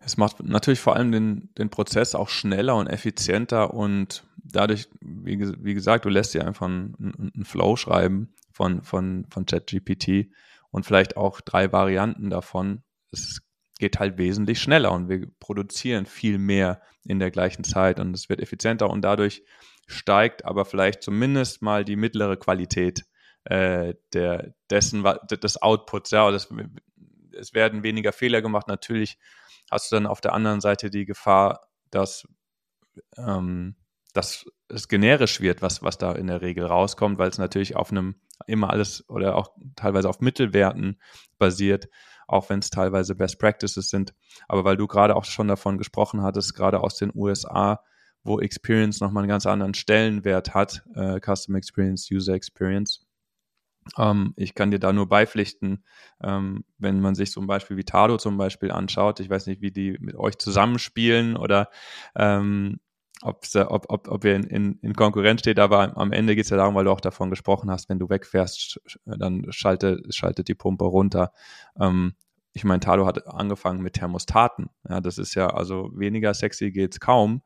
Es 0.00 0.16
macht 0.16 0.42
natürlich 0.42 0.80
vor 0.80 0.96
allem 0.96 1.12
den, 1.12 1.50
den 1.58 1.68
Prozess 1.68 2.14
auch 2.14 2.30
schneller 2.30 2.76
und 2.76 2.86
effizienter 2.86 3.74
und 3.74 4.24
dadurch, 4.42 4.88
wie, 5.02 5.38
wie 5.62 5.74
gesagt, 5.74 6.06
du 6.06 6.08
lässt 6.08 6.32
dir 6.32 6.46
einfach 6.46 6.66
einen, 6.66 6.94
einen 7.34 7.44
Flow 7.44 7.76
schreiben 7.76 8.32
von, 8.52 8.82
von, 8.82 9.26
von 9.28 9.44
ChatGPT 9.44 10.30
und 10.72 10.84
vielleicht 10.84 11.16
auch 11.16 11.40
drei 11.40 11.70
Varianten 11.70 12.30
davon. 12.30 12.82
Es 13.12 13.42
geht 13.78 14.00
halt 14.00 14.18
wesentlich 14.18 14.60
schneller 14.60 14.90
und 14.92 15.08
wir 15.08 15.28
produzieren 15.38 16.06
viel 16.06 16.38
mehr 16.38 16.82
in 17.04 17.18
der 17.18 17.30
gleichen 17.30 17.62
Zeit 17.62 18.00
und 18.00 18.14
es 18.14 18.28
wird 18.28 18.40
effizienter 18.40 18.90
und 18.90 19.02
dadurch 19.02 19.44
steigt 19.86 20.44
aber 20.44 20.64
vielleicht 20.64 21.02
zumindest 21.02 21.62
mal 21.62 21.84
die 21.84 21.96
mittlere 21.96 22.36
Qualität 22.36 23.04
äh, 23.44 23.94
der, 24.12 24.54
dessen, 24.70 25.04
des 25.30 25.60
Outputs. 25.60 26.10
Ja, 26.10 26.30
das, 26.30 26.48
es 27.32 27.54
werden 27.54 27.82
weniger 27.82 28.12
Fehler 28.12 28.40
gemacht. 28.40 28.68
Natürlich 28.68 29.18
hast 29.70 29.90
du 29.90 29.96
dann 29.96 30.06
auf 30.06 30.20
der 30.20 30.32
anderen 30.32 30.60
Seite 30.60 30.90
die 30.90 31.04
Gefahr, 31.04 31.68
dass, 31.90 32.26
ähm, 33.16 33.76
dass 34.14 34.46
es 34.72 34.88
generisch 34.88 35.40
wird, 35.40 35.62
was, 35.62 35.82
was 35.82 35.98
da 35.98 36.12
in 36.12 36.26
der 36.26 36.40
Regel 36.40 36.64
rauskommt, 36.66 37.18
weil 37.18 37.30
es 37.30 37.38
natürlich 37.38 37.76
auf 37.76 37.90
einem 37.90 38.16
immer 38.46 38.70
alles 38.70 39.08
oder 39.08 39.36
auch 39.36 39.52
teilweise 39.76 40.08
auf 40.08 40.20
Mittelwerten 40.20 41.00
basiert, 41.38 41.88
auch 42.26 42.50
wenn 42.50 42.60
es 42.60 42.70
teilweise 42.70 43.14
Best 43.14 43.38
Practices 43.38 43.90
sind. 43.90 44.14
Aber 44.48 44.64
weil 44.64 44.76
du 44.76 44.86
gerade 44.86 45.16
auch 45.16 45.24
schon 45.24 45.48
davon 45.48 45.78
gesprochen 45.78 46.22
hattest, 46.22 46.54
gerade 46.54 46.80
aus 46.80 46.96
den 46.96 47.12
USA, 47.14 47.82
wo 48.24 48.40
Experience 48.40 49.00
nochmal 49.00 49.22
einen 49.22 49.30
ganz 49.30 49.46
anderen 49.46 49.74
Stellenwert 49.74 50.54
hat, 50.54 50.84
äh, 50.94 51.20
Custom 51.20 51.56
Experience, 51.56 52.08
User 52.10 52.34
Experience, 52.34 53.06
ähm, 53.98 54.32
ich 54.36 54.54
kann 54.54 54.70
dir 54.70 54.78
da 54.78 54.92
nur 54.92 55.08
beipflichten, 55.08 55.84
ähm, 56.22 56.64
wenn 56.78 57.00
man 57.00 57.14
sich 57.14 57.32
zum 57.32 57.46
Beispiel 57.46 57.76
Vitado 57.76 58.16
zum 58.16 58.36
Beispiel 58.36 58.70
anschaut. 58.70 59.20
Ich 59.20 59.28
weiß 59.28 59.46
nicht, 59.46 59.60
wie 59.60 59.72
die 59.72 59.96
mit 60.00 60.14
euch 60.14 60.38
zusammenspielen 60.38 61.36
oder 61.36 61.68
ähm, 62.14 62.78
ob, 63.22 63.46
ob, 63.54 64.08
ob 64.08 64.24
ihr 64.24 64.36
in, 64.36 64.44
in, 64.44 64.78
in 64.82 64.94
Konkurrenz 64.94 65.40
steht, 65.40 65.58
aber 65.58 65.96
am 65.96 66.12
Ende 66.12 66.34
geht 66.34 66.44
es 66.44 66.50
ja 66.50 66.56
darum, 66.56 66.74
weil 66.74 66.84
du 66.84 66.90
auch 66.90 67.00
davon 67.00 67.30
gesprochen 67.30 67.70
hast, 67.70 67.88
wenn 67.88 67.98
du 67.98 68.08
wegfährst, 68.08 68.80
dann 69.04 69.46
schalte, 69.50 70.02
schaltet 70.10 70.48
die 70.48 70.54
Pumpe 70.54 70.84
runter. 70.84 71.32
Ähm, 71.78 72.14
ich 72.52 72.64
meine, 72.64 72.80
Tado 72.80 73.06
hat 73.06 73.26
angefangen 73.26 73.80
mit 73.80 73.94
Thermostaten. 73.94 74.68
Ja, 74.88 75.00
das 75.00 75.18
ist 75.18 75.34
ja 75.34 75.48
also 75.48 75.90
weniger 75.94 76.34
sexy 76.34 76.70
geht's 76.70 77.00
kaum 77.00 77.42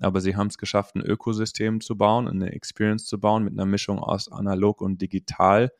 aber 0.00 0.20
sie 0.20 0.36
haben 0.36 0.46
es 0.46 0.58
geschafft, 0.58 0.94
ein 0.94 1.02
Ökosystem 1.02 1.80
zu 1.80 1.96
bauen, 1.96 2.28
eine 2.28 2.52
Experience 2.52 3.04
zu 3.06 3.18
bauen 3.18 3.44
mit 3.44 3.54
einer 3.54 3.66
Mischung 3.66 3.98
aus 3.98 4.30
analog 4.30 4.80
und 4.80 5.02
digital, 5.02 5.72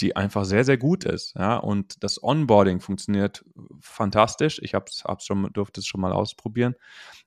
die 0.00 0.16
einfach 0.16 0.44
sehr, 0.44 0.64
sehr 0.64 0.78
gut 0.78 1.04
ist. 1.04 1.34
Ja? 1.36 1.56
Und 1.56 2.02
das 2.02 2.22
Onboarding 2.22 2.80
funktioniert 2.80 3.44
fantastisch. 3.80 4.60
Ich 4.62 4.74
hab's, 4.74 5.04
hab's 5.04 5.26
schon, 5.26 5.52
durfte 5.52 5.80
es 5.80 5.86
schon 5.86 6.00
mal 6.00 6.12
ausprobieren. 6.12 6.74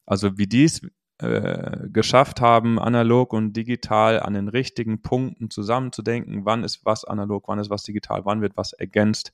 Also 0.05 0.37
wie 0.37 0.47
die 0.47 0.65
es 0.65 0.81
äh, 1.19 1.89
geschafft 1.89 2.41
haben, 2.41 2.79
analog 2.79 3.33
und 3.33 3.53
digital 3.53 4.19
an 4.19 4.33
den 4.33 4.47
richtigen 4.47 5.01
Punkten 5.01 5.49
zusammenzudenken, 5.49 6.45
wann 6.45 6.63
ist 6.63 6.85
was 6.85 7.05
analog, 7.05 7.47
wann 7.47 7.59
ist 7.59 7.69
was 7.69 7.83
digital, 7.83 8.25
wann 8.25 8.41
wird 8.41 8.57
was 8.57 8.73
ergänzt. 8.73 9.31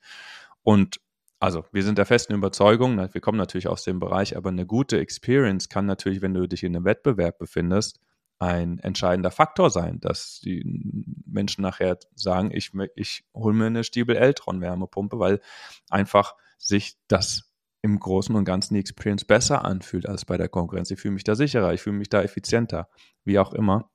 Und 0.64 1.00
also 1.40 1.64
wir 1.72 1.84
sind 1.84 1.98
der 1.98 2.06
festen 2.06 2.34
Überzeugung, 2.34 2.98
wir 2.98 3.22
kommen 3.22 3.38
natürlich 3.38 3.68
aus 3.68 3.84
dem 3.84 4.00
Bereich, 4.00 4.36
aber 4.36 4.50
eine 4.50 4.66
gute 4.66 5.00
Experience 5.00 5.70
kann 5.70 5.86
natürlich, 5.86 6.22
wenn 6.22 6.34
du 6.34 6.48
dich 6.48 6.64
in 6.64 6.76
einem 6.76 6.86
Wettbewerb 6.86 7.40
befindest, 7.40 8.00
ein 8.40 8.80
entscheidender 8.80 9.32
Faktor 9.32 9.70
sein, 9.70 10.00
dass 10.00 10.40
die 10.40 10.64
Menschen 11.26 11.62
nachher 11.62 11.98
sagen, 12.16 12.52
ich, 12.54 12.72
ich 12.96 13.26
hole 13.34 13.54
mir 13.54 13.68
eine 13.68 13.84
Stiebel 13.84 14.16
Eltron 14.16 14.62
Wärmepumpe, 14.62 15.20
weil 15.20 15.42
einfach 15.90 16.36
sich 16.58 16.98
das 17.08 17.49
im 17.82 18.00
Großen 18.00 18.36
und 18.36 18.46
Ganzen 18.46 18.74
die 18.74 18.80
Experience 18.80 19.26
besser 19.26 19.64
anfühlt 19.66 20.08
als 20.08 20.26
bei 20.26 20.38
der 20.38 20.50
Konkurrenz. 20.50 20.92
Ich 20.92 21.00
fühle 21.00 21.14
mich 21.14 21.24
da 21.24 21.36
sicherer, 21.36 21.74
ich 21.74 21.82
fühle 21.82 21.98
mich 21.98 22.10
da 22.10 22.22
effizienter, 22.22 22.90
wie 23.24 23.40
auch 23.40 23.54
immer. 23.54 23.90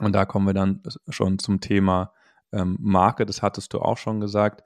Und 0.00 0.12
da 0.14 0.24
kommen 0.24 0.46
wir 0.46 0.54
dann 0.54 0.82
schon 1.08 1.38
zum 1.38 1.60
Thema 1.60 2.12
ähm, 2.52 2.76
Marke, 2.80 3.26
das 3.26 3.42
hattest 3.42 3.72
du 3.72 3.80
auch 3.80 3.98
schon 3.98 4.20
gesagt. 4.20 4.62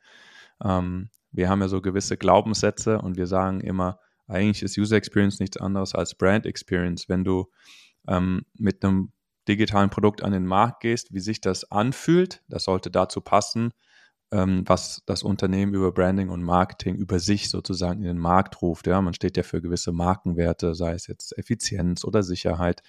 Ähm, 0.63 1.11
wir 1.33 1.49
haben 1.49 1.61
ja 1.61 1.69
so 1.69 1.81
gewisse 1.83 2.17
Glaubenssätze 2.17 3.01
und 3.01 3.17
wir 3.17 3.27
sagen 3.27 3.61
immer, 3.61 3.99
eigentlich 4.27 4.63
ist 4.63 4.79
User 4.79 4.97
Experience 4.97 5.39
nichts 5.39 5.57
anderes 5.57 5.95
als 5.95 6.15
Brand 6.15 6.47
Experience. 6.47 7.09
Wenn 7.09 7.25
du 7.25 7.51
ähm, 8.09 8.45
mit 8.55 8.85
einem 8.85 9.13
digitalen 9.49 9.91
Produkt 9.91 10.23
an 10.23 10.33
den 10.33 10.47
Markt 10.47 10.81
gehst, 10.81 11.13
wie 11.13 11.21
sich 11.21 11.41
das 11.41 11.71
anfühlt, 11.71 12.43
das 12.49 12.65
sollte 12.65 12.91
dazu 12.91 13.21
passen, 13.21 13.73
was 14.31 15.03
das 15.07 15.23
Unternehmen 15.23 15.75
über 15.75 15.93
Branding 15.93 16.31
und 16.31 16.43
Marketing 16.43 16.97
über 16.97 17.21
sich 17.21 17.49
sozusagen 17.49 18.01
in 18.01 18.07
den 18.07 18.19
Markt 18.19 18.61
ruft. 18.61 18.87
Ja, 18.87 19.01
man 19.01 19.15
steht 19.15 19.37
ja 19.37 19.43
für 19.43 19.63
gewisse 19.63 19.93
Markenwerte, 19.93 20.75
sei 20.75 20.93
es 20.93 21.07
jetzt 21.07 21.37
Effizienz 21.39 22.05
oder 22.05 22.23
Sicherheit. 22.23 22.83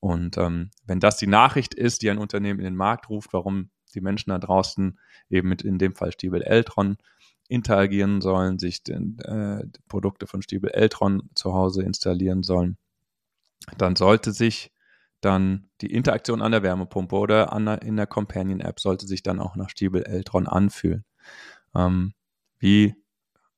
Und 0.00 0.36
ähm, 0.36 0.70
wenn 0.86 1.00
das 1.00 1.16
die 1.16 1.26
Nachricht 1.26 1.74
ist, 1.74 2.02
die 2.02 2.10
ein 2.10 2.18
Unternehmen 2.18 2.60
in 2.60 2.64
den 2.64 2.76
Markt 2.76 3.08
ruft, 3.08 3.32
warum 3.32 3.70
die 3.94 4.00
Menschen 4.00 4.30
da 4.30 4.38
draußen 4.38 4.98
eben 5.30 5.48
mit 5.48 5.62
in 5.62 5.78
dem 5.78 5.94
Fall 5.94 6.12
Stiebel 6.12 6.42
Eltron 6.42 6.98
interagieren 7.48 8.20
sollen, 8.20 8.58
sich 8.58 8.82
den, 8.82 9.18
äh, 9.20 9.64
Produkte 9.88 10.26
von 10.26 10.42
Stiebel 10.42 10.70
Eltron 10.70 11.30
zu 11.34 11.54
Hause 11.54 11.82
installieren 11.82 12.42
sollen, 12.42 12.76
dann 13.78 13.96
sollte 13.96 14.32
sich 14.32 14.70
dann 15.20 15.68
die 15.80 15.92
Interaktion 15.92 16.42
an 16.42 16.52
der 16.52 16.62
Wärmepumpe 16.62 17.16
oder 17.16 17.52
an 17.52 17.66
der, 17.66 17.82
in 17.82 17.96
der 17.96 18.06
Companion-App 18.06 18.80
sollte 18.80 19.06
sich 19.06 19.22
dann 19.22 19.40
auch 19.40 19.56
nach 19.56 19.70
Stiebel 19.70 20.04
Eltron 20.04 20.46
anfühlen. 20.46 21.04
Ähm, 21.74 22.14
wie, 22.58 22.94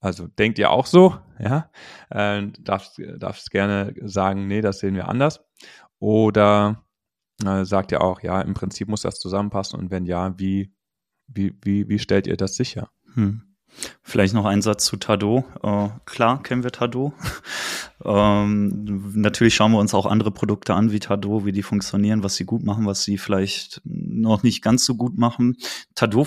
also 0.01 0.27
denkt 0.27 0.59
ihr 0.59 0.71
auch 0.71 0.87
so, 0.87 1.19
ja? 1.39 1.71
Äh, 2.11 2.49
darfst, 2.61 3.01
darfst 3.19 3.51
gerne 3.51 3.95
sagen, 4.03 4.47
nee, 4.47 4.61
das 4.61 4.79
sehen 4.79 4.95
wir 4.95 5.09
anders. 5.09 5.41
Oder 5.99 6.85
äh, 7.45 7.65
sagt 7.65 7.93
ihr 7.93 8.01
auch, 8.01 8.23
ja, 8.23 8.41
im 8.41 8.55
Prinzip 8.55 8.89
muss 8.89 9.03
das 9.03 9.19
zusammenpassen 9.19 9.79
und 9.79 9.91
wenn 9.91 10.07
ja, 10.07 10.39
wie, 10.39 10.73
wie, 11.27 11.55
wie, 11.63 11.89
wie 11.89 11.99
stellt 11.99 12.27
ihr 12.27 12.37
das 12.37 12.57
sicher? 12.57 12.91
Hm. 13.15 13.50
Vielleicht 14.03 14.35
noch 14.35 14.45
ein 14.45 14.63
Satz 14.63 14.85
zu 14.85 14.97
Tado. 14.97 15.45
Äh, 15.63 15.89
klar 16.05 16.43
kennen 16.43 16.65
wir 16.65 16.73
Tado. 16.73 17.13
ähm, 18.05 19.13
natürlich 19.15 19.55
schauen 19.55 19.73
wir 19.73 19.79
uns 19.79 19.95
auch 19.95 20.07
andere 20.07 20.31
Produkte 20.31 20.75
an 20.75 20.93
wie 20.93 21.01
Tado, 21.01 21.45
wie 21.45 21.53
die 21.53 21.63
funktionieren, 21.63 22.23
was 22.23 22.37
sie 22.37 22.45
gut 22.45 22.63
machen, 22.63 22.87
was 22.87 23.05
sie 23.05 23.19
vielleicht 23.19 23.81
noch 23.85 24.43
nicht 24.43 24.63
ganz 24.63 24.85
so 24.85 24.97
gut 24.97 25.17
machen. 25.17 25.57
Tado, 25.95 26.27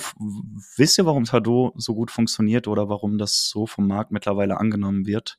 wisst 0.76 0.98
ihr, 0.98 1.06
warum 1.06 1.24
Tado 1.24 1.72
so 1.76 1.94
gut 1.94 2.10
funktioniert 2.10 2.66
oder 2.66 2.88
warum 2.88 3.18
das 3.18 3.48
so 3.48 3.66
vom 3.66 3.86
Markt 3.86 4.10
mittlerweile 4.10 4.58
angenommen 4.58 5.06
wird? 5.06 5.38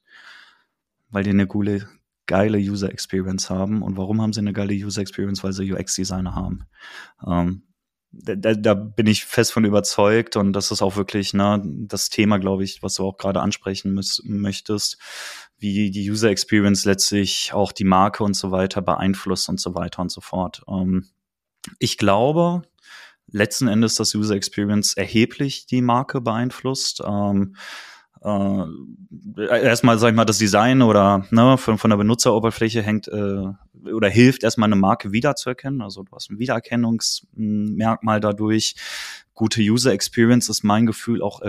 Weil 1.10 1.24
die 1.24 1.32
eine 1.32 1.48
coole, 1.48 1.88
geile 2.28 2.58
User 2.58 2.92
Experience 2.92 3.50
haben. 3.50 3.82
Und 3.82 3.98
warum 3.98 4.22
haben 4.22 4.34
sie 4.34 4.40
eine 4.40 4.54
geile 4.54 4.74
User 4.74 5.02
Experience? 5.02 5.44
Weil 5.44 5.54
sie 5.54 5.72
UX-Designer 5.72 6.36
haben. 6.36 6.66
Ähm, 7.26 7.64
da, 8.24 8.54
da 8.54 8.74
bin 8.74 9.08
ich 9.08 9.26
fest 9.26 9.52
von 9.52 9.66
überzeugt 9.66 10.36
und 10.36 10.54
das 10.54 10.72
ist 10.72 10.82
auch 10.82 10.96
wirklich 10.96 11.34
ne, 11.34 11.62
das 11.64 12.10
Thema, 12.10 12.38
glaube 12.38 12.64
ich, 12.64 12.82
was 12.82 12.96
du 12.96 13.06
auch 13.06 13.18
gerade 13.18 13.42
ansprechen 13.42 14.00
möchtest, 14.24 14.98
wie 15.58 15.92
die 15.92 16.10
User 16.10 16.30
Experience 16.30 16.86
letztlich 16.86 17.52
auch 17.54 17.72
die 17.72 17.84
Marke 17.84 18.24
und 18.24 18.36
so 18.36 18.52
weiter 18.52 18.82
beeinflusst 18.82 19.50
und 19.50 19.60
so 19.60 19.76
weiter 19.76 20.02
und 20.02 20.12
so 20.12 20.22
fort. 20.22 20.64
Ähm, 20.68 21.08
ich 21.80 21.98
glaube, 21.98 22.64
letzten 23.28 23.68
Endes 23.68 23.96
das 23.96 24.14
User 24.16 24.36
Experience 24.36 24.96
erheblich 24.96 25.66
die 25.66 25.82
Marke 25.82 26.22
beeinflusst. 26.22 27.02
Ähm, 27.06 27.56
äh, 28.26 29.64
erstmal, 29.64 30.00
sag 30.00 30.10
ich 30.10 30.16
mal, 30.16 30.26
das 30.26 30.40
Design 30.40 30.82
oder 30.82 31.26
ne, 31.30 31.58
von, 31.58 31.78
von 31.78 31.90
der 31.90 31.98
Benutzeroberfläche 31.98 32.82
hängt 32.82 33.08
äh, 33.08 33.44
oder 33.92 34.10
hilft 34.10 34.44
erstmal 34.44 34.68
eine 34.68 34.76
Marke 34.76 35.12
wiederzuerkennen. 35.12 35.82
Also 35.82 36.04
du 36.04 36.12
hast 36.12 36.32
ein 36.32 36.40
Wiedererkennungsmerkmal 36.40 38.20
dadurch. 38.20 38.76
Gute 39.34 39.62
User 39.62 39.92
Experience 39.92 40.50
ist 40.50 40.64
mein 40.64 40.86
Gefühl 40.86 41.22
auch 41.22 41.42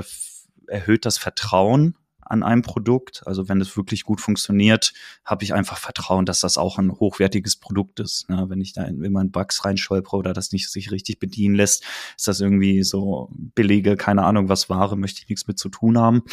erhöht 0.66 1.07
das 1.07 1.18
Vertrauen 1.18 1.97
an 2.20 2.43
einem 2.43 2.62
Produkt. 2.62 3.22
Also 3.27 3.49
wenn 3.49 3.61
es 3.61 3.77
wirklich 3.77 4.03
gut 4.03 4.20
funktioniert, 4.20 4.93
habe 5.24 5.45
ich 5.45 5.55
einfach 5.55 5.79
Vertrauen, 5.79 6.27
dass 6.27 6.41
das 6.41 6.59
auch 6.59 6.79
ein 6.79 6.91
hochwertiges 6.91 7.57
Produkt 7.57 8.01
ist. 8.01 8.29
Ne? 8.29 8.47
Wenn 8.49 8.61
ich 8.61 8.72
da 8.72 8.85
immer 8.85 9.20
in 9.20 9.31
Bugs 9.31 9.64
reinstolpere 9.64 10.16
oder 10.16 10.33
das 10.33 10.53
nicht 10.53 10.68
sich 10.68 10.91
richtig 10.91 11.20
bedienen 11.20 11.55
lässt, 11.55 11.85
ist 12.16 12.29
das 12.29 12.41
irgendwie 12.41 12.83
so 12.83 13.31
billige, 13.33 13.97
keine 13.97 14.24
Ahnung 14.24 14.49
was 14.49 14.68
Ware, 14.68 14.97
möchte 14.97 15.22
ich 15.22 15.29
nichts 15.29 15.47
mit 15.47 15.59
zu 15.59 15.68
tun 15.68 15.99
haben. 15.99 16.24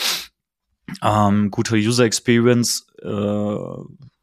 Ähm, 1.02 1.52
gute 1.52 1.76
User 1.76 2.06
Experience 2.06 2.88
äh, 3.02 3.08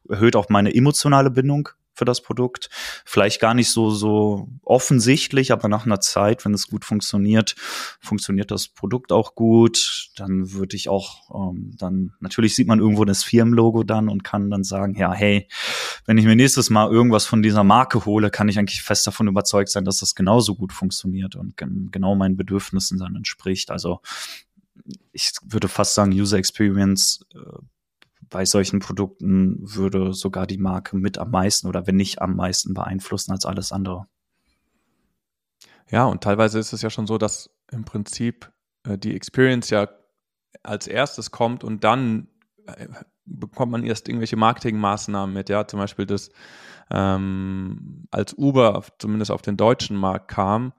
erhöht 0.08 0.36
auch 0.36 0.48
meine 0.48 0.74
emotionale 0.74 1.30
Bindung 1.30 1.70
für 2.00 2.04
das 2.06 2.22
Produkt. 2.22 2.70
Vielleicht 3.04 3.40
gar 3.40 3.52
nicht 3.52 3.70
so, 3.70 3.90
so 3.90 4.48
offensichtlich, 4.64 5.52
aber 5.52 5.68
nach 5.68 5.84
einer 5.84 6.00
Zeit, 6.00 6.44
wenn 6.44 6.54
es 6.54 6.68
gut 6.68 6.86
funktioniert, 6.86 7.54
funktioniert 8.00 8.50
das 8.50 8.68
Produkt 8.68 9.12
auch 9.12 9.34
gut. 9.34 10.08
Dann 10.16 10.52
würde 10.52 10.76
ich 10.76 10.88
auch, 10.88 11.30
ähm, 11.34 11.72
dann, 11.76 12.12
natürlich 12.20 12.56
sieht 12.56 12.68
man 12.68 12.80
irgendwo 12.80 13.04
das 13.04 13.22
Firmenlogo 13.22 13.82
dann 13.82 14.08
und 14.08 14.24
kann 14.24 14.50
dann 14.50 14.64
sagen, 14.64 14.94
ja, 14.94 15.12
hey, 15.12 15.46
wenn 16.06 16.16
ich 16.16 16.24
mir 16.24 16.36
nächstes 16.36 16.70
Mal 16.70 16.90
irgendwas 16.90 17.26
von 17.26 17.42
dieser 17.42 17.64
Marke 17.64 18.06
hole, 18.06 18.30
kann 18.30 18.48
ich 18.48 18.58
eigentlich 18.58 18.82
fest 18.82 19.06
davon 19.06 19.28
überzeugt 19.28 19.68
sein, 19.68 19.84
dass 19.84 19.98
das 19.98 20.14
genauso 20.14 20.54
gut 20.54 20.72
funktioniert 20.72 21.36
und 21.36 21.54
genau 21.58 22.14
meinen 22.14 22.38
Bedürfnissen 22.38 22.98
dann 22.98 23.14
entspricht. 23.14 23.70
Also 23.70 24.00
ich 25.12 25.32
würde 25.42 25.68
fast 25.68 25.94
sagen, 25.94 26.12
User 26.12 26.38
Experience 26.38 27.24
äh, 27.34 27.38
bei 28.30 28.44
solchen 28.44 28.80
Produkten 28.80 29.58
würde 29.60 30.12
sogar 30.14 30.46
die 30.46 30.58
Marke 30.58 30.96
mit 30.96 31.18
am 31.18 31.30
meisten 31.30 31.66
oder 31.66 31.86
wenn 31.86 31.96
nicht 31.96 32.22
am 32.22 32.36
meisten 32.36 32.74
beeinflussen 32.74 33.32
als 33.32 33.44
alles 33.44 33.72
andere. 33.72 34.06
Ja, 35.90 36.04
und 36.04 36.22
teilweise 36.22 36.58
ist 36.58 36.72
es 36.72 36.82
ja 36.82 36.90
schon 36.90 37.08
so, 37.08 37.18
dass 37.18 37.50
im 37.72 37.84
Prinzip 37.84 38.52
äh, 38.84 38.96
die 38.96 39.14
Experience 39.16 39.70
ja 39.70 39.88
als 40.62 40.86
erstes 40.86 41.30
kommt 41.30 41.64
und 41.64 41.82
dann 41.84 42.28
äh, 42.66 42.88
bekommt 43.24 43.72
man 43.72 43.84
erst 43.84 44.08
irgendwelche 44.08 44.36
Marketingmaßnahmen 44.36 45.34
mit, 45.34 45.48
ja, 45.48 45.66
zum 45.66 45.80
Beispiel 45.80 46.06
das, 46.06 46.30
ähm, 46.90 48.06
als 48.10 48.34
Uber 48.34 48.76
auf, 48.76 48.92
zumindest 48.98 49.30
auf 49.30 49.42
den 49.42 49.56
deutschen 49.56 49.96
Markt 49.96 50.28
kam, 50.28 50.72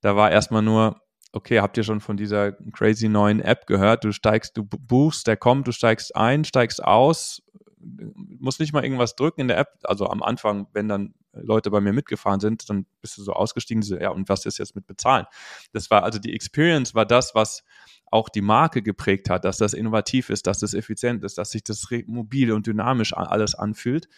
da 0.00 0.16
war 0.16 0.30
erstmal 0.30 0.62
nur, 0.62 1.00
okay, 1.32 1.60
habt 1.60 1.76
ihr 1.76 1.84
schon 1.84 2.00
von 2.00 2.16
dieser 2.16 2.52
crazy 2.72 3.08
neuen 3.08 3.40
App 3.40 3.66
gehört? 3.66 4.04
Du 4.04 4.12
steigst, 4.12 4.56
du 4.56 4.64
buchst, 4.64 5.26
der 5.26 5.36
kommt, 5.36 5.68
du 5.68 5.72
steigst 5.72 6.16
ein, 6.16 6.44
steigst 6.44 6.82
aus, 6.82 7.42
musst 7.80 8.60
nicht 8.60 8.72
mal 8.72 8.82
irgendwas 8.82 9.16
drücken 9.16 9.42
in 9.42 9.48
der 9.48 9.58
App. 9.58 9.78
Also 9.84 10.08
am 10.08 10.22
Anfang, 10.22 10.66
wenn 10.72 10.88
dann 10.88 11.14
Leute 11.32 11.70
bei 11.70 11.80
mir 11.80 11.92
mitgefahren 11.92 12.40
sind, 12.40 12.68
dann 12.68 12.86
bist 13.00 13.16
du 13.18 13.22
so 13.22 13.32
ausgestiegen, 13.32 13.82
so, 13.82 13.96
ja, 13.96 14.10
und 14.10 14.28
was 14.28 14.46
ist 14.46 14.58
jetzt 14.58 14.74
mit 14.74 14.86
bezahlen? 14.86 15.26
Das 15.72 15.90
war 15.90 16.02
also 16.02 16.18
die 16.18 16.34
Experience 16.34 16.94
war 16.94 17.06
das, 17.06 17.34
was 17.34 17.62
auch 18.10 18.28
die 18.28 18.40
Marke 18.40 18.82
geprägt 18.82 19.28
hat, 19.28 19.44
dass 19.44 19.58
das 19.58 19.74
innovativ 19.74 20.30
ist, 20.30 20.46
dass 20.46 20.60
das 20.60 20.74
effizient 20.74 21.22
ist, 21.24 21.38
dass 21.38 21.50
sich 21.50 21.62
das 21.62 21.86
mobil 22.06 22.52
und 22.52 22.66
dynamisch 22.66 23.14
alles 23.14 23.54
anfühlt. 23.54 24.08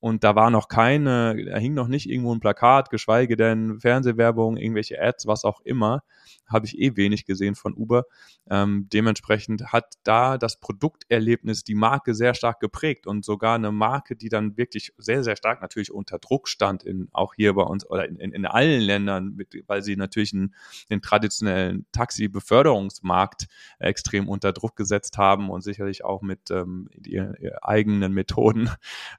Und 0.00 0.22
da 0.22 0.36
war 0.36 0.50
noch 0.50 0.68
keine, 0.68 1.36
da 1.44 1.58
hing 1.58 1.74
noch 1.74 1.88
nicht 1.88 2.08
irgendwo 2.08 2.32
ein 2.32 2.40
Plakat, 2.40 2.90
geschweige 2.90 3.36
denn 3.36 3.80
Fernsehwerbung, 3.80 4.56
irgendwelche 4.56 5.00
Ads, 5.00 5.26
was 5.26 5.44
auch 5.44 5.60
immer. 5.62 6.04
Habe 6.46 6.66
ich 6.66 6.78
eh 6.78 6.96
wenig 6.96 7.24
gesehen 7.24 7.56
von 7.56 7.74
Uber. 7.74 8.04
Ähm, 8.48 8.88
dementsprechend 8.92 9.72
hat 9.72 9.94
da 10.04 10.38
das 10.38 10.60
Produkterlebnis 10.60 11.64
die 11.64 11.74
Marke 11.74 12.14
sehr 12.14 12.34
stark 12.34 12.60
geprägt 12.60 13.06
und 13.06 13.24
sogar 13.24 13.56
eine 13.56 13.72
Marke, 13.72 14.14
die 14.14 14.28
dann 14.28 14.56
wirklich 14.56 14.92
sehr, 14.98 15.24
sehr 15.24 15.36
stark 15.36 15.60
natürlich 15.62 15.92
unter 15.92 16.18
Druck 16.18 16.48
stand, 16.48 16.84
in, 16.84 17.08
auch 17.12 17.34
hier 17.34 17.54
bei 17.54 17.64
uns 17.64 17.84
oder 17.84 18.08
in, 18.08 18.16
in, 18.16 18.32
in 18.32 18.46
allen 18.46 18.80
Ländern, 18.80 19.36
weil 19.66 19.82
sie 19.82 19.96
natürlich 19.96 20.32
einen, 20.32 20.54
den 20.90 21.02
traditionellen 21.02 21.86
Taxi-Beförderungsmarkt 21.92 23.46
extrem 23.80 24.28
unter 24.28 24.52
Druck 24.52 24.76
gesetzt 24.76 25.18
haben 25.18 25.50
und 25.50 25.62
sicherlich 25.62 26.04
auch 26.04 26.22
mit 26.22 26.50
ähm, 26.50 26.88
ihren, 27.04 27.34
ihren 27.34 27.58
eigenen 27.62 28.12
Methoden. 28.12 28.70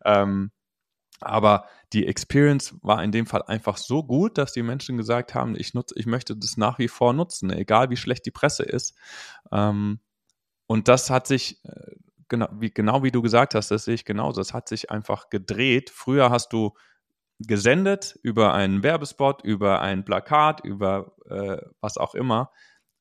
Ähm, 0.06 0.52
aber 1.22 1.66
die 1.94 2.08
Experience 2.08 2.76
war 2.82 3.04
in 3.04 3.12
dem 3.12 3.26
Fall 3.26 3.44
einfach 3.44 3.78
so 3.78 4.04
gut, 4.04 4.38
dass 4.38 4.54
die 4.54 4.64
Menschen 4.64 4.98
gesagt 4.98 5.34
haben, 5.34 5.56
ich 5.58 5.74
nutze, 5.74 5.96
ich 5.98 6.06
möchte 6.06 6.36
das 6.36 6.58
nach 6.58 6.80
wie 6.80 6.88
vor 6.88 7.14
nutzen, 7.14 7.52
egal 7.52 7.90
wie 7.90 7.98
schlecht 7.98 8.26
die 8.26 8.32
Presse 8.32 8.64
ist. 8.64 8.96
Ähm, 9.52 10.00
und 10.68 10.88
das 10.88 11.10
hat 11.10 11.26
sich, 11.28 11.62
genau 12.28 12.48
wie, 12.54 12.72
genau 12.72 13.04
wie 13.04 13.12
du 13.12 13.22
gesagt 13.22 13.56
hast, 13.56 13.72
das 13.72 13.86
sehe 13.86 13.96
ich 13.96 14.06
genauso. 14.06 14.40
Es 14.40 14.54
hat 14.54 14.70
sich 14.70 14.92
einfach 14.92 15.30
gedreht. 15.30 15.90
Früher 15.90 16.30
hast 16.30 16.54
du 16.54 16.74
gesendet 17.40 18.20
über 18.22 18.54
einen 18.54 18.84
Werbespot, 18.84 19.44
über 19.44 19.82
ein 19.82 20.06
Plakat, 20.06 20.64
über 20.64 21.16
äh, 21.30 21.58
was 21.82 21.98
auch 21.98 22.14
immer, 22.14 22.52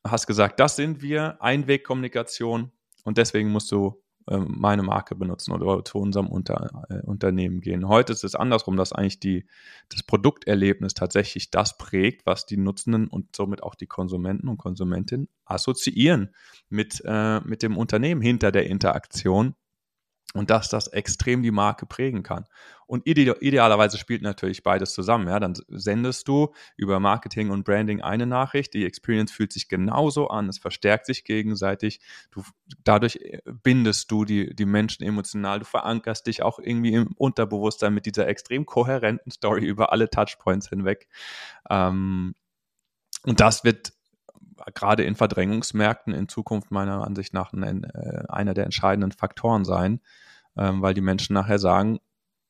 hast 0.06 0.26
gesagt, 0.26 0.60
das 0.60 0.76
sind 0.76 1.02
wir, 1.02 1.42
Einwegkommunikation 1.42 2.72
und 3.04 3.18
deswegen 3.18 3.50
musst 3.50 3.70
du 3.72 4.02
ähm, 4.30 4.54
meine 4.58 4.82
Marke 4.82 5.14
benutzen 5.14 5.52
oder 5.52 5.84
zu 5.84 5.98
unserem 5.98 6.28
Unter, 6.28 6.84
äh, 6.88 7.00
Unternehmen 7.06 7.60
gehen. 7.60 7.88
Heute 7.88 8.12
ist 8.12 8.24
es 8.24 8.34
andersrum, 8.34 8.76
dass 8.76 8.92
eigentlich 8.92 9.20
die, 9.20 9.46
das 9.88 10.02
Produkterlebnis 10.02 10.94
tatsächlich 10.94 11.50
das 11.50 11.78
prägt, 11.78 12.26
was 12.26 12.46
die 12.46 12.56
Nutzenden 12.56 13.08
und 13.08 13.34
somit 13.34 13.62
auch 13.62 13.74
die 13.74 13.86
Konsumenten 13.86 14.48
und 14.48 14.58
Konsumentinnen 14.58 15.28
assoziieren 15.44 16.34
mit, 16.68 17.02
äh, 17.04 17.40
mit 17.40 17.62
dem 17.62 17.76
Unternehmen 17.76 18.20
hinter 18.20 18.52
der 18.52 18.66
Interaktion 18.66 19.54
und 20.34 20.50
dass 20.50 20.68
das 20.68 20.88
extrem 20.88 21.42
die 21.42 21.50
Marke 21.50 21.86
prägen 21.86 22.22
kann. 22.22 22.44
Und 22.86 23.06
ide 23.06 23.36
idealerweise 23.40 23.98
spielt 23.98 24.22
natürlich 24.22 24.62
beides 24.62 24.92
zusammen. 24.92 25.28
Ja, 25.28 25.40
dann 25.40 25.54
sendest 25.68 26.28
du 26.28 26.52
über 26.76 27.00
Marketing 27.00 27.50
und 27.50 27.64
Branding 27.64 28.02
eine 28.02 28.26
Nachricht, 28.26 28.74
die 28.74 28.84
Experience 28.84 29.32
fühlt 29.32 29.52
sich 29.52 29.68
genauso 29.68 30.28
an, 30.28 30.48
es 30.48 30.58
verstärkt 30.58 31.06
sich 31.06 31.24
gegenseitig. 31.24 32.00
Du, 32.30 32.42
dadurch 32.84 33.16
äh, 33.16 33.40
bindest 33.62 34.10
du 34.10 34.24
die, 34.24 34.54
die 34.54 34.66
Menschen 34.66 35.04
emotional, 35.04 35.60
du 35.60 35.64
verankerst 35.64 36.26
dich 36.26 36.42
auch 36.42 36.58
irgendwie 36.58 36.92
im 36.92 37.12
Unterbewusstsein 37.16 37.94
mit 37.94 38.06
dieser 38.06 38.26
extrem 38.28 38.66
kohärenten 38.66 39.32
Story 39.32 39.64
über 39.66 39.92
alle 39.92 40.10
Touchpoints 40.10 40.68
hinweg. 40.68 41.08
Ähm, 41.70 42.34
und 43.24 43.40
das 43.40 43.64
wird 43.64 43.92
gerade 44.74 45.04
in 45.04 45.14
Verdrängungsmärkten 45.14 46.12
in 46.12 46.28
Zukunft 46.28 46.70
meiner 46.70 47.04
Ansicht 47.04 47.34
nach 47.34 47.52
ein, 47.52 47.84
äh, 47.84 48.24
einer 48.28 48.54
der 48.54 48.64
entscheidenden 48.64 49.12
Faktoren 49.12 49.64
sein, 49.64 50.00
ähm, 50.56 50.82
weil 50.82 50.94
die 50.94 51.00
Menschen 51.00 51.34
nachher 51.34 51.58
sagen, 51.58 51.98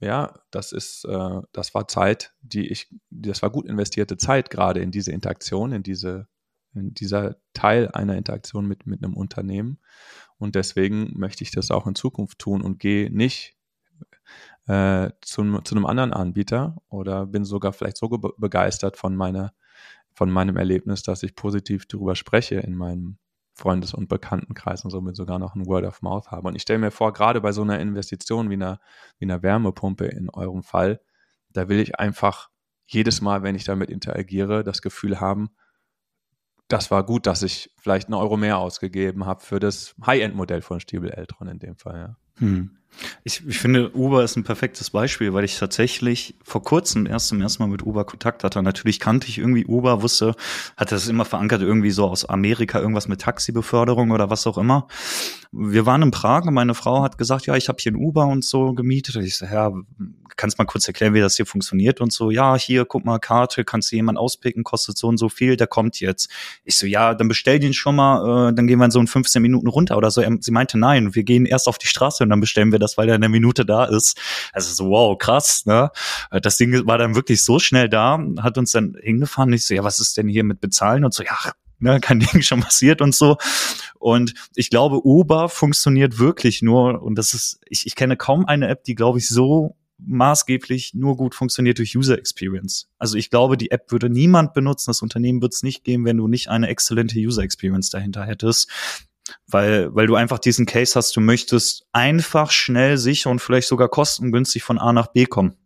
ja, 0.00 0.34
das 0.50 0.72
ist, 0.72 1.04
äh, 1.04 1.40
das 1.52 1.74
war 1.74 1.88
Zeit, 1.88 2.32
die 2.40 2.68
ich, 2.68 2.88
das 3.10 3.42
war 3.42 3.50
gut 3.50 3.66
investierte 3.66 4.16
Zeit 4.16 4.50
gerade 4.50 4.80
in 4.80 4.90
diese 4.90 5.12
Interaktion, 5.12 5.72
in 5.72 5.82
diese, 5.82 6.28
in 6.72 6.94
dieser 6.94 7.36
Teil 7.52 7.88
einer 7.88 8.16
Interaktion 8.16 8.66
mit, 8.66 8.86
mit 8.86 9.02
einem 9.02 9.16
Unternehmen. 9.16 9.78
Und 10.38 10.54
deswegen 10.54 11.18
möchte 11.18 11.42
ich 11.42 11.50
das 11.50 11.70
auch 11.70 11.86
in 11.86 11.96
Zukunft 11.96 12.38
tun 12.38 12.62
und 12.62 12.78
gehe 12.78 13.10
nicht 13.10 13.56
äh, 14.68 15.10
zu, 15.20 15.60
zu 15.62 15.74
einem 15.74 15.86
anderen 15.86 16.12
Anbieter 16.12 16.76
oder 16.88 17.26
bin 17.26 17.44
sogar 17.44 17.72
vielleicht 17.72 17.96
so 17.96 18.08
begeistert 18.08 18.96
von 18.96 19.16
meiner 19.16 19.52
von 20.18 20.32
meinem 20.32 20.56
Erlebnis, 20.56 21.04
dass 21.04 21.22
ich 21.22 21.36
positiv 21.36 21.86
darüber 21.86 22.16
spreche 22.16 22.56
in 22.56 22.74
meinem 22.74 23.18
Freundes- 23.54 23.94
und 23.94 24.08
Bekanntenkreis 24.08 24.84
und 24.84 24.90
somit 24.90 25.14
sogar 25.14 25.38
noch 25.38 25.54
ein 25.54 25.64
Word 25.66 25.84
of 25.84 26.02
Mouth 26.02 26.32
habe. 26.32 26.48
Und 26.48 26.56
ich 26.56 26.62
stelle 26.62 26.80
mir 26.80 26.90
vor, 26.90 27.12
gerade 27.12 27.40
bei 27.40 27.52
so 27.52 27.62
einer 27.62 27.78
Investition 27.78 28.50
wie 28.50 28.54
einer, 28.54 28.80
wie 29.20 29.26
einer 29.26 29.44
Wärmepumpe 29.44 30.06
in 30.06 30.28
eurem 30.28 30.64
Fall, 30.64 31.00
da 31.50 31.68
will 31.68 31.78
ich 31.78 32.00
einfach 32.00 32.50
jedes 32.84 33.20
Mal, 33.20 33.44
wenn 33.44 33.54
ich 33.54 33.62
damit 33.62 33.90
interagiere, 33.90 34.64
das 34.64 34.82
Gefühl 34.82 35.20
haben, 35.20 35.50
das 36.66 36.90
war 36.90 37.06
gut, 37.06 37.26
dass 37.26 37.44
ich 37.44 37.72
vielleicht 37.76 38.08
einen 38.08 38.14
Euro 38.14 38.36
mehr 38.36 38.58
ausgegeben 38.58 39.24
habe 39.24 39.40
für 39.40 39.60
das 39.60 39.94
High-End-Modell 40.04 40.62
von 40.62 40.80
Stiebel 40.80 41.10
Eltron 41.10 41.46
in 41.46 41.60
dem 41.60 41.76
Fall. 41.76 41.96
Ja. 41.96 42.16
Hm. 42.44 42.77
Ich, 43.22 43.46
ich 43.46 43.58
finde, 43.58 43.94
Uber 43.94 44.24
ist 44.24 44.36
ein 44.36 44.44
perfektes 44.44 44.90
Beispiel, 44.90 45.32
weil 45.32 45.44
ich 45.44 45.58
tatsächlich 45.58 46.34
vor 46.42 46.62
kurzem 46.62 47.06
erst 47.06 47.28
zum 47.28 47.40
ersten 47.40 47.62
Mal 47.62 47.68
mit 47.68 47.84
Uber 47.84 48.04
Kontakt 48.04 48.42
hatte. 48.42 48.62
Natürlich 48.62 48.98
kannte 48.98 49.28
ich 49.28 49.38
irgendwie 49.38 49.66
Uber, 49.66 50.02
wusste, 50.02 50.34
hatte 50.76 50.94
das 50.94 51.08
immer 51.08 51.24
verankert, 51.24 51.62
irgendwie 51.62 51.90
so 51.90 52.06
aus 52.06 52.24
Amerika, 52.24 52.80
irgendwas 52.80 53.08
mit 53.08 53.20
Taxibeförderung 53.20 54.10
oder 54.10 54.30
was 54.30 54.46
auch 54.46 54.58
immer. 54.58 54.88
Wir 55.52 55.86
waren 55.86 56.02
in 56.02 56.10
Prag 56.10 56.44
und 56.44 56.54
meine 56.54 56.74
Frau 56.74 57.02
hat 57.02 57.18
gesagt, 57.18 57.46
ja, 57.46 57.56
ich 57.56 57.68
habe 57.68 57.78
hier 57.80 57.92
ein 57.92 57.96
Uber 57.96 58.26
und 58.26 58.44
so 58.44 58.74
gemietet. 58.74 59.16
Ich 59.16 59.36
so, 59.36 59.46
ja, 59.46 59.72
kannst 60.38 60.58
mal 60.58 60.64
kurz 60.64 60.86
erklären, 60.86 61.12
wie 61.12 61.20
das 61.20 61.36
hier 61.36 61.46
funktioniert 61.46 62.00
und 62.00 62.12
so. 62.12 62.30
Ja, 62.30 62.56
hier, 62.56 62.84
guck 62.84 63.04
mal, 63.04 63.18
Karte, 63.18 63.64
kannst 63.64 63.92
du 63.92 63.96
jemand 63.96 64.18
auspicken, 64.18 64.64
kostet 64.64 64.96
so 64.96 65.08
und 65.08 65.18
so 65.18 65.28
viel, 65.28 65.56
der 65.56 65.66
kommt 65.66 66.00
jetzt. 66.00 66.30
Ich 66.64 66.76
so, 66.76 66.86
ja, 66.86 67.14
dann 67.14 67.28
bestell 67.28 67.58
den 67.58 67.74
schon 67.74 67.96
mal, 67.96 68.50
äh, 68.50 68.54
dann 68.54 68.66
gehen 68.66 68.78
wir 68.78 68.84
in 68.86 68.90
so 68.90 69.00
in 69.00 69.06
15 69.06 69.42
Minuten 69.42 69.68
runter 69.68 69.96
oder 69.96 70.10
so. 70.10 70.22
Sie 70.40 70.52
meinte, 70.52 70.78
nein, 70.78 71.14
wir 71.14 71.24
gehen 71.24 71.44
erst 71.44 71.68
auf 71.68 71.76
die 71.76 71.86
Straße 71.86 72.22
und 72.22 72.30
dann 72.30 72.40
bestellen 72.40 72.72
wir 72.72 72.77
das, 72.78 72.98
weil 72.98 73.06
der 73.06 73.16
in 73.16 73.22
einer 73.22 73.30
Minute 73.30 73.64
da 73.64 73.84
ist. 73.84 74.18
Also 74.52 74.72
so, 74.74 74.90
wow, 74.90 75.16
krass, 75.18 75.66
ne? 75.66 75.90
Das 76.42 76.56
Ding 76.56 76.86
war 76.86 76.98
dann 76.98 77.14
wirklich 77.14 77.44
so 77.44 77.58
schnell 77.58 77.88
da, 77.88 78.18
hat 78.40 78.58
uns 78.58 78.72
dann 78.72 78.96
hingefahren. 79.00 79.52
Ich 79.52 79.66
so, 79.66 79.74
ja, 79.74 79.84
was 79.84 80.00
ist 80.00 80.16
denn 80.16 80.28
hier 80.28 80.44
mit 80.44 80.60
bezahlen? 80.60 81.04
Und 81.04 81.14
so, 81.14 81.22
ja, 81.22 81.36
ne, 81.78 82.00
kein 82.00 82.20
Ding 82.32 82.42
schon 82.42 82.60
passiert 82.60 83.00
und 83.00 83.14
so. 83.14 83.36
Und 83.98 84.34
ich 84.54 84.70
glaube, 84.70 85.04
Uber 85.04 85.48
funktioniert 85.48 86.18
wirklich 86.18 86.62
nur, 86.62 87.02
und 87.02 87.16
das 87.16 87.34
ist, 87.34 87.60
ich, 87.66 87.86
ich 87.86 87.94
kenne 87.94 88.16
kaum 88.16 88.46
eine 88.46 88.68
App, 88.68 88.84
die, 88.84 88.94
glaube 88.94 89.18
ich, 89.18 89.28
so 89.28 89.76
maßgeblich 89.98 90.94
nur 90.94 91.16
gut 91.16 91.34
funktioniert 91.34 91.78
durch 91.78 91.96
User 91.96 92.16
Experience. 92.16 92.88
Also 92.98 93.16
ich 93.16 93.30
glaube, 93.30 93.56
die 93.56 93.72
App 93.72 93.90
würde 93.90 94.08
niemand 94.08 94.54
benutzen, 94.54 94.90
das 94.90 95.02
Unternehmen 95.02 95.42
wird 95.42 95.54
es 95.54 95.64
nicht 95.64 95.82
geben, 95.82 96.04
wenn 96.04 96.16
du 96.16 96.28
nicht 96.28 96.48
eine 96.48 96.68
exzellente 96.68 97.18
User 97.18 97.42
Experience 97.42 97.90
dahinter 97.90 98.24
hättest. 98.24 98.70
Weil, 99.46 99.94
weil 99.94 100.06
du 100.06 100.14
einfach 100.14 100.38
diesen 100.38 100.66
Case 100.66 100.94
hast, 100.94 101.16
du 101.16 101.20
möchtest 101.20 101.86
einfach, 101.92 102.50
schnell, 102.50 102.98
sicher 102.98 103.30
und 103.30 103.40
vielleicht 103.40 103.68
sogar 103.68 103.88
kostengünstig 103.88 104.62
von 104.62 104.78
A 104.78 104.92
nach 104.92 105.08
B 105.08 105.26
kommen. 105.26 105.56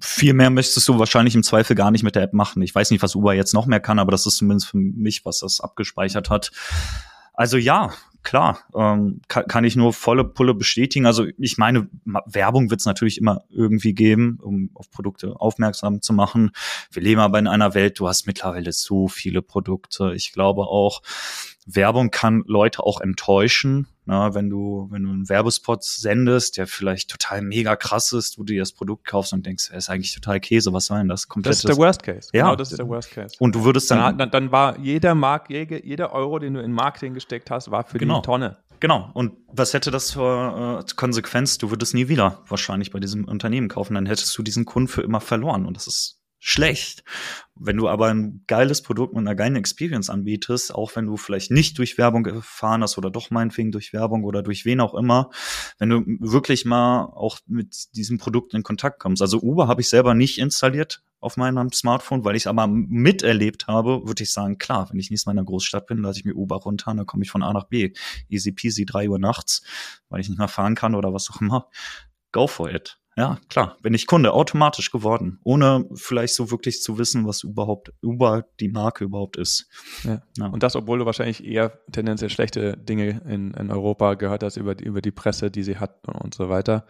Viel 0.00 0.32
mehr 0.32 0.50
möchtest 0.50 0.88
du 0.88 0.98
wahrscheinlich 0.98 1.34
im 1.34 1.42
Zweifel 1.42 1.76
gar 1.76 1.90
nicht 1.90 2.02
mit 2.02 2.14
der 2.14 2.22
App 2.22 2.32
machen. 2.32 2.62
Ich 2.62 2.74
weiß 2.74 2.90
nicht, 2.90 3.02
was 3.02 3.14
Uber 3.14 3.34
jetzt 3.34 3.54
noch 3.54 3.66
mehr 3.66 3.80
kann, 3.80 3.98
aber 3.98 4.10
das 4.10 4.26
ist 4.26 4.38
zumindest 4.38 4.68
für 4.68 4.78
mich, 4.78 5.24
was 5.24 5.40
das 5.40 5.60
abgespeichert 5.60 6.30
hat. 6.30 6.50
Also 7.34 7.56
ja, 7.56 7.92
klar, 8.22 8.60
ähm, 8.74 9.20
kann, 9.28 9.46
kann 9.46 9.64
ich 9.64 9.76
nur 9.76 9.92
volle 9.92 10.24
Pulle 10.24 10.54
bestätigen. 10.54 11.06
Also 11.06 11.26
ich 11.38 11.58
meine, 11.58 11.88
Werbung 12.04 12.70
wird 12.70 12.80
es 12.80 12.86
natürlich 12.86 13.18
immer 13.18 13.42
irgendwie 13.48 13.94
geben, 13.94 14.38
um 14.42 14.70
auf 14.74 14.90
Produkte 14.90 15.40
aufmerksam 15.40 16.02
zu 16.02 16.12
machen. 16.12 16.50
Wir 16.90 17.02
leben 17.02 17.20
aber 17.20 17.38
in 17.38 17.46
einer 17.46 17.74
Welt, 17.74 17.98
du 17.98 18.08
hast 18.08 18.26
mittlerweile 18.26 18.72
so 18.72 19.08
viele 19.08 19.42
Produkte. 19.42 20.12
Ich 20.14 20.32
glaube 20.32 20.62
auch, 20.62 21.02
Werbung 21.66 22.10
kann 22.10 22.44
Leute 22.46 22.82
auch 22.82 23.00
enttäuschen. 23.00 23.86
Na, 24.06 24.32
wenn 24.34 24.48
du, 24.48 24.88
wenn 24.90 25.02
du 25.02 25.10
einen 25.10 25.28
Werbespot 25.28 25.84
sendest, 25.84 26.56
der 26.56 26.66
vielleicht 26.66 27.10
total 27.10 27.42
mega 27.42 27.76
krass 27.76 28.12
ist, 28.12 28.38
wo 28.38 28.42
du 28.42 28.54
dir 28.54 28.62
das 28.62 28.72
Produkt 28.72 29.06
kaufst 29.06 29.34
und 29.34 29.44
denkst, 29.44 29.68
er 29.70 29.76
ist 29.76 29.90
eigentlich 29.90 30.14
total 30.14 30.40
Käse, 30.40 30.72
was 30.72 30.86
soll 30.86 30.96
denn 30.96 31.08
das? 31.08 31.28
Komplettes. 31.28 31.60
Das 31.60 31.70
ist 31.70 31.76
der 31.76 31.84
Worst 31.84 32.02
Case. 32.02 32.30
Ja. 32.32 32.44
Genau, 32.44 32.56
das 32.56 32.70
ist 32.70 32.78
der 32.78 32.88
Worst 32.88 33.10
Case. 33.10 33.36
Und 33.38 33.54
du 33.54 33.64
würdest 33.64 33.90
dann. 33.90 34.16
Dann, 34.16 34.30
dann 34.30 34.50
war 34.50 34.78
jeder 34.78 35.14
Mark, 35.14 35.50
jeder 35.50 36.12
Euro, 36.14 36.38
den 36.38 36.54
du 36.54 36.62
in 36.62 36.72
Marketing 36.72 37.12
gesteckt 37.12 37.50
hast, 37.50 37.70
war 37.70 37.84
für 37.84 37.98
genau. 38.08 38.20
die 38.20 38.26
Tonne. 38.26 38.58
Genau. 38.80 39.10
Und 39.14 39.32
was 39.52 39.74
hätte 39.74 39.90
das 39.90 40.12
für 40.12 40.80
äh, 40.80 40.94
Konsequenz? 40.94 41.58
Du 41.58 41.70
würdest 41.70 41.94
nie 41.94 42.08
wieder 42.08 42.42
wahrscheinlich 42.46 42.90
bei 42.90 43.00
diesem 43.00 43.24
Unternehmen 43.24 43.68
kaufen. 43.68 43.94
Dann 43.94 44.06
hättest 44.06 44.36
du 44.38 44.42
diesen 44.42 44.64
Kunden 44.64 44.88
für 44.88 45.02
immer 45.02 45.20
verloren. 45.20 45.66
Und 45.66 45.76
das 45.76 45.86
ist 45.86 46.17
schlecht. 46.38 47.04
Wenn 47.54 47.76
du 47.76 47.88
aber 47.88 48.06
ein 48.06 48.44
geiles 48.46 48.82
Produkt 48.82 49.14
mit 49.14 49.20
einer 49.20 49.34
geilen 49.34 49.56
Experience 49.56 50.10
anbietest, 50.10 50.72
auch 50.72 50.94
wenn 50.94 51.06
du 51.06 51.16
vielleicht 51.16 51.50
nicht 51.50 51.76
durch 51.78 51.98
Werbung 51.98 52.22
gefahren 52.22 52.82
hast 52.82 52.98
oder 52.98 53.10
doch 53.10 53.30
meinetwegen 53.30 53.72
durch 53.72 53.92
Werbung 53.92 54.22
oder 54.24 54.42
durch 54.42 54.64
wen 54.64 54.80
auch 54.80 54.94
immer, 54.94 55.30
wenn 55.78 55.90
du 55.90 56.04
wirklich 56.20 56.64
mal 56.64 57.04
auch 57.04 57.40
mit 57.46 57.96
diesem 57.96 58.18
Produkt 58.18 58.54
in 58.54 58.62
Kontakt 58.62 59.00
kommst. 59.00 59.22
Also 59.22 59.40
Uber 59.40 59.66
habe 59.66 59.80
ich 59.80 59.88
selber 59.88 60.14
nicht 60.14 60.38
installiert 60.38 61.02
auf 61.20 61.36
meinem 61.36 61.72
Smartphone, 61.72 62.24
weil 62.24 62.36
ich 62.36 62.42
es 62.42 62.46
aber 62.46 62.68
miterlebt 62.68 63.66
habe, 63.66 64.06
würde 64.06 64.22
ich 64.22 64.32
sagen, 64.32 64.58
klar, 64.58 64.88
wenn 64.90 65.00
ich 65.00 65.10
nächstes 65.10 65.26
Mal 65.26 65.32
in 65.32 65.38
einer 65.38 65.46
Großstadt 65.46 65.88
bin, 65.88 65.98
lasse 65.98 66.20
ich 66.20 66.24
mir 66.24 66.34
Uber 66.34 66.56
runter, 66.56 66.94
dann 66.94 67.06
komme 67.06 67.24
ich 67.24 67.30
von 67.30 67.42
A 67.42 67.52
nach 67.52 67.64
B. 67.64 67.92
Easy 68.28 68.52
peasy, 68.52 68.86
drei 68.86 69.08
Uhr 69.08 69.18
nachts, 69.18 69.62
weil 70.08 70.20
ich 70.20 70.28
nicht 70.28 70.38
mehr 70.38 70.46
fahren 70.46 70.76
kann 70.76 70.94
oder 70.94 71.12
was 71.12 71.28
auch 71.30 71.40
immer. 71.40 71.68
Go 72.30 72.46
for 72.46 72.70
it. 72.70 73.00
Ja, 73.18 73.36
klar, 73.48 73.76
bin 73.82 73.94
ich 73.94 74.06
Kunde 74.06 74.32
automatisch 74.32 74.92
geworden, 74.92 75.40
ohne 75.42 75.84
vielleicht 75.92 76.36
so 76.36 76.52
wirklich 76.52 76.80
zu 76.82 76.98
wissen, 76.98 77.26
was 77.26 77.42
überhaupt 77.42 77.92
Uber 78.00 78.44
die 78.60 78.68
Marke 78.68 79.02
überhaupt 79.02 79.36
ist. 79.36 79.68
Ja. 80.04 80.22
ja. 80.36 80.46
Und 80.46 80.62
das, 80.62 80.76
obwohl 80.76 81.00
du 81.00 81.04
wahrscheinlich 81.04 81.44
eher 81.44 81.80
tendenziell 81.90 82.30
schlechte 82.30 82.76
Dinge 82.76 83.20
in, 83.28 83.54
in 83.54 83.72
Europa 83.72 84.14
gehört 84.14 84.44
hast 84.44 84.56
über, 84.56 84.80
über 84.80 85.00
die 85.00 85.10
Presse, 85.10 85.50
die 85.50 85.64
sie 85.64 85.78
hat 85.78 86.06
und 86.06 86.32
so 86.32 86.48
weiter. 86.48 86.86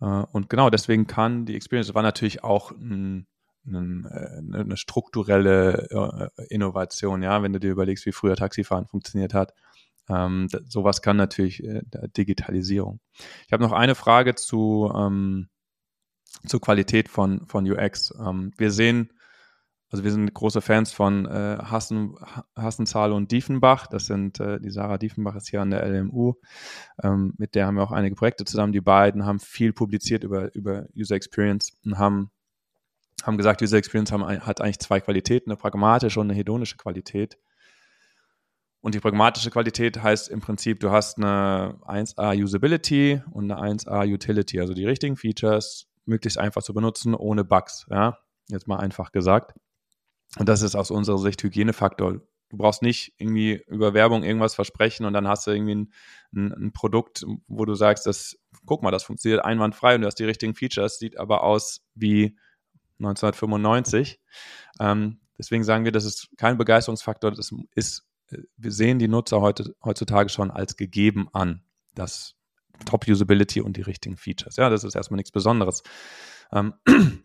Äh, 0.00 0.24
und 0.32 0.50
genau 0.50 0.68
deswegen 0.68 1.06
kann 1.06 1.46
die 1.46 1.54
Experience, 1.54 1.94
war 1.94 2.02
natürlich 2.02 2.42
auch 2.42 2.72
ein, 2.72 3.28
ein, 3.64 4.04
äh, 4.10 4.58
eine 4.58 4.76
strukturelle 4.76 6.30
äh, 6.36 6.46
Innovation, 6.52 7.22
ja, 7.22 7.40
wenn 7.40 7.52
du 7.52 7.60
dir 7.60 7.70
überlegst, 7.70 8.04
wie 8.04 8.10
früher 8.10 8.34
Taxifahren 8.34 8.88
funktioniert 8.88 9.32
hat. 9.32 9.52
Ähm, 10.08 10.48
sowas 10.66 11.02
kann 11.02 11.16
natürlich 11.16 11.62
äh, 11.62 11.82
Digitalisierung. 12.16 12.98
Ich 13.46 13.52
habe 13.52 13.62
noch 13.62 13.70
eine 13.70 13.94
Frage 13.94 14.34
zu, 14.34 14.92
ähm, 14.92 15.48
zur 16.46 16.60
Qualität 16.60 17.08
von, 17.08 17.46
von 17.46 17.70
UX. 17.70 18.12
Ähm, 18.18 18.52
wir 18.56 18.70
sehen, 18.70 19.12
also 19.90 20.04
wir 20.04 20.10
sind 20.10 20.32
große 20.32 20.62
Fans 20.62 20.92
von 20.92 21.26
äh, 21.26 21.58
Hassen, 21.60 22.16
Hassenzahl 22.56 23.12
und 23.12 23.30
Diefenbach. 23.30 23.86
Das 23.86 24.06
sind, 24.06 24.40
äh, 24.40 24.58
die 24.58 24.70
Sarah 24.70 24.98
Diefenbach 24.98 25.36
ist 25.36 25.50
hier 25.50 25.60
an 25.60 25.70
der 25.70 25.86
LMU. 25.86 26.34
Ähm, 27.02 27.34
mit 27.36 27.54
der 27.54 27.66
haben 27.66 27.76
wir 27.76 27.82
auch 27.82 27.92
einige 27.92 28.16
Projekte 28.16 28.44
zusammen. 28.44 28.72
Die 28.72 28.80
beiden 28.80 29.26
haben 29.26 29.38
viel 29.38 29.72
publiziert 29.72 30.24
über, 30.24 30.54
über 30.54 30.86
User 30.96 31.14
Experience 31.14 31.76
und 31.84 31.98
haben, 31.98 32.30
haben 33.22 33.36
gesagt, 33.36 33.60
User 33.60 33.76
Experience 33.76 34.12
haben, 34.12 34.24
hat 34.24 34.62
eigentlich 34.62 34.78
zwei 34.78 35.00
Qualitäten, 35.00 35.50
eine 35.50 35.58
pragmatische 35.58 36.18
und 36.20 36.30
eine 36.30 36.38
hedonische 36.38 36.78
Qualität. 36.78 37.38
Und 38.80 38.96
die 38.96 39.00
pragmatische 39.00 39.50
Qualität 39.50 40.02
heißt 40.02 40.28
im 40.28 40.40
Prinzip, 40.40 40.80
du 40.80 40.90
hast 40.90 41.18
eine 41.18 41.78
1A 41.82 42.42
Usability 42.42 43.22
und 43.30 43.48
eine 43.50 43.76
1A 43.76 44.12
Utility, 44.12 44.58
also 44.58 44.74
die 44.74 44.86
richtigen 44.86 45.16
Features, 45.16 45.91
möglichst 46.04 46.38
einfach 46.38 46.62
zu 46.62 46.74
benutzen, 46.74 47.14
ohne 47.14 47.44
Bugs. 47.44 47.86
Ja, 47.90 48.18
jetzt 48.48 48.68
mal 48.68 48.78
einfach 48.78 49.12
gesagt. 49.12 49.54
Und 50.38 50.48
das 50.48 50.62
ist 50.62 50.74
aus 50.74 50.90
unserer 50.90 51.18
Sicht 51.18 51.42
Hygienefaktor. 51.42 52.20
Du 52.52 52.56
brauchst 52.58 52.82
nicht 52.82 53.14
irgendwie 53.18 53.62
über 53.66 53.94
Werbung 53.94 54.24
irgendwas 54.24 54.54
versprechen 54.54 55.06
und 55.06 55.14
dann 55.14 55.26
hast 55.26 55.46
du 55.46 55.52
irgendwie 55.52 55.74
ein, 55.74 55.92
ein, 56.34 56.52
ein 56.52 56.72
Produkt, 56.72 57.24
wo 57.46 57.64
du 57.64 57.74
sagst, 57.74 58.06
das, 58.06 58.36
guck 58.66 58.82
mal, 58.82 58.90
das 58.90 59.04
funktioniert 59.04 59.44
einwandfrei 59.44 59.94
und 59.94 60.02
du 60.02 60.06
hast 60.06 60.18
die 60.18 60.24
richtigen 60.24 60.54
Features, 60.54 60.98
sieht 60.98 61.18
aber 61.18 61.44
aus 61.44 61.80
wie 61.94 62.36
1995. 62.98 64.20
Ähm, 64.80 65.20
deswegen 65.38 65.64
sagen 65.64 65.84
wir, 65.84 65.92
das 65.92 66.04
ist 66.04 66.28
kein 66.36 66.58
Begeisterungsfaktor, 66.58 67.30
das 67.30 67.52
ist, 67.74 68.06
wir 68.28 68.72
sehen 68.72 68.98
die 68.98 69.08
Nutzer 69.08 69.40
heute, 69.40 69.74
heutzutage 69.82 70.28
schon 70.28 70.50
als 70.50 70.76
gegeben 70.76 71.28
an. 71.32 71.62
Das 71.94 72.34
Top-Usability 72.84 73.60
und 73.60 73.76
die 73.76 73.82
richtigen 73.82 74.16
Features. 74.16 74.56
Ja, 74.56 74.70
das 74.70 74.84
ist 74.84 74.94
erstmal 74.94 75.16
nichts 75.16 75.32
Besonderes. 75.32 75.82
Ähm, 76.52 76.74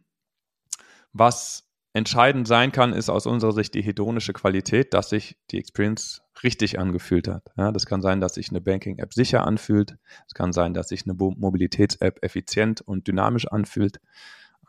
was 1.13 1.67
entscheidend 1.93 2.47
sein 2.47 2.71
kann, 2.71 2.93
ist 2.93 3.09
aus 3.09 3.25
unserer 3.25 3.53
Sicht 3.53 3.73
die 3.73 3.81
hedonische 3.81 4.33
Qualität, 4.33 4.93
dass 4.93 5.09
sich 5.09 5.37
die 5.49 5.57
Experience 5.57 6.21
richtig 6.43 6.77
angefühlt 6.77 7.27
hat. 7.27 7.43
Ja, 7.57 7.71
das 7.71 7.87
kann 7.87 8.01
sein, 8.01 8.21
dass 8.21 8.35
sich 8.35 8.49
eine 8.49 8.61
Banking-App 8.61 9.13
sicher 9.13 9.45
anfühlt. 9.45 9.97
Es 10.27 10.35
kann 10.35 10.53
sein, 10.53 10.75
dass 10.75 10.89
sich 10.89 11.05
eine 11.05 11.15
Mobilitäts-App 11.15 12.23
effizient 12.23 12.81
und 12.81 13.07
dynamisch 13.07 13.47
anfühlt. 13.47 13.99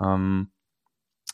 Ähm, 0.01 0.53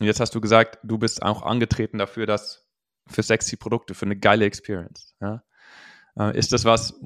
jetzt 0.01 0.19
hast 0.19 0.35
du 0.35 0.41
gesagt, 0.41 0.79
du 0.83 0.99
bist 0.99 1.23
auch 1.23 1.43
angetreten 1.43 1.99
dafür, 1.99 2.27
dass 2.27 2.67
für 3.07 3.23
sexy 3.23 3.57
Produkte, 3.57 3.95
für 3.95 4.07
eine 4.07 4.17
geile 4.17 4.47
Experience. 4.47 5.15
Ja? 5.21 5.45
Äh, 6.19 6.37
ist 6.37 6.53
das 6.53 6.65
was, 6.65 6.99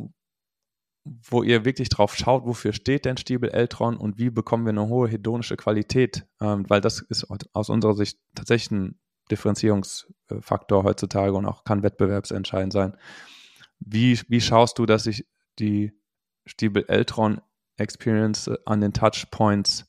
wo 1.23 1.43
ihr 1.43 1.65
wirklich 1.65 1.89
drauf 1.89 2.17
schaut, 2.17 2.45
wofür 2.47 2.73
steht 2.73 3.05
denn 3.05 3.17
Stiebel 3.17 3.51
Eltron 3.51 3.97
und 3.97 4.19
wie 4.19 4.31
bekommen 4.31 4.65
wir 4.65 4.71
eine 4.71 4.89
hohe 4.89 5.09
hedonische 5.09 5.57
Qualität, 5.57 6.27
ähm, 6.41 6.65
weil 6.69 6.81
das 6.81 7.01
ist 7.01 7.27
aus 7.53 7.69
unserer 7.69 7.95
Sicht 7.95 8.19
tatsächlich 8.35 8.71
ein 8.71 9.01
Differenzierungsfaktor 9.31 10.85
heutzutage 10.85 11.35
und 11.35 11.47
auch 11.47 11.65
kann 11.65 11.83
wettbewerbsentscheidend 11.83 12.73
sein. 12.73 12.97
Wie, 13.81 14.19
wie 14.29 14.41
schaust 14.41 14.79
du, 14.79 14.87
dass 14.87 15.05
sich 15.05 15.27
die 15.59 15.93
Stiebel 16.47 16.85
Eltron 16.89 17.41
Experience 17.77 18.51
an 18.65 18.81
den 18.81 18.93
Touchpoints 18.93 19.87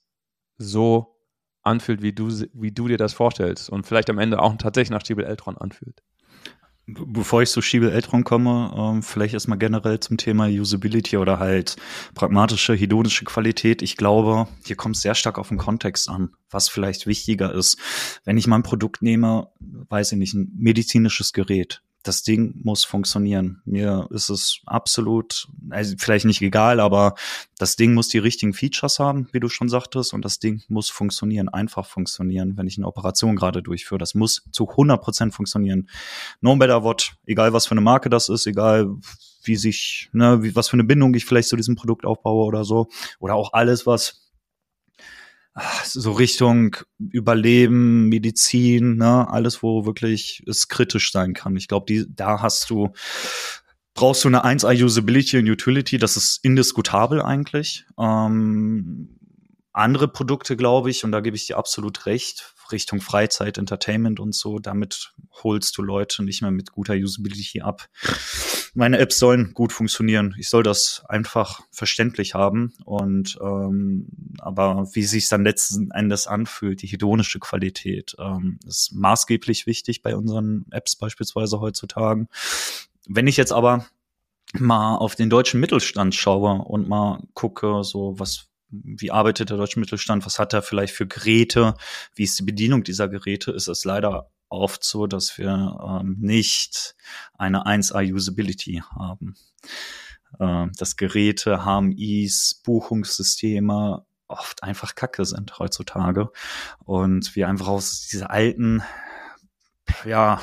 so 0.57 1.17
anfühlt, 1.61 2.01
wie 2.01 2.13
du, 2.13 2.29
wie 2.53 2.71
du 2.71 2.87
dir 2.87 2.97
das 2.97 3.13
vorstellst 3.13 3.69
und 3.69 3.85
vielleicht 3.85 4.09
am 4.09 4.19
Ende 4.19 4.41
auch 4.41 4.55
tatsächlich 4.57 4.91
nach 4.91 5.01
Stiebel 5.01 5.25
Eltron 5.25 5.57
anfühlt? 5.57 6.03
Bevor 7.07 7.41
ich 7.41 7.49
zu 7.49 7.61
Schiebel 7.61 7.91
Eltron 7.91 8.23
komme, 8.23 8.73
ähm, 8.75 9.03
vielleicht 9.03 9.33
erstmal 9.33 9.57
generell 9.57 9.99
zum 9.99 10.17
Thema 10.17 10.47
Usability 10.47 11.17
oder 11.17 11.39
halt 11.39 11.75
pragmatische, 12.15 12.73
hedonische 12.73 13.25
Qualität. 13.25 13.81
Ich 13.81 13.97
glaube, 13.97 14.47
hier 14.65 14.75
kommt 14.75 14.95
es 14.95 15.01
sehr 15.01 15.15
stark 15.15 15.37
auf 15.37 15.49
den 15.49 15.57
Kontext 15.57 16.09
an, 16.09 16.31
was 16.49 16.69
vielleicht 16.69 17.07
wichtiger 17.07 17.53
ist. 17.53 17.77
Wenn 18.23 18.37
ich 18.37 18.47
mein 18.47 18.63
Produkt 18.63 19.01
nehme, 19.01 19.49
weiß 19.59 20.13
ich 20.13 20.17
nicht, 20.17 20.33
ein 20.33 20.51
medizinisches 20.55 21.33
Gerät 21.33 21.81
das 22.03 22.23
Ding 22.23 22.61
muss 22.63 22.85
funktionieren. 22.85 23.61
Mir 23.65 24.07
ist 24.11 24.29
es 24.29 24.61
absolut, 24.65 25.47
also 25.69 25.95
vielleicht 25.97 26.25
nicht 26.25 26.41
egal, 26.41 26.79
aber 26.79 27.15
das 27.57 27.75
Ding 27.75 27.93
muss 27.93 28.07
die 28.07 28.19
richtigen 28.19 28.53
Features 28.53 28.99
haben, 28.99 29.27
wie 29.33 29.39
du 29.39 29.49
schon 29.49 29.67
sagtest, 29.67 30.13
und 30.13 30.23
das 30.23 30.39
Ding 30.39 30.61
muss 30.69 30.89
funktionieren, 30.89 31.49
einfach 31.49 31.85
funktionieren, 31.85 32.55
wenn 32.55 32.67
ich 32.67 32.77
eine 32.77 32.87
Operation 32.87 33.35
gerade 33.35 33.61
durchführe. 33.61 33.99
Das 33.99 34.15
muss 34.15 34.43
zu 34.51 34.69
100 34.69 35.01
Prozent 35.01 35.33
funktionieren. 35.33 35.89
No 36.39 36.55
matter 36.55 36.83
what, 36.83 37.15
egal 37.25 37.51
was 37.51 37.67
für 37.67 37.71
eine 37.71 37.81
Marke 37.81 38.09
das 38.09 38.29
ist, 38.29 38.47
egal 38.47 38.87
wie 39.43 39.55
sich, 39.55 40.09
ne, 40.13 40.41
wie, 40.41 40.55
was 40.55 40.69
für 40.69 40.73
eine 40.73 40.83
Bindung 40.85 41.13
ich 41.15 41.25
vielleicht 41.25 41.49
zu 41.49 41.55
diesem 41.57 41.75
Produkt 41.75 42.05
aufbaue 42.05 42.45
oder 42.45 42.63
so, 42.63 42.87
oder 43.19 43.35
auch 43.35 43.53
alles, 43.53 43.85
was 43.85 44.28
so 45.83 46.11
Richtung 46.11 46.75
Überleben, 46.97 48.09
Medizin, 48.09 48.97
ne, 48.97 49.27
alles, 49.29 49.63
wo 49.63 49.85
wirklich 49.85 50.43
es 50.47 50.67
kritisch 50.67 51.11
sein 51.11 51.33
kann. 51.33 51.55
Ich 51.55 51.67
glaube, 51.67 52.05
da 52.09 52.41
hast 52.41 52.69
du, 52.69 52.89
brauchst 53.93 54.23
du 54.23 54.27
eine 54.29 54.45
1A 54.45 54.83
Usability 54.83 55.37
und 55.37 55.49
Utility, 55.49 55.97
das 55.97 56.17
ist 56.17 56.39
indiskutabel 56.43 57.21
eigentlich. 57.21 57.85
Ähm, 57.99 59.19
andere 59.73 60.07
Produkte, 60.07 60.57
glaube 60.57 60.89
ich, 60.89 61.03
und 61.03 61.11
da 61.11 61.21
gebe 61.21 61.35
ich 61.35 61.47
dir 61.47 61.57
absolut 61.57 62.05
recht, 62.05 62.53
Richtung 62.71 63.01
Freizeit, 63.01 63.57
Entertainment 63.57 64.19
und 64.19 64.35
so, 64.35 64.59
damit 64.59 65.13
holst 65.43 65.77
du 65.77 65.81
Leute 65.81 66.23
nicht 66.23 66.41
mehr 66.41 66.51
mit 66.51 66.71
guter 66.71 66.93
Usability 66.93 67.61
ab. 67.61 67.87
Meine 68.73 68.99
Apps 68.99 69.17
sollen 69.17 69.53
gut 69.53 69.73
funktionieren. 69.73 70.35
Ich 70.37 70.49
soll 70.49 70.63
das 70.63 71.03
einfach 71.07 71.61
verständlich 71.71 72.35
haben 72.35 72.73
und 72.85 73.37
ähm, 73.41 74.07
aber 74.39 74.87
wie 74.93 75.03
sich 75.03 75.27
dann 75.27 75.43
letzten 75.43 75.91
Endes 75.91 76.27
anfühlt, 76.27 76.81
die 76.81 76.87
hedonische 76.87 77.39
Qualität, 77.39 78.15
ähm, 78.19 78.59
ist 78.65 78.93
maßgeblich 78.93 79.65
wichtig 79.65 80.01
bei 80.01 80.15
unseren 80.15 80.65
Apps 80.71 80.95
beispielsweise 80.95 81.59
heutzutage. 81.59 82.27
Wenn 83.07 83.27
ich 83.27 83.37
jetzt 83.37 83.51
aber 83.51 83.85
mal 84.53 84.97
auf 84.97 85.15
den 85.15 85.29
deutschen 85.29 85.59
Mittelstand 85.59 86.15
schaue 86.15 86.63
und 86.63 86.87
mal 86.87 87.23
gucke, 87.33 87.83
so 87.83 88.15
was, 88.17 88.48
wie 88.69 89.11
arbeitet 89.11 89.49
der 89.49 89.57
deutsche 89.57 89.79
Mittelstand, 89.79 90.25
was 90.25 90.39
hat 90.39 90.53
er 90.53 90.61
vielleicht 90.61 90.93
für 90.93 91.07
Geräte, 91.07 91.75
wie 92.15 92.23
ist 92.23 92.39
die 92.39 92.43
Bedienung 92.43 92.83
dieser 92.83 93.07
Geräte, 93.07 93.51
ist 93.51 93.67
es 93.67 93.85
leider 93.85 94.29
oft 94.49 94.83
so, 94.83 95.07
dass 95.07 95.37
wir 95.37 95.99
ähm, 96.01 96.17
nicht 96.19 96.95
eine 97.37 97.65
1A-Usability 97.65 98.83
haben. 98.95 99.35
Ähm, 100.39 100.71
dass 100.77 100.95
Geräte, 100.95 101.65
HMIs, 101.65 102.61
Buchungssysteme 102.63 104.05
oft 104.27 104.61
einfach 104.61 104.93
Kacke 104.93 105.25
sind 105.25 105.57
heutzutage 105.57 106.29
und 106.85 107.35
wir 107.35 107.47
einfach 107.47 107.67
aus 107.67 108.07
dieser 108.07 108.29
alten 108.29 108.83
ja, 110.05 110.39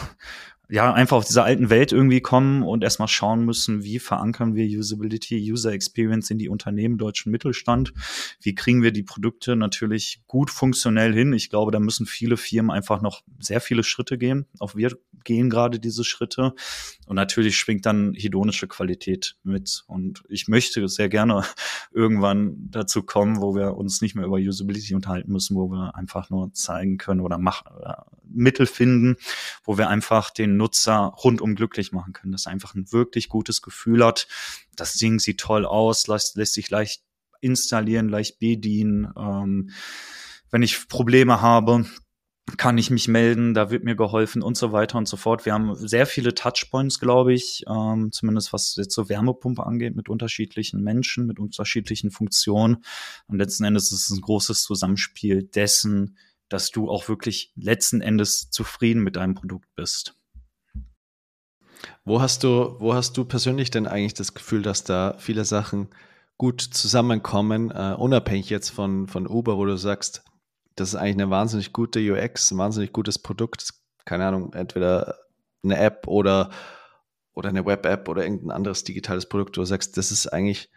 ja, 0.68 0.92
einfach 0.92 1.18
auf 1.18 1.24
dieser 1.24 1.44
alten 1.44 1.70
Welt 1.70 1.92
irgendwie 1.92 2.20
kommen 2.20 2.62
und 2.62 2.82
erstmal 2.82 3.08
schauen 3.08 3.44
müssen, 3.44 3.84
wie 3.84 3.98
verankern 3.98 4.54
wir 4.54 4.66
Usability, 4.66 5.52
User 5.52 5.72
Experience 5.72 6.30
in 6.30 6.38
die 6.38 6.48
Unternehmen, 6.48 6.98
deutschen 6.98 7.30
Mittelstand? 7.30 7.92
Wie 8.40 8.54
kriegen 8.54 8.82
wir 8.82 8.92
die 8.92 9.04
Produkte 9.04 9.54
natürlich 9.54 10.22
gut 10.26 10.50
funktionell 10.50 11.12
hin? 11.12 11.32
Ich 11.32 11.50
glaube, 11.50 11.70
da 11.70 11.78
müssen 11.78 12.06
viele 12.06 12.36
Firmen 12.36 12.70
einfach 12.70 13.00
noch 13.00 13.22
sehr 13.38 13.60
viele 13.60 13.84
Schritte 13.84 14.18
gehen. 14.18 14.46
Auch 14.58 14.74
wir 14.74 14.96
gehen 15.24 15.50
gerade 15.50 15.78
diese 15.78 16.04
Schritte. 16.04 16.54
Und 17.06 17.16
natürlich 17.16 17.56
schwingt 17.56 17.86
dann 17.86 18.14
hedonische 18.14 18.66
Qualität 18.66 19.36
mit. 19.42 19.84
Und 19.86 20.24
ich 20.28 20.48
möchte 20.48 20.88
sehr 20.88 21.08
gerne 21.08 21.44
irgendwann 21.92 22.56
dazu 22.70 23.02
kommen, 23.02 23.40
wo 23.40 23.54
wir 23.54 23.76
uns 23.76 24.00
nicht 24.00 24.14
mehr 24.14 24.24
über 24.24 24.38
Usability 24.38 24.94
unterhalten 24.94 25.30
müssen, 25.30 25.56
wo 25.56 25.70
wir 25.70 25.94
einfach 25.94 26.30
nur 26.30 26.52
zeigen 26.54 26.96
können 26.96 27.20
oder 27.20 27.38
mach, 27.38 27.64
äh, 27.66 27.94
Mittel 28.36 28.66
finden, 28.66 29.16
wo 29.64 29.78
wir 29.78 29.88
einfach 29.88 30.30
den 30.30 30.56
Nutzer 30.56 31.12
rundum 31.16 31.54
glücklich 31.54 31.92
machen 31.92 32.12
können, 32.12 32.32
dass 32.32 32.46
er 32.46 32.52
einfach 32.52 32.74
ein 32.74 32.92
wirklich 32.92 33.28
gutes 33.28 33.62
Gefühl 33.62 34.04
hat. 34.04 34.28
Das 34.74 34.94
Ding 34.94 35.18
sieht 35.18 35.40
toll 35.40 35.64
aus, 35.64 36.06
lässt, 36.06 36.36
lässt 36.36 36.54
sich 36.54 36.70
leicht 36.70 37.02
installieren, 37.40 38.08
leicht 38.08 38.38
bedienen. 38.38 39.12
Ähm, 39.16 39.70
wenn 40.50 40.62
ich 40.62 40.88
Probleme 40.88 41.40
habe, 41.40 41.86
kann 42.56 42.78
ich 42.78 42.90
mich 42.90 43.08
melden, 43.08 43.54
da 43.54 43.70
wird 43.70 43.82
mir 43.82 43.96
geholfen 43.96 44.40
und 44.40 44.56
so 44.56 44.70
weiter 44.70 44.98
und 44.98 45.08
so 45.08 45.16
fort. 45.16 45.44
Wir 45.44 45.52
haben 45.52 45.74
sehr 45.74 46.06
viele 46.06 46.32
Touchpoints, 46.32 47.00
glaube 47.00 47.34
ich, 47.34 47.64
ähm, 47.68 48.12
zumindest 48.12 48.52
was 48.52 48.76
jetzt 48.76 48.94
so 48.94 49.08
Wärmepumpe 49.08 49.66
angeht, 49.66 49.96
mit 49.96 50.08
unterschiedlichen 50.08 50.80
Menschen, 50.80 51.26
mit 51.26 51.40
unterschiedlichen 51.40 52.12
Funktionen. 52.12 52.84
Und 53.26 53.38
letzten 53.38 53.64
Endes 53.64 53.90
ist 53.90 54.08
es 54.08 54.16
ein 54.16 54.20
großes 54.20 54.62
Zusammenspiel 54.62 55.42
dessen, 55.42 56.16
dass 56.48 56.70
du 56.70 56.90
auch 56.90 57.08
wirklich 57.08 57.52
letzten 57.56 58.00
Endes 58.00 58.50
zufrieden 58.50 59.02
mit 59.02 59.16
deinem 59.16 59.34
Produkt 59.34 59.68
bist. 59.74 60.14
Wo 62.04 62.20
hast 62.20 62.44
du, 62.44 62.76
wo 62.78 62.94
hast 62.94 63.16
du 63.16 63.24
persönlich 63.24 63.70
denn 63.70 63.86
eigentlich 63.86 64.14
das 64.14 64.34
Gefühl, 64.34 64.62
dass 64.62 64.84
da 64.84 65.16
viele 65.18 65.44
Sachen 65.44 65.88
gut 66.38 66.60
zusammenkommen, 66.60 67.72
uh, 67.72 67.94
unabhängig 67.96 68.50
jetzt 68.50 68.70
von, 68.70 69.08
von 69.08 69.26
Uber, 69.26 69.56
wo 69.56 69.64
du 69.64 69.76
sagst, 69.76 70.22
das 70.74 70.90
ist 70.90 70.94
eigentlich 70.94 71.14
eine 71.14 71.30
wahnsinnig 71.30 71.72
gute 71.72 72.00
UX, 72.00 72.50
ein 72.50 72.58
wahnsinnig 72.58 72.92
gutes 72.92 73.18
Produkt, 73.18 73.72
keine 74.04 74.26
Ahnung, 74.26 74.52
entweder 74.52 75.18
eine 75.64 75.78
App 75.78 76.06
oder, 76.06 76.50
oder 77.34 77.48
eine 77.48 77.64
Web-App 77.64 78.08
oder 78.08 78.22
irgendein 78.22 78.50
anderes 78.50 78.84
digitales 78.84 79.26
Produkt, 79.26 79.56
wo 79.56 79.62
du 79.62 79.66
sagst, 79.66 79.96
das 79.96 80.12
ist 80.12 80.26
eigentlich, 80.28 80.70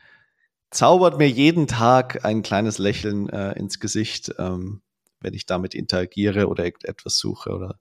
zaubert 0.71 1.17
mir 1.17 1.29
jeden 1.29 1.67
Tag 1.67 2.23
ein 2.23 2.41
kleines 2.41 2.77
Lächeln 2.77 3.27
äh, 3.29 3.53
ins 3.53 3.79
Gesicht. 3.79 4.33
Ähm, 4.39 4.81
wenn 5.21 5.33
ich 5.33 5.45
damit 5.45 5.75
interagiere 5.75 6.47
oder 6.47 6.65
etwas 6.65 7.17
suche 7.17 7.51
oder 7.51 7.79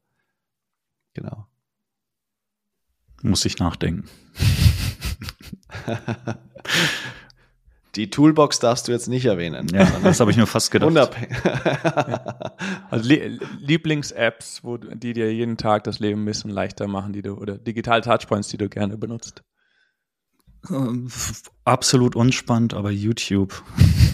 genau. 1.15 1.47
Muss 3.23 3.45
ich 3.45 3.59
nachdenken. 3.59 4.09
Die 7.95 8.11
Toolbox 8.11 8.61
darfst 8.61 8.87
du 8.87 8.93
jetzt 8.93 9.09
nicht 9.09 9.25
erwähnen. 9.25 9.67
Ja, 9.73 9.91
das 10.05 10.21
habe 10.21 10.31
ich 10.31 10.37
mir 10.37 10.47
fast 10.47 10.71
gedacht. 10.71 10.89
Unabhängig. 10.89 11.37
also 12.91 13.09
Lieblings-Apps, 13.61 14.63
die 14.95 15.15
dir 15.15 15.35
jeden 15.35 15.57
Tag 15.57 15.85
das 15.85 15.99
Leben 15.99 16.23
ein 16.23 16.25
bisschen 16.25 16.51
leichter 16.51 16.87
machen, 16.87 17.13
die 17.13 17.23
du 17.23 17.35
oder 17.35 17.59
digitale 17.59 18.03
Touchpoints, 18.03 18.49
die 18.49 18.59
du 18.59 18.69
gerne 18.69 18.99
benutzt. 18.99 19.43
Ähm, 20.71 21.09
absolut 21.65 22.15
unspannend, 22.15 22.75
aber 22.75 22.91
YouTube, 22.91 23.63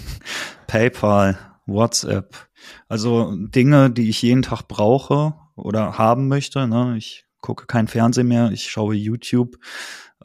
PayPal, 0.67 1.39
WhatsApp. 1.67 2.49
Also 2.89 3.35
Dinge, 3.37 3.91
die 3.91 4.09
ich 4.09 4.23
jeden 4.23 4.43
Tag 4.43 4.69
brauche 4.69 5.35
oder 5.57 5.99
haben 5.99 6.29
möchte. 6.29 6.67
Ne? 6.67 6.97
Ich 6.97 7.25
gucke 7.41 7.67
kein 7.67 7.89
Fernsehen 7.89 8.29
mehr, 8.29 8.51
ich 8.53 8.71
schaue 8.71 8.95
YouTube. 8.95 9.57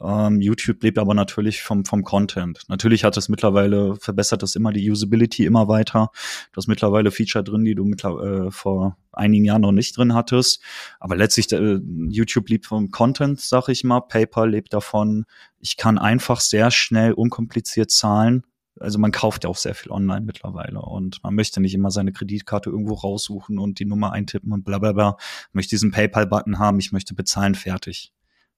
Ähm, 0.00 0.40
YouTube 0.40 0.82
lebt 0.82 0.98
aber 0.98 1.12
natürlich 1.12 1.62
vom, 1.62 1.84
vom 1.84 2.02
Content. 2.02 2.60
Natürlich 2.68 3.04
hat 3.04 3.16
es 3.18 3.28
mittlerweile, 3.28 3.96
verbessert 3.96 4.42
es 4.42 4.56
immer 4.56 4.72
die 4.72 4.90
Usability 4.90 5.44
immer 5.44 5.68
weiter. 5.68 6.10
Du 6.52 6.56
hast 6.56 6.68
mittlerweile 6.68 7.10
Feature 7.10 7.44
drin, 7.44 7.64
die 7.64 7.74
du 7.74 7.84
mittlerweile, 7.84 8.46
äh, 8.46 8.50
vor 8.50 8.96
einigen 9.12 9.44
Jahren 9.44 9.60
noch 9.60 9.72
nicht 9.72 9.96
drin 9.98 10.14
hattest. 10.14 10.62
Aber 10.98 11.16
letztlich, 11.16 11.52
äh, 11.52 11.80
YouTube 12.08 12.48
lebt 12.48 12.66
vom 12.66 12.90
Content, 12.90 13.40
sag 13.40 13.68
ich 13.68 13.84
mal. 13.84 14.00
PayPal 14.00 14.50
lebt 14.50 14.72
davon. 14.72 15.26
Ich 15.58 15.76
kann 15.76 15.98
einfach 15.98 16.40
sehr 16.40 16.70
schnell, 16.70 17.12
unkompliziert 17.12 17.90
zahlen 17.90 18.44
also 18.78 18.98
man 18.98 19.12
kauft 19.12 19.44
ja 19.44 19.50
auch 19.50 19.56
sehr 19.56 19.74
viel 19.74 19.90
online 19.90 20.22
mittlerweile 20.22 20.80
und 20.80 21.22
man 21.22 21.34
möchte 21.34 21.60
nicht 21.60 21.74
immer 21.74 21.90
seine 21.90 22.12
Kreditkarte 22.12 22.70
irgendwo 22.70 22.94
raussuchen 22.94 23.58
und 23.58 23.78
die 23.78 23.84
Nummer 23.84 24.12
eintippen 24.12 24.52
und 24.52 24.64
bla 24.64 24.78
bla 24.78 24.92
bla. 24.92 25.16
Ich 25.48 25.54
möchte 25.54 25.70
diesen 25.70 25.90
PayPal-Button 25.90 26.58
haben, 26.58 26.78
ich 26.78 26.92
möchte 26.92 27.14
bezahlen, 27.14 27.54
fertig. 27.54 28.12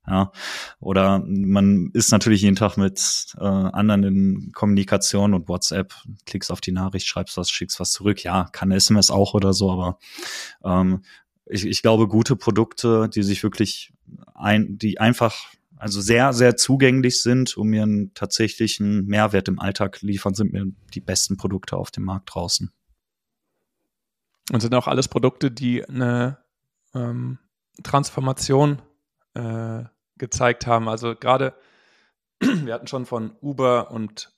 Ja, 0.04 0.32
oder 0.80 1.22
man 1.24 1.90
ist 1.92 2.10
natürlich 2.10 2.42
jeden 2.42 2.56
Tag 2.56 2.76
mit 2.76 3.36
äh, 3.38 3.44
anderen 3.44 4.02
in 4.02 4.52
Kommunikation 4.52 5.32
und 5.32 5.48
WhatsApp, 5.48 5.94
klickst 6.26 6.50
auf 6.50 6.60
die 6.60 6.72
Nachricht, 6.72 7.06
schreibst 7.06 7.36
was, 7.36 7.50
schickst 7.50 7.78
was 7.78 7.92
zurück. 7.92 8.24
Ja, 8.24 8.48
kann 8.50 8.72
SMS 8.72 9.10
auch 9.10 9.34
oder 9.34 9.52
so, 9.52 9.70
aber 9.70 9.98
ähm, 10.64 11.02
ich, 11.46 11.64
ich 11.66 11.82
glaube, 11.82 12.08
gute 12.08 12.34
Produkte, 12.34 13.08
die 13.08 13.22
sich 13.22 13.44
wirklich 13.44 13.92
ein, 14.34 14.76
die 14.76 14.98
einfach 14.98 15.52
also 15.82 16.00
sehr, 16.00 16.32
sehr 16.32 16.56
zugänglich 16.56 17.24
sind 17.24 17.56
und 17.56 17.66
mir 17.66 17.82
einen 17.82 18.14
tatsächlichen 18.14 19.04
Mehrwert 19.06 19.48
im 19.48 19.58
Alltag 19.58 20.00
liefern, 20.00 20.32
sind 20.32 20.52
mir 20.52 20.66
die 20.94 21.00
besten 21.00 21.36
Produkte 21.36 21.76
auf 21.76 21.90
dem 21.90 22.04
Markt 22.04 22.32
draußen. 22.32 22.70
Und 24.52 24.60
sind 24.60 24.76
auch 24.76 24.86
alles 24.86 25.08
Produkte, 25.08 25.50
die 25.50 25.84
eine 25.84 26.38
ähm, 26.94 27.40
Transformation 27.82 28.80
äh, 29.34 29.82
gezeigt 30.18 30.68
haben. 30.68 30.88
Also 30.88 31.16
gerade, 31.16 31.52
wir 32.40 32.74
hatten 32.74 32.86
schon 32.86 33.04
von 33.04 33.32
Uber 33.40 33.90
und 33.90 34.32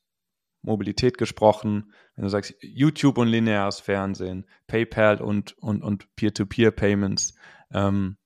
Mobilität 0.62 1.19
gesprochen. 1.19 1.93
Wenn 2.16 2.25
du 2.25 2.31
sagst, 2.31 2.55
YouTube 2.62 3.19
und 3.19 3.29
lineares 3.29 3.81
Fernsehen, 3.81 4.47
PayPal 4.66 5.21
und, 5.21 5.59
und, 5.59 5.83
und 5.83 6.16
Peer-to-Peer-Payments, 6.16 7.35
ähm, 7.71 8.16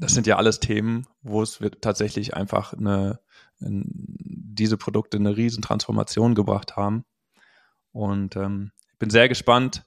das 0.00 0.12
sind 0.12 0.26
ja 0.26 0.36
alles 0.36 0.60
Themen, 0.60 1.06
wo 1.22 1.42
es 1.42 1.60
tatsächlich 1.80 2.34
einfach 2.34 2.72
eine, 2.72 3.20
diese 3.60 4.76
Produkte 4.76 5.16
eine 5.16 5.36
riesen 5.36 5.62
Transformation 5.62 6.34
gebracht 6.34 6.76
haben. 6.76 7.04
Und 7.92 8.36
ähm, 8.36 8.72
ich 8.92 8.98
bin 8.98 9.10
sehr 9.10 9.28
gespannt, 9.28 9.84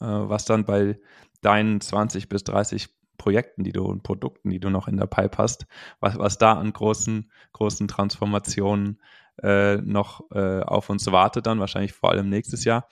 äh, 0.00 0.06
was 0.06 0.44
dann 0.44 0.64
bei 0.64 0.98
deinen 1.42 1.80
20 1.80 2.28
bis 2.28 2.44
30 2.44 2.88
Projekten, 3.18 3.64
die 3.64 3.72
du 3.72 3.84
und 3.84 4.02
Produkten, 4.02 4.48
die 4.50 4.60
du 4.60 4.70
noch 4.70 4.88
in 4.88 4.96
der 4.96 5.06
Pipe 5.06 5.36
hast, 5.36 5.66
was, 6.00 6.18
was 6.18 6.38
da 6.38 6.54
an 6.54 6.72
großen, 6.72 7.30
großen 7.52 7.86
Transformationen 7.86 9.00
äh, 9.42 9.76
noch 9.76 10.30
äh, 10.30 10.60
auf 10.60 10.88
uns 10.88 11.06
wartet, 11.06 11.46
dann 11.46 11.60
wahrscheinlich 11.60 11.92
vor 11.92 12.10
allem 12.10 12.28
nächstes 12.30 12.64
Jahr. 12.64 12.88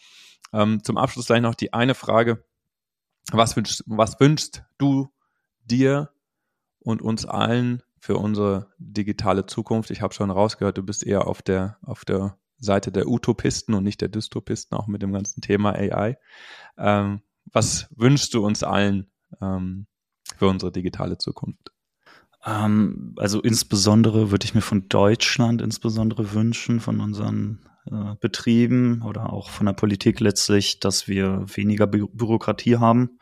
Ähm, 0.53 0.83
zum 0.83 0.99
Abschluss 0.99 1.27
gleich 1.27 1.41
noch 1.41 1.55
die 1.55 1.73
eine 1.73 1.95
Frage. 1.95 2.45
Was 3.33 3.57
wünschst, 3.57 3.85
was 3.87 4.21
wünschst 4.21 4.65
du 4.79 5.09
dir 5.65 6.11
und 6.81 7.03
uns 7.03 7.27
allen 7.27 7.83
für 7.99 8.17
unsere 8.17 8.69
digitale 8.79 9.47
Zukunft. 9.47 9.91
Ich 9.91 10.03
habe 10.03 10.15
schon 10.15 10.31
rausgehört, 10.31 10.79
du 10.79 10.83
bist 10.83 11.05
eher 11.05 11.27
auf 11.27 11.43
der, 11.43 11.79
auf 11.83 12.05
der 12.05 12.39
Seite 12.59 12.91
der 12.93 13.09
Utopisten 13.09 13.75
und 13.75 13.85
nicht 13.85 14.01
der 14.01 14.09
Dystopisten, 14.09 14.77
auch 14.77 14.87
mit 14.87 15.03
dem 15.03 15.13
ganzen 15.13 15.41
Thema 15.41 15.73
AI. 15.75 16.19
Ähm, 16.77 17.23
was 17.53 17.89
wünschst 17.97 18.35
du 18.35 18.45
uns 18.45 18.63
allen 18.63 19.11
ähm, 19.41 19.87
für 20.37 20.49
unsere 20.49 20.73
digitale 20.73 21.19
Zukunft? 21.19 21.73
Ähm, 22.45 23.15
also 23.17 23.41
insbesondere 23.41 24.31
würde 24.31 24.45
ich 24.45 24.55
mir 24.55 24.61
von 24.61 24.89
Deutschland 24.89 25.63
insbesondere 25.63 26.33
wünschen, 26.33 26.81
von 26.81 27.01
unseren 27.01 27.61
äh, 27.87 28.15
Betrieben 28.21 29.03
oder 29.03 29.33
auch 29.33 29.51
von 29.51 29.67
der 29.67 29.73
Politik 29.73 30.21
letztlich, 30.21 30.81
dass 30.81 31.09
wir 31.09 31.45
weniger 31.47 31.87
Bü 31.87 32.07
Bürokratie 32.13 32.77
haben. 32.77 33.19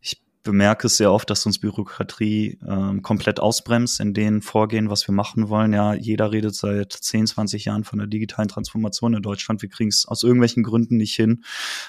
Ich 0.00 0.22
bemerke 0.42 0.88
es 0.88 0.96
sehr 0.96 1.12
oft, 1.12 1.30
dass 1.30 1.46
uns 1.46 1.58
Bürokratie 1.58 2.58
ähm, 2.66 3.02
komplett 3.02 3.40
ausbremst 3.40 4.00
in 4.00 4.14
den 4.14 4.42
Vorgehen, 4.42 4.90
was 4.90 5.06
wir 5.06 5.14
machen 5.14 5.48
wollen. 5.48 5.72
Ja, 5.72 5.94
jeder 5.94 6.32
redet 6.32 6.54
seit 6.54 6.92
10, 6.92 7.28
20 7.28 7.64
Jahren 7.64 7.84
von 7.84 7.98
der 7.98 8.08
digitalen 8.08 8.48
Transformation 8.48 9.14
in 9.14 9.22
Deutschland. 9.22 9.62
Wir 9.62 9.68
kriegen 9.68 9.88
es 9.88 10.06
aus 10.06 10.22
irgendwelchen 10.22 10.62
Gründen 10.62 10.96
nicht 10.96 11.14
hin. 11.14 11.44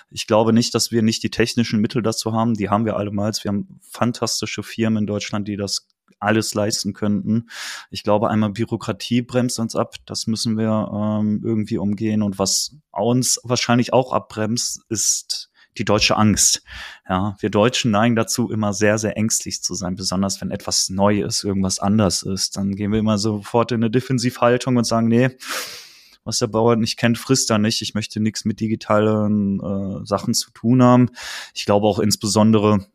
Ich 0.09 0.27
glaube 0.27 0.53
nicht, 0.53 0.75
dass 0.75 0.91
wir 0.91 1.01
nicht 1.01 1.23
die 1.23 1.31
technischen 1.31 1.81
Mittel 1.81 2.01
dazu 2.01 2.33
haben. 2.33 2.53
Die 2.53 2.69
haben 2.69 2.85
wir 2.85 2.97
allemals. 2.97 3.43
Wir 3.43 3.49
haben 3.49 3.79
fantastische 3.81 4.63
Firmen 4.63 5.03
in 5.03 5.07
Deutschland, 5.07 5.47
die 5.47 5.57
das 5.57 5.87
alles 6.19 6.53
leisten 6.53 6.93
könnten. 6.93 7.49
Ich 7.89 8.03
glaube, 8.03 8.29
einmal 8.29 8.51
Bürokratie 8.51 9.21
bremst 9.21 9.59
uns 9.59 9.75
ab. 9.75 9.95
Das 10.05 10.27
müssen 10.27 10.57
wir 10.57 10.91
ähm, 10.93 11.41
irgendwie 11.43 11.77
umgehen. 11.77 12.21
Und 12.21 12.39
was 12.39 12.75
uns 12.91 13.39
wahrscheinlich 13.43 13.93
auch 13.93 14.13
abbremst, 14.13 14.81
ist 14.89 15.49
die 15.77 15.85
deutsche 15.85 16.17
Angst. 16.17 16.63
Ja, 17.07 17.35
wir 17.39 17.49
Deutschen 17.49 17.91
neigen 17.91 18.15
dazu, 18.15 18.49
immer 18.51 18.73
sehr, 18.73 18.97
sehr 18.97 19.17
ängstlich 19.17 19.61
zu 19.61 19.73
sein, 19.73 19.95
besonders 19.95 20.39
wenn 20.41 20.51
etwas 20.51 20.89
neu 20.89 21.21
ist, 21.21 21.43
irgendwas 21.43 21.79
anders 21.79 22.23
ist. 22.23 22.57
Dann 22.57 22.75
gehen 22.75 22.91
wir 22.91 22.99
immer 22.99 23.17
sofort 23.17 23.71
in 23.71 23.83
eine 23.83 23.91
Defensivhaltung 23.91 24.77
und 24.77 24.85
sagen, 24.85 25.07
nee, 25.07 25.31
was 26.23 26.39
der 26.39 26.47
Bauer 26.47 26.75
nicht 26.75 26.97
kennt, 26.97 27.17
frisst 27.17 27.49
er 27.51 27.57
nicht. 27.57 27.81
Ich 27.81 27.95
möchte 27.95 28.19
nichts 28.19 28.45
mit 28.45 28.59
digitalen 28.59 29.59
äh, 29.59 30.05
Sachen 30.05 30.33
zu 30.33 30.51
tun 30.51 30.81
haben. 30.81 31.09
Ich 31.53 31.65
glaube 31.65 31.87
auch 31.87 31.99
insbesondere 31.99 32.85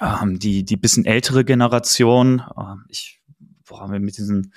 ähm, 0.00 0.38
die, 0.38 0.64
die 0.64 0.76
bisschen 0.76 1.04
ältere 1.04 1.44
Generation, 1.44 2.42
äh, 2.56 2.74
ich, 2.88 3.20
wo 3.64 3.78
haben 3.80 3.92
wir 3.92 4.00
mit 4.00 4.18
diesen 4.18 4.52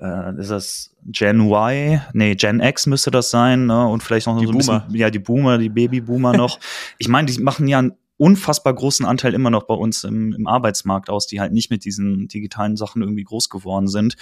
äh, 0.00 0.38
ist 0.38 0.50
das 0.50 0.94
Gen 1.06 1.40
Y? 1.40 2.00
Nee, 2.12 2.34
Gen 2.34 2.60
X 2.60 2.86
müsste 2.86 3.10
das 3.10 3.30
sein, 3.30 3.66
ne? 3.66 3.86
Und 3.86 4.02
vielleicht 4.02 4.26
noch 4.26 4.38
die 4.38 4.46
so 4.46 4.52
ein 4.52 4.58
Boomer. 4.58 4.80
bisschen, 4.80 4.96
ja, 4.96 5.10
die 5.10 5.18
Boomer, 5.18 5.58
die 5.58 5.68
Babyboomer 5.68 6.32
noch. 6.36 6.58
ich 6.98 7.08
meine, 7.08 7.30
die 7.30 7.40
machen 7.40 7.68
ja 7.68 7.78
einen 7.78 7.92
unfassbar 8.16 8.74
großen 8.74 9.04
Anteil 9.04 9.34
immer 9.34 9.50
noch 9.50 9.64
bei 9.64 9.74
uns 9.74 10.04
im, 10.04 10.32
im 10.32 10.46
Arbeitsmarkt 10.46 11.10
aus, 11.10 11.26
die 11.26 11.40
halt 11.40 11.52
nicht 11.52 11.70
mit 11.70 11.84
diesen 11.84 12.28
digitalen 12.28 12.76
Sachen 12.76 13.02
irgendwie 13.02 13.24
groß 13.24 13.50
geworden 13.50 13.88
sind. 13.88 14.16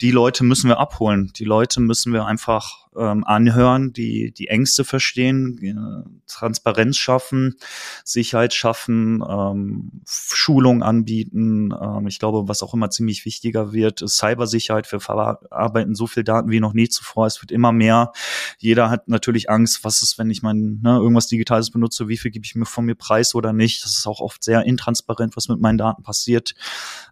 Die 0.00 0.10
Leute 0.10 0.44
müssen 0.44 0.68
wir 0.68 0.78
abholen. 0.78 1.32
Die 1.36 1.44
Leute 1.44 1.80
müssen 1.80 2.12
wir 2.12 2.26
einfach 2.26 2.87
ähm, 2.96 3.24
anhören, 3.24 3.92
die 3.92 4.32
die 4.32 4.48
Ängste 4.48 4.84
verstehen, 4.84 5.58
äh, 5.62 6.08
Transparenz 6.26 6.96
schaffen, 6.96 7.56
Sicherheit 8.04 8.54
schaffen, 8.54 9.22
ähm, 9.28 10.02
Schulung 10.06 10.82
anbieten. 10.82 11.72
Ähm, 11.72 12.06
ich 12.06 12.18
glaube, 12.18 12.48
was 12.48 12.62
auch 12.62 12.74
immer 12.74 12.90
ziemlich 12.90 13.24
wichtiger 13.24 13.72
wird, 13.72 14.02
ist 14.02 14.16
Cybersicherheit. 14.16 14.90
Wir 14.90 15.00
verarbeiten 15.00 15.94
so 15.94 16.06
viel 16.06 16.24
Daten 16.24 16.50
wie 16.50 16.60
noch 16.60 16.74
nie 16.74 16.88
zuvor. 16.88 17.26
Es 17.26 17.42
wird 17.42 17.50
immer 17.50 17.72
mehr. 17.72 18.12
Jeder 18.58 18.90
hat 18.90 19.08
natürlich 19.08 19.50
Angst, 19.50 19.84
was 19.84 20.02
ist, 20.02 20.18
wenn 20.18 20.30
ich 20.30 20.42
mein 20.42 20.80
ne, 20.82 20.96
irgendwas 20.96 21.26
Digitales 21.26 21.70
benutze, 21.70 22.08
wie 22.08 22.16
viel 22.16 22.30
gebe 22.30 22.44
ich 22.44 22.54
mir 22.54 22.66
von 22.66 22.84
mir 22.84 22.94
preis 22.94 23.34
oder 23.34 23.52
nicht. 23.52 23.84
Das 23.84 23.96
ist 23.96 24.06
auch 24.06 24.20
oft 24.20 24.42
sehr 24.42 24.64
intransparent, 24.64 25.36
was 25.36 25.48
mit 25.48 25.60
meinen 25.60 25.78
Daten 25.78 26.02
passiert. 26.02 26.54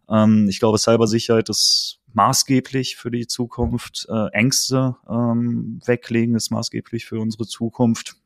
Ähm, 0.08 0.48
ich 0.48 0.58
glaube, 0.58 0.78
Cybersicherheit 0.78 1.48
ist 1.48 2.00
maßgeblich 2.16 2.96
für 2.96 3.10
die 3.10 3.26
Zukunft. 3.26 4.06
Äh, 4.08 4.28
Ängste 4.32 4.96
ähm, 5.08 5.80
weglegen 5.84 6.34
ist 6.34 6.50
maßgeblich 6.50 7.04
für 7.04 7.20
unsere 7.20 7.46
Zukunft. 7.46 8.16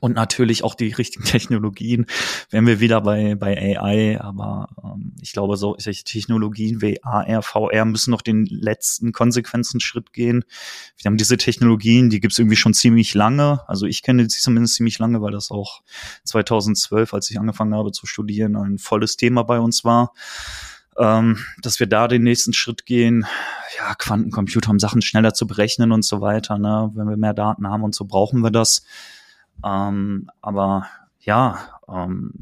Und 0.00 0.14
natürlich 0.14 0.62
auch 0.62 0.74
die 0.74 0.92
richtigen 0.92 1.24
Technologien. 1.24 2.06
Wären 2.50 2.66
wir 2.66 2.80
wieder 2.80 3.00
bei, 3.00 3.34
bei 3.34 3.78
AI, 3.78 4.20
aber 4.20 4.68
ähm, 4.82 5.14
ich 5.20 5.32
glaube, 5.32 5.56
so 5.56 5.74
solche 5.78 6.04
Technologien 6.04 6.82
wie 6.82 7.02
AR, 7.02 7.42
VR 7.42 7.84
müssen 7.84 8.10
noch 8.10 8.22
den 8.22 8.46
letzten 8.46 9.12
Konsequenzen-Schritt 9.12 10.12
gehen. 10.12 10.44
Wir 10.98 11.08
haben 11.08 11.16
diese 11.16 11.36
Technologien, 11.36 12.10
die 12.10 12.20
gibt's 12.20 12.38
irgendwie 12.38 12.56
schon 12.56 12.74
ziemlich 12.74 13.14
lange. 13.14 13.68
Also 13.68 13.86
ich 13.86 14.02
kenne 14.02 14.28
sie 14.28 14.40
zumindest 14.40 14.76
ziemlich 14.76 14.98
lange, 14.98 15.20
weil 15.20 15.32
das 15.32 15.50
auch 15.50 15.82
2012, 16.24 17.14
als 17.14 17.30
ich 17.30 17.40
angefangen 17.40 17.74
habe 17.74 17.90
zu 17.90 18.06
studieren, 18.06 18.54
ein 18.56 18.78
volles 18.78 19.16
Thema 19.16 19.42
bei 19.42 19.58
uns 19.58 19.84
war 19.84 20.12
ähm, 20.98 21.38
dass 21.62 21.80
wir 21.80 21.86
da 21.86 22.08
den 22.08 22.22
nächsten 22.22 22.52
Schritt 22.52 22.86
gehen. 22.86 23.26
Ja, 23.78 23.94
Quantencomputer, 23.94 24.70
um 24.70 24.78
Sachen 24.78 25.02
schneller 25.02 25.34
zu 25.34 25.46
berechnen 25.46 25.92
und 25.92 26.04
so 26.04 26.20
weiter. 26.20 26.58
Ne? 26.58 26.90
Wenn 26.94 27.08
wir 27.08 27.16
mehr 27.16 27.34
Daten 27.34 27.68
haben 27.68 27.82
und 27.82 27.94
so 27.94 28.04
brauchen 28.04 28.42
wir 28.42 28.50
das. 28.50 28.84
Ähm, 29.64 30.30
aber 30.40 30.86
ja, 31.20 31.80
ähm, 31.88 32.32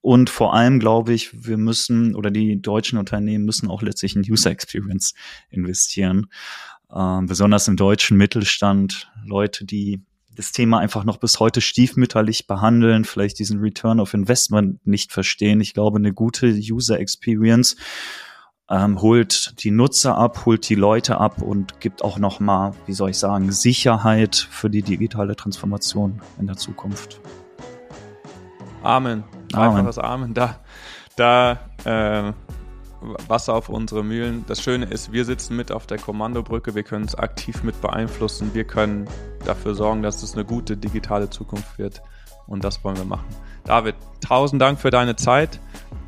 und 0.00 0.28
vor 0.28 0.54
allem 0.54 0.80
glaube 0.80 1.14
ich, 1.14 1.46
wir 1.46 1.56
müssen 1.56 2.14
oder 2.14 2.30
die 2.30 2.60
deutschen 2.60 2.98
Unternehmen 2.98 3.46
müssen 3.46 3.70
auch 3.70 3.80
letztlich 3.80 4.14
in 4.14 4.22
User 4.22 4.50
Experience 4.50 5.14
investieren. 5.48 6.26
Ähm, 6.94 7.26
besonders 7.26 7.68
im 7.68 7.76
deutschen 7.76 8.16
Mittelstand, 8.18 9.10
Leute, 9.24 9.64
die 9.64 10.02
das 10.34 10.52
Thema 10.52 10.78
einfach 10.78 11.04
noch 11.04 11.18
bis 11.18 11.40
heute 11.40 11.60
stiefmütterlich 11.60 12.46
behandeln, 12.46 13.04
vielleicht 13.04 13.38
diesen 13.38 13.60
Return 13.60 14.00
of 14.00 14.14
Investment 14.14 14.86
nicht 14.86 15.12
verstehen. 15.12 15.60
Ich 15.60 15.74
glaube, 15.74 15.98
eine 15.98 16.12
gute 16.12 16.48
User 16.48 16.98
Experience 16.98 17.76
ähm, 18.70 19.00
holt 19.00 19.62
die 19.62 19.70
Nutzer 19.70 20.16
ab, 20.16 20.46
holt 20.46 20.68
die 20.68 20.74
Leute 20.74 21.18
ab 21.18 21.42
und 21.42 21.80
gibt 21.80 22.02
auch 22.02 22.18
noch 22.18 22.40
mal, 22.40 22.72
wie 22.86 22.94
soll 22.94 23.10
ich 23.10 23.18
sagen, 23.18 23.52
Sicherheit 23.52 24.36
für 24.36 24.70
die 24.70 24.82
digitale 24.82 25.36
Transformation 25.36 26.20
in 26.38 26.46
der 26.46 26.56
Zukunft. 26.56 27.20
Amen. 28.82 29.24
Amen. 29.52 29.76
Einfaches 29.78 29.98
Amen. 29.98 30.34
Da, 30.34 30.60
da 31.16 31.58
äh, 31.84 32.32
Wasser 33.28 33.54
auf 33.54 33.68
unsere 33.68 34.02
Mühlen. 34.02 34.44
Das 34.46 34.62
Schöne 34.62 34.86
ist, 34.86 35.12
wir 35.12 35.24
sitzen 35.24 35.56
mit 35.56 35.72
auf 35.72 35.86
der 35.86 35.98
Kommandobrücke, 35.98 36.74
wir 36.74 36.82
können 36.82 37.04
es 37.04 37.14
aktiv 37.14 37.62
mit 37.62 37.80
beeinflussen, 37.80 38.54
wir 38.54 38.64
können 38.64 39.06
dafür 39.44 39.74
sorgen, 39.74 40.02
dass 40.02 40.22
es 40.22 40.34
eine 40.34 40.44
gute 40.44 40.76
digitale 40.76 41.30
Zukunft 41.30 41.78
wird 41.78 42.02
und 42.46 42.64
das 42.64 42.84
wollen 42.84 42.96
wir 42.96 43.04
machen. 43.04 43.26
David, 43.64 43.94
tausend 44.20 44.60
Dank 44.60 44.78
für 44.80 44.90
deine 44.90 45.16
Zeit. 45.16 45.60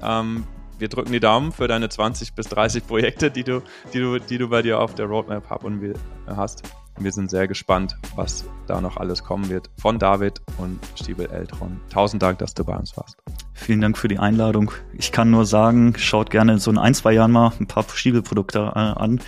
Ähm, 0.03 0.45
wir 0.79 0.89
drücken 0.89 1.13
die 1.13 1.21
Daumen 1.21 1.53
für 1.53 1.69
deine 1.69 1.89
20 1.89 2.35
bis 2.35 2.49
30 2.49 2.87
Projekte, 2.87 3.31
die 3.31 3.45
du, 3.45 3.63
die 3.93 4.01
du, 4.01 4.19
die 4.19 4.39
du 4.39 4.49
bei 4.49 4.63
dir 4.63 4.81
auf 4.81 4.95
der 4.95 5.07
Roadmap 5.07 5.49
hab 5.49 5.65
und 5.65 5.95
hast. 6.27 6.63
Wir 6.99 7.13
sind 7.13 7.31
sehr 7.31 7.47
gespannt, 7.47 7.97
was 8.15 8.45
da 8.67 8.81
noch 8.81 8.97
alles 8.97 9.23
kommen 9.23 9.49
wird 9.49 9.71
von 9.77 9.99
David 9.99 10.41
und 10.59 10.79
Stiebel 10.95 11.31
Eltron. 11.31 11.81
Tausend 11.91 12.23
Dank, 12.23 12.39
dass 12.39 12.55
du 12.55 12.65
bei 12.65 12.77
uns 12.77 12.97
warst. 12.97 13.17
Vielen 13.53 13.81
Dank 13.81 13.97
für 13.97 14.09
die 14.09 14.19
Einladung. 14.19 14.71
Ich 14.93 15.13
kann 15.13 15.31
nur 15.31 15.47
sagen, 15.47 15.95
schaut 15.97 16.31
gerne 16.31 16.53
in 16.53 16.59
so 16.59 16.71
ein, 16.71 16.79
ein 16.79 16.95
zwei 16.95 17.13
Jahren 17.13 17.33
mal 17.33 17.53
ein 17.59 17.67
paar 17.67 17.85
Stiebelprodukte 17.89 18.59
äh, 18.59 18.79
an. 18.79 19.21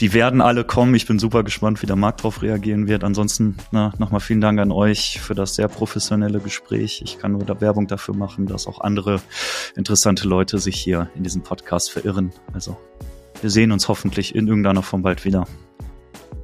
Die 0.00 0.12
werden 0.12 0.40
alle 0.40 0.64
kommen. 0.64 0.94
Ich 0.94 1.06
bin 1.06 1.18
super 1.18 1.44
gespannt, 1.44 1.82
wie 1.82 1.86
der 1.86 1.96
Markt 1.96 2.20
darauf 2.20 2.42
reagieren 2.42 2.86
wird. 2.86 3.04
Ansonsten 3.04 3.56
nochmal 3.70 4.20
vielen 4.20 4.40
Dank 4.40 4.58
an 4.60 4.72
euch 4.72 5.20
für 5.20 5.34
das 5.34 5.54
sehr 5.54 5.68
professionelle 5.68 6.40
Gespräch. 6.40 7.02
Ich 7.04 7.18
kann 7.18 7.32
nur 7.32 7.44
da 7.44 7.60
Werbung 7.60 7.86
dafür 7.86 8.14
machen, 8.14 8.46
dass 8.46 8.66
auch 8.66 8.80
andere 8.80 9.20
interessante 9.76 10.26
Leute 10.26 10.58
sich 10.58 10.76
hier 10.76 11.10
in 11.14 11.22
diesem 11.22 11.42
Podcast 11.42 11.90
verirren. 11.90 12.32
Also 12.54 12.76
wir 13.40 13.50
sehen 13.50 13.72
uns 13.72 13.88
hoffentlich 13.88 14.34
in 14.34 14.48
irgendeiner 14.48 14.82
Form 14.82 15.02
bald 15.02 15.24
wieder. 15.24 15.46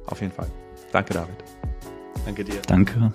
Auf 0.05 0.21
jeden 0.21 0.33
Fall. 0.33 0.47
Danke, 0.93 1.13
David. 1.13 1.35
Danke 2.23 2.43
dir. 2.43 2.61
Danke. 2.67 3.11